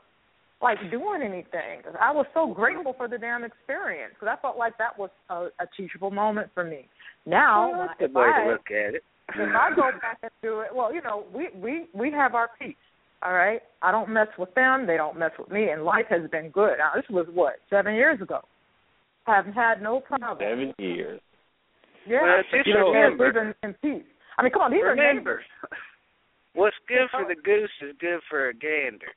like 0.62 0.78
doing 0.92 1.22
anything. 1.24 1.82
I 2.02 2.12
was 2.12 2.26
so 2.34 2.52
grateful 2.54 2.94
for 2.98 3.08
the 3.08 3.18
damn 3.18 3.44
experience 3.44 4.14
because 4.20 4.36
I 4.38 4.42
felt 4.42 4.58
like 4.58 4.78
that 4.80 4.98
was 4.98 5.10
a, 5.30 5.46
a 5.64 5.68
teachable 5.78 6.12
moment 6.12 6.50
for 6.54 6.64
me. 6.64 6.88
Now, 7.26 7.70
Well, 7.70 7.80
when 7.80 7.88
that's 7.88 8.00
I- 8.00 8.04
a 8.04 8.06
if 8.08 8.14
good 8.14 8.20
way 8.20 8.26
I, 8.36 8.44
to 8.46 8.52
look 8.52 8.66
at 8.72 8.96
it. 8.96 9.04
If 9.30 9.56
I 9.56 9.70
go 9.76 9.92
back 10.02 10.20
and 10.24 10.32
do 10.42 10.62
it, 10.62 10.70
well, 10.74 10.94
you 10.94 11.02
know, 11.02 11.26
we 11.34 11.50
we 11.56 11.86
we 11.94 12.12
have 12.12 12.36
our 12.36 12.50
peace. 12.60 12.76
All 13.24 13.34
right, 13.34 13.62
I 13.82 13.92
don't 13.92 14.10
mess 14.10 14.28
with 14.38 14.54
them; 14.56 14.86
they 14.86 14.96
don't 14.98 15.18
mess 15.18 15.32
with 15.40 15.50
me, 15.50 15.70
and 15.70 15.84
life 15.84 16.06
has 16.10 16.30
been 16.30 16.50
good. 16.50 16.78
Now, 16.78 16.92
this 16.96 17.06
was 17.10 17.26
what 17.34 17.56
seven 17.70 17.96
years 17.96 18.22
ago. 18.22 18.42
Haven't 19.26 19.54
had 19.54 19.82
no 19.82 20.00
problem. 20.00 20.38
Seven 20.40 20.74
years. 20.78 21.20
Yeah, 22.08 22.22
Well, 22.22 22.44
just 22.54 22.66
you 22.68 22.74
know, 22.74 22.92
remember- 22.92 23.28
living 23.28 23.54
in 23.64 23.74
peace. 23.82 24.08
I 24.38 24.44
mean, 24.44 24.54
come 24.54 24.62
on, 24.62 24.72
these 24.72 24.84
are 24.84 24.96
neighbors. 24.96 25.44
what's 26.54 26.76
good 26.88 27.10
for 27.12 27.26
the 27.28 27.36
goose 27.36 27.70
is 27.82 27.96
good 28.00 28.20
for 28.30 28.48
a 28.50 28.54
gander, 28.54 29.12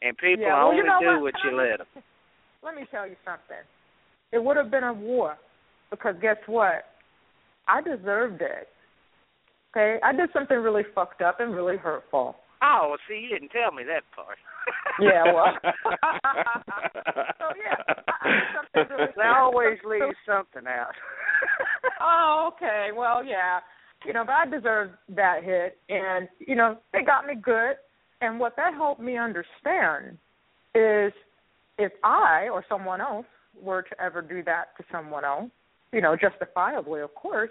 and 0.00 0.16
people 0.18 0.44
Yeah, 0.46 0.54
well, 0.58 0.68
only 0.68 0.78
you 0.78 0.84
know 0.84 0.98
do 1.00 1.06
what? 1.20 1.22
what 1.22 1.34
you 1.44 1.56
let 1.56 1.78
them. 1.78 2.02
Let 2.64 2.74
me 2.74 2.86
tell 2.90 3.06
you 3.06 3.16
something. 3.24 3.62
It 4.32 4.42
would 4.42 4.56
have 4.56 4.70
been 4.70 4.82
a 4.82 4.92
war 4.92 5.36
because 5.90 6.16
guess 6.20 6.38
what? 6.46 6.86
I 7.68 7.80
deserved 7.82 8.40
it. 8.42 8.68
Okay, 9.74 9.98
I 10.02 10.12
did 10.12 10.28
something 10.34 10.58
really 10.58 10.82
fucked 10.94 11.22
up 11.22 11.40
and 11.40 11.54
really 11.54 11.78
hurtful. 11.78 12.36
Oh, 12.62 12.88
well, 12.90 12.98
see, 13.08 13.20
you 13.22 13.28
didn't 13.28 13.48
tell 13.50 13.72
me 13.72 13.82
that 13.84 14.02
part. 14.14 14.38
Yeah, 15.00 15.24
well. 15.32 15.46
so 15.64 17.46
yeah, 17.56 17.80
I, 17.88 18.28
I 18.28 18.40
something 18.54 18.96
really 18.96 19.12
They 19.16 19.22
always 19.24 19.78
leave 19.84 20.14
something 20.26 20.68
out. 20.68 20.92
oh, 22.00 22.50
okay. 22.52 22.90
Well, 22.94 23.24
yeah. 23.24 23.60
You 24.06 24.12
know, 24.12 24.22
but 24.24 24.34
I 24.34 24.46
deserved 24.46 24.92
that 25.16 25.42
hit 25.42 25.78
and 25.88 26.28
you 26.38 26.54
know, 26.54 26.76
they 26.92 27.02
got 27.02 27.26
me 27.26 27.34
good. 27.34 27.76
And 28.20 28.38
what 28.38 28.54
that 28.56 28.74
helped 28.74 29.00
me 29.00 29.16
understand 29.16 30.18
is 30.74 31.12
if 31.78 31.92
I 32.04 32.48
or 32.52 32.64
someone 32.68 33.00
else 33.00 33.26
were 33.60 33.82
to 33.82 34.00
ever 34.00 34.20
do 34.22 34.44
that 34.44 34.76
to 34.76 34.84
someone 34.92 35.24
else, 35.24 35.50
you 35.92 36.02
know, 36.02 36.14
justifiably 36.16 37.00
of 37.00 37.14
course, 37.14 37.50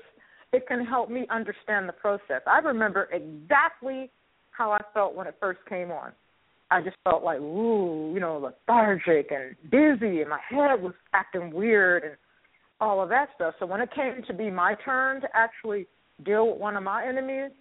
it 0.53 0.67
can 0.67 0.85
help 0.85 1.09
me 1.09 1.25
understand 1.29 1.87
the 1.87 1.93
process. 1.93 2.41
I 2.45 2.59
remember 2.59 3.09
exactly 3.11 4.09
how 4.51 4.71
I 4.71 4.81
felt 4.93 5.15
when 5.15 5.27
it 5.27 5.35
first 5.39 5.59
came 5.67 5.91
on. 5.91 6.11
I 6.69 6.81
just 6.81 6.97
felt 7.03 7.23
like, 7.23 7.39
ooh, 7.39 8.11
you 8.13 8.19
know, 8.19 8.37
lethargic 8.37 9.31
and 9.31 9.55
dizzy, 9.69 10.21
and 10.21 10.29
my 10.29 10.39
head 10.49 10.81
was 10.81 10.93
acting 11.13 11.51
weird 11.51 12.03
and 12.03 12.13
all 12.79 13.01
of 13.01 13.09
that 13.09 13.29
stuff. 13.35 13.55
So 13.59 13.65
when 13.65 13.81
it 13.81 13.89
came 13.93 14.23
to 14.27 14.33
be 14.33 14.49
my 14.49 14.75
turn 14.83 15.21
to 15.21 15.27
actually 15.33 15.87
deal 16.23 16.47
with 16.51 16.57
one 16.59 16.77
of 16.77 16.83
my 16.83 17.05
enemies, 17.05 17.51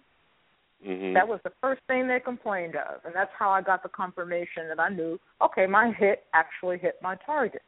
Mhm. 0.83 1.13
that 1.13 1.27
was 1.27 1.39
the 1.43 1.51
first 1.61 1.81
thing 1.83 2.07
they 2.07 2.19
complained 2.19 2.75
of, 2.75 3.05
and 3.05 3.13
that's 3.13 3.31
how 3.33 3.51
I 3.51 3.61
got 3.61 3.83
the 3.83 3.89
confirmation 3.89 4.67
that 4.67 4.79
I 4.79 4.89
knew, 4.89 5.19
okay, 5.41 5.67
my 5.67 5.91
hit 5.91 6.25
actually 6.33 6.77
hit 6.77 7.01
my 7.01 7.15
target. 7.17 7.61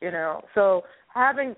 You 0.00 0.10
know, 0.10 0.44
so 0.54 0.84
having 1.08 1.56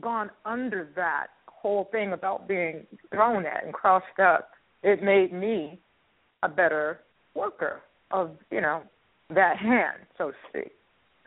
gone 0.00 0.30
under 0.44 0.84
that 0.96 1.28
whole 1.64 1.88
thing 1.90 2.12
about 2.12 2.46
being 2.46 2.86
thrown 3.10 3.46
at 3.46 3.64
and 3.64 3.72
crossed 3.72 4.20
up, 4.22 4.50
it 4.82 5.02
made 5.02 5.32
me 5.32 5.78
a 6.42 6.48
better 6.48 7.00
worker 7.34 7.80
of 8.10 8.32
you 8.50 8.60
know 8.60 8.82
that 9.30 9.56
hand, 9.56 9.98
so 10.18 10.30
to 10.30 10.36
speak. 10.50 10.72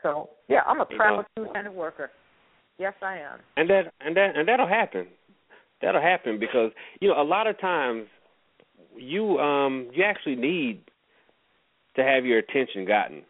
So 0.04 0.30
yeah, 0.48 0.62
I'm 0.68 0.80
a 0.80 0.86
You 0.92 0.96
proud 0.96 1.26
know. 1.36 1.46
two-handed 1.46 1.74
worker. 1.74 2.12
Yes, 2.78 2.94
I 3.02 3.18
am. 3.18 3.40
and 3.58 3.68
that 3.72 3.92
and 4.00 4.16
that 4.16 4.38
and 4.38 4.48
that'll 4.48 4.68
happen 4.68 5.08
that'll 5.82 6.02
happen 6.02 6.40
because 6.40 6.72
you 7.02 7.10
know 7.10 7.20
a 7.20 7.24
lot 7.24 7.48
of 7.48 7.60
times 7.60 8.06
you 8.96 9.40
um 9.40 9.90
you 9.92 10.04
actually 10.04 10.36
need 10.36 10.82
to 11.96 12.04
have 12.04 12.26
your 12.26 12.38
attention 12.38 12.86
gotten 12.86 13.24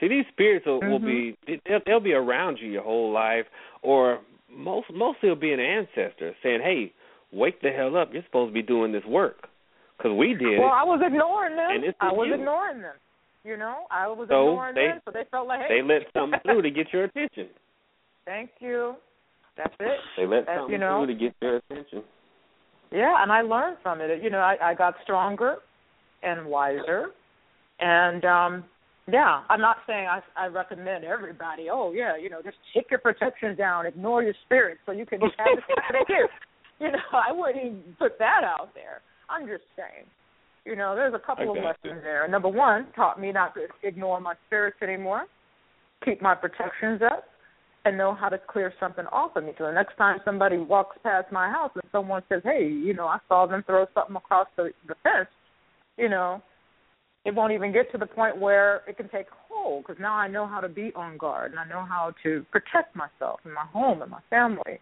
see 0.00 0.08
these 0.08 0.24
spirits 0.32 0.64
will, 0.64 0.80
will 0.80 0.98
be 0.98 1.36
they'll, 1.66 1.80
they'll 1.84 2.00
be 2.00 2.12
around 2.14 2.58
you 2.58 2.68
your 2.70 2.82
whole 2.82 3.12
life 3.12 3.44
or 3.82 4.20
most 4.54 4.86
mostly 4.92 5.28
it'll 5.30 5.36
be 5.40 5.52
an 5.52 5.60
ancestor 5.60 6.34
saying 6.42 6.60
hey 6.62 6.92
wake 7.32 7.60
the 7.60 7.70
hell 7.70 7.96
up 7.96 8.10
you're 8.12 8.22
supposed 8.24 8.50
to 8.50 8.54
be 8.54 8.62
doing 8.62 8.92
this 8.92 9.04
work 9.06 9.48
because 9.96 10.12
we 10.16 10.28
did 10.34 10.58
Well, 10.60 10.70
I 10.70 10.84
was 10.84 11.00
ignoring 11.04 11.56
them. 11.56 11.70
And 11.70 11.94
I 12.00 12.12
was 12.12 12.28
you. 12.28 12.34
ignoring 12.34 12.80
them. 12.82 12.94
You 13.44 13.56
know, 13.56 13.86
I 13.90 14.06
was 14.08 14.28
So 14.28 14.50
ignoring 14.50 14.74
they- 14.74 14.86
them, 14.86 15.00
so 15.04 15.10
they 15.10 15.24
felt 15.30 15.46
like, 15.48 15.60
hey, 15.66 15.80
they 15.80 15.82
let 15.86 16.02
something 16.12 16.38
through 16.44 16.62
to 16.62 16.70
get 16.70 16.92
your 16.92 17.04
attention 17.04 17.48
Thank 18.24 18.50
you. 18.60 18.94
That's 19.56 19.74
it. 19.80 19.98
they 20.16 20.26
let 20.26 20.46
That- 20.46 20.58
something 20.58 20.72
you 20.72 20.78
know, 20.78 21.04
through 21.04 21.14
to 21.14 21.20
get 21.20 21.34
your 21.42 21.56
attention 21.56 22.02
Yeah, 22.92 23.22
and 23.22 23.30
I 23.32 23.42
learned 23.42 23.78
from 23.82 24.00
it. 24.00 24.22
You 24.22 24.30
know, 24.30 24.38
I, 24.38 24.56
I 24.70 24.74
got 24.74 24.94
stronger 25.02 25.56
and 26.22 26.46
wiser, 26.46 27.10
and 27.80 28.24
um 28.24 28.64
yeah, 29.10 29.42
I'm 29.48 29.60
not 29.60 29.78
saying 29.86 30.06
I, 30.06 30.20
I 30.36 30.46
recommend 30.46 31.04
everybody. 31.04 31.68
Oh 31.72 31.92
yeah, 31.92 32.16
you 32.16 32.28
know, 32.28 32.42
just 32.42 32.56
take 32.74 32.90
your 32.90 33.00
protection 33.00 33.56
down, 33.56 33.86
ignore 33.86 34.22
your 34.22 34.34
spirit, 34.44 34.78
so 34.84 34.92
you 34.92 35.06
can 35.06 35.20
have 35.20 35.30
the 35.36 35.62
spirit 35.88 36.06
you. 36.08 36.28
You 36.80 36.92
know, 36.92 36.98
I 37.12 37.32
wouldn't 37.32 37.64
even 37.64 37.82
put 37.98 38.18
that 38.18 38.42
out 38.44 38.74
there. 38.74 39.00
I'm 39.28 39.46
just 39.46 39.64
saying. 39.76 40.06
You 40.64 40.76
know, 40.76 40.94
there's 40.94 41.14
a 41.14 41.18
couple 41.18 41.48
I 41.54 41.58
of 41.58 41.64
lessons 41.64 42.02
there. 42.02 42.28
Number 42.28 42.48
one, 42.48 42.88
taught 42.94 43.18
me 43.18 43.32
not 43.32 43.54
to 43.54 43.66
ignore 43.82 44.20
my 44.20 44.34
spirits 44.46 44.76
anymore, 44.82 45.24
keep 46.04 46.20
my 46.20 46.34
protections 46.34 47.00
up, 47.00 47.24
and 47.86 47.96
know 47.96 48.14
how 48.14 48.28
to 48.28 48.38
clear 48.38 48.72
something 48.78 49.06
off 49.06 49.36
of 49.36 49.44
me. 49.44 49.52
So 49.56 49.64
the 49.64 49.72
next 49.72 49.96
time 49.96 50.18
somebody 50.24 50.58
walks 50.58 50.98
past 51.02 51.32
my 51.32 51.48
house 51.48 51.70
and 51.74 51.84
someone 51.90 52.22
says, 52.28 52.42
"Hey, 52.44 52.68
you 52.68 52.92
know, 52.92 53.06
I 53.06 53.18
saw 53.28 53.46
them 53.46 53.62
throw 53.66 53.86
something 53.94 54.16
across 54.16 54.48
the, 54.56 54.72
the 54.86 54.94
fence," 55.02 55.28
you 55.96 56.10
know, 56.10 56.42
it 57.28 57.34
won't 57.34 57.52
even 57.52 57.72
get 57.72 57.92
to 57.92 57.98
the 57.98 58.06
point 58.06 58.38
where 58.38 58.82
it 58.88 58.96
can 58.96 59.08
take 59.10 59.26
hold 59.48 59.84
because 59.84 60.00
now 60.00 60.14
I 60.14 60.28
know 60.28 60.46
how 60.46 60.60
to 60.60 60.68
be 60.68 60.92
on 60.96 61.18
guard 61.18 61.50
and 61.50 61.60
I 61.60 61.68
know 61.68 61.84
how 61.86 62.14
to 62.22 62.44
protect 62.50 62.96
myself 62.96 63.40
and 63.44 63.52
my 63.52 63.66
home 63.72 64.02
and 64.02 64.10
my 64.10 64.20
family. 64.30 64.80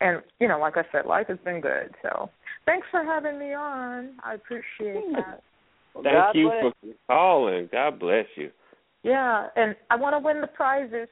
And 0.00 0.22
you 0.38 0.48
know, 0.48 0.58
like 0.58 0.76
I 0.76 0.82
said, 0.92 1.06
life 1.06 1.26
has 1.28 1.38
been 1.44 1.60
good. 1.60 1.94
So 2.02 2.30
thanks 2.66 2.86
for 2.90 3.02
having 3.02 3.38
me 3.38 3.52
on. 3.52 4.10
I 4.24 4.34
appreciate 4.34 5.04
that. 5.12 5.42
thank 5.94 6.04
God 6.04 6.32
you 6.34 6.48
bless 6.48 6.72
for 6.82 6.94
calling 7.08 7.68
god 7.70 7.98
bless 7.98 8.26
you 8.36 8.50
Yeah, 9.02 9.48
and 9.56 9.74
I 9.90 9.96
want 9.96 10.14
to 10.14 10.18
win 10.20 10.40
the 10.40 10.46
prizes. 10.46 11.08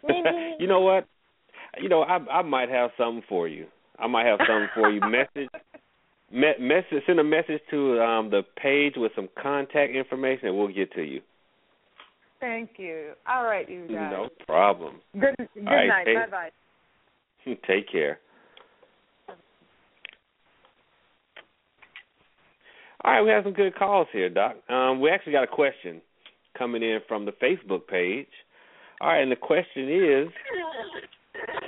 Me, 0.08 0.22
me. 0.22 0.54
you 0.60 0.68
know 0.68 0.80
what? 0.80 1.06
you 1.80 1.88
know, 1.88 2.02
I 2.02 2.16
I 2.16 2.42
might 2.42 2.68
have 2.70 2.90
something 2.96 3.22
for 3.28 3.48
you. 3.48 3.66
I 3.98 4.06
might 4.06 4.26
have 4.26 4.38
something 4.40 4.68
for 4.74 4.90
you. 4.90 5.00
Message 5.10 5.48
me- 5.52 5.80
message 6.30 7.02
send 7.06 7.18
a 7.20 7.24
message 7.24 7.60
to 7.70 8.00
um 8.00 8.30
the 8.30 8.42
page 8.60 8.94
with 8.96 9.12
some 9.16 9.28
contact 9.40 9.94
information 9.94 10.48
and 10.48 10.58
we'll 10.58 10.68
get 10.68 10.92
to 10.92 11.02
you. 11.02 11.20
Thank 12.40 12.70
you. 12.76 13.12
All 13.26 13.44
right, 13.44 13.68
you 13.68 13.88
guys. 13.88 14.12
No 14.12 14.28
problem. 14.46 14.96
Good 15.14 15.34
good 15.38 15.64
right, 15.64 15.88
night. 15.88 16.30
Bye 16.30 16.50
bye. 17.44 17.56
Take 17.66 17.90
care. 17.90 18.18
All 23.04 23.12
right, 23.12 23.22
we 23.22 23.30
have 23.30 23.44
some 23.44 23.52
good 23.52 23.76
calls 23.76 24.08
here, 24.12 24.28
Doc. 24.28 24.56
Um, 24.68 25.00
we 25.00 25.10
actually 25.10 25.32
got 25.32 25.44
a 25.44 25.46
question 25.46 26.02
coming 26.58 26.82
in 26.82 26.98
from 27.06 27.24
the 27.24 27.32
Facebook 27.32 27.86
page. 27.86 28.26
All 29.00 29.08
right, 29.08 29.22
and 29.22 29.30
the 29.30 29.36
question 29.36 29.88
is, 29.88 30.28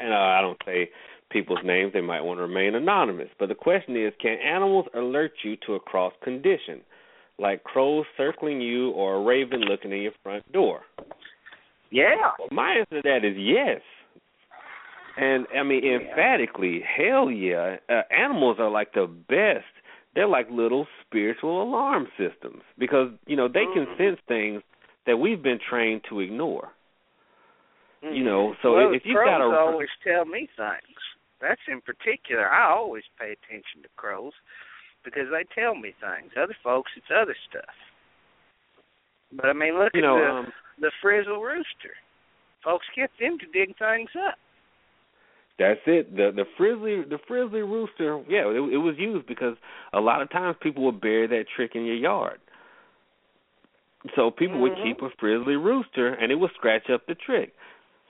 and 0.01 0.12
uh, 0.12 0.16
I 0.16 0.41
don't 0.41 0.59
say 0.66 0.91
people's 1.31 1.61
names; 1.65 1.93
they 1.93 2.01
might 2.01 2.23
want 2.23 2.39
to 2.39 2.43
remain 2.43 2.74
anonymous. 2.74 3.28
But 3.39 3.48
the 3.48 3.55
question 3.55 3.97
is, 3.97 4.12
can 4.20 4.39
animals 4.39 4.86
alert 4.94 5.32
you 5.44 5.57
to 5.66 5.74
a 5.74 5.81
cross 5.81 6.12
condition, 6.23 6.81
like 7.39 7.65
crows 7.65 8.05
circling 8.16 8.61
you 8.61 8.90
or 8.90 9.16
a 9.16 9.23
raven 9.23 9.61
looking 9.61 9.93
in 9.93 10.02
your 10.02 10.12
front 10.23 10.51
door? 10.52 10.82
Yeah. 11.90 12.32
Well, 12.39 12.48
my 12.51 12.78
answer 12.81 13.02
to 13.02 13.09
that 13.09 13.24
is 13.24 13.36
yes. 13.36 13.81
And 15.16 15.47
I 15.59 15.62
mean, 15.62 15.82
emphatically, 15.85 16.82
hell 16.97 17.31
yeah. 17.31 17.77
Uh, 17.89 18.02
animals 18.11 18.57
are 18.59 18.70
like 18.70 18.93
the 18.94 19.07
best. 19.28 19.66
They're 20.15 20.28
like 20.28 20.48
little 20.51 20.86
spiritual 21.07 21.62
alarm 21.62 22.09
systems 22.19 22.62
because 22.78 23.11
you 23.27 23.36
know 23.36 23.48
they 23.48 23.65
can 23.74 23.86
sense 23.97 24.19
things 24.28 24.62
that 25.07 25.16
we've 25.16 25.43
been 25.43 25.59
trained 25.69 26.02
to 26.09 26.20
ignore. 26.20 26.69
You 28.02 28.24
know, 28.24 28.55
so 28.62 28.73
well, 28.73 28.94
if 28.94 29.02
you've 29.05 29.15
got 29.15 29.43
a 29.43 29.59
always 29.61 29.89
tell 30.02 30.24
me 30.24 30.48
things. 30.57 31.01
That's 31.40 31.60
in 31.68 31.80
particular. 31.80 32.48
I 32.48 32.70
always 32.70 33.04
pay 33.18 33.32
attention 33.32 33.82
to 33.82 33.88
crows 33.96 34.32
because 35.04 35.28
they 35.32 35.44
tell 35.54 35.74
me 35.74 35.94
things. 36.00 36.32
Other 36.36 36.56
folks, 36.62 36.92
it's 36.96 37.06
other 37.10 37.36
stuff. 37.48 37.74
But 39.32 39.46
I 39.46 39.52
mean, 39.52 39.78
look 39.78 39.92
you 39.94 40.00
at 40.00 40.02
know, 40.02 40.18
the 40.20 40.30
um, 40.30 40.52
the 40.80 40.90
frizzle 41.00 41.40
rooster. 41.40 41.96
Folks 42.64 42.86
get 42.94 43.10
them 43.18 43.38
to 43.38 43.46
dig 43.46 43.76
things 43.78 44.10
up. 44.28 44.36
That's 45.58 45.80
it. 45.86 46.14
The 46.16 46.32
the 46.34 46.44
frizzly 46.56 47.02
the 47.04 47.18
frizzly 47.26 47.60
rooster. 47.60 48.22
Yeah, 48.28 48.48
it, 48.48 48.74
it 48.74 48.78
was 48.78 48.96
used 48.98 49.26
because 49.26 49.56
a 49.92 50.00
lot 50.00 50.22
of 50.22 50.30
times 50.30 50.56
people 50.60 50.84
would 50.84 51.00
bury 51.00 51.26
that 51.26 51.44
trick 51.54 51.72
in 51.74 51.84
your 51.84 51.96
yard. 51.96 52.40
So 54.16 54.30
people 54.30 54.58
would 54.60 54.72
Mhm. 54.72 54.82
keep 54.82 55.02
a 55.02 55.10
frizzly 55.10 55.56
rooster, 55.56 56.08
and 56.14 56.32
it 56.32 56.36
would 56.36 56.52
scratch 56.54 56.88
up 56.88 57.06
the 57.06 57.14
trick. 57.14 57.54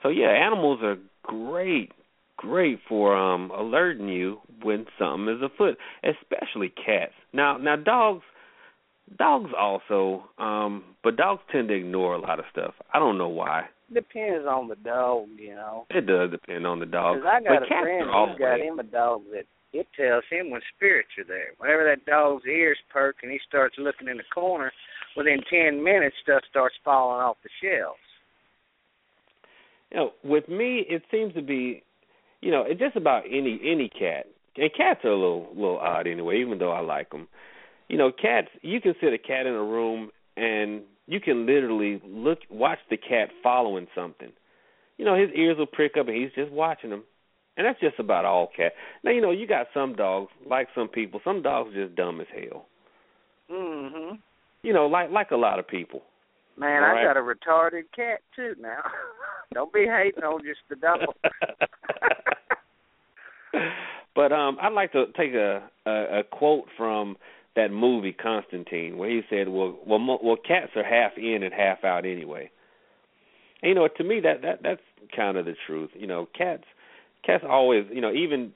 So 0.01 0.09
yeah, 0.09 0.29
animals 0.29 0.81
are 0.81 0.97
great, 1.23 1.91
great 2.41 2.79
for 2.89 3.15
um 3.15 3.51
alerting 3.51 4.07
you 4.09 4.39
when 4.63 4.85
something 4.99 5.33
is 5.35 5.41
afoot, 5.41 5.77
especially 6.03 6.69
cats. 6.69 7.13
Now 7.33 7.57
now 7.57 7.75
dogs 7.75 8.23
dogs 9.17 9.51
also 9.57 10.23
um 10.37 10.83
but 11.03 11.15
dogs 11.17 11.41
tend 11.51 11.67
to 11.69 11.75
ignore 11.75 12.13
a 12.15 12.19
lot 12.19 12.39
of 12.39 12.45
stuff. 12.51 12.73
I 12.93 12.99
don't 12.99 13.17
know 13.17 13.29
why. 13.29 13.69
Depends 13.93 14.45
on 14.47 14.69
the 14.69 14.75
dog, 14.75 15.27
you 15.37 15.53
know. 15.53 15.85
It 15.89 16.05
does 16.07 16.31
depend 16.31 16.65
on 16.65 16.79
the 16.79 16.85
dog. 16.85 17.17
'Cause 17.21 17.25
I 17.27 17.41
got 17.41 17.59
but 17.59 17.63
a 17.63 17.81
friend 17.81 18.09
who's 18.09 18.37
got 18.39 18.59
him 18.59 18.79
a 18.79 18.83
dog 18.83 19.23
that 19.33 19.45
it 19.73 19.87
tells 19.95 20.23
him 20.29 20.49
when 20.49 20.61
spirits 20.75 21.09
are 21.17 21.23
there. 21.23 21.51
Whenever 21.57 21.83
that 21.85 22.05
dog's 22.05 22.45
ears 22.45 22.79
perk 22.89 23.17
and 23.23 23.31
he 23.31 23.39
starts 23.47 23.77
looking 23.77 24.07
in 24.09 24.17
the 24.17 24.23
corner, 24.33 24.71
within 25.15 25.41
ten 25.49 25.81
minutes 25.83 26.15
stuff 26.23 26.43
starts 26.49 26.75
falling 26.83 27.21
off 27.21 27.37
the 27.43 27.49
shelves. 27.61 27.99
you 29.91 29.97
know, 29.97 30.13
with 30.23 30.47
me, 30.47 30.85
it 30.89 31.03
seems 31.11 31.33
to 31.33 31.41
be, 31.41 31.83
you 32.41 32.51
know, 32.51 32.63
it's 32.67 32.79
just 32.79 32.95
about 32.95 33.23
any 33.29 33.59
any 33.63 33.89
cat. 33.89 34.25
And 34.57 34.69
cats 34.75 35.01
are 35.03 35.09
a 35.11 35.15
little 35.15 35.47
little 35.53 35.77
odd 35.77 36.07
anyway, 36.07 36.41
even 36.41 36.57
though 36.57 36.71
I 36.71 36.81
like 36.81 37.09
them. 37.11 37.27
You 37.87 37.97
know, 37.97 38.11
cats. 38.11 38.47
You 38.61 38.81
can 38.81 38.95
sit 39.01 39.13
a 39.13 39.17
cat 39.17 39.45
in 39.45 39.53
a 39.53 39.63
room 39.63 40.11
and 40.35 40.81
you 41.07 41.19
can 41.19 41.45
literally 41.45 42.01
look 42.05 42.39
watch 42.49 42.79
the 42.89 42.97
cat 42.97 43.29
following 43.43 43.87
something. 43.95 44.31
You 44.97 45.05
know, 45.05 45.15
his 45.15 45.29
ears 45.35 45.57
will 45.57 45.65
prick 45.65 45.93
up 45.99 46.07
and 46.07 46.15
he's 46.15 46.31
just 46.35 46.51
watching 46.51 46.89
them. 46.89 47.03
And 47.57 47.65
that's 47.65 47.79
just 47.79 47.99
about 47.99 48.23
all 48.25 48.47
cat. 48.55 48.73
Now, 49.03 49.11
you 49.11 49.21
know, 49.21 49.31
you 49.31 49.45
got 49.45 49.67
some 49.73 49.93
dogs, 49.93 50.31
like 50.49 50.67
some 50.73 50.87
people, 50.87 51.19
some 51.23 51.41
dogs 51.41 51.75
are 51.75 51.85
just 51.85 51.95
dumb 51.95 52.21
as 52.21 52.27
hell. 52.33 52.65
Mhm. 53.51 54.19
You 54.63 54.73
know, 54.73 54.87
like 54.87 55.11
like 55.11 55.31
a 55.31 55.37
lot 55.37 55.59
of 55.59 55.67
people. 55.67 56.03
Man, 56.57 56.83
All 56.83 56.89
I 56.89 56.93
right. 56.93 57.05
got 57.05 57.17
a 57.17 57.21
retarded 57.21 57.91
cat 57.95 58.21
too 58.35 58.55
now. 58.59 58.81
Don't 59.53 59.73
be 59.73 59.85
hating 59.85 60.23
on 60.23 60.41
just 60.43 60.61
the 60.69 60.75
dog. 60.75 60.99
but 64.15 64.31
um 64.31 64.57
I'd 64.61 64.73
like 64.73 64.91
to 64.93 65.05
take 65.17 65.33
a, 65.33 65.63
a 65.85 66.19
a 66.19 66.23
quote 66.23 66.65
from 66.77 67.17
that 67.55 67.71
movie 67.71 68.13
Constantine 68.13 68.97
where 68.97 69.09
he 69.09 69.21
said, 69.29 69.49
"Well, 69.49 69.77
well, 69.85 69.99
mo- 69.99 70.19
well, 70.23 70.37
cats 70.37 70.71
are 70.75 70.83
half 70.83 71.17
in 71.17 71.43
and 71.43 71.53
half 71.53 71.83
out 71.83 72.05
anyway." 72.05 72.49
And, 73.61 73.69
you 73.69 73.75
know, 73.75 73.87
to 73.87 74.03
me 74.03 74.19
that 74.21 74.41
that 74.43 74.59
that's 74.63 74.81
kind 75.15 75.37
of 75.37 75.45
the 75.45 75.55
truth. 75.67 75.91
You 75.93 76.07
know, 76.07 76.27
cats 76.37 76.63
cats 77.25 77.43
always, 77.47 77.85
you 77.91 78.01
know, 78.01 78.13
even 78.13 78.53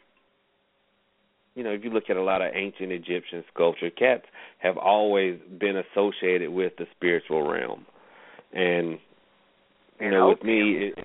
you 1.56 1.64
know, 1.64 1.72
if 1.72 1.84
you 1.84 1.90
look 1.90 2.10
at 2.10 2.18
a 2.18 2.24
lot 2.24 2.42
of 2.42 2.52
ancient 2.54 2.92
Egyptian 2.92 3.44
sculpture, 3.54 3.90
cats 3.90 4.26
have 4.60 4.78
always 4.78 5.40
been 5.60 5.78
associated 5.78 6.52
with 6.52 6.74
the 6.78 6.86
spiritual 6.96 7.44
realm. 7.50 7.86
And 8.54 9.00
you 10.00 10.12
And 10.12 10.12
know, 10.12 10.30
with 10.30 10.44
me 10.44 10.92
it, 10.94 11.00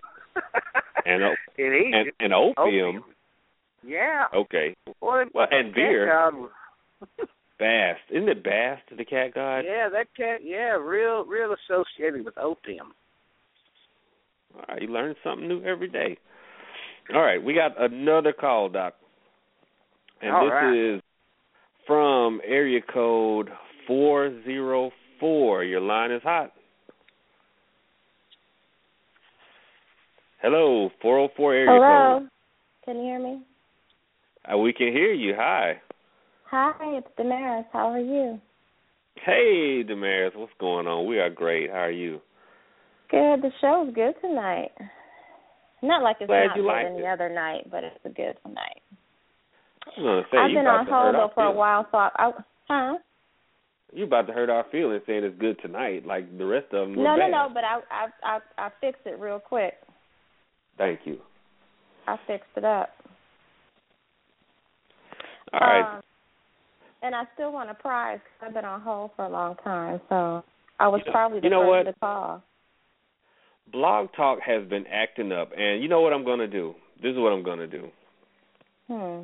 and 1.05 1.23
Egypt, 1.59 1.87
and, 1.93 2.13
and 2.21 2.35
opium. 2.35 3.05
Yeah. 3.87 4.25
Okay. 4.35 4.75
Well, 5.01 5.25
Well, 5.35 5.47
and 5.51 5.75
beer. 5.75 6.07
God 6.07 6.49
Bast. 7.59 8.01
Isn't 8.11 8.29
it 8.29 8.43
Bast, 8.43 8.83
the 8.97 9.05
cat 9.05 9.35
god? 9.35 9.61
yeah, 9.61 9.89
that 9.91 10.07
cat. 10.17 10.41
Yeah, 10.43 10.77
real, 10.77 11.25
real 11.25 11.55
associated 11.69 12.25
with 12.25 12.37
opium. 12.39 12.93
All 14.55 14.65
right, 14.69 14.83
you 14.83 14.89
learn 14.89 15.15
something 15.23 15.47
new 15.47 15.63
every 15.65 15.89
day. 15.89 16.17
All 17.15 17.21
right, 17.21 17.43
we 17.43 17.55
got 17.55 17.81
another 17.81 18.33
call, 18.33 18.69
Doc. 18.69 18.95
And 20.23 20.35
All 20.35 20.45
this 20.45 20.53
right. 20.53 20.95
is 20.97 21.03
from 21.87 22.41
area 22.47 22.81
code 22.93 23.51
404. 23.87 25.65
Your 25.65 25.81
line 25.81 26.13
is 26.13 26.23
hot. 26.23 26.53
Hello, 30.43 30.91
404 31.03 31.55
area 31.55 31.67
Hello. 31.67 31.81
code. 31.81 31.87
Hello. 31.87 32.29
Can 32.85 32.97
you 32.97 33.03
hear 33.03 33.19
me? 33.21 33.43
Uh, 34.53 34.59
we 34.59 34.73
can 34.73 34.89
hear 34.89 35.13
you. 35.13 35.35
Hi. 35.37 35.81
Hi, 36.51 36.97
it's 36.97 37.07
Damaris. 37.17 37.67
How 37.73 37.91
are 37.91 38.01
you? 38.01 38.41
Hey, 39.25 39.83
Damaris, 39.87 40.33
what's 40.35 40.53
going 40.59 40.87
on? 40.87 41.07
We 41.07 41.19
are 41.19 41.31
great. 41.31 41.71
How 41.71 41.77
are 41.77 41.91
you? 41.91 42.21
Good. 43.11 43.43
The 43.43 43.51
show's 43.61 43.95
good 43.95 44.15
tonight. 44.21 44.71
Not 45.83 46.03
like 46.03 46.17
it's 46.21 46.29
Glad 46.29 46.47
not 46.49 46.57
you 46.57 46.63
good 46.63 46.95
any 46.95 47.05
it. 47.05 47.07
other 47.07 47.29
night, 47.33 47.71
but 47.71 47.85
it's 47.85 47.99
a 48.05 48.09
good 48.09 48.37
night. 48.47 48.83
I 49.97 50.01
was 50.01 50.25
say, 50.31 50.39
I've 50.39 50.51
been 50.51 50.67
on 50.67 50.87
hold 50.87 51.15
though 51.15 51.31
for 51.35 51.45
a 51.45 51.53
while, 51.53 51.87
so 51.91 51.99
I, 51.99 52.11
I 52.17 52.31
huh? 52.69 52.99
You 53.93 54.05
about 54.05 54.27
to 54.29 54.33
hurt 54.33 54.51
our 54.51 54.65
feelings 54.71 55.03
saying 55.07 55.25
it's 55.25 55.39
good 55.41 55.59
tonight, 55.63 56.07
like 56.07 56.37
the 56.37 56.47
rest 56.47 56.67
of 56.73 56.89
them 56.89 56.97
No, 56.97 57.17
no, 57.17 57.29
no. 57.29 57.49
But 57.53 57.65
I, 57.65 57.81
I, 57.91 58.07
I, 58.23 58.39
I 58.59 58.71
fixed 58.81 59.03
it 59.07 59.19
real 59.19 59.41
quick. 59.41 59.75
Thank 60.79 61.01
you. 61.05 61.19
I 62.07 62.17
fixed 62.27 62.51
it 62.57 62.65
up. 62.65 62.91
All 65.53 65.61
right. 65.61 65.97
Um, 65.97 66.03
and 67.03 67.15
I 67.15 67.25
still 67.35 67.53
want 67.53 67.71
a 67.71 67.75
prize 67.75 68.21
'cause 68.39 68.49
I've 68.49 68.55
been 68.55 68.65
on 68.65 68.81
hold 68.81 69.11
for 69.17 69.25
a 69.25 69.29
long 69.29 69.57
time, 69.57 70.01
so 70.09 70.45
I 70.79 70.89
was 70.89 71.01
You 71.01 71.07
know- 71.07 71.13
probably 71.13 71.41
the 71.41 71.47
you 71.47 71.51
know 71.51 71.61
first 71.63 71.87
what? 71.87 71.93
to 71.95 71.99
call. 72.01 72.43
Blog 73.69 74.13
Talk 74.15 74.41
has 74.41 74.65
been 74.67 74.87
acting 74.89 75.33
up, 75.33 75.53
and 75.57 75.83
you 75.83 75.89
know 75.89 76.01
what 76.01 76.13
I'm 76.13 76.25
going 76.25 76.41
to 76.41 76.49
do? 76.49 76.75
This 77.01 77.13
is 77.13 77.19
what 77.19 77.33
I'm 77.33 77.43
going 77.43 77.61
to 77.61 77.67
do. 77.69 77.91
Hmm. 78.89 79.23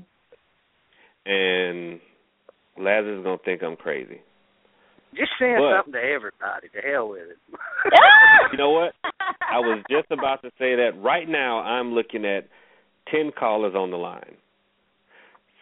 And 1.29 2.01
Lazarus 2.79 3.19
is 3.19 3.25
going 3.25 3.39
to 3.39 3.45
think 3.45 3.63
I'm 3.63 3.77
crazy. 3.77 4.21
Just 5.15 5.33
saying 5.39 5.57
But- 5.59 5.77
something 5.79 5.93
to 5.95 6.03
everybody. 6.03 6.69
To 6.69 6.81
hell 6.81 7.09
with 7.09 7.31
it. 7.31 7.39
You 8.53 8.59
know 8.59 8.71
what? 8.71 8.95
I 9.51 9.59
was 9.59 9.83
just 9.91 10.09
about 10.13 10.41
to 10.43 10.51
say 10.59 10.77
that 10.77 10.93
right 11.03 11.29
now 11.29 11.59
I'm 11.61 11.95
looking 11.95 12.25
at 12.25 12.45
10 13.11 13.33
callers 13.33 13.75
on 13.75 13.91
the 13.91 13.97
line. 13.99 14.37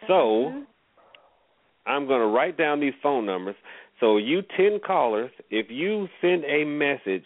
So 0.07 0.51
mm-hmm. 0.51 0.59
I'm 1.85 2.07
going 2.07 2.21
to 2.21 2.27
write 2.27 2.57
down 2.57 2.79
these 2.79 2.93
phone 3.01 3.25
numbers. 3.25 3.55
So 3.99 4.17
you 4.17 4.41
10 4.57 4.79
callers, 4.85 5.31
if 5.49 5.67
you 5.69 6.07
send 6.21 6.43
a 6.45 6.65
message 6.65 7.25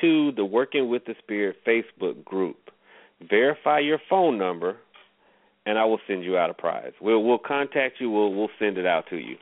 to 0.00 0.32
the 0.32 0.44
Working 0.44 0.88
with 0.88 1.04
the 1.04 1.14
Spirit 1.22 1.56
Facebook 1.66 2.24
group, 2.24 2.70
verify 3.28 3.78
your 3.78 4.00
phone 4.08 4.38
number 4.38 4.76
and 5.66 5.78
I 5.78 5.84
will 5.84 6.00
send 6.06 6.24
you 6.24 6.36
out 6.36 6.50
a 6.50 6.54
prize. 6.54 6.92
We'll 7.00 7.22
we'll 7.22 7.38
contact 7.38 8.00
you, 8.00 8.10
we'll 8.10 8.34
we'll 8.34 8.50
send 8.58 8.78
it 8.78 8.86
out 8.86 9.04
to 9.10 9.16
you. 9.16 9.36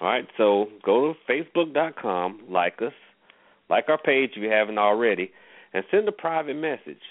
All 0.00 0.08
right, 0.08 0.26
so 0.36 0.66
go 0.84 1.12
to 1.12 1.32
facebook.com, 1.32 2.42
like 2.48 2.80
us, 2.80 2.92
like 3.68 3.88
our 3.88 3.98
page 3.98 4.30
if 4.36 4.42
you 4.42 4.50
haven't 4.50 4.78
already, 4.78 5.30
and 5.74 5.84
send 5.90 6.08
a 6.08 6.12
private 6.12 6.56
message. 6.56 7.02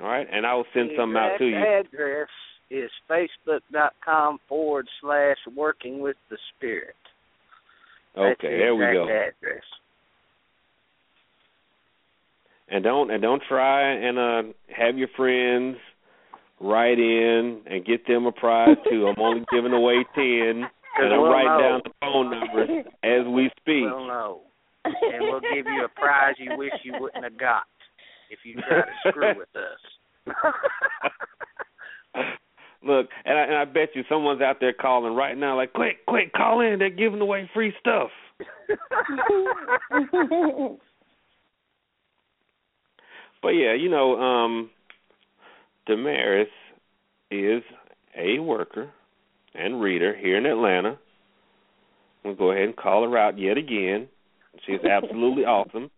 All 0.00 0.08
right, 0.08 0.26
and 0.30 0.46
I 0.46 0.54
will 0.54 0.66
send 0.74 0.90
The 0.90 0.96
some 0.98 1.16
out 1.16 1.38
to 1.38 1.44
you. 1.44 1.56
address 1.56 2.28
is 2.72 2.90
facebook.com 3.10 4.38
forward 4.48 4.88
slash 5.00 5.36
working 5.54 6.00
with 6.00 6.16
the 6.30 6.38
spirit. 6.56 6.94
That's 8.14 8.38
Okay, 8.38 8.52
the 8.52 8.58
there 8.58 8.74
we 8.74 8.84
go. 8.92 9.04
Address. 9.04 9.62
And 12.68 12.82
don't 12.82 13.10
and 13.10 13.20
don't 13.20 13.42
try 13.48 13.92
and 13.92 14.18
uh 14.18 14.42
have 14.74 14.96
your 14.96 15.08
friends 15.16 15.76
write 16.60 16.98
in 16.98 17.60
and 17.66 17.84
get 17.84 18.06
them 18.06 18.24
a 18.24 18.32
prize 18.32 18.76
too. 18.88 19.06
I'm 19.06 19.20
only 19.22 19.44
giving 19.52 19.72
away 19.72 20.06
ten, 20.14 20.64
and 20.98 21.12
I'm 21.12 21.20
we'll 21.20 21.30
writing 21.30 21.48
know. 21.48 21.60
down 21.60 21.80
the 21.84 21.90
phone 22.00 22.30
numbers 22.30 22.70
as 23.04 23.26
we 23.26 23.50
speak. 23.60 23.84
We'll 23.84 24.06
know. 24.06 24.40
And 24.84 25.20
we'll 25.20 25.40
give 25.40 25.66
you 25.66 25.84
a 25.84 25.88
prize 26.00 26.34
you 26.38 26.56
wish 26.56 26.72
you 26.82 26.94
wouldn't 26.98 27.22
have 27.22 27.38
got 27.38 27.64
if 28.30 28.38
you 28.44 28.54
try 28.54 28.80
to 28.80 29.10
screw 29.10 29.34
with 29.36 29.48
us. 29.54 30.34
Look, 32.84 33.08
and 33.24 33.38
I, 33.38 33.42
and 33.42 33.54
I 33.54 33.64
bet 33.64 33.90
you 33.94 34.02
someone's 34.08 34.42
out 34.42 34.56
there 34.60 34.72
calling 34.72 35.14
right 35.14 35.36
now, 35.36 35.56
like, 35.56 35.72
quick, 35.72 36.04
quick, 36.06 36.32
call 36.32 36.60
in. 36.60 36.78
They're 36.78 36.90
giving 36.90 37.20
away 37.20 37.50
free 37.54 37.72
stuff. 37.80 38.10
But 43.42 43.50
yeah, 43.50 43.74
you 43.74 43.90
know, 43.90 44.18
um, 44.18 44.70
Damaris 45.86 46.48
is 47.30 47.62
a 48.16 48.38
worker 48.38 48.90
and 49.54 49.80
reader 49.80 50.16
here 50.16 50.38
in 50.38 50.46
Atlanta. 50.46 50.98
We'll 52.24 52.36
go 52.36 52.52
ahead 52.52 52.66
and 52.66 52.76
call 52.76 53.02
her 53.02 53.18
out 53.18 53.38
yet 53.38 53.58
again. 53.58 54.08
She 54.64 54.72
is 54.72 54.84
absolutely 54.84 55.44
awesome. 55.44 55.90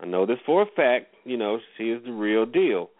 I 0.00 0.06
know 0.06 0.26
this 0.26 0.38
for 0.44 0.62
a 0.62 0.66
fact. 0.66 1.14
You 1.24 1.36
know, 1.36 1.58
she 1.76 1.90
is 1.90 2.04
the 2.04 2.12
real 2.12 2.44
deal. 2.44 2.90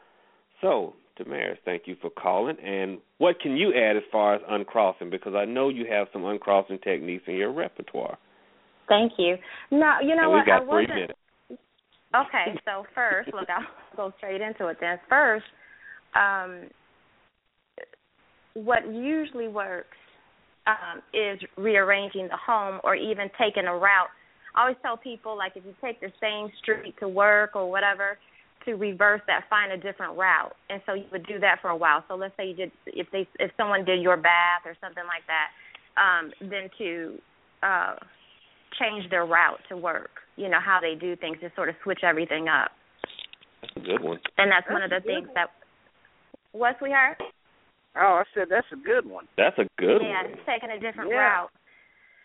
So, 0.61 0.95
Damaris, 1.19 1.59
thank 1.65 1.83
you 1.87 1.97
for 2.01 2.11
calling. 2.11 2.57
And 2.65 2.99
what 3.19 3.41
can 3.41 3.57
you 3.57 3.73
add 3.75 3.97
as 3.97 4.03
far 4.11 4.35
as 4.35 4.43
uncrossing? 4.49 5.11
Because 5.11 5.35
I 5.35 5.45
know 5.45 5.69
you 5.69 5.85
have 5.91 6.09
some 6.13 6.25
uncrossing 6.25 6.79
techniques 6.79 7.25
in 7.27 7.35
your 7.35 7.53
repertoire. 7.53 8.19
Thank 8.89 9.13
you. 9.19 9.37
No, 9.71 9.97
you 10.03 10.17
know 10.17 10.23
and 10.23 10.33
what? 10.33 10.45
we 10.45 10.47
got 10.47 10.63
I 10.63 10.65
three 10.65 10.87
wasn't. 10.87 10.95
minutes. 10.95 11.19
Okay, 12.15 12.59
so 12.65 12.85
first, 12.95 13.29
look, 13.35 13.49
I'll 13.51 13.67
go 13.97 14.15
straight 14.17 14.41
into 14.41 14.69
it 14.69 14.79
then. 14.81 14.99
First, 15.11 15.45
um, 16.15 16.71
what 18.55 18.87
usually 18.91 19.49
works 19.49 19.97
um, 20.67 21.03
is 21.13 21.39
rearranging 21.57 22.29
the 22.29 22.37
home 22.37 22.81
or 22.83 22.95
even 22.95 23.29
taking 23.39 23.67
a 23.67 23.75
route. 23.75 24.09
I 24.55 24.63
always 24.63 24.77
tell 24.83 24.97
people, 24.97 25.37
like, 25.37 25.53
if 25.55 25.65
you 25.65 25.75
take 25.83 26.01
the 26.01 26.11
same 26.21 26.51
street 26.63 26.95
to 27.01 27.09
work 27.09 27.51
or 27.55 27.71
whatever, 27.71 28.19
to 28.65 28.75
reverse 28.75 29.21
that, 29.27 29.45
find 29.49 29.73
a 29.73 29.77
different 29.77 30.17
route. 30.17 30.55
And 30.71 30.81
so 30.87 30.95
you 30.95 31.05
would 31.13 31.27
do 31.27 31.39
that 31.41 31.59
for 31.61 31.71
a 31.71 31.77
while. 31.77 32.05
So 32.09 32.15
let's 32.15 32.35
say 32.37 32.49
you 32.49 32.55
did, 32.55 32.73
if 32.87 33.07
they, 33.13 33.27
if 33.39 33.51
someone 33.57 33.85
did 33.85 34.03
your 34.03 34.17
bath 34.17 34.63
or 34.65 34.77
something 34.81 35.05
like 35.05 35.23
that, 35.27 35.49
um, 36.01 36.31
then 36.51 36.69
to 36.79 37.19
uh, 37.63 37.95
change 38.79 39.09
their 39.11 39.27
route 39.27 39.59
to 39.69 39.77
work. 39.77 40.11
You 40.37 40.49
know 40.49 40.61
how 40.65 40.79
they 40.81 40.95
do 40.95 41.17
things 41.17 41.39
to 41.41 41.51
sort 41.57 41.69
of 41.69 41.75
switch 41.83 42.01
everything 42.05 42.47
up, 42.49 42.71
That's 43.63 43.77
a 43.77 43.81
good 43.81 44.03
one. 44.03 44.19
and 44.39 44.53
that's, 44.53 44.69
one 44.71 44.83
of 44.83 44.91
the 44.91 44.97
That's 44.97 45.05
a 45.05 45.09
good 45.09 45.15
things 45.25 45.29
that. 45.35 45.49
What 46.53 46.77
sweetheart? 46.79 47.19
oh, 47.97 48.23
I 48.23 48.25
said 48.35 48.47
that's 48.49 48.67
a 48.73 48.77
good 48.77 49.05
one. 49.05 49.27
That's 49.37 49.59
a 49.59 49.67
good 49.79 49.99
yeah, 50.03 50.23
one. 50.23 50.31
Yeah, 50.31 50.53
taking 50.55 50.71
a 50.71 50.79
different 50.79 51.11
Yeah. 51.11 51.17
route. 51.17 51.51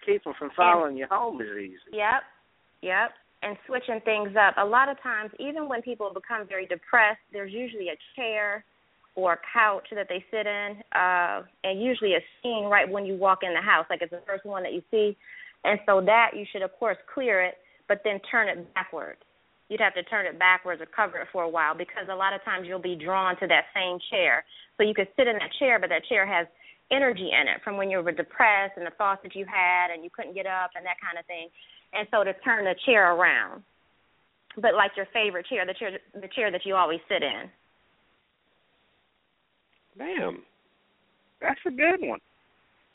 Keep 0.06 0.24
them 0.26 0.34
from 0.38 0.52
following 0.56 0.98
you 0.98 1.08
home 1.10 1.42
is 1.42 1.48
easy. 1.58 1.78
Yep, 1.92 2.22
yep. 2.82 3.12
And 3.44 3.58
switching 3.68 4.00
things 4.06 4.38
up. 4.40 4.56
A 4.58 4.66
lot 4.66 4.88
of 4.88 4.96
times, 5.04 5.32
even 5.38 5.68
when 5.68 5.82
people 5.82 6.10
become 6.14 6.48
very 6.48 6.66
depressed, 6.66 7.20
there's 7.34 7.52
usually 7.52 7.90
a 7.90 7.98
chair 8.16 8.64
or 9.16 9.34
a 9.34 9.40
couch 9.54 9.88
that 9.94 10.08
they 10.08 10.24
sit 10.32 10.48
in, 10.48 10.82
uh, 10.96 11.44
and 11.64 11.82
usually 11.82 12.14
a 12.16 12.24
scene 12.42 12.66
right 12.66 12.90
when 12.90 13.06
you 13.06 13.16
walk 13.16 13.40
in 13.44 13.54
the 13.54 13.62
house, 13.62 13.86
like 13.90 14.02
it's 14.02 14.12
the 14.12 14.24
first 14.26 14.46
one 14.46 14.64
that 14.64 14.74
you 14.74 14.82
see. 14.90 15.18
And 15.66 15.80
so 15.86 16.02
that 16.02 16.32
you 16.36 16.46
should, 16.52 16.62
of 16.62 16.72
course, 16.80 16.98
clear 17.14 17.44
it, 17.44 17.56
but 17.88 18.02
then 18.04 18.20
turn 18.32 18.48
it 18.48 18.74
backwards. 18.74 19.20
You'd 19.70 19.82
have 19.82 19.94
to 19.96 20.04
turn 20.04 20.26
it 20.26 20.40
backwards 20.40 20.82
or 20.82 20.88
cover 20.88 21.18
it 21.20 21.28
for 21.32 21.44
a 21.44 21.50
while 21.50 21.76
because 21.76 22.08
a 22.10 22.16
lot 22.16 22.34
of 22.34 22.44
times 22.44 22.66
you'll 22.68 22.80
be 22.80 22.96
drawn 22.96 23.38
to 23.40 23.48
that 23.48 23.66
same 23.76 24.00
chair. 24.10 24.44
So 24.78 24.84
you 24.84 24.94
could 24.94 25.08
sit 25.16 25.28
in 25.28 25.36
that 25.36 25.52
chair, 25.60 25.80
but 25.80 25.90
that 25.90 26.06
chair 26.06 26.26
has 26.26 26.48
energy 26.92 27.30
in 27.34 27.48
it 27.48 27.62
from 27.64 27.78
when 27.78 27.90
you 27.90 28.02
were 28.02 28.12
depressed 28.12 28.78
and 28.78 28.86
the 28.86 28.96
thoughts 28.98 29.22
that 29.24 29.36
you 29.36 29.46
had 29.46 29.92
and 29.92 30.04
you 30.04 30.10
couldn't 30.10 30.34
get 30.36 30.46
up 30.46 30.72
and 30.76 30.86
that 30.86 30.98
kind 31.02 31.18
of 31.18 31.26
thing. 31.26 31.50
And 31.94 32.08
so 32.12 32.24
to 32.24 32.34
turn 32.46 32.66
the 32.66 32.76
chair 32.86 33.14
around, 33.14 33.62
but 34.56 34.74
like 34.74 34.92
your 34.98 35.08
favorite 35.14 35.46
chair, 35.48 35.66
the 35.66 35.74
chair, 35.74 35.92
the 36.14 36.28
chair 36.36 36.52
that 36.52 36.66
you 36.66 36.76
always 36.76 37.00
sit 37.08 37.22
in. 37.24 37.50
Damn, 39.98 40.42
That's 41.42 41.60
a 41.68 41.72
good 41.72 42.02
one. 42.02 42.20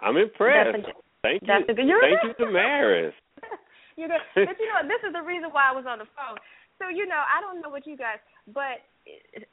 I'm 0.00 0.16
impressed. 0.16 0.82
That's 0.82 0.88
a- 0.96 1.02
Thank 1.22 1.46
that's 1.46 1.64
you. 1.68 1.74
a 1.74 1.76
good- 1.76 1.86
you're 1.86 2.00
Thank 2.00 2.22
you, 2.38 2.44
Damaris. 2.46 3.14
you 3.96 4.06
know, 4.08 4.18
but 4.34 4.58
you 4.58 4.66
know, 4.66 4.86
this 4.86 5.02
is 5.06 5.12
the 5.12 5.22
reason 5.22 5.50
why 5.50 5.70
I 5.70 5.74
was 5.74 5.84
on 5.86 5.98
the 5.98 6.06
phone. 6.14 6.38
So 6.78 6.88
you 6.88 7.06
know, 7.06 7.18
I 7.18 7.40
don't 7.40 7.60
know 7.60 7.68
what 7.70 7.86
you 7.86 7.96
guys, 7.96 8.18
but 8.54 8.82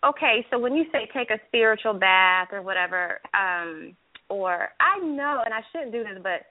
okay. 0.08 0.46
So 0.52 0.60
when 0.60 0.76
you 0.76 0.86
say 0.92 1.10
take 1.14 1.32
a 1.32 1.40
spiritual 1.48 1.94
bath 1.94 2.50
or 2.52 2.62
whatever, 2.62 3.20
um, 3.34 3.96
or 4.30 4.70
I 4.80 5.00
know, 5.00 5.42
and 5.44 5.54
I 5.54 5.62
shouldn't 5.72 5.92
do 5.92 6.04
this, 6.04 6.22
but 6.22 6.46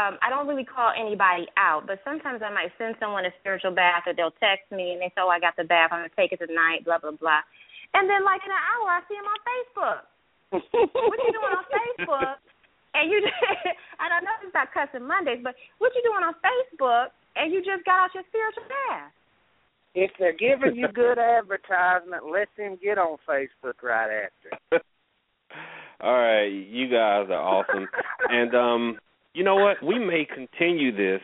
um, 0.00 0.16
I 0.24 0.32
don't 0.32 0.48
really 0.48 0.64
call 0.64 0.88
anybody 0.96 1.44
out. 1.60 1.84
But 1.86 2.00
sometimes 2.00 2.40
I 2.40 2.48
might 2.48 2.72
send 2.80 2.96
someone 2.96 3.28
a 3.28 3.32
spiritual 3.40 3.76
bath, 3.76 4.08
or 4.08 4.16
they'll 4.16 4.36
text 4.40 4.72
me 4.72 4.96
and 4.96 5.00
they 5.00 5.12
say, 5.12 5.20
"Oh, 5.20 5.28
I 5.28 5.38
got 5.38 5.56
the 5.56 5.68
bath. 5.68 5.92
I'm 5.92 6.00
gonna 6.00 6.16
take 6.16 6.32
it 6.32 6.40
tonight." 6.40 6.84
Blah 6.84 6.98
blah 6.98 7.12
blah. 7.12 7.44
And 7.92 8.08
then 8.08 8.24
like 8.24 8.40
in 8.40 8.50
an 8.50 8.56
hour, 8.56 8.88
I 8.88 9.00
see 9.04 9.16
them 9.20 9.28
on 9.28 9.40
Facebook. 9.44 10.00
what 10.52 11.18
you 11.20 11.32
doing 11.32 11.54
on 11.56 11.66
Facebook? 11.68 12.36
And 12.94 13.10
you, 13.10 13.20
and 14.00 14.10
I 14.12 14.20
know 14.20 14.32
it's 14.44 14.54
not 14.54 14.72
cussing 14.72 15.06
Mondays, 15.06 15.40
but 15.44 15.54
what 15.78 15.92
you 15.94 16.02
doing 16.04 16.24
on 16.24 16.36
Facebook? 16.40 17.12
And 17.36 17.52
you 17.52 17.60
just 17.60 17.84
got 17.84 18.08
out 18.08 18.14
your 18.14 18.24
spiritual 18.28 18.64
bath. 18.68 19.12
If 19.94 20.10
they're 20.18 20.36
giving 20.36 20.76
you 20.76 20.88
good 20.88 21.18
advertisement, 21.18 22.24
let 22.30 22.48
them 22.56 22.78
get 22.82 22.96
on 22.96 23.18
Facebook 23.28 23.82
right 23.82 24.28
after. 24.28 24.80
All 26.00 26.18
right, 26.18 26.48
you 26.48 26.88
guys 26.88 27.28
are 27.28 27.34
awesome. 27.34 27.86
and 28.28 28.54
um, 28.54 28.98
you 29.34 29.44
know 29.44 29.56
what? 29.56 29.82
We 29.82 29.98
may 29.98 30.24
continue 30.26 30.94
this 30.94 31.22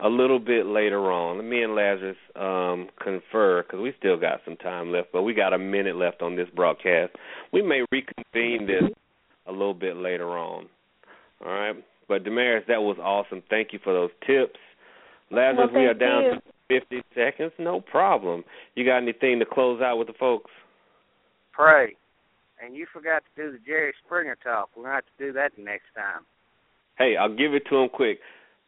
a 0.00 0.08
little 0.08 0.38
bit 0.38 0.66
later 0.66 1.10
on. 1.10 1.48
Me 1.48 1.62
and 1.62 1.74
Lazarus 1.74 2.16
um 2.36 2.88
confer 3.02 3.62
because 3.62 3.80
we 3.80 3.92
still 3.98 4.16
got 4.18 4.40
some 4.44 4.56
time 4.56 4.92
left, 4.92 5.08
but 5.12 5.22
we 5.22 5.34
got 5.34 5.52
a 5.52 5.58
minute 5.58 5.96
left 5.96 6.22
on 6.22 6.36
this 6.36 6.48
broadcast. 6.54 7.12
We 7.52 7.62
may 7.62 7.82
reconvene 7.90 8.66
this 8.66 8.90
a 9.46 9.52
little 9.52 9.74
bit 9.74 9.96
later 9.96 10.28
on. 10.38 10.66
All 11.44 11.52
right, 11.52 11.76
but 12.08 12.24
Damaris, 12.24 12.64
that 12.68 12.82
was 12.82 12.96
awesome. 13.00 13.42
Thank 13.48 13.72
you 13.72 13.78
for 13.82 13.92
those 13.92 14.10
tips. 14.26 14.58
Lazarus, 15.30 15.70
Well, 15.72 15.82
we 15.82 15.88
are 15.88 15.94
down 15.94 16.24
you. 16.24 16.30
to 16.32 16.42
50 16.80 17.02
seconds. 17.14 17.52
No 17.58 17.80
problem. 17.80 18.44
You 18.74 18.84
got 18.84 18.98
anything 18.98 19.38
to 19.38 19.44
close 19.46 19.80
out 19.80 19.98
with 19.98 20.08
the 20.08 20.14
folks? 20.14 20.50
Pray. 21.52 21.96
And 22.62 22.74
you 22.74 22.86
forgot 22.92 23.22
to 23.36 23.42
do 23.42 23.52
the 23.52 23.58
Jerry 23.64 23.92
Springer 24.04 24.36
talk. 24.42 24.70
We're 24.76 24.84
going 24.84 24.90
to 24.92 24.94
have 24.96 25.04
to 25.04 25.26
do 25.26 25.32
that 25.34 25.52
next 25.58 25.86
time. 25.94 26.22
Hey, 26.98 27.16
I'll 27.16 27.34
give 27.34 27.54
it 27.54 27.62
to 27.70 27.76
him 27.76 27.88
quick. 27.88 28.18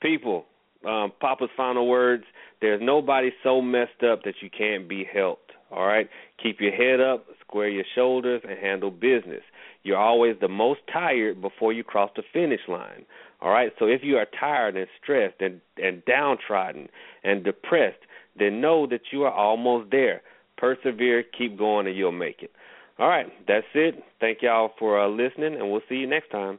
People, 0.01 0.45
um, 0.87 1.13
Papa's 1.21 1.51
final 1.57 1.89
words. 1.89 2.25
There's 2.61 2.81
nobody 2.83 3.31
so 3.43 3.61
messed 3.61 4.03
up 4.09 4.23
that 4.25 4.35
you 4.41 4.51
can't 4.51 4.89
be 4.89 5.05
helped. 5.13 5.51
All 5.71 5.87
right? 5.87 6.09
Keep 6.43 6.61
your 6.61 6.73
head 6.73 7.01
up, 7.01 7.27
square 7.41 7.69
your 7.69 7.85
shoulders, 7.95 8.43
and 8.49 8.59
handle 8.59 8.91
business. 8.91 9.43
You're 9.83 9.99
always 9.99 10.37
the 10.41 10.49
most 10.49 10.81
tired 10.93 11.41
before 11.41 11.73
you 11.73 11.85
cross 11.85 12.11
the 12.17 12.23
finish 12.33 12.61
line. 12.69 13.05
All 13.41 13.51
right? 13.51 13.73
So 13.79 13.87
if 13.87 14.03
you 14.05 14.17
are 14.17 14.27
tired 14.39 14.77
and 14.77 14.87
stressed 15.03 15.41
and, 15.41 15.61
and 15.77 16.05
downtrodden 16.05 16.89
and 17.25 17.45
depressed, 17.45 18.01
then 18.39 18.61
know 18.61 18.87
that 18.87 19.01
you 19.13 19.25
are 19.25 19.33
almost 19.33 19.91
there. 19.91 20.23
Persevere, 20.57 21.25
keep 21.37 21.59
going, 21.59 21.87
and 21.87 21.97
you'll 21.97 22.13
make 22.13 22.43
it. 22.43 22.53
All 22.99 23.09
right, 23.09 23.27
that's 23.49 23.67
it. 23.75 24.05
Thank 24.21 24.43
y'all 24.43 24.73
for 24.79 25.01
uh, 25.01 25.09
listening, 25.09 25.55
and 25.55 25.71
we'll 25.71 25.81
see 25.89 25.95
you 25.97 26.07
next 26.07 26.31
time. 26.31 26.59